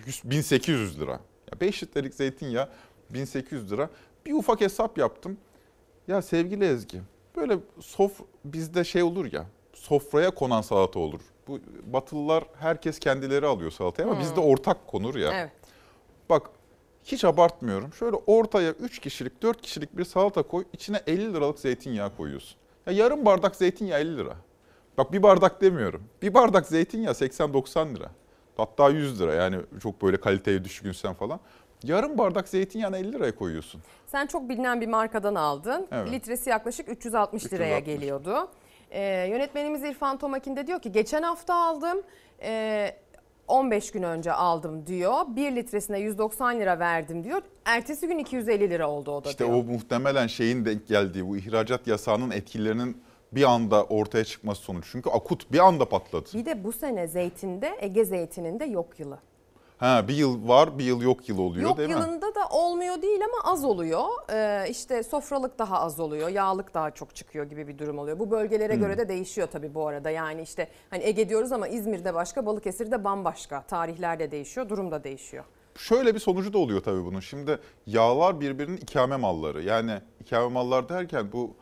100 0.05 0.21
1800 0.23 0.99
lira. 0.99 1.11
Ya 1.11 1.61
5 1.61 1.83
litrelik 1.83 2.13
zeytinyağı 2.13 2.69
1800 3.09 3.71
lira. 3.71 3.89
Bir 4.25 4.33
ufak 4.33 4.61
hesap 4.61 4.97
yaptım. 4.97 5.37
Ya 6.07 6.21
sevgili 6.21 6.65
Ezgi 6.65 7.01
böyle 7.35 7.57
sof 7.79 8.11
bizde 8.45 8.83
şey 8.83 9.03
olur 9.03 9.33
ya 9.33 9.45
sofraya 9.73 10.31
konan 10.31 10.61
salata 10.61 10.99
olur. 10.99 11.21
Bu 11.47 11.59
Batılılar 11.85 12.43
herkes 12.59 12.99
kendileri 12.99 13.45
alıyor 13.45 13.71
salatayı 13.71 14.07
ama 14.07 14.15
Hmm. 14.17 14.23
bizde 14.23 14.39
ortak 14.39 14.87
konur 14.87 15.15
ya. 15.15 15.31
Evet. 15.33 15.51
Bak 16.29 16.49
hiç 17.03 17.25
abartmıyorum. 17.25 17.93
Şöyle 17.93 18.15
ortaya 18.27 18.71
3 18.71 18.99
kişilik 18.99 19.41
4 19.41 19.61
kişilik 19.61 19.97
bir 19.97 20.03
salata 20.03 20.43
koy 20.43 20.63
içine 20.73 21.01
50 21.07 21.33
liralık 21.33 21.59
zeytinyağı 21.59 22.15
koyuyorsun. 22.17 22.57
Ya 22.85 22.93
yarım 22.93 23.25
bardak 23.25 23.55
zeytinyağı 23.55 23.99
50 23.99 24.17
lira. 24.17 24.35
Bak 24.97 25.13
bir 25.13 25.23
bardak 25.23 25.61
demiyorum. 25.61 26.03
Bir 26.21 26.33
bardak 26.33 26.65
zeytinyağı 26.67 27.13
80-90 27.13 27.95
lira. 27.95 28.11
Hatta 28.57 28.89
100 28.89 29.21
lira 29.21 29.33
yani 29.33 29.57
çok 29.83 30.01
böyle 30.01 30.17
kaliteye 30.19 30.63
düşkünsen 30.63 31.13
falan. 31.13 31.39
Yarım 31.83 32.17
bardak 32.17 32.49
zeytinyağını 32.49 32.97
50 32.97 33.13
liraya 33.13 33.35
koyuyorsun. 33.35 33.81
Sen 34.07 34.27
çok 34.27 34.49
bilinen 34.49 34.81
bir 34.81 34.87
markadan 34.87 35.35
aldın. 35.35 35.87
Evet. 35.91 36.11
Litresi 36.11 36.49
yaklaşık 36.49 36.89
360 36.89 37.53
liraya 37.53 37.77
360. 37.79 37.85
geliyordu. 37.85 38.47
Ee, 38.91 39.27
yönetmenimiz 39.29 39.83
İrfan 39.83 40.17
Tomakin 40.17 40.55
de 40.55 40.67
diyor 40.67 40.81
ki 40.81 40.91
geçen 40.91 41.23
hafta 41.23 41.55
aldım. 41.55 42.01
ee, 42.41 42.95
15 43.47 43.91
gün 43.91 44.03
önce 44.03 44.33
aldım 44.33 44.87
diyor. 44.87 45.15
1 45.27 45.55
litresine 45.55 45.99
190 45.99 46.59
lira 46.59 46.79
verdim 46.79 47.23
diyor. 47.23 47.41
Ertesi 47.65 48.07
gün 48.07 48.17
250 48.17 48.69
lira 48.69 48.89
oldu 48.89 49.11
o 49.11 49.23
da 49.23 49.29
İşte 49.29 49.45
diyor. 49.45 49.57
o 49.57 49.63
muhtemelen 49.63 50.27
şeyin 50.27 50.65
denk 50.65 50.87
geldiği 50.87 51.27
bu 51.27 51.37
ihracat 51.37 51.87
yasağının 51.87 52.31
etkilerinin 52.31 53.01
bir 53.31 53.43
anda 53.43 53.83
ortaya 53.83 54.25
çıkması 54.25 54.61
sonuç. 54.61 54.85
Çünkü 54.91 55.09
akut 55.09 55.51
bir 55.51 55.59
anda 55.59 55.89
patladı. 55.89 56.29
Bir 56.33 56.45
de 56.45 56.63
bu 56.63 56.71
sene 56.71 57.07
zeytinde 57.07 57.77
Ege 57.79 58.05
zeytininde 58.05 58.65
yok 58.65 58.99
yılı. 58.99 59.19
Ha 59.81 60.07
bir 60.07 60.13
yıl 60.15 60.47
var 60.47 60.77
bir 60.79 60.83
yıl 60.83 61.01
yok 61.01 61.29
yıl 61.29 61.37
oluyor 61.37 61.63
yok 61.69 61.77
değil 61.77 61.89
mi? 61.89 61.95
yılında 61.95 62.35
da 62.35 62.47
olmuyor 62.51 63.01
değil 63.01 63.19
ama 63.25 63.51
az 63.53 63.63
oluyor. 63.63 64.03
Ee, 64.33 64.69
işte 64.69 65.03
sofralık 65.03 65.59
daha 65.59 65.79
az 65.79 65.99
oluyor. 65.99 66.29
Yağlık 66.29 66.73
daha 66.73 66.91
çok 66.91 67.15
çıkıyor 67.15 67.45
gibi 67.45 67.67
bir 67.67 67.77
durum 67.77 67.97
oluyor. 67.99 68.19
Bu 68.19 68.31
bölgelere 68.31 68.73
Hmm. 68.73 68.81
göre 68.81 68.97
de 68.97 69.09
değişiyor 69.09 69.47
tabii 69.51 69.73
bu 69.75 69.87
arada. 69.87 70.09
Yani 70.09 70.41
işte 70.41 70.67
hani 70.89 71.03
Ege 71.03 71.29
diyoruz 71.29 71.51
ama 71.51 71.67
İzmir'de 71.67 72.13
başka, 72.13 72.45
Balıkesir'de 72.45 73.03
bambaşka. 73.03 73.61
Tarihler 73.61 74.19
de 74.19 74.31
değişiyor, 74.31 74.69
durum 74.69 74.91
da 74.91 75.03
değişiyor. 75.03 75.43
Şöyle 75.75 76.15
bir 76.15 76.19
sonucu 76.19 76.53
da 76.53 76.57
oluyor 76.57 76.81
tabii 76.81 77.05
bunun. 77.05 77.19
Şimdi 77.19 77.59
yağlar 77.85 78.39
birbirinin 78.41 78.77
ikame 78.77 79.15
malları. 79.15 79.61
Yani 79.63 79.91
ikame 80.19 80.47
mallar 80.47 80.89
derken 80.89 81.31
bu 81.33 81.55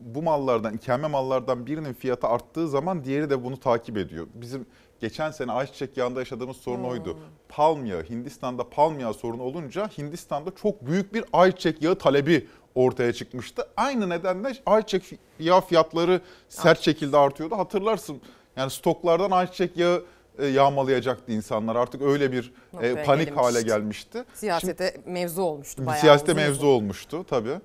bu 0.00 0.22
mallardan, 0.22 0.74
ikame 0.74 1.08
mallardan 1.08 1.66
birinin 1.66 1.92
fiyatı 1.92 2.26
arttığı 2.26 2.68
zaman 2.68 3.04
diğeri 3.04 3.30
de 3.30 3.44
bunu 3.44 3.56
takip 3.60 3.96
ediyor. 3.96 4.26
Bizim 4.34 4.66
geçen 5.00 5.30
sene 5.30 5.52
ayçiçek 5.52 5.96
yağında 5.96 6.18
yaşadığımız 6.18 6.56
sorun 6.56 6.84
oydu. 6.84 7.18
Palm 7.48 7.84
yağı, 7.86 8.02
Hindistan'da 8.02 8.68
palm 8.70 8.98
yağı 9.00 9.14
sorunu 9.14 9.42
olunca 9.42 9.88
Hindistan'da 9.98 10.50
çok 10.62 10.86
büyük 10.86 11.14
bir 11.14 11.24
ayçiçek 11.32 11.82
yağı 11.82 11.98
talebi 11.98 12.46
ortaya 12.74 13.12
çıkmıştı. 13.12 13.68
Aynı 13.76 14.08
nedenle 14.08 14.52
ayçiçek 14.66 15.18
yağı 15.38 15.60
fiyatları 15.60 16.20
sert 16.48 16.80
şekilde 16.80 17.16
artıyordu. 17.16 17.58
Hatırlarsın 17.58 18.20
yani 18.56 18.70
stoklardan 18.70 19.30
ayçiçek 19.30 19.76
yağı 19.76 20.04
e, 20.38 20.46
yağmalayacaktı 20.46 21.32
insanlar. 21.32 21.76
Artık 21.76 22.02
öyle 22.02 22.32
bir 22.32 22.52
e, 22.72 22.74
Noktaya 22.74 23.04
panik 23.04 23.26
gelinmişti. 23.26 23.34
hale 23.34 23.62
gelmişti. 23.62 24.24
Siyasete 24.34 24.96
mevzu 25.06 25.42
olmuştu 25.42 25.86
bayağı 25.86 26.00
siyasete 26.00 26.34
mevzu 26.34 26.52
uzun. 26.52 26.66
olmuştu 26.68 27.24
tabii. 27.24 27.60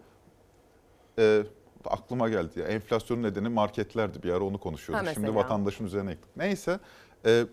Ee, 1.19 1.43
aklıma 1.85 2.29
geldi 2.29 2.59
ya 2.59 2.65
enflasyonun 2.67 3.23
nedeni 3.23 3.49
marketlerdi 3.49 4.23
bir 4.23 4.29
ara 4.33 4.43
onu 4.43 4.57
konuşuyorduk. 4.57 5.13
Şimdi 5.13 5.35
vatandaşın 5.35 5.85
üzerine 5.85 6.11
yıktık. 6.11 6.37
Neyse 6.37 6.79
e, 7.25 7.45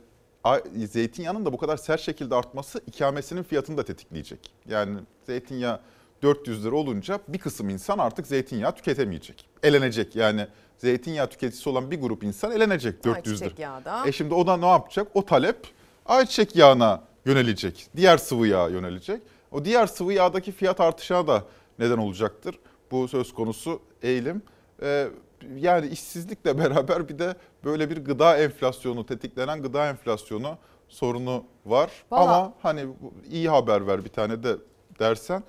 zeytinyağının 0.87 1.47
da 1.47 1.53
bu 1.53 1.57
kadar 1.57 1.77
sert 1.77 2.01
şekilde 2.01 2.35
artması 2.35 2.81
ikamesinin 2.87 3.43
fiyatını 3.43 3.77
da 3.77 3.85
tetikleyecek. 3.85 4.51
Yani 4.69 4.99
zeytinyağı 5.27 5.81
400 6.23 6.65
lira 6.65 6.77
olunca 6.77 7.21
bir 7.29 7.39
kısım 7.39 7.69
insan 7.69 7.99
artık 7.99 8.27
zeytinyağı 8.27 8.75
tüketemeyecek. 8.75 9.49
Elenecek 9.63 10.17
yani 10.17 10.47
zeytinyağı 10.79 11.31
tüketicisi 11.31 11.69
olan 11.69 11.91
bir 11.91 12.01
grup 12.01 12.25
insan 12.25 12.53
elenecek 12.53 13.05
400 13.05 13.27
lira. 13.27 13.45
Ayçiçek 13.45 13.59
yağı 13.59 13.85
da. 13.85 14.03
E 14.07 14.13
şimdi 14.13 14.35
o 14.35 14.47
da 14.47 14.57
ne 14.57 14.67
yapacak? 14.67 15.09
O 15.15 15.25
talep 15.25 15.67
ayçiçek 16.07 16.57
yağına 16.57 17.03
yönelecek. 17.25 17.87
Diğer 17.97 18.19
sıvı 18.19 18.47
yağa 18.47 18.69
yönelecek. 18.69 19.23
O 19.53 19.65
diğer 19.65 19.87
sıvı 19.87 20.13
yağdaki 20.13 20.53
fiyat 20.53 20.81
artışına 20.81 21.27
da 21.27 21.45
neden 21.79 21.99
olacaktır. 21.99 22.59
Bu 22.91 23.09
söz 23.09 23.35
konusu 23.35 23.81
eğilim. 24.03 24.43
Ee, 24.83 25.09
yani 25.57 25.87
işsizlikle 25.87 26.59
beraber 26.65 27.09
bir 27.09 27.19
de 27.19 27.35
böyle 27.65 27.91
bir 27.91 28.05
gıda 28.05 28.37
enflasyonu, 28.39 29.07
tetiklenen 29.07 29.63
gıda 29.63 29.89
enflasyonu 29.89 30.59
sorunu 30.89 31.45
var. 31.67 31.91
Vallahi- 32.11 32.29
Ama 32.29 32.53
hani 32.63 32.87
iyi 33.31 33.49
haber 33.49 33.87
ver 33.87 34.05
bir 34.05 34.11
tane 34.11 34.43
de 34.43 34.57
dersen 34.99 35.43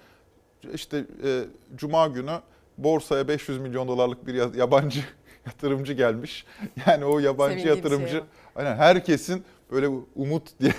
işte 0.74 1.06
e, 1.24 1.44
cuma 1.76 2.08
günü 2.08 2.40
borsaya 2.78 3.28
500 3.28 3.60
milyon 3.60 3.88
dolarlık 3.88 4.28
bir 4.28 4.34
ya- 4.34 4.52
yabancı 4.56 5.00
yatırımcı 5.46 5.94
gelmiş. 5.94 6.46
Yani 6.88 7.06
o 7.06 7.20
yabancı 7.20 7.54
Sevindiğim 7.54 7.78
yatırımcı 7.78 8.12
şey. 8.12 8.22
Aynen 8.56 8.76
herkesin 8.76 9.44
böyle 9.72 9.88
umut 10.16 10.60
diye 10.60 10.74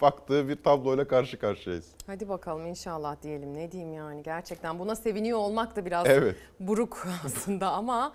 baktığı 0.00 0.48
bir 0.48 0.56
tabloyla 0.56 1.08
karşı 1.08 1.38
karşıyayız. 1.38 1.86
Hadi 2.06 2.28
bakalım 2.28 2.66
inşallah 2.66 3.22
diyelim 3.22 3.54
ne 3.54 3.72
diyeyim 3.72 3.92
yani 3.94 4.22
gerçekten 4.22 4.78
buna 4.78 4.96
seviniyor 4.96 5.38
olmak 5.38 5.76
da 5.76 5.86
biraz 5.86 6.06
Evet. 6.06 6.36
buruk 6.60 7.06
aslında 7.26 7.70
ama 7.70 8.12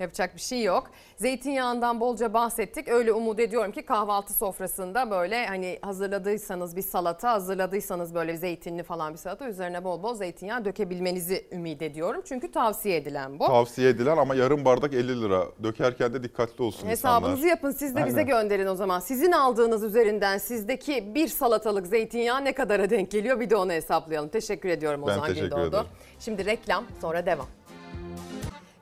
Yapacak 0.00 0.34
bir 0.34 0.40
şey 0.40 0.62
yok. 0.62 0.90
Zeytinyağından 1.16 2.00
bolca 2.00 2.32
bahsettik. 2.34 2.88
Öyle 2.88 3.12
umut 3.12 3.40
ediyorum 3.40 3.72
ki 3.72 3.82
kahvaltı 3.82 4.32
sofrasında 4.34 5.10
böyle 5.10 5.46
hani 5.46 5.78
hazırladıysanız 5.82 6.76
bir 6.76 6.82
salata, 6.82 7.32
hazırladıysanız 7.32 8.14
böyle 8.14 8.36
zeytinli 8.36 8.82
falan 8.82 9.12
bir 9.12 9.18
salata 9.18 9.48
üzerine 9.48 9.84
bol 9.84 10.02
bol 10.02 10.14
zeytinyağı 10.14 10.64
dökebilmenizi 10.64 11.46
ümit 11.52 11.82
ediyorum. 11.82 12.22
Çünkü 12.28 12.52
tavsiye 12.52 12.96
edilen 12.96 13.38
bu. 13.38 13.46
Tavsiye 13.46 13.88
edilen 13.88 14.16
ama 14.16 14.34
yarım 14.34 14.64
bardak 14.64 14.94
50 14.94 15.22
lira. 15.22 15.44
Dökerken 15.62 16.14
de 16.14 16.22
dikkatli 16.22 16.64
olsun 16.64 16.88
Hesabınızı 16.88 17.32
insanlar. 17.36 17.50
yapın 17.50 17.70
siz 17.70 17.96
de 17.96 18.06
bize 18.06 18.16
Aynen. 18.20 18.26
gönderin 18.26 18.66
o 18.66 18.74
zaman. 18.74 19.00
Sizin 19.00 19.32
aldığınız 19.32 19.82
üzerinden 19.84 20.38
sizdeki 20.38 21.14
bir 21.14 21.28
salatalık 21.28 21.86
zeytinyağı 21.86 22.44
ne 22.44 22.52
kadara 22.52 22.90
denk 22.90 23.10
geliyor 23.10 23.40
bir 23.40 23.50
de 23.50 23.56
onu 23.56 23.72
hesaplayalım. 23.72 24.28
Teşekkür 24.28 24.68
ediyorum 24.68 25.02
Ben 25.06 25.12
Ozan 25.12 25.26
teşekkür 25.26 25.42
Gündoğdu. 25.48 25.68
ederim. 25.68 25.86
Şimdi 26.20 26.44
reklam 26.46 26.84
sonra 27.00 27.26
devam. 27.26 27.46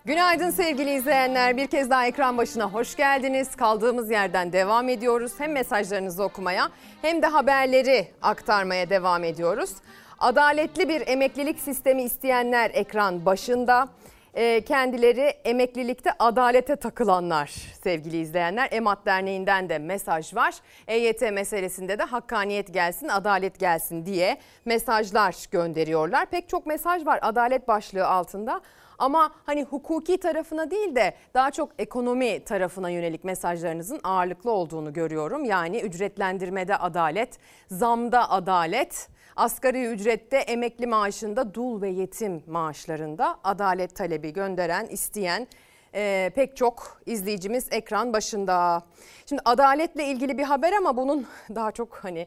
Günaydın 0.05 0.51
sevgili 0.51 0.95
izleyenler. 0.95 1.57
Bir 1.57 1.67
kez 1.67 1.91
daha 1.91 2.07
ekran 2.07 2.39
başına 2.39 2.65
hoş 2.65 2.97
geldiniz. 2.97 3.57
Kaldığımız 3.57 4.11
yerden 4.11 4.53
devam 4.53 4.89
ediyoruz. 4.89 5.33
Hem 5.39 5.53
mesajlarınızı 5.53 6.23
okumaya 6.23 6.69
hem 7.03 7.23
de 7.23 7.27
haberleri 7.27 8.09
aktarmaya 8.23 8.91
devam 8.91 9.25
ediyoruz. 9.25 9.71
Adaletli 10.19 10.89
bir 10.89 11.09
emeklilik 11.09 11.61
sistemi 11.61 12.03
isteyenler 12.03 12.71
ekran 12.75 13.27
başında. 13.27 13.89
Ee, 14.35 14.61
kendileri 14.61 15.21
emeklilikte 15.21 16.11
adalete 16.19 16.77
takılanlar 16.77 17.47
sevgili 17.83 18.17
izleyenler. 18.17 18.69
EMAT 18.73 19.07
Derneği'nden 19.07 19.69
de 19.69 19.79
mesaj 19.79 20.35
var. 20.35 20.55
EYT 20.89 21.23
meselesinde 21.33 21.99
de 21.99 22.03
hakkaniyet 22.03 22.75
gelsin, 22.75 23.09
adalet 23.09 23.59
gelsin 23.59 24.07
diye 24.07 24.39
mesajlar 24.65 25.37
gönderiyorlar. 25.51 26.27
Pek 26.27 26.49
çok 26.49 26.67
mesaj 26.67 27.07
var 27.07 27.19
adalet 27.23 27.69
başlığı 27.69 28.07
altında. 28.07 28.61
Ama 29.01 29.31
hani 29.47 29.65
hukuki 29.65 30.21
tarafına 30.21 30.71
değil 30.71 30.95
de 30.95 31.15
daha 31.35 31.51
çok 31.51 31.73
ekonomi 31.79 32.45
tarafına 32.45 32.91
yönelik 32.91 33.25
mesajlarınızın 33.25 34.01
ağırlıklı 34.05 34.51
olduğunu 34.51 34.93
görüyorum. 34.93 35.45
Yani 35.45 35.81
ücretlendirmede 35.81 36.77
adalet, 36.77 37.39
zamda 37.71 38.31
adalet, 38.31 39.09
asgari 39.37 39.87
ücrette, 39.87 40.37
emekli 40.37 40.87
maaşında, 40.87 41.55
dul 41.55 41.83
ve 41.83 41.89
yetim 41.89 42.43
maaşlarında 42.47 43.39
adalet 43.45 43.97
talebi 43.97 44.33
gönderen, 44.33 44.87
isteyen 44.87 45.47
e, 45.95 46.31
pek 46.35 46.57
çok 46.57 47.01
izleyicimiz 47.07 47.69
ekran 47.71 48.13
başında. 48.13 48.83
Şimdi 49.27 49.43
adaletle 49.45 50.05
ilgili 50.07 50.39
bir 50.39 50.45
haber 50.45 50.73
ama 50.73 50.97
bunun 50.97 51.27
daha 51.55 51.73
çok 51.73 51.97
hani 51.97 52.27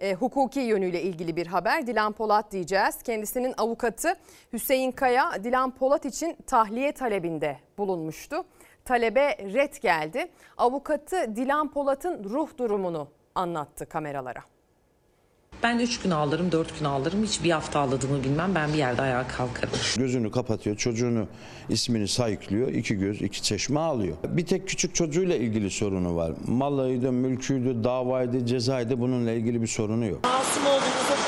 e, 0.00 0.14
hukuki 0.14 0.60
yönüyle 0.60 1.02
ilgili 1.02 1.36
bir 1.36 1.46
haber. 1.46 1.86
Dilan 1.86 2.12
Polat 2.12 2.52
diyeceğiz. 2.52 3.02
Kendisinin 3.02 3.54
avukatı 3.58 4.16
Hüseyin 4.52 4.92
Kaya 4.92 5.44
Dilan 5.44 5.70
Polat 5.70 6.04
için 6.04 6.36
tahliye 6.46 6.92
talebinde 6.92 7.56
bulunmuştu. 7.78 8.44
Talebe 8.84 9.38
red 9.38 9.74
geldi. 9.82 10.30
Avukatı 10.56 11.36
Dilan 11.36 11.70
Polat'ın 11.70 12.24
ruh 12.24 12.48
durumunu 12.58 13.08
anlattı 13.34 13.86
kameralara. 13.86 14.44
Ben 15.62 15.78
3 15.78 16.00
gün 16.00 16.10
ağlarım, 16.10 16.52
4 16.52 16.78
gün 16.78 16.84
ağlarım. 16.84 17.22
Hiç 17.24 17.44
bir 17.44 17.50
hafta 17.50 17.80
ağladığımı 17.80 18.24
bilmem. 18.24 18.54
Ben 18.54 18.72
bir 18.72 18.78
yerde 18.78 19.02
ayağa 19.02 19.28
kalkarım. 19.28 19.70
Gözünü 19.98 20.30
kapatıyor, 20.30 20.76
çocuğunu 20.76 21.26
ismini 21.68 22.08
sayıklıyor, 22.08 22.68
iki 22.68 22.94
göz, 22.94 23.22
iki 23.22 23.42
çeşme 23.42 23.80
ağlıyor. 23.80 24.16
Bir 24.28 24.46
tek 24.46 24.68
küçük 24.68 24.94
çocuğuyla 24.94 25.36
ilgili 25.36 25.70
sorunu 25.70 26.16
var. 26.16 26.32
Malıydı, 26.46 27.12
mülküydü, 27.12 27.84
davaydı, 27.84 28.46
cezaydı 28.46 29.00
bununla 29.00 29.32
ilgili 29.32 29.62
bir 29.62 29.66
sorunu 29.66 30.06
yok. 30.06 30.24
Masum 30.24 30.66
olduğunuza. 30.66 31.20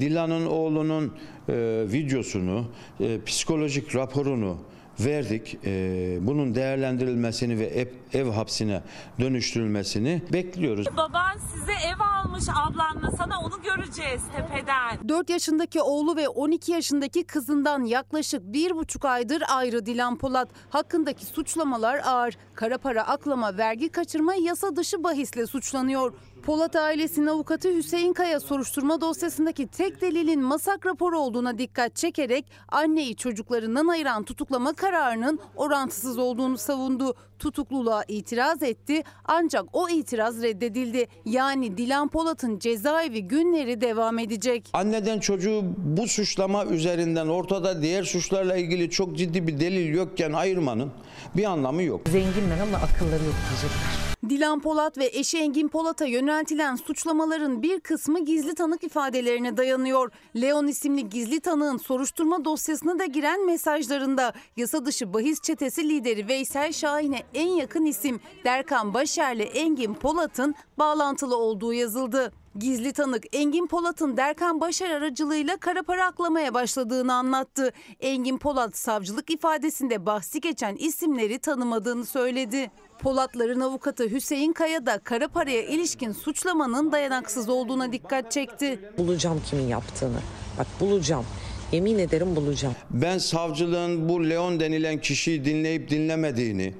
Dilan'ın 0.00 0.46
oğlunun 0.46 1.12
e, 1.48 1.52
videosunu, 1.92 2.64
e, 3.00 3.22
psikolojik 3.26 3.94
raporunu 3.94 4.56
verdik. 5.00 5.58
E, 5.64 6.18
bunun 6.20 6.54
değerlendirilmesini 6.54 7.58
ve 7.58 7.64
ev, 7.64 7.86
ev 8.12 8.30
hapsine 8.30 8.82
dönüştürülmesini 9.20 10.22
bekliyoruz. 10.32 10.86
Baban 10.96 11.36
size 11.54 11.72
ev 11.72 12.00
almış 12.00 12.44
ablanla 12.48 13.10
sana 13.16 13.40
onu 13.40 13.62
göreceğiz 13.62 14.22
tepeden. 14.36 15.08
4 15.08 15.30
yaşındaki 15.30 15.82
oğlu 15.82 16.16
ve 16.16 16.28
12 16.28 16.72
yaşındaki 16.72 17.24
kızından 17.24 17.84
yaklaşık 17.84 18.42
bir 18.42 18.76
buçuk 18.76 19.04
aydır 19.04 19.42
ayrı 19.48 19.86
Dilan 19.86 20.18
Polat. 20.18 20.48
Hakkındaki 20.70 21.26
suçlamalar 21.26 22.00
ağır. 22.04 22.38
Kara 22.54 22.78
para 22.78 23.06
aklama, 23.06 23.58
vergi 23.58 23.88
kaçırma, 23.88 24.34
yasa 24.34 24.76
dışı 24.76 25.04
bahisle 25.04 25.46
suçlanıyor. 25.46 26.12
Polat 26.46 26.76
ailesinin 26.76 27.26
avukatı 27.26 27.76
Hüseyin 27.76 28.12
Kaya 28.12 28.40
soruşturma 28.40 29.00
dosyasındaki 29.00 29.66
tek 29.66 30.00
delilin 30.00 30.42
masak 30.42 30.86
raporu 30.86 31.18
olduğuna 31.18 31.58
dikkat 31.58 31.96
çekerek 31.96 32.44
anneyi 32.68 33.16
çocuklarından 33.16 33.86
ayıran 33.86 34.24
tutuklama 34.24 34.72
kararının 34.72 35.40
orantısız 35.56 36.18
olduğunu 36.18 36.58
savundu. 36.58 37.14
Tutukluluğa 37.38 38.04
itiraz 38.08 38.62
etti 38.62 39.02
ancak 39.24 39.64
o 39.72 39.88
itiraz 39.88 40.42
reddedildi. 40.42 41.06
Yani 41.24 41.78
Dilan 41.78 42.08
Polat'ın 42.08 42.58
cezaevi 42.58 43.22
günleri 43.22 43.80
devam 43.80 44.18
edecek. 44.18 44.70
Anneden 44.72 45.18
çocuğu 45.18 45.62
bu 45.76 46.08
suçlama 46.08 46.64
üzerinden 46.64 47.26
ortada 47.26 47.82
diğer 47.82 48.04
suçlarla 48.04 48.56
ilgili 48.56 48.90
çok 48.90 49.16
ciddi 49.16 49.46
bir 49.46 49.60
delil 49.60 49.94
yokken 49.94 50.32
ayırmanın 50.32 50.92
bir 51.36 51.44
anlamı 51.44 51.82
yok. 51.82 52.00
Zenginler 52.08 52.58
ama 52.62 52.76
akılları 52.76 53.24
yok 53.24 53.34
diyecekler. 53.50 54.05
Dilan 54.28 54.60
Polat 54.60 54.98
ve 54.98 55.10
eşi 55.12 55.38
Engin 55.38 55.68
Polat'a 55.68 56.04
yöneltilen 56.04 56.76
suçlamaların 56.76 57.62
bir 57.62 57.80
kısmı 57.80 58.24
gizli 58.24 58.54
tanık 58.54 58.84
ifadelerine 58.84 59.56
dayanıyor. 59.56 60.12
Leon 60.36 60.66
isimli 60.66 61.08
gizli 61.08 61.40
tanığın 61.40 61.76
soruşturma 61.76 62.44
dosyasına 62.44 62.98
da 62.98 63.04
giren 63.04 63.46
mesajlarında 63.46 64.32
yasa 64.56 64.84
dışı 64.84 65.14
bahis 65.14 65.40
çetesi 65.40 65.88
lideri 65.88 66.28
Veysel 66.28 66.72
Şahin'e 66.72 67.22
en 67.34 67.48
yakın 67.48 67.84
isim 67.84 68.20
Derkan 68.44 68.94
Başer'le 68.94 69.50
Engin 69.54 69.94
Polat'ın 69.94 70.54
bağlantılı 70.78 71.36
olduğu 71.36 71.72
yazıldı. 71.72 72.32
Gizli 72.58 72.92
tanık 72.92 73.36
Engin 73.36 73.66
Polat'ın 73.66 74.16
Derkan 74.16 74.60
Başar 74.60 74.90
aracılığıyla 74.90 75.56
kara 75.56 75.82
para 75.82 76.04
aklamaya 76.06 76.54
başladığını 76.54 77.14
anlattı. 77.14 77.72
Engin 78.00 78.38
Polat 78.38 78.76
savcılık 78.76 79.30
ifadesinde 79.30 80.06
bahsi 80.06 80.40
geçen 80.40 80.76
isimleri 80.76 81.38
tanımadığını 81.38 82.06
söyledi. 82.06 82.70
Polatların 82.98 83.60
avukatı 83.60 84.10
Hüseyin 84.10 84.52
Kaya 84.52 84.86
da 84.86 84.98
kara 84.98 85.28
paraya 85.28 85.62
ilişkin 85.62 86.12
suçlamanın 86.12 86.92
dayanaksız 86.92 87.48
olduğuna 87.48 87.92
dikkat 87.92 88.32
çekti. 88.32 88.80
Bulacağım 88.98 89.42
kimin 89.50 89.68
yaptığını. 89.68 90.18
Bak 90.58 90.66
bulacağım. 90.80 91.24
Yemin 91.72 91.98
ederim 91.98 92.36
bulacağım. 92.36 92.74
Ben 92.90 93.18
savcılığın 93.18 94.08
bu 94.08 94.30
Leon 94.30 94.60
denilen 94.60 95.00
kişiyi 95.00 95.44
dinleyip 95.44 95.90
dinlemediğini 95.90 96.74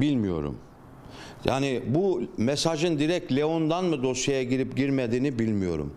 bilmiyorum. 0.00 0.58
Yani 1.44 1.82
bu 1.86 2.22
mesajın 2.36 2.98
direkt 2.98 3.32
Leon'dan 3.32 3.84
mı 3.84 4.02
dosyaya 4.02 4.42
girip 4.42 4.76
girmediğini 4.76 5.38
bilmiyorum. 5.38 5.94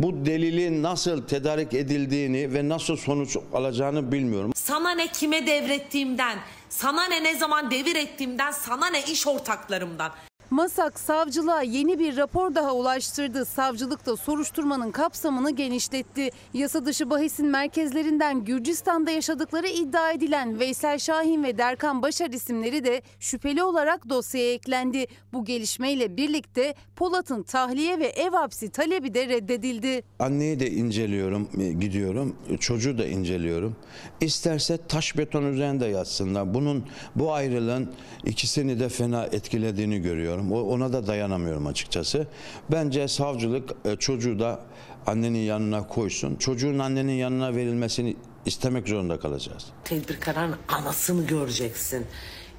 Bu 0.00 0.26
delili 0.26 0.82
nasıl 0.82 1.22
tedarik 1.22 1.74
edildiğini 1.74 2.54
ve 2.54 2.68
nasıl 2.68 2.96
sonuç 2.96 3.36
alacağını 3.52 4.12
bilmiyorum. 4.12 4.52
Sana 4.54 4.90
ne 4.90 5.08
kime 5.08 5.46
devrettiğimden, 5.46 6.38
sana 6.82 7.04
ne 7.04 7.24
ne 7.24 7.36
zaman 7.36 7.70
devir 7.70 7.96
ettiğimden, 7.96 8.50
sana 8.50 8.86
ne 8.86 9.02
iş 9.02 9.26
ortaklarımdan. 9.26 10.12
Masak 10.52 11.00
savcılığa 11.00 11.62
yeni 11.62 11.98
bir 11.98 12.16
rapor 12.16 12.54
daha 12.54 12.74
ulaştırdı. 12.74 13.44
Savcılık 13.44 14.06
da 14.06 14.16
soruşturmanın 14.16 14.90
kapsamını 14.90 15.50
genişletti. 15.50 16.30
Yasa 16.54 16.84
dışı 16.86 17.10
bahisin 17.10 17.46
merkezlerinden 17.46 18.44
Gürcistan'da 18.44 19.10
yaşadıkları 19.10 19.68
iddia 19.68 20.12
edilen 20.12 20.60
Veysel 20.60 20.98
Şahin 20.98 21.44
ve 21.44 21.58
Derkan 21.58 22.02
Başar 22.02 22.30
isimleri 22.30 22.84
de 22.84 23.02
şüpheli 23.20 23.62
olarak 23.62 24.08
dosyaya 24.08 24.52
eklendi. 24.52 25.06
Bu 25.32 25.44
gelişmeyle 25.44 26.16
birlikte 26.16 26.74
Polat'ın 26.96 27.42
tahliye 27.42 27.98
ve 27.98 28.06
ev 28.06 28.30
hapsi 28.30 28.70
talebi 28.70 29.14
de 29.14 29.28
reddedildi. 29.28 30.02
Anneyi 30.18 30.60
de 30.60 30.70
inceliyorum, 30.70 31.48
e, 31.60 31.72
gidiyorum. 31.72 32.36
Çocuğu 32.60 32.98
da 32.98 33.06
inceliyorum. 33.06 33.76
İsterse 34.20 34.78
taş 34.88 35.16
beton 35.16 35.44
üzerinde 35.44 35.86
yatsınlar. 35.86 36.54
Bunun 36.54 36.84
bu 37.16 37.32
ayrılığın 37.32 37.92
ikisini 38.24 38.80
de 38.80 38.88
fena 38.88 39.24
etkilediğini 39.24 40.02
görüyorum. 40.02 40.41
O- 40.50 40.62
Ona 40.62 40.92
da 40.92 41.06
dayanamıyorum 41.06 41.66
açıkçası. 41.66 42.26
Bence 42.70 43.08
savcılık 43.08 43.70
e, 43.84 43.96
çocuğu 43.96 44.38
da 44.38 44.60
annenin 45.06 45.38
yanına 45.38 45.86
koysun. 45.86 46.36
Çocuğun 46.36 46.78
annenin 46.78 47.12
yanına 47.12 47.54
verilmesini 47.56 48.16
istemek 48.46 48.88
zorunda 48.88 49.18
kalacağız. 49.20 49.66
Tedbir 49.84 50.20
kararının 50.20 50.56
anasını 50.68 51.26
göreceksin. 51.26 52.06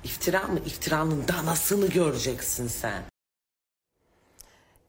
İftira 0.03 0.47
mı? 0.47 0.59
İftiranın 0.65 1.23
danasını 1.27 1.87
göreceksin 1.87 2.67
sen. 2.67 3.03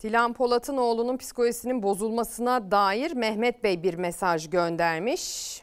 Dilan 0.02 0.32
Polat'ın 0.32 0.76
oğlunun 0.76 1.16
psikolojisinin 1.16 1.82
bozulmasına 1.82 2.70
dair 2.70 3.12
Mehmet 3.12 3.64
Bey 3.64 3.82
bir 3.82 3.94
mesaj 3.94 4.50
göndermiş. 4.50 5.60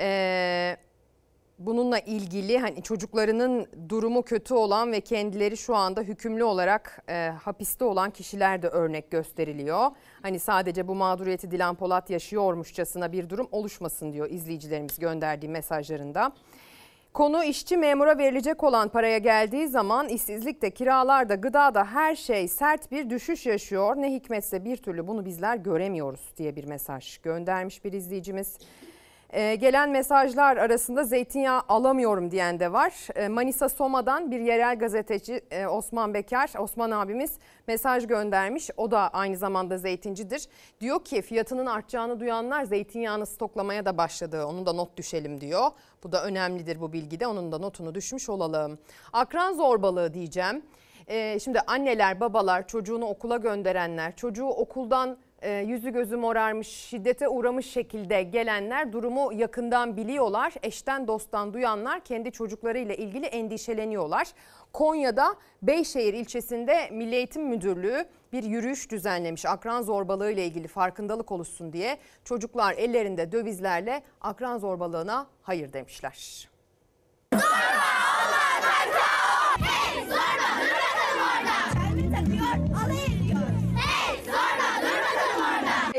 Ee, 0.00 0.76
bununla 1.66 1.98
ilgili 1.98 2.58
hani 2.58 2.82
çocuklarının 2.82 3.66
durumu 3.88 4.22
kötü 4.22 4.54
olan 4.54 4.92
ve 4.92 5.00
kendileri 5.00 5.56
şu 5.56 5.76
anda 5.76 6.00
hükümlü 6.00 6.44
olarak 6.44 7.02
e, 7.08 7.32
hapiste 7.42 7.84
olan 7.84 8.10
kişiler 8.10 8.62
de 8.62 8.68
örnek 8.68 9.10
gösteriliyor. 9.10 9.90
Hani 10.22 10.38
sadece 10.38 10.88
bu 10.88 10.94
mağduriyeti 10.94 11.50
Dilan 11.50 11.74
Polat 11.74 12.10
yaşıyormuşçasına 12.10 13.12
bir 13.12 13.28
durum 13.28 13.48
oluşmasın 13.52 14.12
diyor 14.12 14.30
izleyicilerimiz 14.30 14.98
gönderdiği 14.98 15.48
mesajlarında. 15.48 16.32
Konu 17.12 17.44
işçi 17.44 17.76
memura 17.76 18.18
verilecek 18.18 18.62
olan 18.62 18.88
paraya 18.88 19.18
geldiği 19.18 19.68
zaman 19.68 20.08
işsizlikte, 20.08 20.70
kiralarda, 20.70 21.34
gıdada 21.34 21.84
her 21.84 22.16
şey 22.16 22.48
sert 22.48 22.92
bir 22.92 23.10
düşüş 23.10 23.46
yaşıyor. 23.46 23.96
Ne 23.96 24.12
hikmetse 24.12 24.64
bir 24.64 24.76
türlü 24.76 25.06
bunu 25.06 25.24
bizler 25.24 25.56
göremiyoruz 25.56 26.20
diye 26.36 26.56
bir 26.56 26.64
mesaj 26.64 27.18
göndermiş 27.18 27.84
bir 27.84 27.92
izleyicimiz. 27.92 28.58
Ee, 29.32 29.54
gelen 29.54 29.90
mesajlar 29.90 30.56
arasında 30.56 31.04
zeytinyağı 31.04 31.62
alamıyorum 31.68 32.30
diyen 32.30 32.60
de 32.60 32.72
var. 32.72 32.92
Ee, 33.14 33.28
Manisa 33.28 33.68
Soma'dan 33.68 34.30
bir 34.30 34.40
yerel 34.40 34.78
gazeteci 34.78 35.40
e, 35.50 35.66
Osman 35.66 36.14
Bekar, 36.14 36.50
Osman 36.58 36.90
abimiz 36.90 37.38
mesaj 37.66 38.06
göndermiş. 38.06 38.70
O 38.76 38.90
da 38.90 39.08
aynı 39.08 39.36
zamanda 39.36 39.78
zeytincidir. 39.78 40.48
Diyor 40.80 41.04
ki 41.04 41.22
fiyatının 41.22 41.66
artacağını 41.66 42.20
duyanlar 42.20 42.64
zeytinyağını 42.64 43.26
stoklamaya 43.26 43.84
da 43.84 43.98
başladı. 43.98 44.46
Onun 44.46 44.66
da 44.66 44.72
not 44.72 44.96
düşelim 44.96 45.40
diyor. 45.40 45.70
Bu 46.04 46.12
da 46.12 46.24
önemlidir 46.24 46.80
bu 46.80 46.92
bilgide. 46.92 47.26
Onun 47.26 47.52
da 47.52 47.58
notunu 47.58 47.94
düşmüş 47.94 48.28
olalım. 48.28 48.78
Akran 49.12 49.52
zorbalığı 49.52 50.14
diyeceğim. 50.14 50.62
Ee, 51.08 51.38
şimdi 51.40 51.60
anneler, 51.60 52.20
babalar, 52.20 52.66
çocuğunu 52.66 53.06
okula 53.06 53.36
gönderenler, 53.36 54.16
çocuğu 54.16 54.46
okuldan 54.46 55.16
e, 55.42 55.50
yüzü 55.50 55.90
gözü 55.90 56.16
morarmış, 56.16 56.68
şiddete 56.68 57.28
uğramış 57.28 57.66
şekilde 57.66 58.22
gelenler 58.22 58.92
durumu 58.92 59.32
yakından 59.32 59.96
biliyorlar. 59.96 60.54
Eşten 60.62 61.06
dosttan 61.06 61.54
duyanlar 61.54 62.00
kendi 62.00 62.32
çocuklarıyla 62.32 62.94
ilgili 62.94 63.26
endişeleniyorlar. 63.26 64.28
Konya'da 64.72 65.34
Beyşehir 65.62 66.14
ilçesinde 66.14 66.88
Milli 66.90 67.14
Eğitim 67.14 67.48
Müdürlüğü 67.48 68.04
bir 68.32 68.42
yürüyüş 68.42 68.90
düzenlemiş. 68.90 69.46
Akran 69.46 69.82
zorbalığı 69.82 70.30
ile 70.30 70.46
ilgili 70.46 70.68
farkındalık 70.68 71.32
oluşsun 71.32 71.72
diye 71.72 71.98
çocuklar 72.24 72.74
ellerinde 72.74 73.32
dövizlerle 73.32 74.02
akran 74.20 74.58
zorbalığına 74.58 75.26
hayır 75.42 75.72
demişler. 75.72 76.48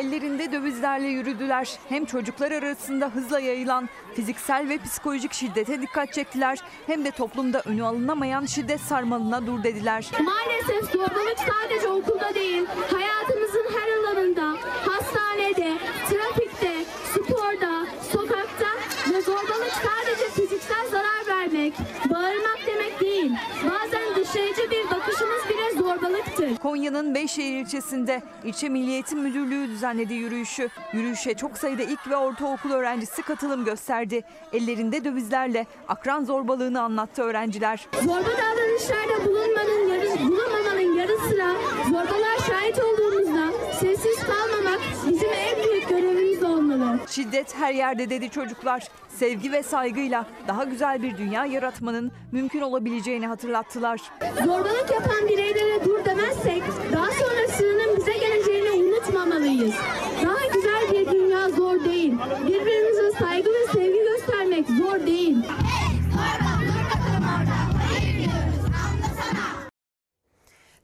Ellerinde 0.04 0.52
dövizlerle 0.52 1.08
yürüdüler. 1.08 1.70
Hem 1.90 2.06
çocuklar 2.06 2.52
arasında 2.52 3.10
hızla 3.10 3.40
yayılan 3.40 3.90
fiziksel 4.16 4.70
ve 4.70 4.78
psikolojik 4.78 5.34
şiddete 5.34 5.82
dikkat 5.82 6.14
çektiler. 6.14 6.60
Hem 6.88 7.06
de 7.06 7.12
toplumda 7.12 7.62
önü 7.66 7.84
alınamayan 7.84 8.46
şiddet 8.46 8.82
sarmalına 8.82 9.48
dur 9.48 9.64
dediler. 9.64 10.12
Maalesef 10.24 10.92
zorbalık 10.92 11.38
sadece 11.38 11.88
okulda 11.88 12.36
değil, 12.36 12.66
hayatımızın 12.92 13.66
her 13.76 13.98
alanında, 13.98 14.58
hastanede, 14.86 15.74
trafikte, 16.10 16.86
sporda, 17.14 17.86
sokakta 18.12 18.68
ve 19.14 19.22
zorbalık 19.22 19.74
sadece 19.74 20.30
fiziksel 20.36 20.88
zarar 20.92 21.28
vermek, 21.28 21.74
bağırmak 22.10 22.60
demek 22.68 23.00
değil. 23.02 23.32
Bazen 23.64 24.04
bakışımız 24.34 24.63
zorbalıktır. 26.14 26.58
Konya'nın 26.58 27.16
Beyşehir 27.16 27.58
ilçesinde 27.58 28.22
ilçe 28.44 28.70
Milli 28.70 28.92
Eğitim 28.92 29.20
Müdürlüğü 29.20 29.68
düzenlediği 29.68 30.20
yürüyüşü. 30.20 30.70
Yürüyüşe 30.94 31.34
çok 31.34 31.58
sayıda 31.58 31.84
ilk 31.84 32.10
ve 32.10 32.16
ortaokul 32.16 32.72
öğrencisi 32.72 33.22
katılım 33.22 33.66
gösterdi. 33.66 34.24
Ellerinde 34.54 35.04
dövizlerle 35.04 35.66
akran 35.88 36.24
zorbalığını 36.24 36.82
anlattı 36.82 37.22
öğrenciler. 37.22 37.88
Zorba 38.04 38.30
davranışlarda 38.30 39.26
bulunmanın 39.26 39.90
yarı, 39.90 40.20
bulunmamanın 40.20 40.98
yarı 40.98 41.18
sıra 41.18 41.52
zorbalığa 41.90 42.38
şahit 42.48 42.80
olduğumuzda 42.80 43.03
Şiddet 47.14 47.56
her 47.56 47.74
yerde 47.74 48.10
dedi 48.10 48.30
çocuklar. 48.30 48.88
Sevgi 49.10 49.52
ve 49.52 49.64
saygıyla 49.64 50.26
daha 50.48 50.64
güzel 50.64 51.04
bir 51.04 51.18
dünya 51.18 51.46
yaratmanın 51.46 52.12
mümkün 52.32 52.62
olabileceğini 52.62 53.28
hatırlattılar. 53.28 54.02
Zorbalık 54.46 54.92
yapan 54.92 55.28
bireylere 55.30 55.86
dur 55.86 56.06
demezsek 56.06 56.64
daha 56.94 57.12
sonrasının 57.12 57.98
bize 57.98 58.14
geleceğini 58.14 58.72
unutmamalıyız. 58.72 59.76
Daha 60.26 60.48
güzel 60.54 60.92
bir 60.92 61.12
dünya 61.12 61.50
zor 61.50 61.86
değil. 61.86 62.14
Birbirimize 62.48 63.12
saygı 63.20 63.50
ve 63.50 63.72
sevgi 63.74 64.00
göstermek 64.00 64.68
zor 64.68 65.08
değil. 65.08 65.38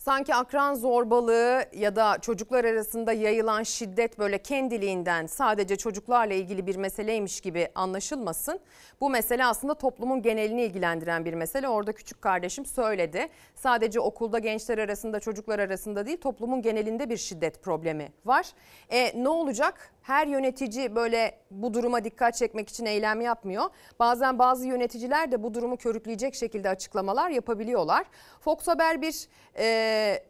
Sanki 0.09 0.35
akran 0.35 0.73
zorbalığı 0.73 1.65
ya 1.73 1.95
da 1.95 2.17
çocuklar 2.21 2.65
arasında 2.65 3.13
yayılan 3.13 3.63
şiddet 3.63 4.19
böyle 4.19 4.37
kendiliğinden 4.37 5.27
sadece 5.27 5.75
çocuklarla 5.75 6.33
ilgili 6.33 6.67
bir 6.67 6.75
meseleymiş 6.75 7.41
gibi 7.41 7.67
anlaşılmasın. 7.75 8.59
Bu 9.01 9.09
mesele 9.09 9.45
aslında 9.45 9.73
toplumun 9.73 10.21
genelini 10.21 10.61
ilgilendiren 10.61 11.25
bir 11.25 11.33
mesele. 11.33 11.67
Orada 11.67 11.91
küçük 11.93 12.21
kardeşim 12.21 12.65
söyledi. 12.65 13.27
Sadece 13.55 13.99
okulda 13.99 14.39
gençler 14.39 14.77
arasında 14.77 15.19
çocuklar 15.19 15.59
arasında 15.59 16.05
değil 16.05 16.21
toplumun 16.21 16.61
genelinde 16.61 17.09
bir 17.09 17.17
şiddet 17.17 17.63
problemi 17.63 18.07
var. 18.25 18.45
E 18.89 19.23
ne 19.23 19.29
olacak? 19.29 19.93
Her 20.09 20.27
yönetici 20.27 20.95
böyle 20.95 21.39
bu 21.51 21.73
duruma 21.73 22.03
dikkat 22.03 22.35
çekmek 22.35 22.69
için 22.69 22.85
eylem 22.85 23.21
yapmıyor. 23.21 23.65
Bazen 23.99 24.39
bazı 24.39 24.67
yöneticiler 24.67 25.31
de 25.31 25.43
bu 25.43 25.53
durumu 25.53 25.77
körükleyecek 25.77 26.35
şekilde 26.35 26.69
açıklamalar 26.69 27.29
yapabiliyorlar. 27.29 28.05
Fox 28.39 28.67
Haber 28.67 29.01
bir 29.01 29.27
e, 29.57 30.23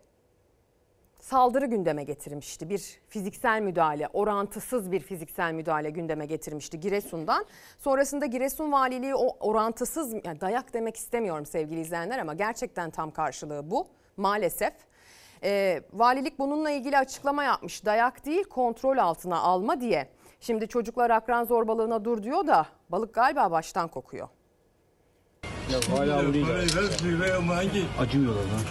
saldırı 1.20 1.66
gündeme 1.66 2.04
getirmişti. 2.04 2.70
Bir 2.70 3.00
fiziksel 3.10 3.62
müdahale, 3.62 4.08
orantısız 4.14 4.92
bir 4.92 5.00
fiziksel 5.00 5.54
müdahale 5.54 5.90
gündeme 5.90 6.26
getirmişti 6.26 6.80
Giresun'dan. 6.80 7.46
Sonrasında 7.78 8.26
Giresun 8.26 8.72
Valiliği 8.72 9.16
o 9.16 9.48
orantısız, 9.48 10.14
yani 10.26 10.42
dayak 10.42 10.74
demek 10.74 10.96
istemiyorum 10.96 11.46
sevgili 11.46 11.80
izleyenler 11.80 12.20
ama 12.20 12.34
gerçekten 12.34 12.90
tam 12.90 13.12
karşılığı 13.12 13.72
bu 13.72 13.88
maalesef. 14.18 14.74
E, 15.44 15.82
valilik 15.94 16.40
bununla 16.40 16.72
ilgili 16.72 16.98
açıklama 16.98 17.44
yapmış. 17.44 17.86
Dayak 17.86 18.26
değil 18.26 18.44
kontrol 18.44 18.98
altına 18.98 19.40
alma 19.40 19.82
diye. 19.82 20.10
Şimdi 20.40 20.68
çocuklar 20.68 21.10
akran 21.10 21.44
zorbalığına 21.44 22.06
dur 22.06 22.24
diyor 22.24 22.48
da 22.48 22.66
balık 22.90 23.14
galiba 23.14 23.52
baştan 23.52 23.88
kokuyor. 23.88 24.28
Acımıyorlar 28.00 28.42
lan. 28.42 28.62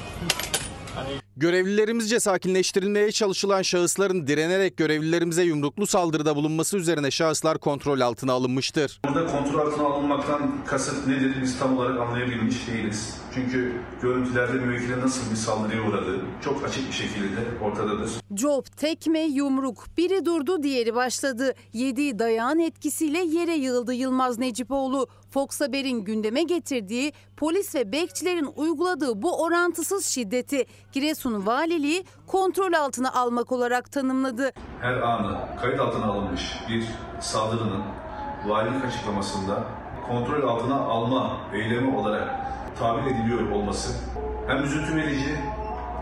Görevlilerimizce 1.37 2.21
sakinleştirilmeye 2.21 3.13
çalışılan 3.13 3.63
şahısların 3.63 4.27
direnerek 4.27 4.77
görevlilerimize 4.77 5.43
yumruklu 5.43 5.87
saldırıda 5.87 6.37
bulunması 6.37 6.77
üzerine 6.77 7.11
şahıslar 7.11 7.59
kontrol 7.59 8.01
altına 8.01 8.33
alınmıştır. 8.33 9.01
Burada 9.09 9.27
kontrol 9.27 9.67
altına 9.67 9.87
alınmaktan 9.87 10.65
kasıt 10.67 11.07
nedir 11.07 11.43
biz 11.43 11.59
tam 11.59 11.79
olarak 11.79 12.01
anlayabilmiş 12.01 12.69
değiliz. 12.69 13.15
Çünkü 13.39 13.73
görüntülerde 14.03 14.53
müvekkile 14.53 15.01
nasıl 15.01 15.31
bir 15.31 15.37
saldırıya 15.37 15.83
uğradığı 15.83 16.21
çok 16.45 16.65
açık 16.65 16.89
bir 16.89 16.93
şekilde 16.93 17.65
ortadadır. 17.65 18.11
Job, 18.37 18.65
tekme, 18.77 19.21
yumruk. 19.21 19.85
Biri 19.97 20.25
durdu, 20.25 20.63
diğeri 20.63 20.95
başladı. 20.95 21.55
Yediği 21.73 22.19
dayağın 22.19 22.59
etkisiyle 22.59 23.19
yere 23.19 23.55
yığıldı 23.55 23.95
Yılmaz 23.95 24.39
Necipoğlu. 24.39 25.07
Fox 25.31 25.61
Haber'in 25.61 26.05
gündeme 26.05 26.43
getirdiği, 26.43 27.13
polis 27.37 27.75
ve 27.75 27.93
bekçilerin 27.93 28.49
uyguladığı 28.57 29.23
bu 29.23 29.43
orantısız 29.43 30.07
şiddeti 30.07 30.67
Giresun 30.93 31.47
Valiliği 31.47 32.05
kontrol 32.27 32.73
altına 32.73 33.13
almak 33.13 33.53
olarak 33.53 33.93
tanımladı. 33.93 34.53
Her 34.81 34.95
anı 34.95 35.39
kayıt 35.61 35.81
altına 35.81 36.05
alınmış 36.05 36.43
bir 36.69 36.85
saldırının 37.21 37.83
valilik 38.47 38.85
açıklamasında 38.85 39.65
kontrol 40.09 40.49
altına 40.49 40.77
alma 40.81 41.37
eylemi 41.55 41.97
olarak 41.97 42.58
tabir 42.79 43.11
ediliyor 43.11 43.51
olması 43.51 43.93
hem 44.47 44.65
üzüntü 44.65 44.97
verici 44.97 45.37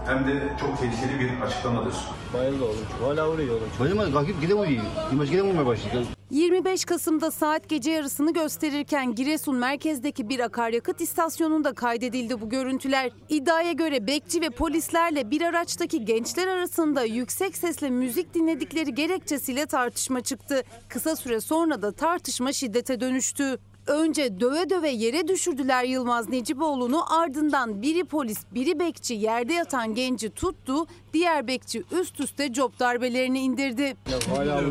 hem 0.07 0.27
de 0.27 0.49
çok 0.61 0.79
tehlikeli 0.79 1.21
bir 1.21 1.41
açıklamadır. 1.41 1.95
Bayıldı 2.35 2.65
oğlum. 2.65 2.87
Hala 3.01 3.31
vuruyor 3.31 3.55
oğlum. 3.55 3.69
Bayılmadı. 3.81 4.13
Kalkıp 4.13 4.41
gide 4.41 4.55
vuruyor. 4.55 4.83
İmaj 5.13 5.31
gide 5.31 5.43
vurmaya 5.43 5.67
başladı. 5.67 6.05
25 6.31 6.85
Kasım'da 6.85 7.31
saat 7.31 7.69
gece 7.69 7.91
yarısını 7.91 8.33
gösterirken 8.33 9.15
Giresun 9.15 9.57
merkezdeki 9.57 10.29
bir 10.29 10.41
akaryakıt 10.41 11.01
istasyonunda 11.01 11.73
kaydedildi 11.73 12.41
bu 12.41 12.49
görüntüler. 12.49 13.11
İddiaya 13.29 13.73
göre 13.73 14.07
bekçi 14.07 14.41
ve 14.41 14.51
polislerle 14.51 15.31
bir 15.31 15.43
araçtaki 15.43 16.05
gençler 16.05 16.47
arasında 16.47 17.05
yüksek 17.05 17.57
sesle 17.57 17.91
müzik 17.91 18.35
dinledikleri 18.35 18.95
gerekçesiyle 18.95 19.67
tartışma 19.67 20.21
çıktı. 20.21 20.63
Kısa 20.89 21.17
süre 21.17 21.41
sonra 21.41 21.83
da 21.83 21.93
tartışma 21.93 22.53
şiddete 22.53 23.01
dönüştü. 23.01 23.59
Önce 23.87 24.41
döve 24.41 24.71
döve 24.71 24.89
yere 24.91 25.29
düşürdüler 25.29 25.85
Yılmaz 25.85 26.29
Necipoğlu'nu 26.29 27.21
ardından 27.21 27.83
biri 27.83 28.05
polis 28.05 28.39
biri 28.55 28.79
bekçi 28.79 29.15
yerde 29.15 29.53
yatan 29.53 29.95
genci 29.95 30.31
tuttu. 30.31 30.87
Diğer 31.13 31.47
bekçi 31.47 31.83
üst 32.01 32.21
üste 32.21 32.53
cop 32.53 32.79
darbelerini 32.81 33.39
indirdi. 33.39 33.97
Hala. 34.37 34.63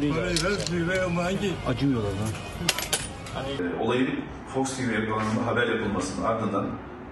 Acımıyorlar 1.67 2.09
lan. 2.09 3.81
Olayın 3.81 4.09
Fox 4.53 4.77
TV 4.77 4.81
ekranında 4.81 5.45
haber 5.45 5.67
yapılmasının 5.67 6.25
ardından 6.25 6.67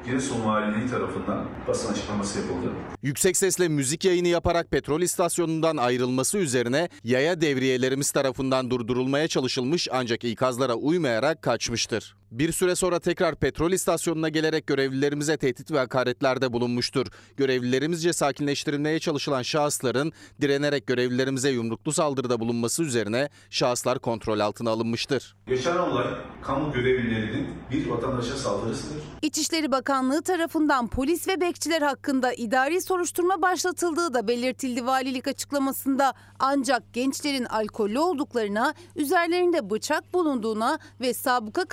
Giresun 0.05 0.45
Valiliği 0.45 0.89
tarafından 0.89 1.45
basın 1.67 1.93
açıklaması 1.93 2.39
yapıldı. 2.39 2.71
Yüksek 3.03 3.37
sesle 3.37 3.67
müzik 3.67 4.05
yayını 4.05 4.27
yaparak 4.27 4.71
petrol 4.71 5.01
istasyonundan 5.01 5.77
ayrılması 5.77 6.37
üzerine 6.37 6.89
yaya 7.03 7.41
devriyelerimiz 7.41 8.11
tarafından 8.11 8.69
durdurulmaya 8.69 9.27
çalışılmış 9.27 9.87
ancak 9.91 10.23
ikazlara 10.23 10.75
uymayarak 10.75 11.41
kaçmıştır. 11.41 12.15
Bir 12.33 12.51
süre 12.51 12.75
sonra 12.75 12.99
tekrar 12.99 13.35
petrol 13.35 13.71
istasyonuna 13.71 14.29
gelerek 14.29 14.67
görevlilerimize 14.67 15.37
tehdit 15.37 15.71
ve 15.71 15.77
hakaretlerde 15.77 16.53
bulunmuştur. 16.53 17.07
Görevlilerimizce 17.37 18.13
sakinleştirilmeye 18.13 18.99
çalışılan 18.99 19.41
şahısların 19.41 20.11
direnerek 20.41 20.87
görevlilerimize 20.87 21.49
yumruklu 21.49 21.93
saldırıda 21.93 22.39
bulunması 22.39 22.83
üzerine 22.83 23.29
şahıslar 23.49 23.99
kontrol 23.99 24.39
altına 24.39 24.69
alınmıştır. 24.69 25.35
Yaşanan 25.47 25.91
olay 25.91 26.05
kamu 26.41 26.73
görevlilerinin 26.73 27.47
bir 27.71 27.89
vatandaşa 27.89 28.37
saldırısıdır. 28.37 29.01
İçişleri 29.21 29.71
Bakanlığı 29.71 30.21
tarafından 30.21 30.87
polis 30.87 31.27
ve 31.27 31.41
bekçiler 31.41 31.81
hakkında 31.81 32.33
idari 32.33 32.81
soruşturma 32.81 33.41
başlatıldığı 33.41 34.13
da 34.13 34.27
belirtildi 34.27 34.85
valilik 34.85 35.27
açıklamasında. 35.27 36.13
Ancak 36.39 36.93
gençlerin 36.93 37.45
alkollü 37.45 37.99
olduklarına, 37.99 38.73
üzerlerinde 38.95 39.69
bıçak 39.69 40.13
bulunduğuna 40.13 40.79
ve 41.01 41.13
sabıka 41.13 41.65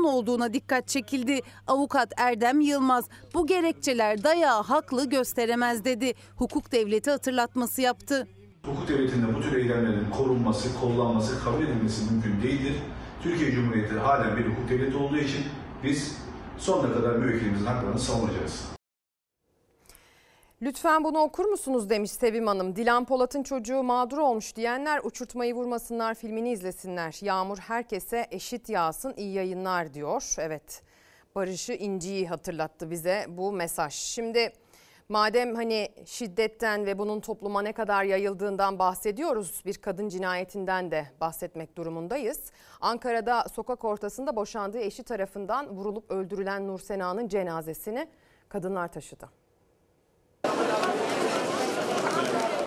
kayıtlarının 0.00 0.04
olduğuna 0.04 0.52
dikkat 0.52 0.88
çekildi. 0.88 1.40
Avukat 1.66 2.12
Erdem 2.16 2.60
Yılmaz 2.60 3.04
bu 3.34 3.46
gerekçeler 3.46 4.24
dayağı 4.24 4.62
haklı 4.62 5.08
gösteremez 5.08 5.84
dedi. 5.84 6.14
Hukuk 6.36 6.72
devleti 6.72 7.10
hatırlatması 7.10 7.82
yaptı. 7.82 8.26
Hukuk 8.66 8.88
devletinde 8.88 9.34
bu 9.34 9.40
tür 9.40 9.56
eylemlerin 9.56 10.10
korunması, 10.10 10.80
kollanması, 10.80 11.44
kabul 11.44 11.62
edilmesi 11.62 12.12
mümkün 12.12 12.42
değildir. 12.42 12.74
Türkiye 13.22 13.52
Cumhuriyeti 13.52 13.94
halen 13.94 14.36
bir 14.36 14.44
hukuk 14.44 14.68
devleti 14.70 14.96
olduğu 14.96 15.18
için 15.18 15.44
biz 15.84 16.16
sonuna 16.58 16.94
kadar 16.94 17.16
müvekkilimizin 17.16 17.66
haklarını 17.66 17.98
savunacağız. 17.98 18.79
Lütfen 20.62 21.04
bunu 21.04 21.18
okur 21.18 21.44
musunuz 21.44 21.90
demiş 21.90 22.10
Sevim 22.10 22.46
Hanım. 22.46 22.76
Dilan 22.76 23.04
Polat'ın 23.04 23.42
çocuğu 23.42 23.82
mağdur 23.82 24.18
olmuş 24.18 24.56
diyenler 24.56 25.00
uçurtmayı 25.04 25.54
vurmasınlar 25.54 26.14
filmini 26.14 26.50
izlesinler. 26.52 27.18
Yağmur 27.22 27.58
herkese 27.58 28.26
eşit 28.30 28.68
yağsın 28.68 29.14
iyi 29.16 29.32
yayınlar 29.32 29.94
diyor. 29.94 30.34
Evet 30.38 30.82
Barış'ı 31.34 31.72
İnci'yi 31.72 32.28
hatırlattı 32.28 32.90
bize 32.90 33.26
bu 33.28 33.52
mesaj. 33.52 33.94
Şimdi 33.94 34.52
madem 35.08 35.54
hani 35.54 35.88
şiddetten 36.06 36.86
ve 36.86 36.98
bunun 36.98 37.20
topluma 37.20 37.62
ne 37.62 37.72
kadar 37.72 38.04
yayıldığından 38.04 38.78
bahsediyoruz. 38.78 39.62
Bir 39.66 39.74
kadın 39.74 40.08
cinayetinden 40.08 40.90
de 40.90 41.06
bahsetmek 41.20 41.76
durumundayız. 41.76 42.52
Ankara'da 42.80 43.48
sokak 43.48 43.84
ortasında 43.84 44.36
boşandığı 44.36 44.80
eşi 44.80 45.02
tarafından 45.02 45.68
vurulup 45.68 46.10
öldürülen 46.10 46.68
Nur 46.68 46.78
Sena'nın 46.78 47.28
cenazesini 47.28 48.08
kadınlar 48.48 48.92
taşıdı. 48.92 49.40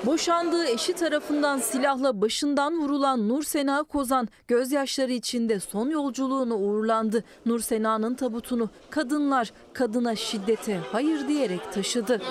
Boşandığı 0.06 0.66
eşi 0.66 0.94
tarafından 0.94 1.58
silahla 1.58 2.22
başından 2.22 2.82
vurulan 2.82 3.30
Nur 3.30 3.44
Sena 3.44 3.84
Kozan 3.84 4.28
gözyaşları 4.48 5.12
içinde 5.12 5.60
son 5.60 5.90
yolculuğunu 5.90 6.56
uğurlandı. 6.56 7.24
Nur 7.46 7.60
Sena'nın 7.60 8.16
tabutunu 8.16 8.70
kadınlar 8.90 9.52
kadına 9.74 10.16
şiddete 10.16 10.80
hayır 10.92 11.28
diyerek 11.28 11.74
taşıdı. 11.74 12.22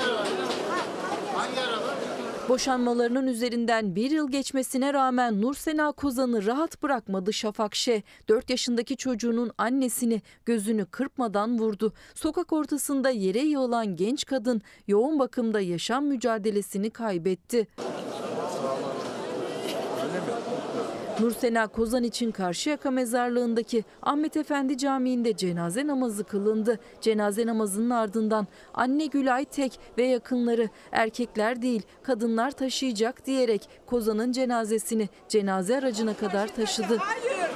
Boşanmalarının 2.52 3.26
üzerinden 3.26 3.94
bir 3.96 4.10
yıl 4.10 4.30
geçmesine 4.30 4.92
rağmen 4.94 5.42
Nur 5.42 5.54
Sena 5.54 5.92
Kozan'ı 5.92 6.46
rahat 6.46 6.82
bırakmadı 6.82 7.32
Şafak 7.32 7.74
Şe. 7.74 8.02
4 8.28 8.50
yaşındaki 8.50 8.96
çocuğunun 8.96 9.50
annesini 9.58 10.22
gözünü 10.46 10.86
kırpmadan 10.86 11.58
vurdu. 11.58 11.92
Sokak 12.14 12.52
ortasında 12.52 13.10
yere 13.10 13.38
yığılan 13.38 13.96
genç 13.96 14.24
kadın 14.24 14.62
yoğun 14.86 15.18
bakımda 15.18 15.60
yaşam 15.60 16.04
mücadelesini 16.04 16.90
kaybetti. 16.90 17.68
Nursena 21.22 21.66
Kozan 21.66 22.02
için 22.02 22.30
Karşıyaka 22.30 22.90
mezarlığındaki 22.90 23.84
Ahmet 24.02 24.36
Efendi 24.36 24.78
Camii'nde 24.78 25.36
cenaze 25.36 25.86
namazı 25.86 26.24
kılındı. 26.24 26.78
Cenaze 27.00 27.46
namazının 27.46 27.90
ardından 27.90 28.46
anne 28.74 29.06
Gülay 29.06 29.44
Tek 29.44 29.80
ve 29.98 30.02
yakınları 30.02 30.68
erkekler 30.92 31.62
değil 31.62 31.82
kadınlar 32.02 32.50
taşıyacak 32.50 33.26
diyerek 33.26 33.68
Kozan'ın 33.86 34.32
cenazesini 34.32 35.08
cenaze 35.28 35.78
aracına 35.78 36.14
kadar 36.14 36.48
taşıdı. 36.48 36.96
Hayır. 36.96 37.50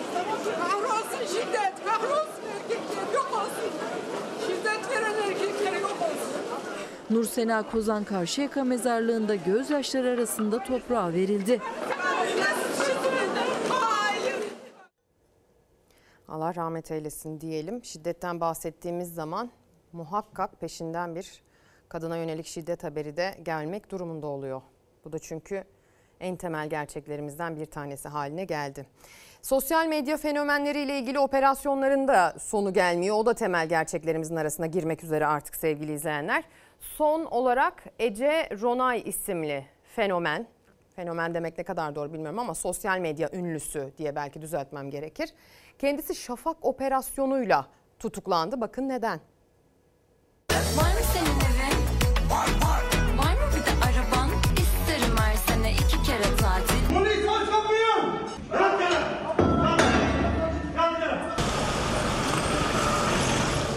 Kahrolsun 0.59 1.27
şiddet. 1.27 1.75
Kahrolsun 1.87 2.43
erkekler. 2.55 3.15
Yok 3.15 3.31
olsun. 3.33 3.71
Şiddet 4.47 4.91
veren 4.91 5.31
erkekler 5.31 5.81
yok 5.81 5.97
olsun. 6.03 7.17
Nursena 7.17 7.63
Kozan 7.71 8.05
Karşıyaka 8.05 8.65
mezarlığında 8.65 9.35
gözyaşları 9.35 10.09
arasında 10.09 10.65
toprağa 10.65 11.13
verildi. 11.13 11.61
Allah 16.29 16.55
rahmet 16.55 16.91
eylesin 16.91 17.41
diyelim. 17.41 17.85
Şiddetten 17.85 18.41
bahsettiğimiz 18.41 19.15
zaman 19.15 19.51
muhakkak 19.93 20.61
peşinden 20.61 21.15
bir 21.15 21.43
kadına 21.89 22.17
yönelik 22.17 22.47
şiddet 22.47 22.85
haberi 22.85 23.17
de 23.17 23.35
gelmek 23.43 23.91
durumunda 23.91 24.27
oluyor. 24.27 24.63
Bu 25.05 25.13
da 25.13 25.19
çünkü 25.19 25.65
en 26.21 26.37
temel 26.37 26.69
gerçeklerimizden 26.69 27.57
bir 27.57 27.67
tanesi 27.67 28.09
haline 28.09 28.45
geldi. 28.45 28.87
Sosyal 29.43 29.87
medya 29.87 30.17
fenomenleriyle 30.17 30.99
ilgili 30.99 31.19
operasyonların 31.19 32.09
da 32.09 32.35
sonu 32.39 32.73
gelmiyor. 32.73 33.17
O 33.17 33.27
da 33.27 33.35
temel 33.35 33.69
gerçeklerimizin 33.69 34.37
arasına 34.37 34.67
girmek 34.67 35.05
üzere 35.05 35.27
artık 35.27 35.57
sevgili 35.57 35.93
izleyenler. 35.93 36.45
Son 36.81 37.25
olarak 37.25 37.85
Ece 37.99 38.49
Ronay 38.63 39.03
isimli 39.05 39.67
fenomen, 39.97 40.47
fenomen 40.97 41.35
demek 41.35 41.59
ne 41.59 41.65
kadar 41.65 41.95
doğru 41.95 42.13
bilmiyorum 42.13 42.39
ama 42.39 42.55
sosyal 42.55 42.99
medya 42.99 43.29
ünlüsü 43.33 43.93
diye 43.99 44.17
belki 44.17 44.43
düzeltmem 44.43 44.91
gerekir. 44.91 45.33
Kendisi 45.79 46.15
şafak 46.15 46.65
operasyonuyla 46.65 47.67
tutuklandı. 47.99 48.61
Bakın 48.61 48.89
neden? 48.89 49.21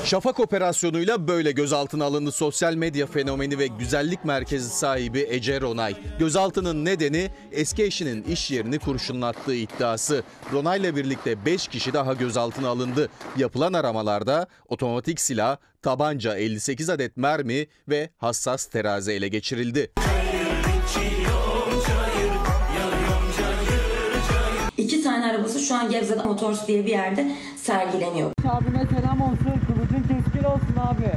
Şafak 0.09 0.39
operasyonuyla 0.39 1.27
böyle 1.27 1.51
gözaltına 1.51 2.05
alındı 2.05 2.31
sosyal 2.31 2.75
medya 2.75 3.07
fenomeni 3.07 3.57
ve 3.59 3.67
güzellik 3.67 4.25
merkezi 4.25 4.69
sahibi 4.69 5.27
Ece 5.29 5.61
Ronay. 5.61 5.95
Gözaltının 6.19 6.85
nedeni 6.85 7.31
eski 7.51 7.83
eşinin 7.83 8.23
iş 8.23 8.51
yerini 8.51 8.79
kurşunlattığı 8.79 9.55
iddiası. 9.55 10.23
Ronay'la 10.53 10.95
birlikte 10.95 11.45
5 11.45 11.67
kişi 11.67 11.93
daha 11.93 12.13
gözaltına 12.13 12.69
alındı. 12.69 13.09
Yapılan 13.37 13.73
aramalarda 13.73 14.47
otomatik 14.67 15.21
silah, 15.21 15.57
tabanca, 15.81 16.35
58 16.35 16.89
adet 16.89 17.17
mermi 17.17 17.67
ve 17.89 18.09
hassas 18.17 18.65
terazi 18.65 19.11
ele 19.11 19.27
geçirildi. 19.27 19.91
İki 24.89 25.03
tane 25.03 25.25
arabası 25.25 25.59
şu 25.59 25.75
an 25.75 25.89
Gebze'de 25.89 26.23
Motors 26.23 26.67
diye 26.67 26.85
bir 26.85 26.89
yerde 26.89 27.31
sergileniyor. 27.57 28.31
Abime 28.49 28.85
selam 28.99 29.21
olsun. 29.21 29.53
Kılıcın 29.67 30.07
keskin 30.07 30.43
olsun 30.43 30.75
abi. 30.89 31.11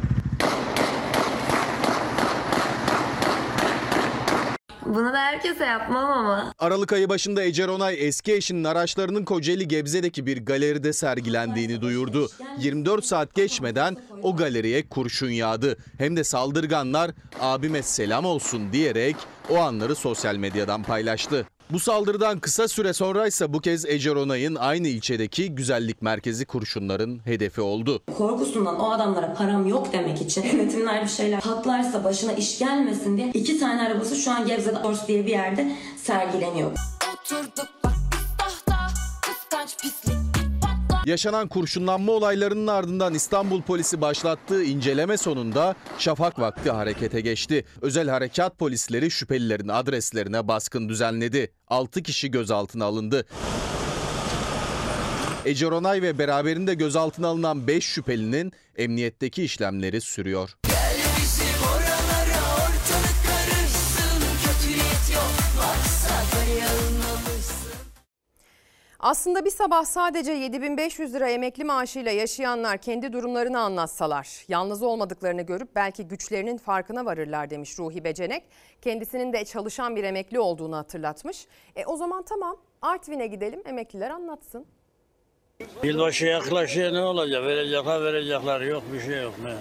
Bunu 4.86 5.12
da 5.12 5.18
herkese 5.18 5.64
yapmam 5.64 6.04
ama. 6.04 6.52
Aralık 6.58 6.92
ayı 6.92 7.08
başında 7.08 7.42
Ece 7.42 7.66
Ronay 7.66 7.96
eski 7.98 8.32
eşinin 8.32 8.64
araçlarının 8.64 9.24
Kocaeli 9.24 9.68
Gebze'deki 9.68 10.26
bir 10.26 10.44
galeride 10.46 10.92
sergilendiğini 10.92 11.80
duyurdu. 11.80 12.28
24 12.58 13.04
saat 13.04 13.34
geçmeden 13.34 13.96
o 14.22 14.36
galeriye 14.36 14.88
kurşun 14.88 15.30
yağdı. 15.30 15.76
Hem 15.98 16.16
de 16.16 16.24
saldırganlar 16.24 17.10
abime 17.40 17.82
selam 17.82 18.24
olsun 18.24 18.72
diyerek 18.72 19.16
o 19.50 19.56
anları 19.58 19.94
sosyal 19.94 20.36
medyadan 20.36 20.82
paylaştı. 20.82 21.46
Bu 21.72 21.80
saldırıdan 21.80 22.40
kısa 22.40 22.68
süre 22.68 22.92
sonra 22.92 23.26
ise 23.26 23.52
bu 23.52 23.60
kez 23.60 23.84
Ece 23.86 24.14
Ronay'ın 24.14 24.54
aynı 24.54 24.88
ilçedeki 24.88 25.54
güzellik 25.54 26.02
merkezi 26.02 26.46
kurşunların 26.46 27.26
hedefi 27.26 27.60
oldu. 27.60 28.02
Korkusundan 28.18 28.80
o 28.80 28.90
adamlara 28.90 29.34
param 29.34 29.66
yok 29.66 29.92
demek 29.92 30.22
için 30.22 30.42
yönetimler 30.42 31.02
bir 31.02 31.08
şeyler 31.08 31.40
patlarsa 31.40 32.04
başına 32.04 32.32
iş 32.32 32.58
gelmesin 32.58 33.16
diye 33.16 33.30
iki 33.34 33.58
tane 33.58 33.82
arabası 33.82 34.16
şu 34.16 34.30
an 34.30 34.46
Gebze'de 34.46 34.72
Motors 34.72 35.08
diye 35.08 35.26
bir 35.26 35.30
yerde 35.30 35.76
sergileniyor. 35.96 36.70
Oturduk 37.14 37.68
bak 37.84 37.94
tahta 38.38 38.86
kıskanç 39.22 39.76
pislik. 39.82 40.21
Yaşanan 41.06 41.48
kurşunlanma 41.48 42.12
olaylarının 42.12 42.66
ardından 42.66 43.14
İstanbul 43.14 43.62
polisi 43.62 44.00
başlattığı 44.00 44.64
inceleme 44.64 45.16
sonunda 45.16 45.74
şafak 45.98 46.38
vakti 46.38 46.70
harekete 46.70 47.20
geçti. 47.20 47.64
Özel 47.80 48.08
harekat 48.08 48.58
polisleri 48.58 49.10
şüphelilerin 49.10 49.68
adreslerine 49.68 50.48
baskın 50.48 50.88
düzenledi. 50.88 51.52
6 51.68 52.02
kişi 52.02 52.30
gözaltına 52.30 52.84
alındı. 52.84 53.26
Ece 55.44 55.66
Ronay 55.70 56.02
ve 56.02 56.18
beraberinde 56.18 56.74
gözaltına 56.74 57.26
alınan 57.26 57.66
5 57.66 57.84
şüphelinin 57.84 58.52
emniyetteki 58.76 59.44
işlemleri 59.44 60.00
sürüyor. 60.00 60.56
Aslında 69.02 69.44
bir 69.44 69.50
sabah 69.50 69.84
sadece 69.84 70.32
7500 70.32 71.14
lira 71.14 71.28
emekli 71.28 71.64
maaşıyla 71.64 72.10
yaşayanlar 72.10 72.78
kendi 72.78 73.12
durumlarını 73.12 73.60
anlatsalar, 73.60 74.28
yalnız 74.48 74.82
olmadıklarını 74.82 75.42
görüp 75.42 75.68
belki 75.74 76.08
güçlerinin 76.08 76.58
farkına 76.58 77.04
varırlar 77.04 77.50
demiş 77.50 77.78
Ruhi 77.78 78.04
Becenek. 78.04 78.42
Kendisinin 78.82 79.32
de 79.32 79.44
çalışan 79.44 79.96
bir 79.96 80.04
emekli 80.04 80.40
olduğunu 80.40 80.76
hatırlatmış. 80.76 81.46
E 81.76 81.84
o 81.86 81.96
zaman 81.96 82.22
tamam 82.22 82.56
Artvin'e 82.82 83.26
gidelim 83.26 83.62
emekliler 83.66 84.10
anlatsın. 84.10 84.66
Yılbaşı 85.82 86.26
yaklaşıyor 86.26 86.92
ne 86.92 87.00
olacak? 87.00 87.44
Verecekler 87.44 88.04
verecekler 88.04 88.60
yok 88.60 88.82
bir 88.92 89.00
şey 89.00 89.22
yok. 89.22 89.34
Ne? 89.44 89.54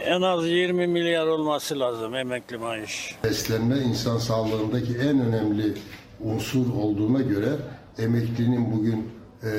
En 0.00 0.22
az 0.22 0.46
20 0.48 0.86
milyar 0.86 1.26
olması 1.26 1.80
lazım 1.80 2.14
emekli 2.14 2.58
maaş. 2.58 3.14
Beslenme 3.24 3.76
insan 3.76 4.18
sağlığındaki 4.18 4.92
en 4.94 5.20
önemli 5.20 5.74
unsur 6.20 6.66
olduğuna 6.74 7.20
göre 7.20 7.48
emeklinin 7.98 8.72
bugün 8.72 9.10
e, 9.42 9.50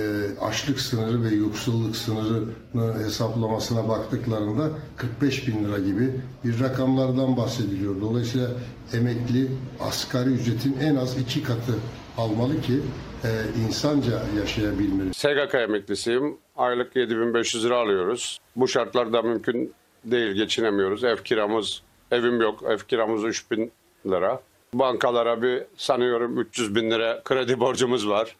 açlık 0.42 0.80
sınırı 0.80 1.24
ve 1.24 1.36
yoksulluk 1.36 1.96
sınırını 1.96 3.04
hesaplamasına 3.04 3.90
baktıklarında 3.90 4.70
45 4.98 5.48
bin 5.48 5.66
lira 5.66 5.80
gibi 5.80 6.12
bir 6.44 6.60
rakamlardan 6.60 7.38
bahsediliyor. 7.38 8.02
Dolayısıyla 8.02 8.48
emekli 8.94 9.48
asgari 9.80 10.30
ücretin 10.30 10.78
en 10.82 10.96
az 10.96 11.18
iki 11.18 11.44
katı 11.44 11.74
almalı 12.18 12.62
ki 12.62 12.82
e, 13.24 13.30
insanca 13.68 14.22
yaşayabilmeli. 14.40 15.14
SGK 15.14 15.56
emeklisiyim. 15.56 16.38
Aylık 16.56 16.96
7500 16.96 17.66
lira 17.66 17.78
alıyoruz. 17.78 18.40
Bu 18.56 18.68
şartlarda 18.68 19.22
mümkün 19.22 19.74
değil, 20.06 20.32
geçinemiyoruz. 20.32 21.04
Ev 21.04 21.18
kiramız, 21.18 21.82
evim 22.12 22.42
yok. 22.42 22.64
Ev 22.70 22.78
kiramız 22.78 23.24
3000 23.24 23.72
lira. 24.06 24.42
Bankalara 24.74 25.42
bir 25.42 25.64
sanıyorum 25.78 26.40
300 26.40 26.76
bin 26.76 26.92
lira 26.92 27.22
kredi 27.24 27.60
borcumuz 27.60 28.10
var. 28.10 28.36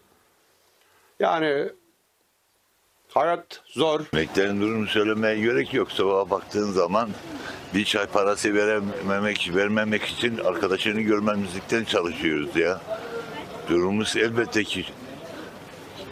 Yani 1.20 1.70
hayat 3.14 3.62
zor. 3.66 4.02
Emeklerin 4.14 4.62
durumunu 4.62 4.88
söylemeye 4.88 5.40
gerek 5.40 5.74
yok. 5.74 5.92
Sabaha 5.92 6.30
baktığın 6.30 6.72
zaman 6.72 7.10
bir 7.74 7.86
çay 7.86 8.06
parası 8.06 8.54
verememek, 8.54 9.52
vermemek 9.56 10.04
için 10.04 10.38
arkadaşını 10.38 11.02
görmemizlikten 11.02 11.84
çalışıyoruz 11.84 12.56
ya. 12.56 12.82
Durumumuz 13.70 14.18
elbette 14.18 14.64
ki 14.64 14.86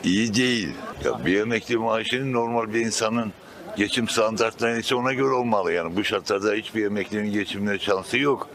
iyi 0.04 0.36
değil. 0.36 0.70
Ya 1.06 1.26
bir 1.26 1.40
emekli 1.40 1.78
maaşının 1.78 2.34
normal 2.34 2.74
bir 2.74 2.80
insanın 2.80 3.34
geçim 3.78 4.08
standartları 4.08 4.80
ise 4.80 4.96
ona 4.96 5.14
göre 5.14 5.34
olmalı. 5.34 5.74
Yani 5.74 5.96
bu 5.96 6.04
şartlarda 6.04 6.54
hiçbir 6.54 6.86
emeklinin 6.86 7.34
geçimine 7.34 7.80
şansı 7.80 8.18
yok. 8.18 8.50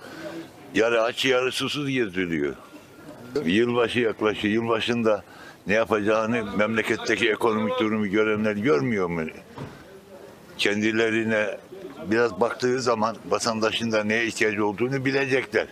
Yarı 0.74 1.02
aç 1.02 1.24
yarı 1.24 1.52
susuz 1.52 1.88
geziliyor. 1.88 2.54
Yılbaşı 3.44 4.00
yaklaşıyor. 4.00 4.54
Yılbaşında 4.54 5.24
ne 5.66 5.74
yapacağını 5.74 6.56
memleketteki 6.56 7.30
ekonomik 7.30 7.78
durumu 7.80 8.06
görenler 8.06 8.52
görmüyor 8.52 9.08
mu? 9.08 9.22
Kendilerine 10.58 11.58
biraz 12.06 12.40
baktığı 12.40 12.82
zaman 12.82 13.16
vatandaşın 13.28 13.92
da 13.92 14.04
neye 14.04 14.26
ihtiyacı 14.26 14.66
olduğunu 14.66 15.04
bilecekler. 15.04 15.66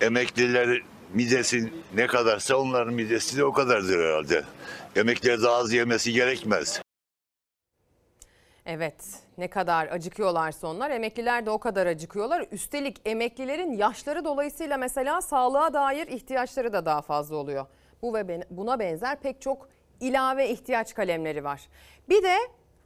Emekliler 0.00 0.82
midesi 1.14 1.72
ne 1.94 2.06
kadarsa 2.06 2.56
onların 2.56 2.94
midesi 2.94 3.36
de 3.36 3.44
o 3.44 3.52
kadardır 3.52 3.98
herhalde. 4.04 4.44
Emekliler 4.96 5.42
daha 5.42 5.56
az 5.56 5.72
yemesi 5.72 6.12
gerekmez. 6.12 6.82
Evet 8.66 8.94
ne 9.40 9.48
kadar 9.48 9.86
acıkıyorlarsa 9.86 10.68
onlar 10.68 10.90
emekliler 10.90 11.46
de 11.46 11.50
o 11.50 11.58
kadar 11.58 11.86
acıkıyorlar. 11.86 12.46
Üstelik 12.50 13.00
emeklilerin 13.04 13.72
yaşları 13.72 14.24
dolayısıyla 14.24 14.76
mesela 14.76 15.20
sağlığa 15.20 15.74
dair 15.74 16.06
ihtiyaçları 16.06 16.72
da 16.72 16.86
daha 16.86 17.02
fazla 17.02 17.36
oluyor. 17.36 17.66
Bu 18.02 18.14
ve 18.14 18.46
buna 18.50 18.78
benzer 18.78 19.20
pek 19.20 19.40
çok 19.40 19.68
ilave 20.00 20.48
ihtiyaç 20.48 20.94
kalemleri 20.94 21.44
var. 21.44 21.68
Bir 22.08 22.22
de 22.22 22.36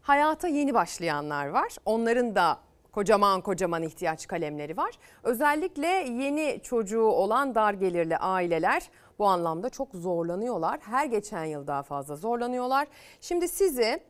hayata 0.02 0.48
yeni 0.48 0.74
başlayanlar 0.74 1.46
var. 1.46 1.76
Onların 1.84 2.34
da 2.34 2.58
kocaman 2.92 3.40
kocaman 3.40 3.82
ihtiyaç 3.82 4.26
kalemleri 4.26 4.76
var. 4.76 4.90
Özellikle 5.22 5.86
yeni 5.86 6.60
çocuğu 6.62 7.04
olan 7.04 7.54
dar 7.54 7.72
gelirli 7.72 8.16
aileler 8.16 8.90
bu 9.18 9.26
anlamda 9.26 9.70
çok 9.70 9.94
zorlanıyorlar. 9.94 10.80
Her 10.80 11.06
geçen 11.06 11.44
yıl 11.44 11.66
daha 11.66 11.82
fazla 11.82 12.16
zorlanıyorlar. 12.16 12.88
Şimdi 13.20 13.48
sizi 13.48 14.00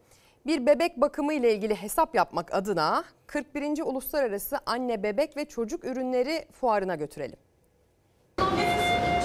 bir 0.47 0.67
bebek 0.67 0.97
bakımı 0.97 1.35
ile 1.35 1.55
ilgili 1.55 1.75
hesap 1.75 2.15
yapmak 2.15 2.55
adına 2.55 3.05
41. 3.27 3.83
Uluslararası 3.83 4.57
Anne 4.67 5.03
Bebek 5.03 5.37
ve 5.37 5.45
Çocuk 5.45 5.85
Ürünleri 5.85 6.45
Fuarına 6.61 6.95
götürelim. 6.95 7.37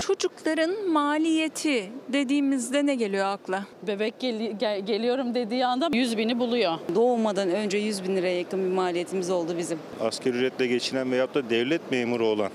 Çocukların 0.01 0.89
maliyeti 0.89 1.91
dediğimizde 2.13 2.85
ne 2.85 2.95
geliyor 2.95 3.25
akla? 3.25 3.65
Bebek 3.87 4.19
gel- 4.19 4.51
gel- 4.59 4.85
geliyorum 4.85 5.35
dediği 5.35 5.65
anda 5.65 5.89
100 5.93 6.17
bini 6.17 6.39
buluyor. 6.39 6.73
Doğmadan 6.95 7.49
önce 7.49 7.77
100 7.77 8.03
bin 8.03 8.15
liraya 8.15 8.37
yakın 8.39 8.65
bir 8.65 8.75
maliyetimiz 8.75 9.29
oldu 9.29 9.55
bizim. 9.57 9.79
asgari 10.01 10.35
ücretle 10.35 10.67
geçinen 10.67 11.11
veyahut 11.11 11.35
da 11.35 11.49
devlet 11.49 11.91
memuru 11.91 12.27
olan 12.27 12.51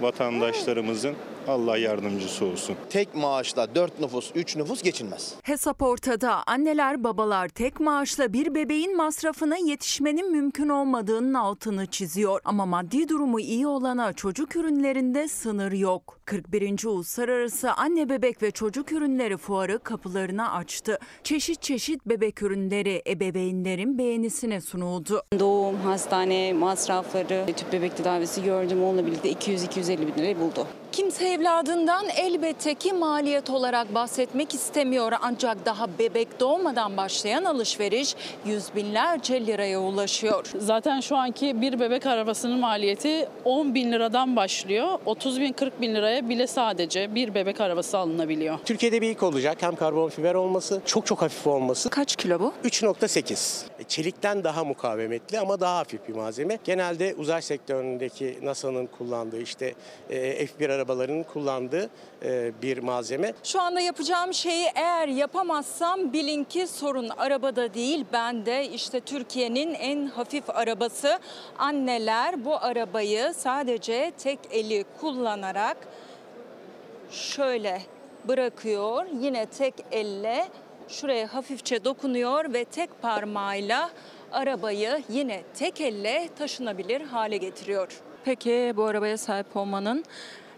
vatandaşlarımızın 0.00 1.14
Allah 1.48 1.76
yardımcısı 1.78 2.44
olsun. 2.44 2.76
Tek 2.90 3.14
maaşla 3.14 3.74
4 3.74 4.00
nüfus, 4.00 4.30
3 4.34 4.56
nüfus 4.56 4.82
geçinmez. 4.82 5.34
Hesap 5.42 5.82
ortada. 5.82 6.42
Anneler 6.46 7.04
babalar 7.04 7.48
tek 7.48 7.80
maaşla 7.80 8.32
bir 8.32 8.54
bebeğin 8.54 8.96
masrafına 8.96 9.56
yetişmenin 9.56 10.32
mümkün 10.32 10.68
olmadığının 10.68 11.34
altını 11.34 11.86
çiziyor. 11.86 12.40
Ama 12.44 12.66
maddi 12.66 13.08
durumu 13.08 13.40
iyi 13.40 13.66
olana 13.66 14.12
çocuk 14.12 14.56
ürünlerinde 14.56 15.28
sınır 15.28 15.72
yok. 15.72 16.18
41. 16.26 16.84
Uluslararası 16.84 17.72
Anne 17.72 18.08
Bebek 18.08 18.42
ve 18.42 18.50
Çocuk 18.50 18.92
Ürünleri 18.92 19.36
Fuarı 19.36 19.78
kapılarını 19.78 20.52
açtı. 20.52 20.98
Çeşit 21.24 21.62
çeşit 21.62 22.06
bebek 22.06 22.42
ürünleri 22.42 23.02
ebeveynlerin 23.06 23.98
beğenisine 23.98 24.60
sunuldu. 24.60 25.22
Doğum, 25.38 25.76
hastane 25.76 26.52
masrafları, 26.52 27.46
tüp 27.56 27.72
bebek 27.72 27.96
tedavisi 27.96 28.44
gördüm 28.44 28.84
onunla 28.84 29.06
birlikte 29.06 29.32
200-250 29.32 29.98
bin 29.98 30.14
lirayı 30.18 30.40
buldu. 30.40 30.66
Kimse 30.92 31.28
evladından 31.28 32.06
elbette 32.16 32.74
ki 32.74 32.92
maliyet 32.92 33.50
olarak 33.50 33.94
bahsetmek 33.94 34.54
istemiyor. 34.54 35.12
Ancak 35.22 35.66
daha 35.66 35.98
bebek 35.98 36.40
doğmadan 36.40 36.96
başlayan 36.96 37.44
alışveriş 37.44 38.16
yüz 38.46 38.74
binlerce 38.76 39.46
liraya 39.46 39.80
ulaşıyor. 39.80 40.46
Zaten 40.58 41.00
şu 41.00 41.16
anki 41.16 41.60
bir 41.60 41.80
bebek 41.80 42.06
arabasının 42.06 42.58
maliyeti 42.58 43.28
10 43.44 43.74
bin 43.74 43.92
liradan 43.92 44.36
başlıyor. 44.36 44.98
30 45.06 45.40
bin 45.40 45.52
40 45.52 45.80
bin 45.80 45.94
liraya 45.94 46.13
bile 46.22 46.46
sadece 46.46 47.14
bir 47.14 47.34
bebek 47.34 47.60
arabası 47.60 47.98
alınabiliyor. 47.98 48.58
Türkiye'de 48.64 49.00
bir 49.02 49.10
ilk 49.10 49.22
olacak. 49.22 49.56
Hem 49.60 49.76
karbon 49.76 50.08
fiber 50.08 50.34
olması, 50.34 50.80
çok 50.86 51.06
çok 51.06 51.22
hafif 51.22 51.46
olması. 51.46 51.90
Kaç 51.90 52.16
kilo 52.16 52.40
bu? 52.40 52.52
3.8. 52.64 53.64
E, 53.78 53.84
Çelikten 53.84 54.44
daha 54.44 54.64
mukavemetli 54.64 55.38
ama 55.40 55.60
daha 55.60 55.78
hafif 55.78 56.08
bir 56.08 56.14
malzeme. 56.14 56.58
Genelde 56.64 57.14
uzay 57.18 57.42
sektöründeki 57.42 58.38
NASA'nın 58.42 58.86
kullandığı 58.86 59.40
işte 59.40 59.74
e, 60.10 60.46
F1 60.46 60.72
arabalarının 60.74 61.22
kullandığı 61.22 61.90
e, 62.24 62.52
bir 62.62 62.78
malzeme. 62.78 63.32
Şu 63.44 63.60
anda 63.60 63.80
yapacağım 63.80 64.34
şeyi 64.34 64.66
eğer 64.74 65.08
yapamazsam 65.08 66.12
bilin 66.12 66.44
ki 66.44 66.66
sorun 66.66 67.08
arabada 67.08 67.74
değil 67.74 68.04
bende. 68.12 68.68
İşte 68.68 69.00
Türkiye'nin 69.00 69.74
en 69.74 70.06
hafif 70.06 70.50
arabası. 70.50 71.18
Anneler 71.58 72.44
bu 72.44 72.56
arabayı 72.56 73.32
sadece 73.36 74.12
tek 74.18 74.38
eli 74.50 74.84
kullanarak 75.00 75.76
şöyle 77.14 77.82
bırakıyor. 78.28 79.06
Yine 79.20 79.46
tek 79.46 79.74
elle 79.92 80.48
şuraya 80.88 81.34
hafifçe 81.34 81.84
dokunuyor 81.84 82.52
ve 82.52 82.64
tek 82.64 83.02
parmağıyla 83.02 83.90
arabayı 84.32 85.02
yine 85.08 85.42
tek 85.54 85.80
elle 85.80 86.28
taşınabilir 86.38 87.00
hale 87.00 87.36
getiriyor. 87.36 88.00
Peki 88.24 88.72
bu 88.76 88.84
arabaya 88.84 89.18
sahip 89.18 89.56
olmanın 89.56 90.04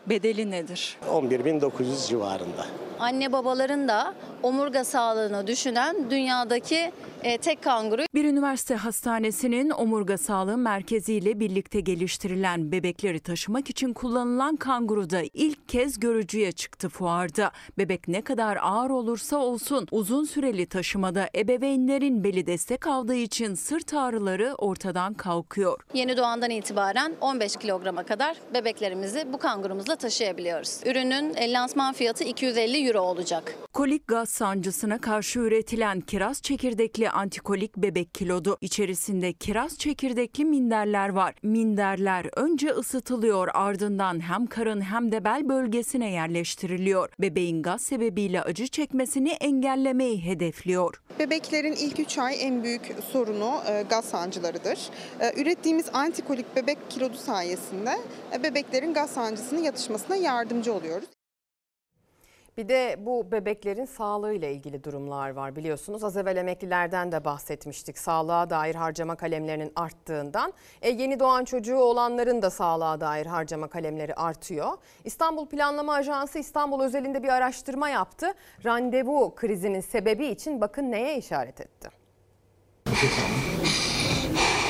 bedeli 0.08 0.50
nedir? 0.50 0.96
11.900 1.10 2.08
civarında. 2.08 2.66
Anne 3.00 3.32
babaların 3.32 3.88
da 3.88 4.14
omurga 4.42 4.84
sağlığını 4.84 5.46
düşünen 5.46 6.10
dünyadaki 6.10 6.92
e, 7.22 7.38
tek 7.38 7.62
kanguru. 7.62 8.02
Bir 8.14 8.24
üniversite 8.24 8.74
hastanesinin 8.74 9.70
omurga 9.70 10.18
sağlığı 10.18 10.56
merkeziyle 10.56 11.40
birlikte 11.40 11.80
geliştirilen 11.80 12.72
bebekleri 12.72 13.20
taşımak 13.20 13.70
için 13.70 13.92
kullanılan 13.92 14.56
kanguru 14.56 15.10
da 15.10 15.20
ilk 15.34 15.68
kez 15.68 16.00
görücüye 16.00 16.52
çıktı 16.52 16.88
fuarda. 16.88 17.50
Bebek 17.78 18.08
ne 18.08 18.22
kadar 18.22 18.58
ağır 18.62 18.90
olursa 18.90 19.36
olsun 19.36 19.86
uzun 19.90 20.24
süreli 20.24 20.66
taşımada 20.66 21.28
ebeveynlerin 21.34 22.24
beli 22.24 22.46
destek 22.46 22.86
aldığı 22.86 23.14
için 23.14 23.54
sırt 23.54 23.94
ağrıları 23.94 24.54
ortadan 24.58 25.14
kalkıyor. 25.14 25.80
Yeni 25.94 26.16
doğandan 26.16 26.50
itibaren 26.50 27.12
15 27.20 27.56
kilograma 27.56 28.02
kadar 28.02 28.36
bebeklerimizi 28.54 29.32
bu 29.32 29.38
kangurumuzla 29.38 29.95
taşıyabiliyoruz. 29.96 30.80
Ürünün 30.86 31.34
lansman 31.52 31.92
fiyatı 31.94 32.24
250 32.24 32.86
euro 32.86 33.00
olacak. 33.00 33.54
Kolik 33.72 34.08
gaz 34.08 34.28
sancısına 34.28 35.00
karşı 35.00 35.38
üretilen 35.38 36.00
kiraz 36.00 36.42
çekirdekli 36.42 37.10
antikolik 37.10 37.76
bebek 37.76 38.14
kilodu. 38.14 38.56
İçerisinde 38.60 39.32
kiraz 39.32 39.78
çekirdekli 39.78 40.44
minderler 40.44 41.08
var. 41.08 41.34
Minderler 41.42 42.26
önce 42.36 42.70
ısıtılıyor 42.70 43.48
ardından 43.54 44.20
hem 44.20 44.46
karın 44.46 44.80
hem 44.80 45.12
de 45.12 45.24
bel 45.24 45.48
bölgesine 45.48 46.10
yerleştiriliyor. 46.10 47.08
Bebeğin 47.20 47.62
gaz 47.62 47.82
sebebiyle 47.82 48.42
acı 48.42 48.66
çekmesini 48.68 49.30
engellemeyi 49.30 50.24
hedefliyor. 50.24 51.02
Bebeklerin 51.18 51.72
ilk 51.72 52.00
3 52.00 52.18
ay 52.18 52.36
en 52.40 52.64
büyük 52.64 52.94
sorunu 53.12 53.60
e, 53.70 53.82
gaz 53.90 54.04
sancılarıdır. 54.04 54.78
E, 55.20 55.40
Ürettiğimiz 55.42 55.86
antikolik 55.92 56.56
bebek 56.56 56.78
kilodu 56.90 57.16
sayesinde 57.16 57.90
e, 58.32 58.42
bebeklerin 58.42 58.94
gaz 58.94 59.10
sancısının 59.10 59.62
yatışmasına 59.90 60.16
yardımcı 60.16 60.74
oluyoruz. 60.74 61.08
Bir 62.56 62.68
de 62.68 62.96
bu 62.98 63.32
bebeklerin 63.32 63.84
sağlığıyla 63.84 64.48
ilgili 64.48 64.84
durumlar 64.84 65.30
var 65.30 65.56
biliyorsunuz. 65.56 66.04
Az 66.04 66.16
evvel 66.16 66.36
emeklilerden 66.36 67.12
de 67.12 67.24
bahsetmiştik. 67.24 67.98
Sağlığa 67.98 68.50
dair 68.50 68.74
harcama 68.74 69.16
kalemlerinin 69.16 69.72
arttığından. 69.76 70.52
E, 70.82 70.90
yeni 70.90 71.20
doğan 71.20 71.44
çocuğu 71.44 71.76
olanların 71.76 72.42
da 72.42 72.50
sağlığa 72.50 73.00
dair 73.00 73.26
harcama 73.26 73.68
kalemleri 73.68 74.14
artıyor. 74.14 74.78
İstanbul 75.04 75.46
Planlama 75.46 75.94
Ajansı 75.94 76.38
İstanbul 76.38 76.80
özelinde 76.80 77.22
bir 77.22 77.28
araştırma 77.28 77.88
yaptı. 77.88 78.34
Randevu 78.64 79.34
krizinin 79.34 79.80
sebebi 79.80 80.26
için 80.26 80.60
bakın 80.60 80.90
neye 80.90 81.18
işaret 81.18 81.60
etti. 81.60 81.88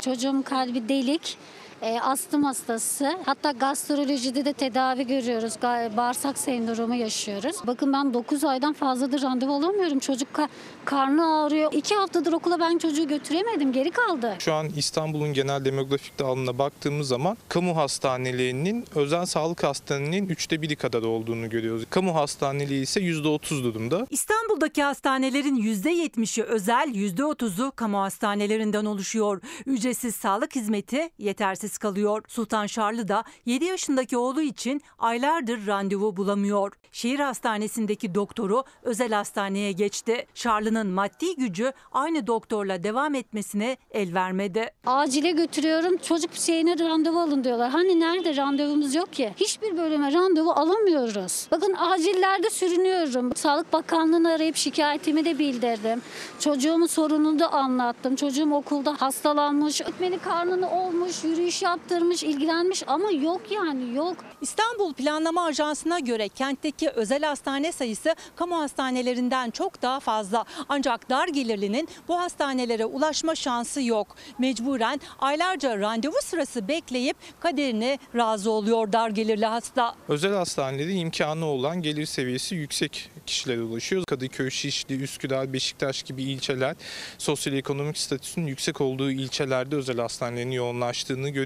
Çocuğum 0.01 0.43
kalbi 0.44 0.88
delik. 0.88 1.38
E, 1.82 2.01
astım 2.01 2.44
hastası. 2.44 3.19
Hatta 3.27 3.51
gastrolojide 3.53 4.44
de 4.44 4.53
tedavi 4.53 5.07
görüyoruz. 5.07 5.53
Bağırsak 5.97 6.39
sendromu 6.39 6.94
yaşıyoruz. 6.94 7.57
Bakın 7.66 7.93
ben 7.93 8.15
9 8.15 8.44
aydan 8.44 8.73
fazladır 8.73 9.23
randevu 9.23 9.53
alamıyorum. 9.55 9.98
Çocuk 9.98 10.28
ka- 10.35 10.48
karnı 10.85 11.43
ağrıyor. 11.44 11.73
2 11.73 11.94
haftadır 11.94 12.32
okula 12.32 12.61
ben 12.61 12.78
çocuğu 12.78 13.09
götüremedim. 13.09 13.73
Geri 13.73 13.90
kaldı. 13.90 14.35
Şu 14.39 14.53
an 14.55 14.69
İstanbul'un 14.77 15.32
genel 15.32 15.65
demografik 15.65 16.19
dağılımına 16.19 16.59
baktığımız 16.59 17.09
zaman 17.09 17.36
kamu 17.48 17.77
hastanelerinin 17.77 18.85
özel 18.94 19.27
sağlık 19.27 19.65
hastanelerinin 19.65 20.28
üçte 20.28 20.62
biri 20.62 20.77
kadar 20.77 21.03
olduğunu 21.03 21.48
görüyoruz. 21.51 21.85
Kamu 21.90 22.15
hastaneliği 22.15 22.82
ise 22.82 23.01
%30 23.01 23.65
durumda. 23.65 24.07
İstanbul'daki 24.11 24.82
hastanelerin 24.82 25.57
%70'i 25.57 26.43
özel, 26.43 26.89
%30'u 26.94 27.73
kamu 27.77 27.98
hastanelerinden 28.01 28.85
oluşuyor. 28.85 29.40
Ücretsiz 29.66 30.16
sağlık 30.16 30.55
hizmeti 30.57 31.11
yetersiz 31.19 31.65
kalıyor. 31.78 32.22
Sultan 32.28 32.66
Şarlı 32.66 33.09
da 33.09 33.24
7 33.47 33.64
yaşındaki 33.64 34.16
oğlu 34.16 34.43
için 34.43 34.82
aylardır 34.98 35.66
randevu 35.66 36.16
bulamıyor. 36.16 36.72
Şehir 36.93 37.18
hastanesindeki 37.20 38.14
doktoru 38.14 38.64
özel 38.82 39.12
hastaneye 39.12 39.72
geçti. 39.72 40.26
Şarlı'nın 40.34 40.86
maddi 40.86 41.36
gücü 41.36 41.72
aynı 41.93 42.26
doktorla 42.26 42.82
devam 42.82 43.14
etmesine 43.14 43.76
el 43.90 44.14
vermedi. 44.14 44.70
Acile 44.86 45.30
götürüyorum. 45.30 45.97
Çocuk 45.97 46.34
şeyine 46.34 46.78
randevu 46.78 47.20
alın 47.20 47.44
diyorlar. 47.44 47.70
Hani 47.70 48.01
nerede 48.01 48.36
randevumuz 48.36 48.94
yok 48.94 49.12
ki? 49.12 49.34
Hiçbir 49.36 49.76
bölüme 49.76 50.12
randevu 50.12 50.51
alamıyoruz. 50.51 51.47
Bakın 51.51 51.74
acillerde 51.78 52.51
sürünüyorum. 52.51 53.36
Sağlık 53.36 53.72
Bakanlığı'nı 53.72 54.32
arayıp 54.32 54.56
şikayetimi 54.56 55.24
de 55.24 55.38
bildirdim. 55.38 56.02
Çocuğumun 56.40 56.86
sorununu 56.86 57.38
da 57.38 57.52
anlattım. 57.52 58.16
Çocuğum 58.16 58.55
okulda 58.55 58.97
hastalanmış, 58.98 59.80
öğretmeni 59.80 60.18
karnını 60.18 60.70
olmuş, 60.70 61.24
yürüyüş 61.24 61.56
yaptırmış, 61.62 62.23
ilgilenmiş 62.23 62.83
ama 62.87 63.11
yok 63.11 63.41
yani 63.51 63.95
yok. 63.95 64.16
İstanbul 64.41 64.95
Planlama 64.95 65.45
Ajansı'na 65.45 65.99
göre 65.99 66.28
kentteki 66.28 66.91
özel 66.91 67.23
hastane 67.23 67.73
sayısı 67.73 68.15
kamu 68.37 68.59
hastanelerinden 68.59 69.51
çok 69.51 69.83
daha 69.83 70.01
fazla. 70.01 70.45
Ancak 70.69 71.11
dar 71.11 71.28
gelirlinin 71.28 71.89
bu 72.09 72.19
hastanelere 72.19 72.85
ulaşma 72.85 73.35
şansı 73.35 73.83
yok. 73.83 74.16
Mecburen 74.39 75.01
aylarca 75.19 75.78
randevu 75.78 76.16
sırası 76.23 76.69
bekleyip 76.69 77.16
kaderine 77.41 77.99
razı 78.15 78.51
oluyor 78.51 78.93
dar 78.93 79.11
gelirli 79.11 79.47
hasta. 79.47 79.95
Özel 80.09 80.33
hastanede 80.33 80.93
imkanı 80.93 81.47
olan 81.47 81.83
gelir 81.83 82.07
seviyesi 82.07 82.55
yüksek 82.55 83.11
kişilere 83.27 83.62
ulaşıyor. 83.62 84.05
Kadıköy, 84.05 84.51
Şişli, 84.51 85.03
Üsküdar, 85.03 85.53
Beşiktaş 85.53 86.03
gibi 86.03 86.23
ilçeler 86.23 86.77
sosyoekonomik 87.19 87.99
statüsünün 87.99 88.47
yüksek 88.47 88.81
olduğu 88.81 89.11
ilçelerde 89.11 89.77
özel 89.77 89.99
hastanelerin 89.99 90.51
yoğunlaştığını 90.51 91.28
görüyoruz. 91.28 91.45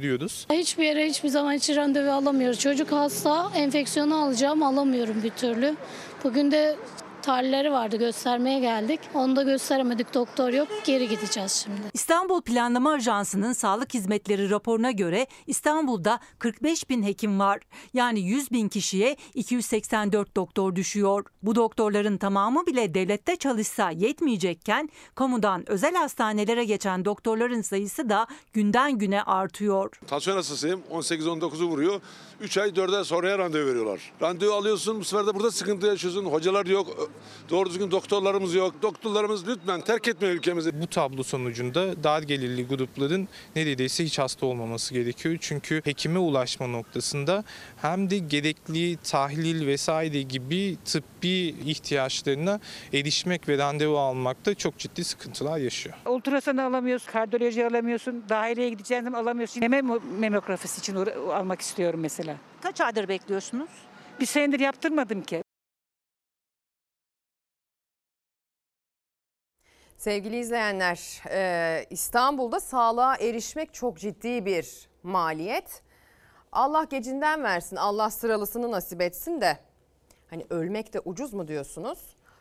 Hiçbir 0.53 0.85
yere 0.85 1.07
hiçbir 1.07 1.29
zaman 1.29 1.57
için 1.57 1.77
randevu 1.77 2.11
alamıyoruz. 2.11 2.61
Çocuk 2.61 2.93
hasta, 2.93 3.51
enfeksiyonu 3.57 4.23
alacağım 4.23 4.63
alamıyorum 4.63 5.23
bir 5.23 5.31
türlü. 5.31 5.77
Bugün 6.25 6.51
de 6.51 6.77
tarihleri 7.23 7.73
vardı 7.73 7.97
göstermeye 7.97 8.61
geldik. 8.61 9.01
Onu 9.15 9.37
da 9.37 9.43
gösteremedik 9.43 10.15
doktor 10.15 10.53
yok 10.53 10.69
geri 10.85 11.09
gideceğiz 11.09 11.53
şimdi. 11.53 11.81
İstanbul 11.95 12.43
Planlama 12.43 12.93
Ajansı'nın 12.93 13.53
sağlık 13.53 13.95
hizmetleri 13.95 14.51
raporuna 14.51 14.91
göre 14.91 15.27
İstanbul'da 15.47 16.21
45 16.39 16.91
bin 16.91 17.03
hekim 17.03 17.39
var. 17.39 17.61
Yani 17.95 18.21
100 18.21 18.51
bin 18.51 18.69
kişiye 18.69 19.17
284 19.35 20.37
doktor 20.37 20.77
düşüyor. 20.77 21.25
Bu 21.43 21.55
doktorların 21.55 22.17
tamamı 22.17 22.67
bile 22.67 22.95
devlette 22.95 23.37
çalışsa 23.37 23.91
yetmeyecekken 23.91 24.89
kamudan 25.15 25.71
özel 25.71 25.95
hastanelere 25.95 26.65
geçen 26.65 27.05
doktorların 27.05 27.63
sayısı 27.63 28.09
da 28.09 28.27
günden 28.53 28.99
güne 28.99 29.23
artıyor. 29.23 30.01
Tansiyon 30.07 30.37
hastasıyım. 30.37 30.83
18-19'u 30.93 31.69
vuruyor. 31.69 32.01
3 32.41 32.59
ay 32.59 32.77
4 32.77 32.95
ay 32.95 33.05
sonraya 33.05 33.39
randevu 33.39 33.67
veriyorlar. 33.67 34.01
Randevu 34.23 34.53
alıyorsun 34.53 35.01
bu 35.01 35.05
sefer 35.05 35.27
de 35.27 35.35
burada 35.35 35.51
sıkıntı 35.51 35.87
yaşıyorsun. 35.87 36.25
Hocalar 36.25 36.67
yok. 36.67 37.11
Doğru 37.51 37.71
düzgün 37.71 37.91
doktorlarımız 37.91 38.55
yok. 38.55 38.75
Doktorlarımız 38.83 39.49
lütfen 39.49 39.81
terk 39.81 40.09
etmeyin 40.09 40.37
ülkemizi. 40.37 40.83
Bu 40.83 40.87
tablo 40.87 41.23
sonucunda 41.23 42.05
dar 42.05 42.23
gelirli 42.23 42.67
grupların 42.67 43.29
neredeyse 43.57 44.05
hiç 44.05 44.19
hasta 44.19 44.47
olmaması 44.47 44.95
gerekiyor. 44.95 45.37
Çünkü 45.41 45.81
hekime 45.85 46.19
ulaşma 46.19 46.67
noktasında 46.67 47.45
hem 47.77 48.11
de 48.11 48.19
gerekli 48.19 48.97
tahlil 48.97 49.67
vesaire 49.67 50.23
gibi 50.23 50.77
tıbbi 51.21 51.71
ihtiyaçlarına 51.71 52.61
erişmek 52.93 53.49
ve 53.49 53.59
randevu 53.59 53.99
almakta 53.99 54.55
çok 54.55 54.79
ciddi 54.79 55.05
sıkıntılar 55.05 55.59
yaşıyor. 55.59 55.97
Ultrason 56.07 56.57
alamıyorsun, 56.57 57.13
kardiyoloji 57.13 57.67
alamıyorsun, 57.67 58.25
dahileye 58.29 58.69
gideceğin 58.69 59.03
zaman 59.03 59.23
alamıyorsun. 59.23 59.61
Meme 59.61 59.99
memografisi 60.19 60.79
için 60.79 60.97
almak 61.31 61.61
istiyorum 61.61 62.01
mesela. 62.01 62.37
Kaç 62.63 62.81
aydır 62.81 63.09
bekliyorsunuz? 63.09 63.71
Bir 64.21 64.27
senedir 64.27 64.61
yaptırmadım 64.61 65.23
ki. 65.23 65.43
Sevgili 69.97 70.39
izleyenler, 70.39 71.23
e, 71.31 71.87
İstanbul'da 71.91 72.61
sağlığa 72.61 73.17
erişmek 73.17 73.75
çok 73.75 73.99
ciddi 73.99 74.45
bir 74.45 74.89
maliyet. 75.03 75.83
Allah 76.53 76.85
gecinden 76.85 77.43
versin, 77.43 77.77
Allah 77.77 78.11
sıralısını 78.11 78.71
nasip 78.71 79.01
etsin 79.01 79.41
de. 79.41 79.70
Hani 80.31 80.47
ölmek 80.51 80.93
de 80.95 81.01
ucuz 81.05 81.33
mu 81.33 81.49
diyorsunuz? 81.49 81.99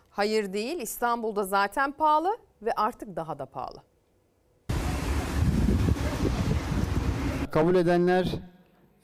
Hayır 0.10 0.54
değil, 0.54 0.80
İstanbul'da 0.82 1.44
zaten 1.44 1.92
pahalı 1.92 2.38
ve 2.62 2.72
artık 2.72 3.16
daha 3.16 3.40
da 3.40 3.46
pahalı. 3.46 3.78
Kabul 7.52 7.76
edenler, 7.76 8.28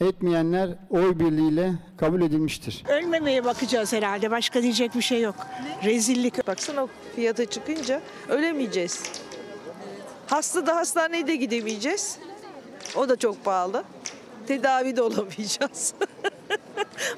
etmeyenler 0.01 0.69
oy 0.89 1.19
birliğiyle 1.19 1.73
kabul 1.97 2.21
edilmiştir. 2.21 2.83
Ölmemeye 2.89 3.45
bakacağız 3.45 3.93
herhalde. 3.93 4.31
Başka 4.31 4.61
diyecek 4.61 4.95
bir 4.95 5.01
şey 5.01 5.21
yok. 5.21 5.35
Rezillik. 5.83 6.47
Baksana 6.47 6.83
o 6.83 6.89
fiyata 7.15 7.45
çıkınca 7.45 8.01
ölemeyeceğiz. 8.29 9.03
Hasta 10.27 10.67
da 10.67 10.75
hastaneye 10.75 11.27
de 11.27 11.35
gidemeyeceğiz. 11.35 12.19
O 12.95 13.09
da 13.09 13.15
çok 13.15 13.45
pahalı. 13.45 13.83
Tedavi 14.47 14.95
de 14.95 15.01
olamayacağız. 15.01 15.93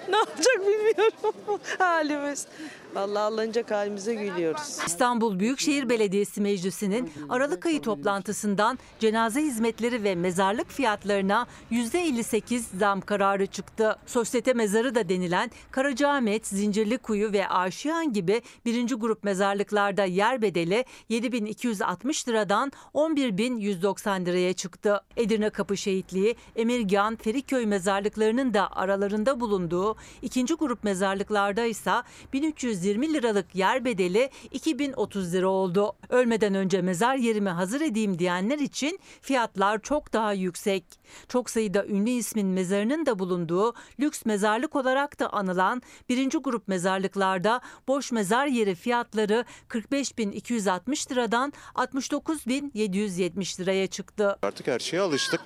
ne 0.10 0.18
olacak 0.18 0.60
bilmiyorum 0.60 1.60
halimiz. 1.80 2.48
Vallahi 2.96 3.24
alınacak 3.24 3.72
halimize 3.72 4.16
gülüyoruz. 4.16 4.78
İstanbul 4.88 5.40
Büyükşehir 5.40 5.90
Belediyesi 5.90 6.42
Meclisi'nin 6.42 7.12
Aralık 7.30 7.66
ayı 7.66 7.82
toplantısından 7.82 8.80
cenaze 9.00 9.42
hizmetleri 9.42 10.04
ve 10.04 10.16
mezarlık 10.16 10.70
fiyatlarına 10.70 11.48
%58 11.72 12.78
zam 12.80 13.02
kararı 13.02 13.46
çıktı. 13.46 13.96
Sosyete 14.06 14.54
mezarı 14.54 14.96
da 14.96 15.10
denilen 15.10 15.52
Karacaahmet, 15.72 16.48
Zincirlikuyu 16.48 17.32
ve 17.34 17.48
Aşiyan 17.48 18.14
gibi 18.14 18.42
birinci 18.66 18.96
grup 18.96 19.24
mezarlıklarda 19.24 20.06
yer 20.06 20.42
bedeli 20.42 20.86
7260 21.10 22.28
liradan 22.28 22.72
11190 22.94 24.26
liraya 24.26 24.54
çıktı. 24.54 25.02
Edirne 25.18 25.50
Kapı 25.50 25.78
Şehitliği, 25.78 26.36
Emirgan, 26.56 27.16
Feriköy 27.16 27.66
mezarlıklarının 27.66 28.54
da 28.54 28.76
aralarında 28.76 29.40
bulunduğu 29.40 29.96
ikinci 30.22 30.54
grup 30.54 30.84
mezarlıklarda 30.84 31.66
ise 31.66 31.92
1300 32.34 32.77
1520 32.78 33.14
liralık 33.14 33.56
yer 33.56 33.86
bedeli 33.86 34.30
2030 34.52 35.34
lira 35.34 35.48
oldu. 35.48 35.96
Ölmeden 36.10 36.54
önce 36.54 36.82
mezar 36.82 37.16
yerimi 37.16 37.50
hazır 37.50 37.82
edeyim 37.82 38.20
diyenler 38.20 38.60
için 38.60 39.00
fiyatlar 39.22 39.82
çok 39.82 40.14
daha 40.14 40.34
yüksek. 40.34 40.84
Çok 41.28 41.50
sayıda 41.50 41.86
ünlü 41.86 42.10
ismin 42.10 42.48
mezarının 42.48 43.06
da 43.06 43.20
bulunduğu 43.20 43.74
lüks 44.00 44.26
mezarlık 44.26 44.76
olarak 44.76 45.20
da 45.20 45.34
anılan 45.34 45.82
birinci 46.10 46.38
grup 46.38 46.68
mezarlıklarda 46.68 47.62
boş 47.88 48.12
mezar 48.12 48.48
yeri 48.48 48.76
fiyatları 48.76 49.46
45.260 49.70 51.12
liradan 51.12 51.54
69.770 51.76 53.62
liraya 53.62 53.88
çıktı. 53.88 54.38
Artık 54.42 54.68
her 54.68 54.80
şeye 54.80 55.02
alıştık. 55.02 55.42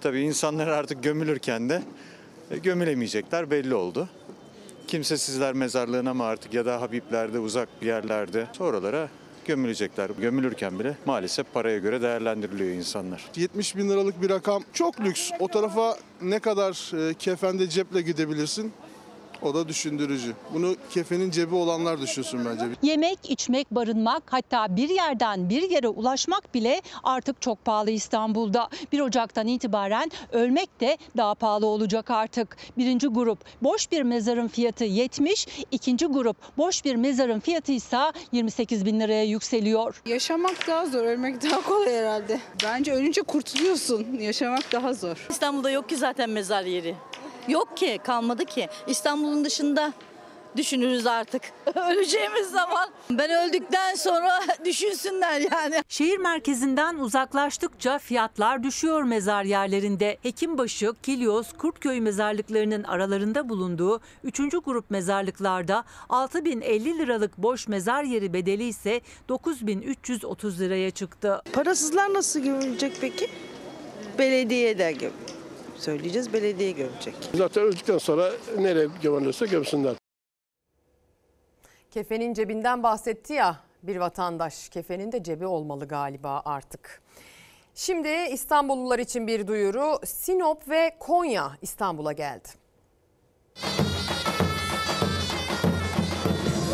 Tabii 0.00 0.20
insanlar 0.20 0.68
artık 0.68 1.02
gömülürken 1.02 1.68
de 1.68 1.82
e, 2.50 2.58
gömülemeyecekler 2.58 3.50
belli 3.50 3.74
oldu. 3.74 4.08
Kimsesizler 4.86 5.54
mezarlığına 5.54 6.14
mı 6.14 6.24
artık 6.24 6.54
ya 6.54 6.66
da 6.66 6.80
Habiblerde 6.80 7.38
uzak 7.38 7.68
bir 7.82 7.86
yerlerde 7.86 8.46
oralara 8.60 9.08
gömülecekler. 9.44 10.10
Gömülürken 10.10 10.78
bile 10.78 10.96
maalesef 11.06 11.52
paraya 11.54 11.78
göre 11.78 12.02
değerlendiriliyor 12.02 12.70
insanlar. 12.70 13.24
70 13.36 13.76
bin 13.76 13.90
liralık 13.90 14.22
bir 14.22 14.30
rakam 14.30 14.62
çok 14.72 15.00
lüks. 15.00 15.30
O 15.40 15.48
tarafa 15.48 15.96
ne 16.22 16.38
kadar 16.38 17.08
e, 17.10 17.14
kefende 17.14 17.68
ceple 17.68 18.02
gidebilirsin? 18.02 18.72
O 19.46 19.54
da 19.54 19.68
düşündürücü. 19.68 20.32
Bunu 20.54 20.76
kefenin 20.90 21.30
cebi 21.30 21.54
olanlar 21.54 22.00
düşünsün 22.00 22.40
bence. 22.44 22.64
Yemek, 22.82 23.18
içmek, 23.30 23.70
barınmak 23.70 24.22
hatta 24.26 24.76
bir 24.76 24.88
yerden 24.88 25.50
bir 25.50 25.70
yere 25.70 25.88
ulaşmak 25.88 26.54
bile 26.54 26.82
artık 27.04 27.42
çok 27.42 27.64
pahalı 27.64 27.90
İstanbul'da. 27.90 28.68
1 28.92 29.00
Ocak'tan 29.00 29.46
itibaren 29.46 30.10
ölmek 30.32 30.80
de 30.80 30.98
daha 31.16 31.34
pahalı 31.34 31.66
olacak 31.66 32.10
artık. 32.10 32.56
Birinci 32.78 33.06
grup 33.06 33.38
boş 33.62 33.92
bir 33.92 34.02
mezarın 34.02 34.48
fiyatı 34.48 34.84
70, 34.84 35.46
ikinci 35.70 36.06
grup 36.06 36.36
boş 36.58 36.84
bir 36.84 36.96
mezarın 36.96 37.40
fiyatı 37.40 37.72
ise 37.72 37.98
28 38.32 38.86
bin 38.86 39.00
liraya 39.00 39.24
yükseliyor. 39.24 40.02
Yaşamak 40.06 40.66
daha 40.66 40.86
zor, 40.86 41.04
ölmek 41.04 41.42
daha 41.42 41.62
kolay 41.62 41.94
herhalde. 41.94 42.40
Bence 42.64 42.92
ölünce 42.92 43.22
kurtuluyorsun. 43.22 44.06
Yaşamak 44.20 44.72
daha 44.72 44.94
zor. 44.94 45.26
İstanbul'da 45.30 45.70
yok 45.70 45.88
ki 45.88 45.96
zaten 45.96 46.30
mezar 46.30 46.62
yeri. 46.64 46.94
Yok 47.48 47.76
ki, 47.76 47.98
kalmadı 48.04 48.44
ki. 48.44 48.68
İstanbul'un 48.86 49.44
dışında 49.44 49.92
düşünürüz 50.56 51.06
artık. 51.06 51.42
Öleceğimiz 51.74 52.50
zaman. 52.50 52.88
Ben 53.10 53.30
öldükten 53.30 53.94
sonra 53.94 54.40
düşünsünler 54.64 55.40
yani. 55.52 55.82
Şehir 55.88 56.18
merkezinden 56.18 56.96
uzaklaştıkça 56.96 57.98
fiyatlar 57.98 58.62
düşüyor 58.62 59.02
mezar 59.02 59.44
yerlerinde. 59.44 60.18
Hekimbaşı, 60.22 60.92
Kilyos, 61.02 61.52
Kurtköy 61.52 62.00
mezarlıklarının 62.00 62.82
aralarında 62.84 63.48
bulunduğu 63.48 64.00
3. 64.24 64.38
grup 64.64 64.90
mezarlıklarda 64.90 65.84
6050 66.08 66.98
liralık 66.98 67.38
boş 67.38 67.68
mezar 67.68 68.02
yeri 68.04 68.32
bedeli 68.32 68.64
ise 68.64 69.00
9330 69.28 70.60
liraya 70.60 70.90
çıktı. 70.90 71.42
Parasızlar 71.52 72.14
nasıl 72.14 72.40
gömülecek 72.40 72.92
peki? 73.00 73.30
Belediyede 74.18 74.92
göm. 74.92 75.12
Söyleyeceğiz 75.78 76.32
belediye 76.32 76.70
gömecek. 76.72 77.14
Zaten 77.34 77.62
öldükten 77.64 77.98
sonra 77.98 78.30
nereye 78.58 78.88
gömülürse 79.02 79.46
gömsünler. 79.46 79.94
Kefenin 81.90 82.34
cebinden 82.34 82.82
bahsetti 82.82 83.32
ya 83.32 83.56
bir 83.82 83.96
vatandaş. 83.96 84.68
Kefenin 84.68 85.12
de 85.12 85.22
cebi 85.22 85.46
olmalı 85.46 85.88
galiba 85.88 86.42
artık. 86.44 87.02
Şimdi 87.74 88.08
İstanbullular 88.32 88.98
için 88.98 89.26
bir 89.26 89.46
duyuru. 89.46 90.00
Sinop 90.06 90.68
ve 90.68 90.96
Konya 91.00 91.52
İstanbul'a 91.62 92.12
geldi. 92.12 92.48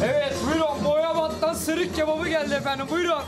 Evet 0.05 0.35
buyurun 0.47 0.85
Boyabat'tan 0.85 1.55
sırık 1.55 1.97
kebabı 1.97 2.29
geldi 2.29 2.55
efendim 2.55 2.87
buyurun. 2.91 3.23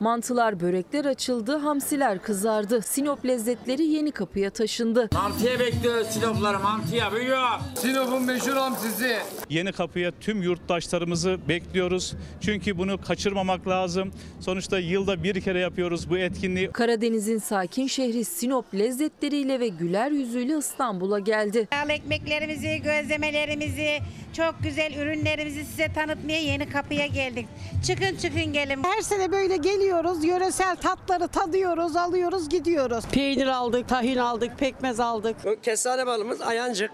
Mantılar, 0.00 0.60
börekler 0.60 1.04
açıldı, 1.04 1.56
hamsiler 1.56 2.22
kızardı. 2.22 2.82
Sinop 2.82 3.26
lezzetleri 3.26 3.84
yeni 3.84 4.10
kapıya 4.12 4.50
taşındı. 4.50 5.08
Mantıya 5.12 5.58
bekliyoruz 5.60 6.06
Sinopları 6.06 6.58
mantıya 6.58 7.12
buyurun. 7.12 7.38
Sinop'un 7.74 8.22
meşhur 8.22 8.56
hamsisi. 8.56 9.16
Yeni 9.50 9.72
kapıya 9.72 10.10
tüm 10.20 10.42
yurttaşlarımızı 10.42 11.38
bekliyoruz. 11.48 12.14
Çünkü 12.40 12.78
bunu 12.78 13.00
kaçırmamak 13.00 13.68
lazım. 13.68 14.12
Sonuçta 14.40 14.78
yılda 14.78 15.22
bir 15.22 15.40
kere 15.40 15.60
yapıyoruz 15.60 16.10
bu 16.10 16.18
etkinliği. 16.18 16.70
Karadeniz'in 16.72 17.38
sakin 17.38 17.86
şehri 17.86 18.24
Sinop 18.24 18.74
lezzetleriyle 18.74 19.60
ve 19.60 19.68
güler 19.68 20.10
yüzüyle 20.10 20.58
İstanbul'a 20.58 21.18
geldi. 21.18 21.68
Yağlı 21.72 21.92
ekmeklerimizi, 21.92 22.82
gözlemelerimizi, 22.84 23.98
çok 24.36 24.54
güzel 24.62 24.94
ürünlerimizi 24.94 25.64
size 25.64 25.92
tanıtmaya 25.92 26.42
yeni 26.42 26.68
kapıya 26.68 27.06
geldik. 27.06 27.46
Çıkın 27.86 28.16
çıkın 28.16 28.52
gelin. 28.52 28.84
Her 28.84 29.02
sene 29.02 29.32
böyle 29.32 29.56
geliyoruz, 29.88 30.24
yöresel 30.24 30.76
tatları 30.76 31.28
tadıyoruz, 31.28 31.96
alıyoruz, 31.96 32.48
gidiyoruz. 32.48 33.04
Peynir 33.12 33.46
aldık, 33.46 33.88
tahin 33.88 34.16
aldık, 34.16 34.58
pekmez 34.58 35.00
aldık. 35.00 35.36
Kestane 35.62 36.06
balımız 36.06 36.40
Ayancık, 36.40 36.90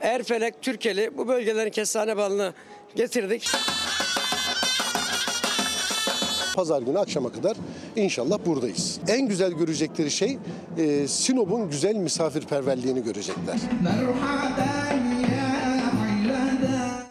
Erfelek, 0.00 0.62
Türkeli 0.62 1.18
bu 1.18 1.28
bölgelerin 1.28 1.70
kestane 1.70 2.16
balını 2.16 2.52
getirdik. 2.96 3.50
Pazar 6.54 6.82
günü 6.82 6.98
akşama 6.98 7.32
kadar 7.32 7.56
inşallah 7.96 8.38
buradayız. 8.46 9.00
En 9.08 9.28
güzel 9.28 9.52
görecekleri 9.52 10.10
şey 10.10 10.38
e, 10.78 11.08
Sinop'un 11.08 11.70
güzel 11.70 11.94
misafirperverliğini 11.94 13.04
görecekler. 13.04 13.56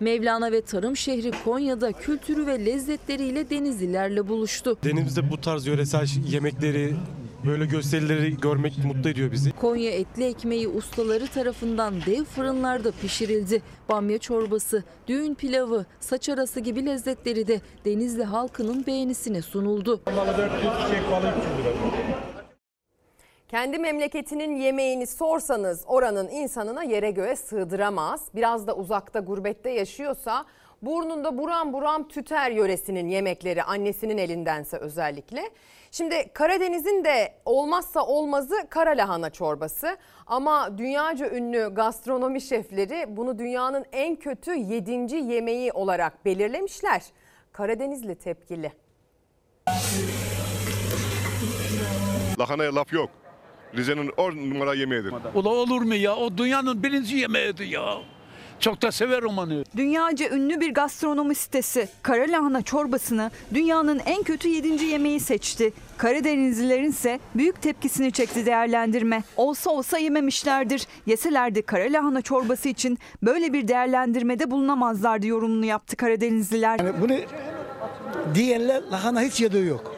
Mevlana 0.08 0.52
ve 0.52 0.62
tarım 0.62 0.98
şehri 0.98 1.32
Konya'da 1.46 1.92
kültürü 1.92 2.48
ve 2.48 2.66
lezzetleriyle 2.66 3.50
Denizlilerle 3.50 4.28
buluştu. 4.28 4.78
Denizde 4.84 5.32
bu 5.32 5.42
tarz 5.42 5.68
yöresel 5.68 6.08
yemekleri, 6.30 6.96
böyle 7.46 7.66
gösterileri 7.66 8.38
görmek 8.38 8.78
mutlu 8.86 9.10
ediyor 9.10 9.32
bizi. 9.32 9.52
Konya 9.52 9.92
etli 9.92 10.24
ekmeği 10.26 10.68
ustaları 10.68 11.28
tarafından 11.28 11.94
dev 12.06 12.24
fırınlarda 12.24 12.92
pişirildi. 13.02 13.62
Bamya 13.90 14.18
çorbası, 14.18 14.84
düğün 15.08 15.34
pilavı, 15.34 15.86
saç 16.00 16.30
arası 16.30 16.60
gibi 16.60 16.86
lezzetleri 16.86 17.48
de 17.48 17.62
Denizli 17.86 18.24
halkının 18.24 18.86
beğenisine 18.86 19.42
sunuldu. 19.42 20.02
Kendi 23.48 23.78
memleketinin 23.80 24.56
yemeğini 24.56 25.08
sorsanız 25.08 25.84
oranın 25.88 26.28
insanına 26.28 26.84
yere 26.84 27.12
göğe 27.12 27.36
sığdıramaz. 27.36 28.28
Biraz 28.36 28.68
da 28.68 28.76
uzakta 28.76 29.20
gurbette 29.20 29.70
yaşıyorsa 29.70 30.46
burnunda 30.82 31.38
buram 31.38 31.74
buram 31.74 32.08
tüter 32.08 32.52
yöresinin 32.52 33.08
yemekleri 33.08 33.64
annesinin 33.64 34.18
elindense 34.18 34.78
özellikle. 34.78 35.50
Şimdi 35.92 36.34
Karadeniz'in 36.34 37.04
de 37.06 37.34
olmazsa 37.46 38.06
olmazı 38.06 38.56
kara 38.70 38.92
lahana 38.92 39.30
çorbası 39.30 39.98
ama 40.26 40.78
dünyaca 40.78 41.30
ünlü 41.30 41.70
gastronomi 41.74 42.42
şefleri 42.42 43.06
bunu 43.18 43.40
dünyanın 43.40 43.86
en 43.92 44.16
kötü 44.16 44.56
7. 44.56 45.16
yemeği 45.16 45.72
olarak 45.72 46.26
belirlemişler. 46.26 47.04
Karadenizli 47.54 48.16
tepkili. 48.16 48.72
Lahanaya 52.40 52.76
laf 52.76 52.94
yok. 52.94 53.27
Rize'nin 53.76 54.12
on 54.18 54.32
numara 54.50 54.74
yemeğidir. 54.74 55.14
Ula 55.36 55.50
olur 55.50 55.82
mu 55.82 55.96
ya? 55.96 56.16
O 56.16 56.38
dünyanın 56.38 56.84
birinci 56.84 57.18
yemeğiydi 57.18 57.64
ya. 57.64 57.98
Çok 58.60 58.82
da 58.82 58.92
severim 58.92 59.38
onu. 59.38 59.64
Dünyaca 59.78 60.30
ünlü 60.30 60.62
bir 60.62 60.74
gastronomi 60.74 61.36
sitesi 61.36 61.90
kara 62.02 62.32
lahana 62.32 62.62
çorbasını 62.62 63.32
dünyanın 63.54 64.02
en 64.06 64.24
kötü 64.24 64.48
7. 64.48 64.86
yemeği 64.86 65.20
seçti. 65.20 65.74
Karadenizlilerin 65.98 66.90
ise 66.90 67.20
büyük 67.36 67.62
tepkisini 67.62 68.12
çekti 68.12 68.46
değerlendirme. 68.46 69.24
Olsa 69.36 69.70
olsa 69.70 69.98
yememişlerdir. 69.98 70.88
Yeselerdi 71.06 71.62
kara 71.62 71.84
lahana 71.84 72.22
çorbası 72.22 72.70
için 72.70 72.98
böyle 73.24 73.54
bir 73.54 73.68
değerlendirmede 73.68 74.52
bulunamazlardı 74.52 75.28
yorumunu 75.28 75.66
yaptı 75.66 75.96
Karadenizliler. 75.98 76.80
Yani 76.80 77.02
bunu 77.02 77.18
diyenler 78.36 78.84
lahana 78.92 79.22
hiç 79.22 79.42
yediği 79.42 79.66
yok. 79.66 79.96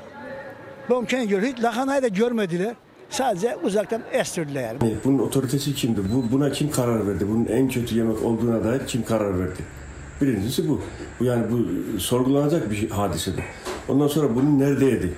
Ben 0.90 1.28
göre 1.28 1.48
hiç 1.48 1.64
lahanayı 1.64 2.04
da 2.04 2.08
görmediler. 2.08 2.76
Sadece 3.10 3.56
uzaktan 3.64 4.02
estirdiler 4.12 4.64
yani. 4.64 4.96
Bunun 5.06 5.20
otoritesi 5.20 5.76
kimdi? 5.76 6.02
Bu, 6.14 6.32
buna 6.32 6.52
kim 6.52 6.72
karar 6.72 7.08
verdi? 7.08 7.28
Bunun 7.30 7.46
en 7.46 7.70
kötü 7.70 7.98
yemek 7.98 8.24
olduğuna 8.24 8.64
dair 8.64 8.88
kim 8.88 9.04
karar 9.06 9.40
verdi? 9.40 9.60
Birincisi 10.22 10.70
bu. 10.70 10.82
Bu 11.20 11.24
yani 11.24 11.46
bu 11.52 11.58
sorgulanacak 12.00 12.72
bir 12.72 12.90
hadisedir. 12.90 13.44
Ondan 13.90 14.08
sonra 14.08 14.36
bunu 14.36 14.60
nerede 14.60 14.86
yedi? 14.86 15.14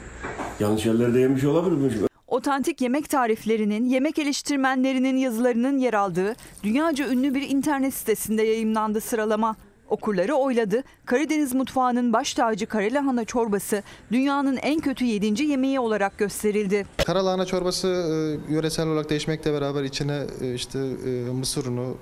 Yanlış 0.60 0.86
yerlerde 0.86 1.20
yemiş 1.20 1.44
olabilir 1.44 2.02
mi? 2.02 2.08
Otantik 2.28 2.82
yemek 2.82 3.10
tariflerinin, 3.10 3.86
yemek 3.86 4.20
eleştirmenlerinin 4.20 5.18
yazılarının 5.18 5.78
yer 5.78 5.94
aldığı 5.94 6.36
dünyaca 6.64 7.10
ünlü 7.10 7.36
bir 7.36 7.50
internet 7.50 7.94
sitesinde 7.94 8.44
yayımlandı 8.44 9.02
sıralama. 9.02 9.56
Okurları 9.92 10.34
oyladı. 10.34 10.84
Karadeniz 11.06 11.56
mutfağının 11.56 12.14
baş 12.14 12.34
tacı 12.34 12.66
karalahana 12.66 13.26
çorbası 13.26 13.84
dünyanın 14.12 14.58
en 14.58 14.80
kötü 14.80 15.06
7. 15.06 15.44
yemeği 15.44 15.80
olarak 15.80 16.18
gösterildi. 16.18 16.86
Karalahana 17.06 17.46
çorbası 17.46 17.88
e, 17.88 18.54
yöresel 18.54 18.88
olarak 18.88 19.10
değişmekle 19.10 19.54
beraber 19.54 19.84
içine 19.84 20.24
e, 20.42 20.54
işte 20.54 20.80
e, 20.80 21.10
mısır 21.32 21.66
unu, 21.66 21.98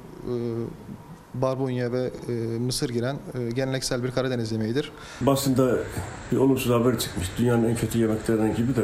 barbunya 1.33 1.91
ve 1.91 2.11
e, 2.27 2.31
mısır 2.59 2.89
giren 2.89 3.15
e, 3.15 3.49
geleneksel 3.51 4.03
bir 4.03 4.11
Karadeniz 4.11 4.51
yemeğidir. 4.51 4.91
Basında 5.21 5.77
bir 6.31 6.37
olumsuz 6.37 6.71
haber 6.71 6.99
çıkmış. 6.99 7.27
Dünyanın 7.37 7.69
en 7.69 7.75
kötü 7.75 7.99
yemeklerinden 7.99 8.55
gibi 8.55 8.75
de. 8.75 8.83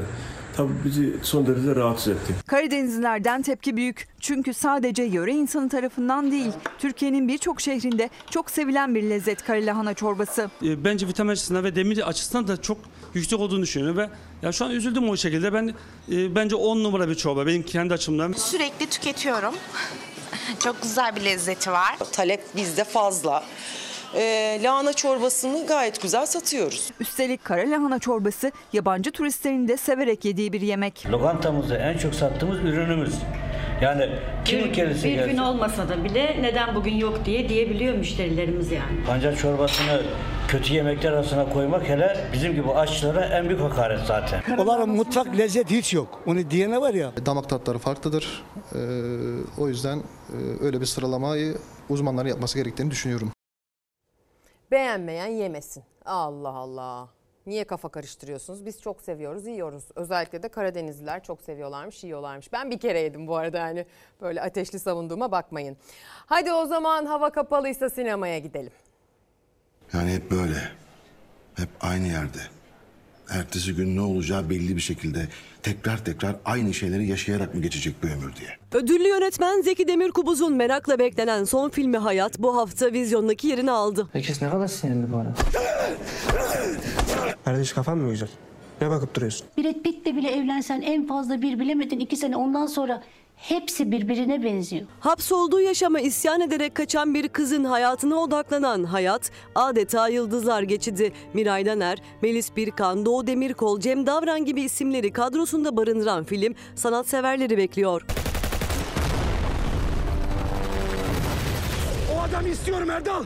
Tabii 0.57 0.73
bizi 0.85 1.13
son 1.23 1.47
derece 1.47 1.75
rahatsız 1.75 2.07
etti. 2.07 2.33
Karadenizlilerden 2.47 3.41
tepki 3.41 3.77
büyük. 3.77 4.07
Çünkü 4.19 4.53
sadece 4.53 5.03
yöre 5.03 5.31
insanı 5.31 5.69
tarafından 5.69 6.31
değil, 6.31 6.51
Türkiye'nin 6.79 7.27
birçok 7.27 7.61
şehrinde 7.61 8.09
çok 8.29 8.51
sevilen 8.51 8.95
bir 8.95 9.03
lezzet 9.03 9.43
karalahana 9.43 9.93
çorbası. 9.93 10.49
E, 10.63 10.83
bence 10.83 11.07
vitamin 11.07 11.31
açısından 11.31 11.63
ve 11.63 11.75
demir 11.75 12.07
açısından 12.09 12.47
da 12.47 12.61
çok 12.61 12.77
yüksek 13.13 13.39
olduğunu 13.39 13.61
düşünüyorum 13.61 13.97
ve 13.97 14.09
ya 14.41 14.51
şu 14.51 14.65
an 14.65 14.71
üzüldüm 14.71 15.09
o 15.09 15.17
şekilde. 15.17 15.53
Ben 15.53 15.73
e, 16.11 16.35
bence 16.35 16.55
10 16.55 16.83
numara 16.83 17.09
bir 17.09 17.15
çorba 17.15 17.47
benim 17.47 17.63
kendi 17.63 17.93
açımdan. 17.93 18.31
Sürekli 18.31 18.85
tüketiyorum. 18.85 19.55
Çok 20.59 20.81
güzel 20.81 21.15
bir 21.15 21.21
lezzeti 21.21 21.71
var. 21.71 21.97
Talep 22.11 22.41
bizde 22.55 22.83
fazla. 22.83 23.43
Ee, 24.15 24.59
lahana 24.63 24.93
çorbasını 24.93 25.67
gayet 25.67 26.01
güzel 26.01 26.25
satıyoruz. 26.25 26.91
Üstelik 26.99 27.45
karalahana 27.45 27.99
çorbası 27.99 28.51
yabancı 28.73 29.11
turistlerin 29.11 29.67
de 29.67 29.77
severek 29.77 30.25
yediği 30.25 30.53
bir 30.53 30.61
yemek. 30.61 31.05
Lokantamızda 31.09 31.77
en 31.77 31.97
çok 31.97 32.15
sattığımız 32.15 32.59
ürünümüz. 32.59 33.13
Yani 33.81 34.09
kim 34.45 34.59
bir, 34.59 34.65
ülkesi 34.65 35.03
bir 35.07 35.25
gün 35.25 35.37
olmasa 35.37 35.89
da 35.89 36.03
bile 36.03 36.37
neden 36.41 36.75
bugün 36.75 36.95
yok 36.95 37.25
diye 37.25 37.49
diyebiliyor 37.49 37.95
müşterilerimiz 37.95 38.71
yani. 38.71 39.03
pancar 39.07 39.35
çorbasını 39.35 40.01
kötü 40.47 40.73
yemekler 40.73 41.11
arasına 41.11 41.49
koymak 41.49 41.89
hele 41.89 42.17
bizim 42.33 42.53
gibi 42.55 42.71
aşçılara 42.71 43.25
en 43.25 43.49
büyük 43.49 43.61
hakaret 43.61 43.99
zaten. 44.07 44.41
Onların 44.57 44.89
mutfak 44.89 45.37
lezzeti 45.37 45.77
hiç 45.77 45.93
yok. 45.93 46.21
Onu 46.25 46.51
diyene 46.51 46.81
var 46.81 46.93
ya. 46.93 47.11
Damak 47.25 47.49
tatları 47.49 47.77
farklıdır. 47.77 48.43
Ee, 48.75 48.77
o 49.57 49.67
yüzden 49.67 49.97
e, 49.97 50.35
öyle 50.61 50.81
bir 50.81 50.85
sıralamayı 50.85 51.57
uzmanların 51.89 52.29
yapması 52.29 52.57
gerektiğini 52.57 52.91
düşünüyorum. 52.91 53.31
Beğenmeyen 54.71 55.27
yemesin. 55.27 55.83
Allah 56.05 56.49
Allah. 56.49 57.09
Niye 57.45 57.63
kafa 57.63 57.89
karıştırıyorsunuz? 57.89 58.65
Biz 58.65 58.81
çok 58.81 59.01
seviyoruz, 59.01 59.47
yiyoruz. 59.47 59.83
Özellikle 59.95 60.43
de 60.43 60.49
Karadenizliler 60.49 61.23
çok 61.23 61.41
seviyorlarmış, 61.41 62.03
yiyorlarmış. 62.03 62.53
Ben 62.53 62.71
bir 62.71 62.79
kere 62.79 62.99
yedim 62.99 63.27
bu 63.27 63.35
arada 63.35 63.57
yani 63.57 63.85
böyle 64.21 64.41
ateşli 64.41 64.79
savunduğuma 64.79 65.31
bakmayın. 65.31 65.77
Hadi 66.25 66.53
o 66.53 66.65
zaman 66.65 67.05
hava 67.05 67.29
kapalıysa 67.29 67.89
sinemaya 67.89 68.39
gidelim. 68.39 68.71
Yani 69.93 70.13
hep 70.13 70.31
böyle. 70.31 70.57
Hep 71.55 71.69
aynı 71.81 72.07
yerde. 72.07 72.39
Ertesi 73.29 73.75
gün 73.75 73.95
ne 73.95 74.01
olacağı 74.01 74.49
belli 74.49 74.75
bir 74.75 74.81
şekilde 74.81 75.27
tekrar 75.63 76.05
tekrar 76.05 76.35
aynı 76.45 76.73
şeyleri 76.73 77.07
yaşayarak 77.07 77.55
mı 77.55 77.61
geçecek 77.61 77.95
bu 78.03 78.07
ömür 78.07 78.35
diye. 78.35 78.49
Ödüllü 78.83 79.07
yönetmen 79.07 79.61
Zeki 79.61 79.87
Demirkubuz'un 79.87 80.53
merakla 80.53 80.99
beklenen 80.99 81.43
son 81.43 81.69
filmi 81.69 81.97
Hayat 81.97 82.39
bu 82.39 82.57
hafta 82.57 82.93
vizyondaki 82.93 83.47
yerini 83.47 83.71
aldı. 83.71 84.07
Herkes 84.13 84.41
ne 84.41 84.49
kadar 84.49 84.67
sinirli 84.67 85.11
bu 85.11 85.17
arada. 85.17 85.33
Kardeş 87.45 87.73
kafan 87.73 87.97
mı 87.97 88.11
güzel? 88.11 88.29
Ne 88.81 88.89
bakıp 88.89 89.15
duruyorsun? 89.15 89.47
Brad 89.57 89.81
Pitt'le 89.83 90.05
bile 90.05 90.31
evlensen 90.31 90.81
en 90.81 91.07
fazla 91.07 91.41
bir 91.41 91.59
bilemedin 91.59 91.99
iki 91.99 92.15
sene 92.17 92.35
ondan 92.35 92.65
sonra 92.65 93.03
hepsi 93.35 93.91
birbirine 93.91 94.43
benziyor. 94.43 94.85
Hapsolduğu 94.99 95.61
yaşama 95.61 95.99
isyan 95.99 96.41
ederek 96.41 96.75
kaçan 96.75 97.13
bir 97.13 97.27
kızın 97.27 97.63
hayatına 97.63 98.15
odaklanan 98.15 98.83
Hayat 98.83 99.31
adeta 99.55 100.07
yıldızlar 100.07 100.61
geçidi. 100.61 101.11
Miray 101.33 101.65
Daner, 101.65 102.01
Melis 102.21 102.55
Birkan, 102.55 103.05
Doğu 103.05 103.27
Demirkol, 103.27 103.79
Cem 103.79 104.05
Davran 104.07 104.45
gibi 104.45 104.61
isimleri 104.61 105.11
kadrosunda 105.11 105.77
barındıran 105.77 106.23
film 106.23 106.55
sanatseverleri 106.75 107.57
bekliyor. 107.57 108.05
O 112.15 112.21
adamı 112.21 112.49
istiyorum 112.49 112.89
Erdal. 112.89 113.23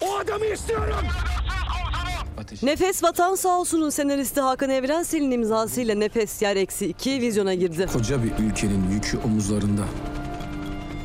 O 0.00 0.16
adamı 0.16 0.44
istiyorum. 0.44 0.94
Nefes 2.62 3.02
Vatan 3.02 3.34
Sağ 3.34 3.58
olsun'un 3.60 3.90
senaristi 3.90 4.40
Hakan 4.40 4.70
Evrensel'in 4.70 5.30
imzasıyla 5.30 5.94
Nefes 5.94 6.42
Yer 6.42 6.56
Eksi 6.56 6.86
2 6.86 7.20
vizyona 7.20 7.54
girdi. 7.54 7.86
Koca 7.92 8.22
bir 8.22 8.32
ülkenin 8.44 8.90
yükü 8.90 9.18
omuzlarında. 9.18 9.82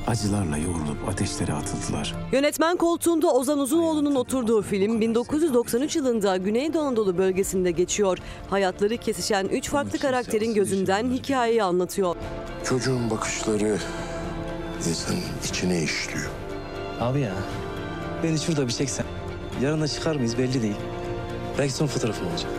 Acılarla 0.07 0.57
yoğrulup 0.57 1.09
ateşlere 1.09 1.53
atıldılar. 1.53 2.15
Yönetmen 2.31 2.77
koltuğunda 2.77 3.33
Ozan 3.33 3.59
Uzunoğlu'nun 3.59 4.15
oturduğu 4.15 4.61
film 4.61 5.01
1993 5.01 5.95
yılında 5.95 6.37
Güneydoğu 6.37 6.81
Anadolu 6.81 7.17
bölgesinde 7.17 7.71
geçiyor. 7.71 8.17
Hayatları 8.49 8.97
kesişen 8.97 9.45
3 9.45 9.69
farklı 9.69 9.99
karakterin 9.99 10.53
gözünden 10.53 11.11
hikayeyi 11.11 11.63
anlatıyor. 11.63 12.15
Çocuğun 12.63 13.09
bakışları 13.09 13.77
insanın 14.89 15.19
içine 15.49 15.83
işliyor. 15.83 16.29
Abi 16.99 17.19
ya 17.19 17.33
beni 18.23 18.39
şurada 18.39 18.67
bir 18.67 18.71
çeksen. 18.71 19.05
Yarın 19.61 19.81
da 19.81 19.87
çıkar 19.87 20.15
mıyız 20.15 20.37
belli 20.37 20.61
değil. 20.61 20.75
Belki 21.57 21.73
son 21.73 21.87
fotoğrafım 21.87 22.27
olacak. 22.27 22.51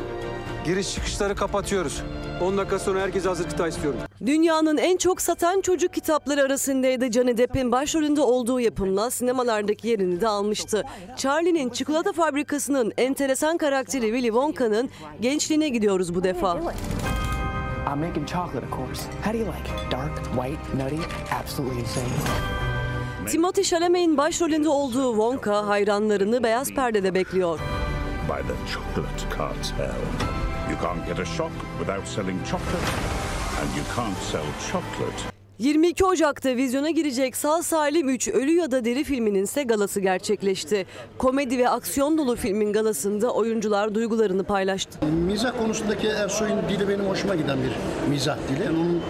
Giriş 0.64 0.94
çıkışları 0.94 1.34
kapatıyoruz. 1.36 2.02
10 2.42 2.58
dakika 2.58 2.78
sonra 2.78 3.00
herkese 3.00 3.28
hazır 3.28 3.48
kıta 3.48 3.68
istiyorum. 3.68 4.00
Dünyanın 4.26 4.76
en 4.76 4.96
çok 4.96 5.20
satan 5.20 5.60
çocuk 5.60 5.92
kitapları 5.92 6.42
arasındaydı 6.42 7.12
Johnny 7.12 7.36
Depp'in 7.36 7.72
başrolünde 7.72 8.20
olduğu 8.20 8.60
yapımla 8.60 9.10
sinemalardaki 9.10 9.88
yerini 9.88 10.20
de 10.20 10.28
almıştı. 10.28 10.84
Charlie'nin 11.16 11.70
çikolata 11.70 12.12
fabrikasının 12.12 12.92
enteresan 12.96 13.58
karakteri 13.58 14.02
Willy 14.06 14.26
Wonka'nın 14.26 14.90
gençliğine 15.20 15.68
gidiyoruz 15.68 16.14
bu 16.14 16.24
defa. 16.24 16.60
I'm 17.94 18.00
making 18.00 18.28
chocolate, 18.28 18.66
of 18.66 18.72
course. 18.72 19.02
How 19.24 19.32
do 19.32 19.38
you 19.38 19.46
like 19.46 19.68
it? 19.68 19.92
Dark, 19.92 20.24
white, 20.24 20.84
nutty, 20.84 21.02
absolutely 21.42 21.80
insane. 21.80 22.06
Timothée 23.26 23.64
Chalamet'in 23.64 24.16
başrolünde 24.16 24.68
olduğu 24.68 25.10
Wonka 25.10 25.66
hayranlarını 25.66 26.42
beyaz 26.42 26.70
perdede 26.74 27.14
bekliyor. 27.14 27.60
By 28.28 28.42
the 28.42 28.56
chocolate 28.72 29.26
cartel. 29.30 29.94
You 30.68 30.76
can't 30.76 31.06
get 31.06 31.18
a 31.18 31.24
shop 31.24 31.52
without 31.78 32.06
selling 32.06 32.42
chocolate, 32.44 32.88
and 33.60 33.76
you 33.76 33.82
can't 33.94 34.16
sell 34.18 34.46
chocolate 34.70 35.34
22 35.58 36.06
Ocak'ta 36.06 36.56
vizyona 36.56 36.90
girecek 36.90 37.36
Sağ 37.36 37.62
Salim 37.62 38.08
3 38.08 38.28
Ölü 38.28 38.50
ya 38.50 38.70
da 38.70 38.84
Deri 38.84 39.04
filminin 39.04 39.44
ise 39.44 39.62
galası 39.62 40.00
gerçekleşti. 40.00 40.86
Komedi 41.18 41.58
ve 41.58 41.68
aksiyon 41.68 42.18
dolu 42.18 42.36
filmin 42.36 42.72
galasında 42.72 43.34
oyuncular 43.34 43.94
duygularını 43.94 44.44
paylaştı. 44.44 45.06
Mizah 45.26 45.58
konusundaki 45.58 46.06
Ersoy'un 46.06 46.58
dili 46.68 46.88
benim 46.88 47.04
hoşuma 47.04 47.34
giden 47.34 47.58
bir 47.62 47.72
mizah 48.10 48.38
dili. 48.48 48.64
Yani 48.64 48.78
onun 48.78 49.00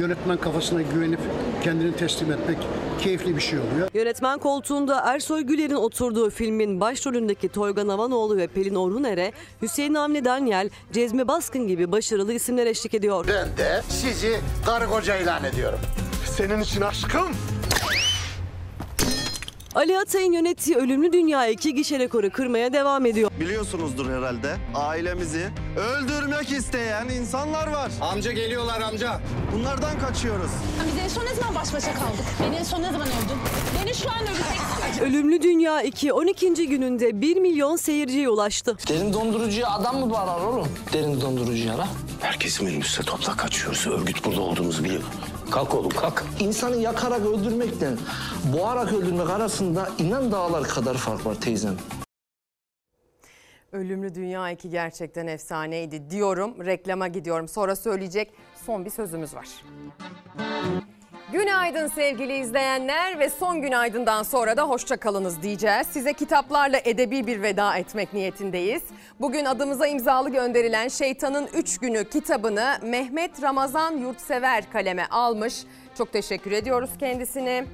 yönetmen 0.00 0.36
kafasına 0.36 0.82
güvenip 0.82 1.20
kendini 1.62 1.96
teslim 1.96 2.32
etmek 2.32 2.58
keyifli 3.04 3.36
bir 3.36 3.40
şey 3.40 3.58
oluyor. 3.58 3.88
Yönetmen 3.94 4.38
koltuğunda 4.38 5.00
Ersoy 5.00 5.42
Güler'in 5.42 5.74
oturduğu 5.74 6.30
filmin 6.30 6.80
başrolündeki 6.80 7.48
Toygan 7.48 7.88
Havanoğlu 7.88 8.36
ve 8.36 8.46
Pelin 8.46 8.74
Orhuner'e 8.74 9.32
Hüseyin 9.62 9.94
Avni 9.94 10.24
Daniel, 10.24 10.70
Cezmi 10.92 11.28
Baskın 11.28 11.68
gibi 11.68 11.92
başarılı 11.92 12.32
isimler 12.32 12.66
eşlik 12.66 12.94
ediyor. 12.94 13.24
Ben 13.28 13.56
de 13.56 13.82
sizi 13.88 14.40
karı 14.66 14.86
koca 14.86 15.16
ilan 15.16 15.44
ediyorum. 15.44 15.78
Senin 16.36 16.60
için 16.60 16.80
aşkım. 16.80 17.26
Ali 19.74 19.98
Atay'ın 19.98 20.32
yönettiği 20.32 20.76
Ölümlü 20.76 21.12
Dünya 21.12 21.46
2 21.48 21.74
gişe 21.74 21.98
rekoru 21.98 22.30
kırmaya 22.30 22.72
devam 22.72 23.06
ediyor. 23.06 23.30
Biliyorsunuzdur 23.40 24.10
herhalde 24.10 24.56
ailemizi 24.74 25.48
öldürmek 25.76 26.52
isteyen 26.52 27.08
insanlar 27.08 27.66
var. 27.68 27.92
Amca 28.00 28.32
geliyorlar 28.32 28.80
amca. 28.80 29.20
Bunlardan 29.52 29.98
kaçıyoruz. 29.98 30.50
Biz 30.86 31.02
en 31.04 31.08
son 31.08 31.24
ne 31.24 31.34
zaman 31.34 31.54
baş 31.54 31.72
başa 31.74 31.94
kaldık? 31.94 32.24
Beni 32.42 32.56
en 32.56 32.62
son 32.62 32.82
ne 32.82 32.92
zaman 32.92 33.08
öldün? 33.08 33.38
Beni 33.82 33.94
şu 33.94 34.10
an 34.10 34.22
öldüreceksin. 34.22 35.04
Ölümlü 35.04 35.42
Dünya 35.42 35.82
2 35.82 36.12
12. 36.12 36.68
gününde 36.68 37.20
1 37.20 37.36
milyon 37.36 37.76
seyirciye 37.76 38.28
ulaştı. 38.28 38.76
Derin 38.88 39.12
dondurucuya 39.12 39.70
adam 39.70 40.00
mı 40.00 40.10
bağlar 40.10 40.40
oğlum? 40.40 40.68
Derin 40.92 41.20
dondurucuya 41.20 41.78
la. 41.78 41.88
Herkesi 42.20 42.64
minibüste 42.64 43.02
topla 43.02 43.36
kaçıyoruz. 43.36 43.86
Örgüt 43.86 44.24
burada 44.24 44.40
olduğumuzu 44.40 44.84
biliyor. 44.84 45.02
Kalk 45.54 45.74
oğlum 45.74 45.90
kalk. 45.90 46.24
İnsanı 46.40 46.76
yakarak 46.76 47.20
öldürmekle 47.20 47.90
boğarak 48.52 48.92
öldürmek 48.92 49.30
arasında 49.30 49.88
inan 49.98 50.32
dağlar 50.32 50.68
kadar 50.68 50.94
fark 50.94 51.26
var 51.26 51.34
teyzem. 51.34 51.76
Ölümlü 53.72 54.14
Dünya 54.14 54.50
2 54.50 54.70
gerçekten 54.70 55.26
efsaneydi 55.26 56.10
diyorum. 56.10 56.66
Reklama 56.66 57.08
gidiyorum. 57.08 57.48
Sonra 57.48 57.76
söyleyecek 57.76 58.32
son 58.66 58.84
bir 58.84 58.90
sözümüz 58.90 59.34
var. 59.34 59.48
Günaydın 61.34 61.86
sevgili 61.86 62.36
izleyenler 62.36 63.18
ve 63.18 63.30
son 63.30 63.62
günaydından 63.62 64.22
sonra 64.22 64.56
da 64.56 64.62
hoşça 64.62 64.96
kalınız 64.96 65.42
diyeceğiz. 65.42 65.86
Size 65.86 66.12
kitaplarla 66.12 66.80
edebi 66.84 67.26
bir 67.26 67.42
veda 67.42 67.76
etmek 67.76 68.12
niyetindeyiz. 68.12 68.82
Bugün 69.20 69.44
adımıza 69.44 69.86
imzalı 69.86 70.30
gönderilen 70.30 70.88
Şeytanın 70.88 71.48
Üç 71.54 71.78
Günü 71.78 72.08
kitabını 72.10 72.74
Mehmet 72.82 73.42
Ramazan 73.42 73.96
Yurtsever 73.96 74.70
kaleme 74.72 75.06
almış. 75.06 75.54
Çok 75.98 76.12
teşekkür 76.12 76.52
ediyoruz 76.52 76.90
kendisine. 77.00 77.64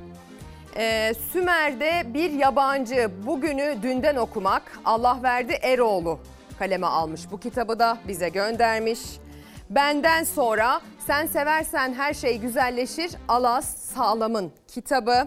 Ee, 0.77 1.13
Sümer'de 1.33 2.15
bir 2.15 2.31
yabancı 2.31 3.11
bugünü 3.27 3.77
dünden 3.83 4.17
okumak 4.17 4.63
Allah 4.85 5.19
verdi 5.23 5.53
Eroğlu 5.53 6.21
kaleme 6.59 6.87
almış. 6.87 7.21
Bu 7.31 7.41
kitabı 7.41 7.79
da 7.79 7.99
bize 8.09 8.29
göndermiş. 8.29 9.01
Benden 9.71 10.25
sonra 10.25 10.81
sen 11.07 11.27
seversen 11.27 11.95
her 11.95 12.15
şey 12.15 12.39
güzelleşir 12.39 13.11
Alas 13.29 13.77
Sağlam'ın 13.77 14.53
kitabı. 14.69 15.27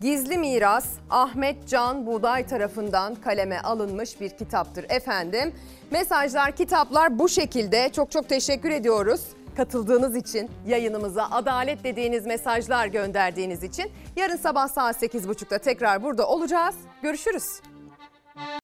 Gizli 0.00 0.38
Miras 0.38 0.86
Ahmet 1.10 1.68
Can 1.68 2.06
Buğday 2.06 2.46
tarafından 2.46 3.14
kaleme 3.14 3.60
alınmış 3.60 4.20
bir 4.20 4.30
kitaptır 4.30 4.86
efendim. 4.88 5.54
Mesajlar, 5.90 6.56
kitaplar 6.56 7.18
bu 7.18 7.28
şekilde. 7.28 7.92
Çok 7.92 8.10
çok 8.10 8.28
teşekkür 8.28 8.70
ediyoruz 8.70 9.20
katıldığınız 9.56 10.16
için, 10.16 10.50
yayınımıza 10.66 11.28
adalet 11.30 11.84
dediğiniz 11.84 12.26
mesajlar 12.26 12.86
gönderdiğiniz 12.86 13.62
için. 13.62 13.92
Yarın 14.16 14.36
sabah 14.36 14.68
saat 14.68 15.02
8.30'da 15.02 15.58
tekrar 15.58 16.02
burada 16.02 16.28
olacağız. 16.28 16.74
Görüşürüz. 17.02 17.60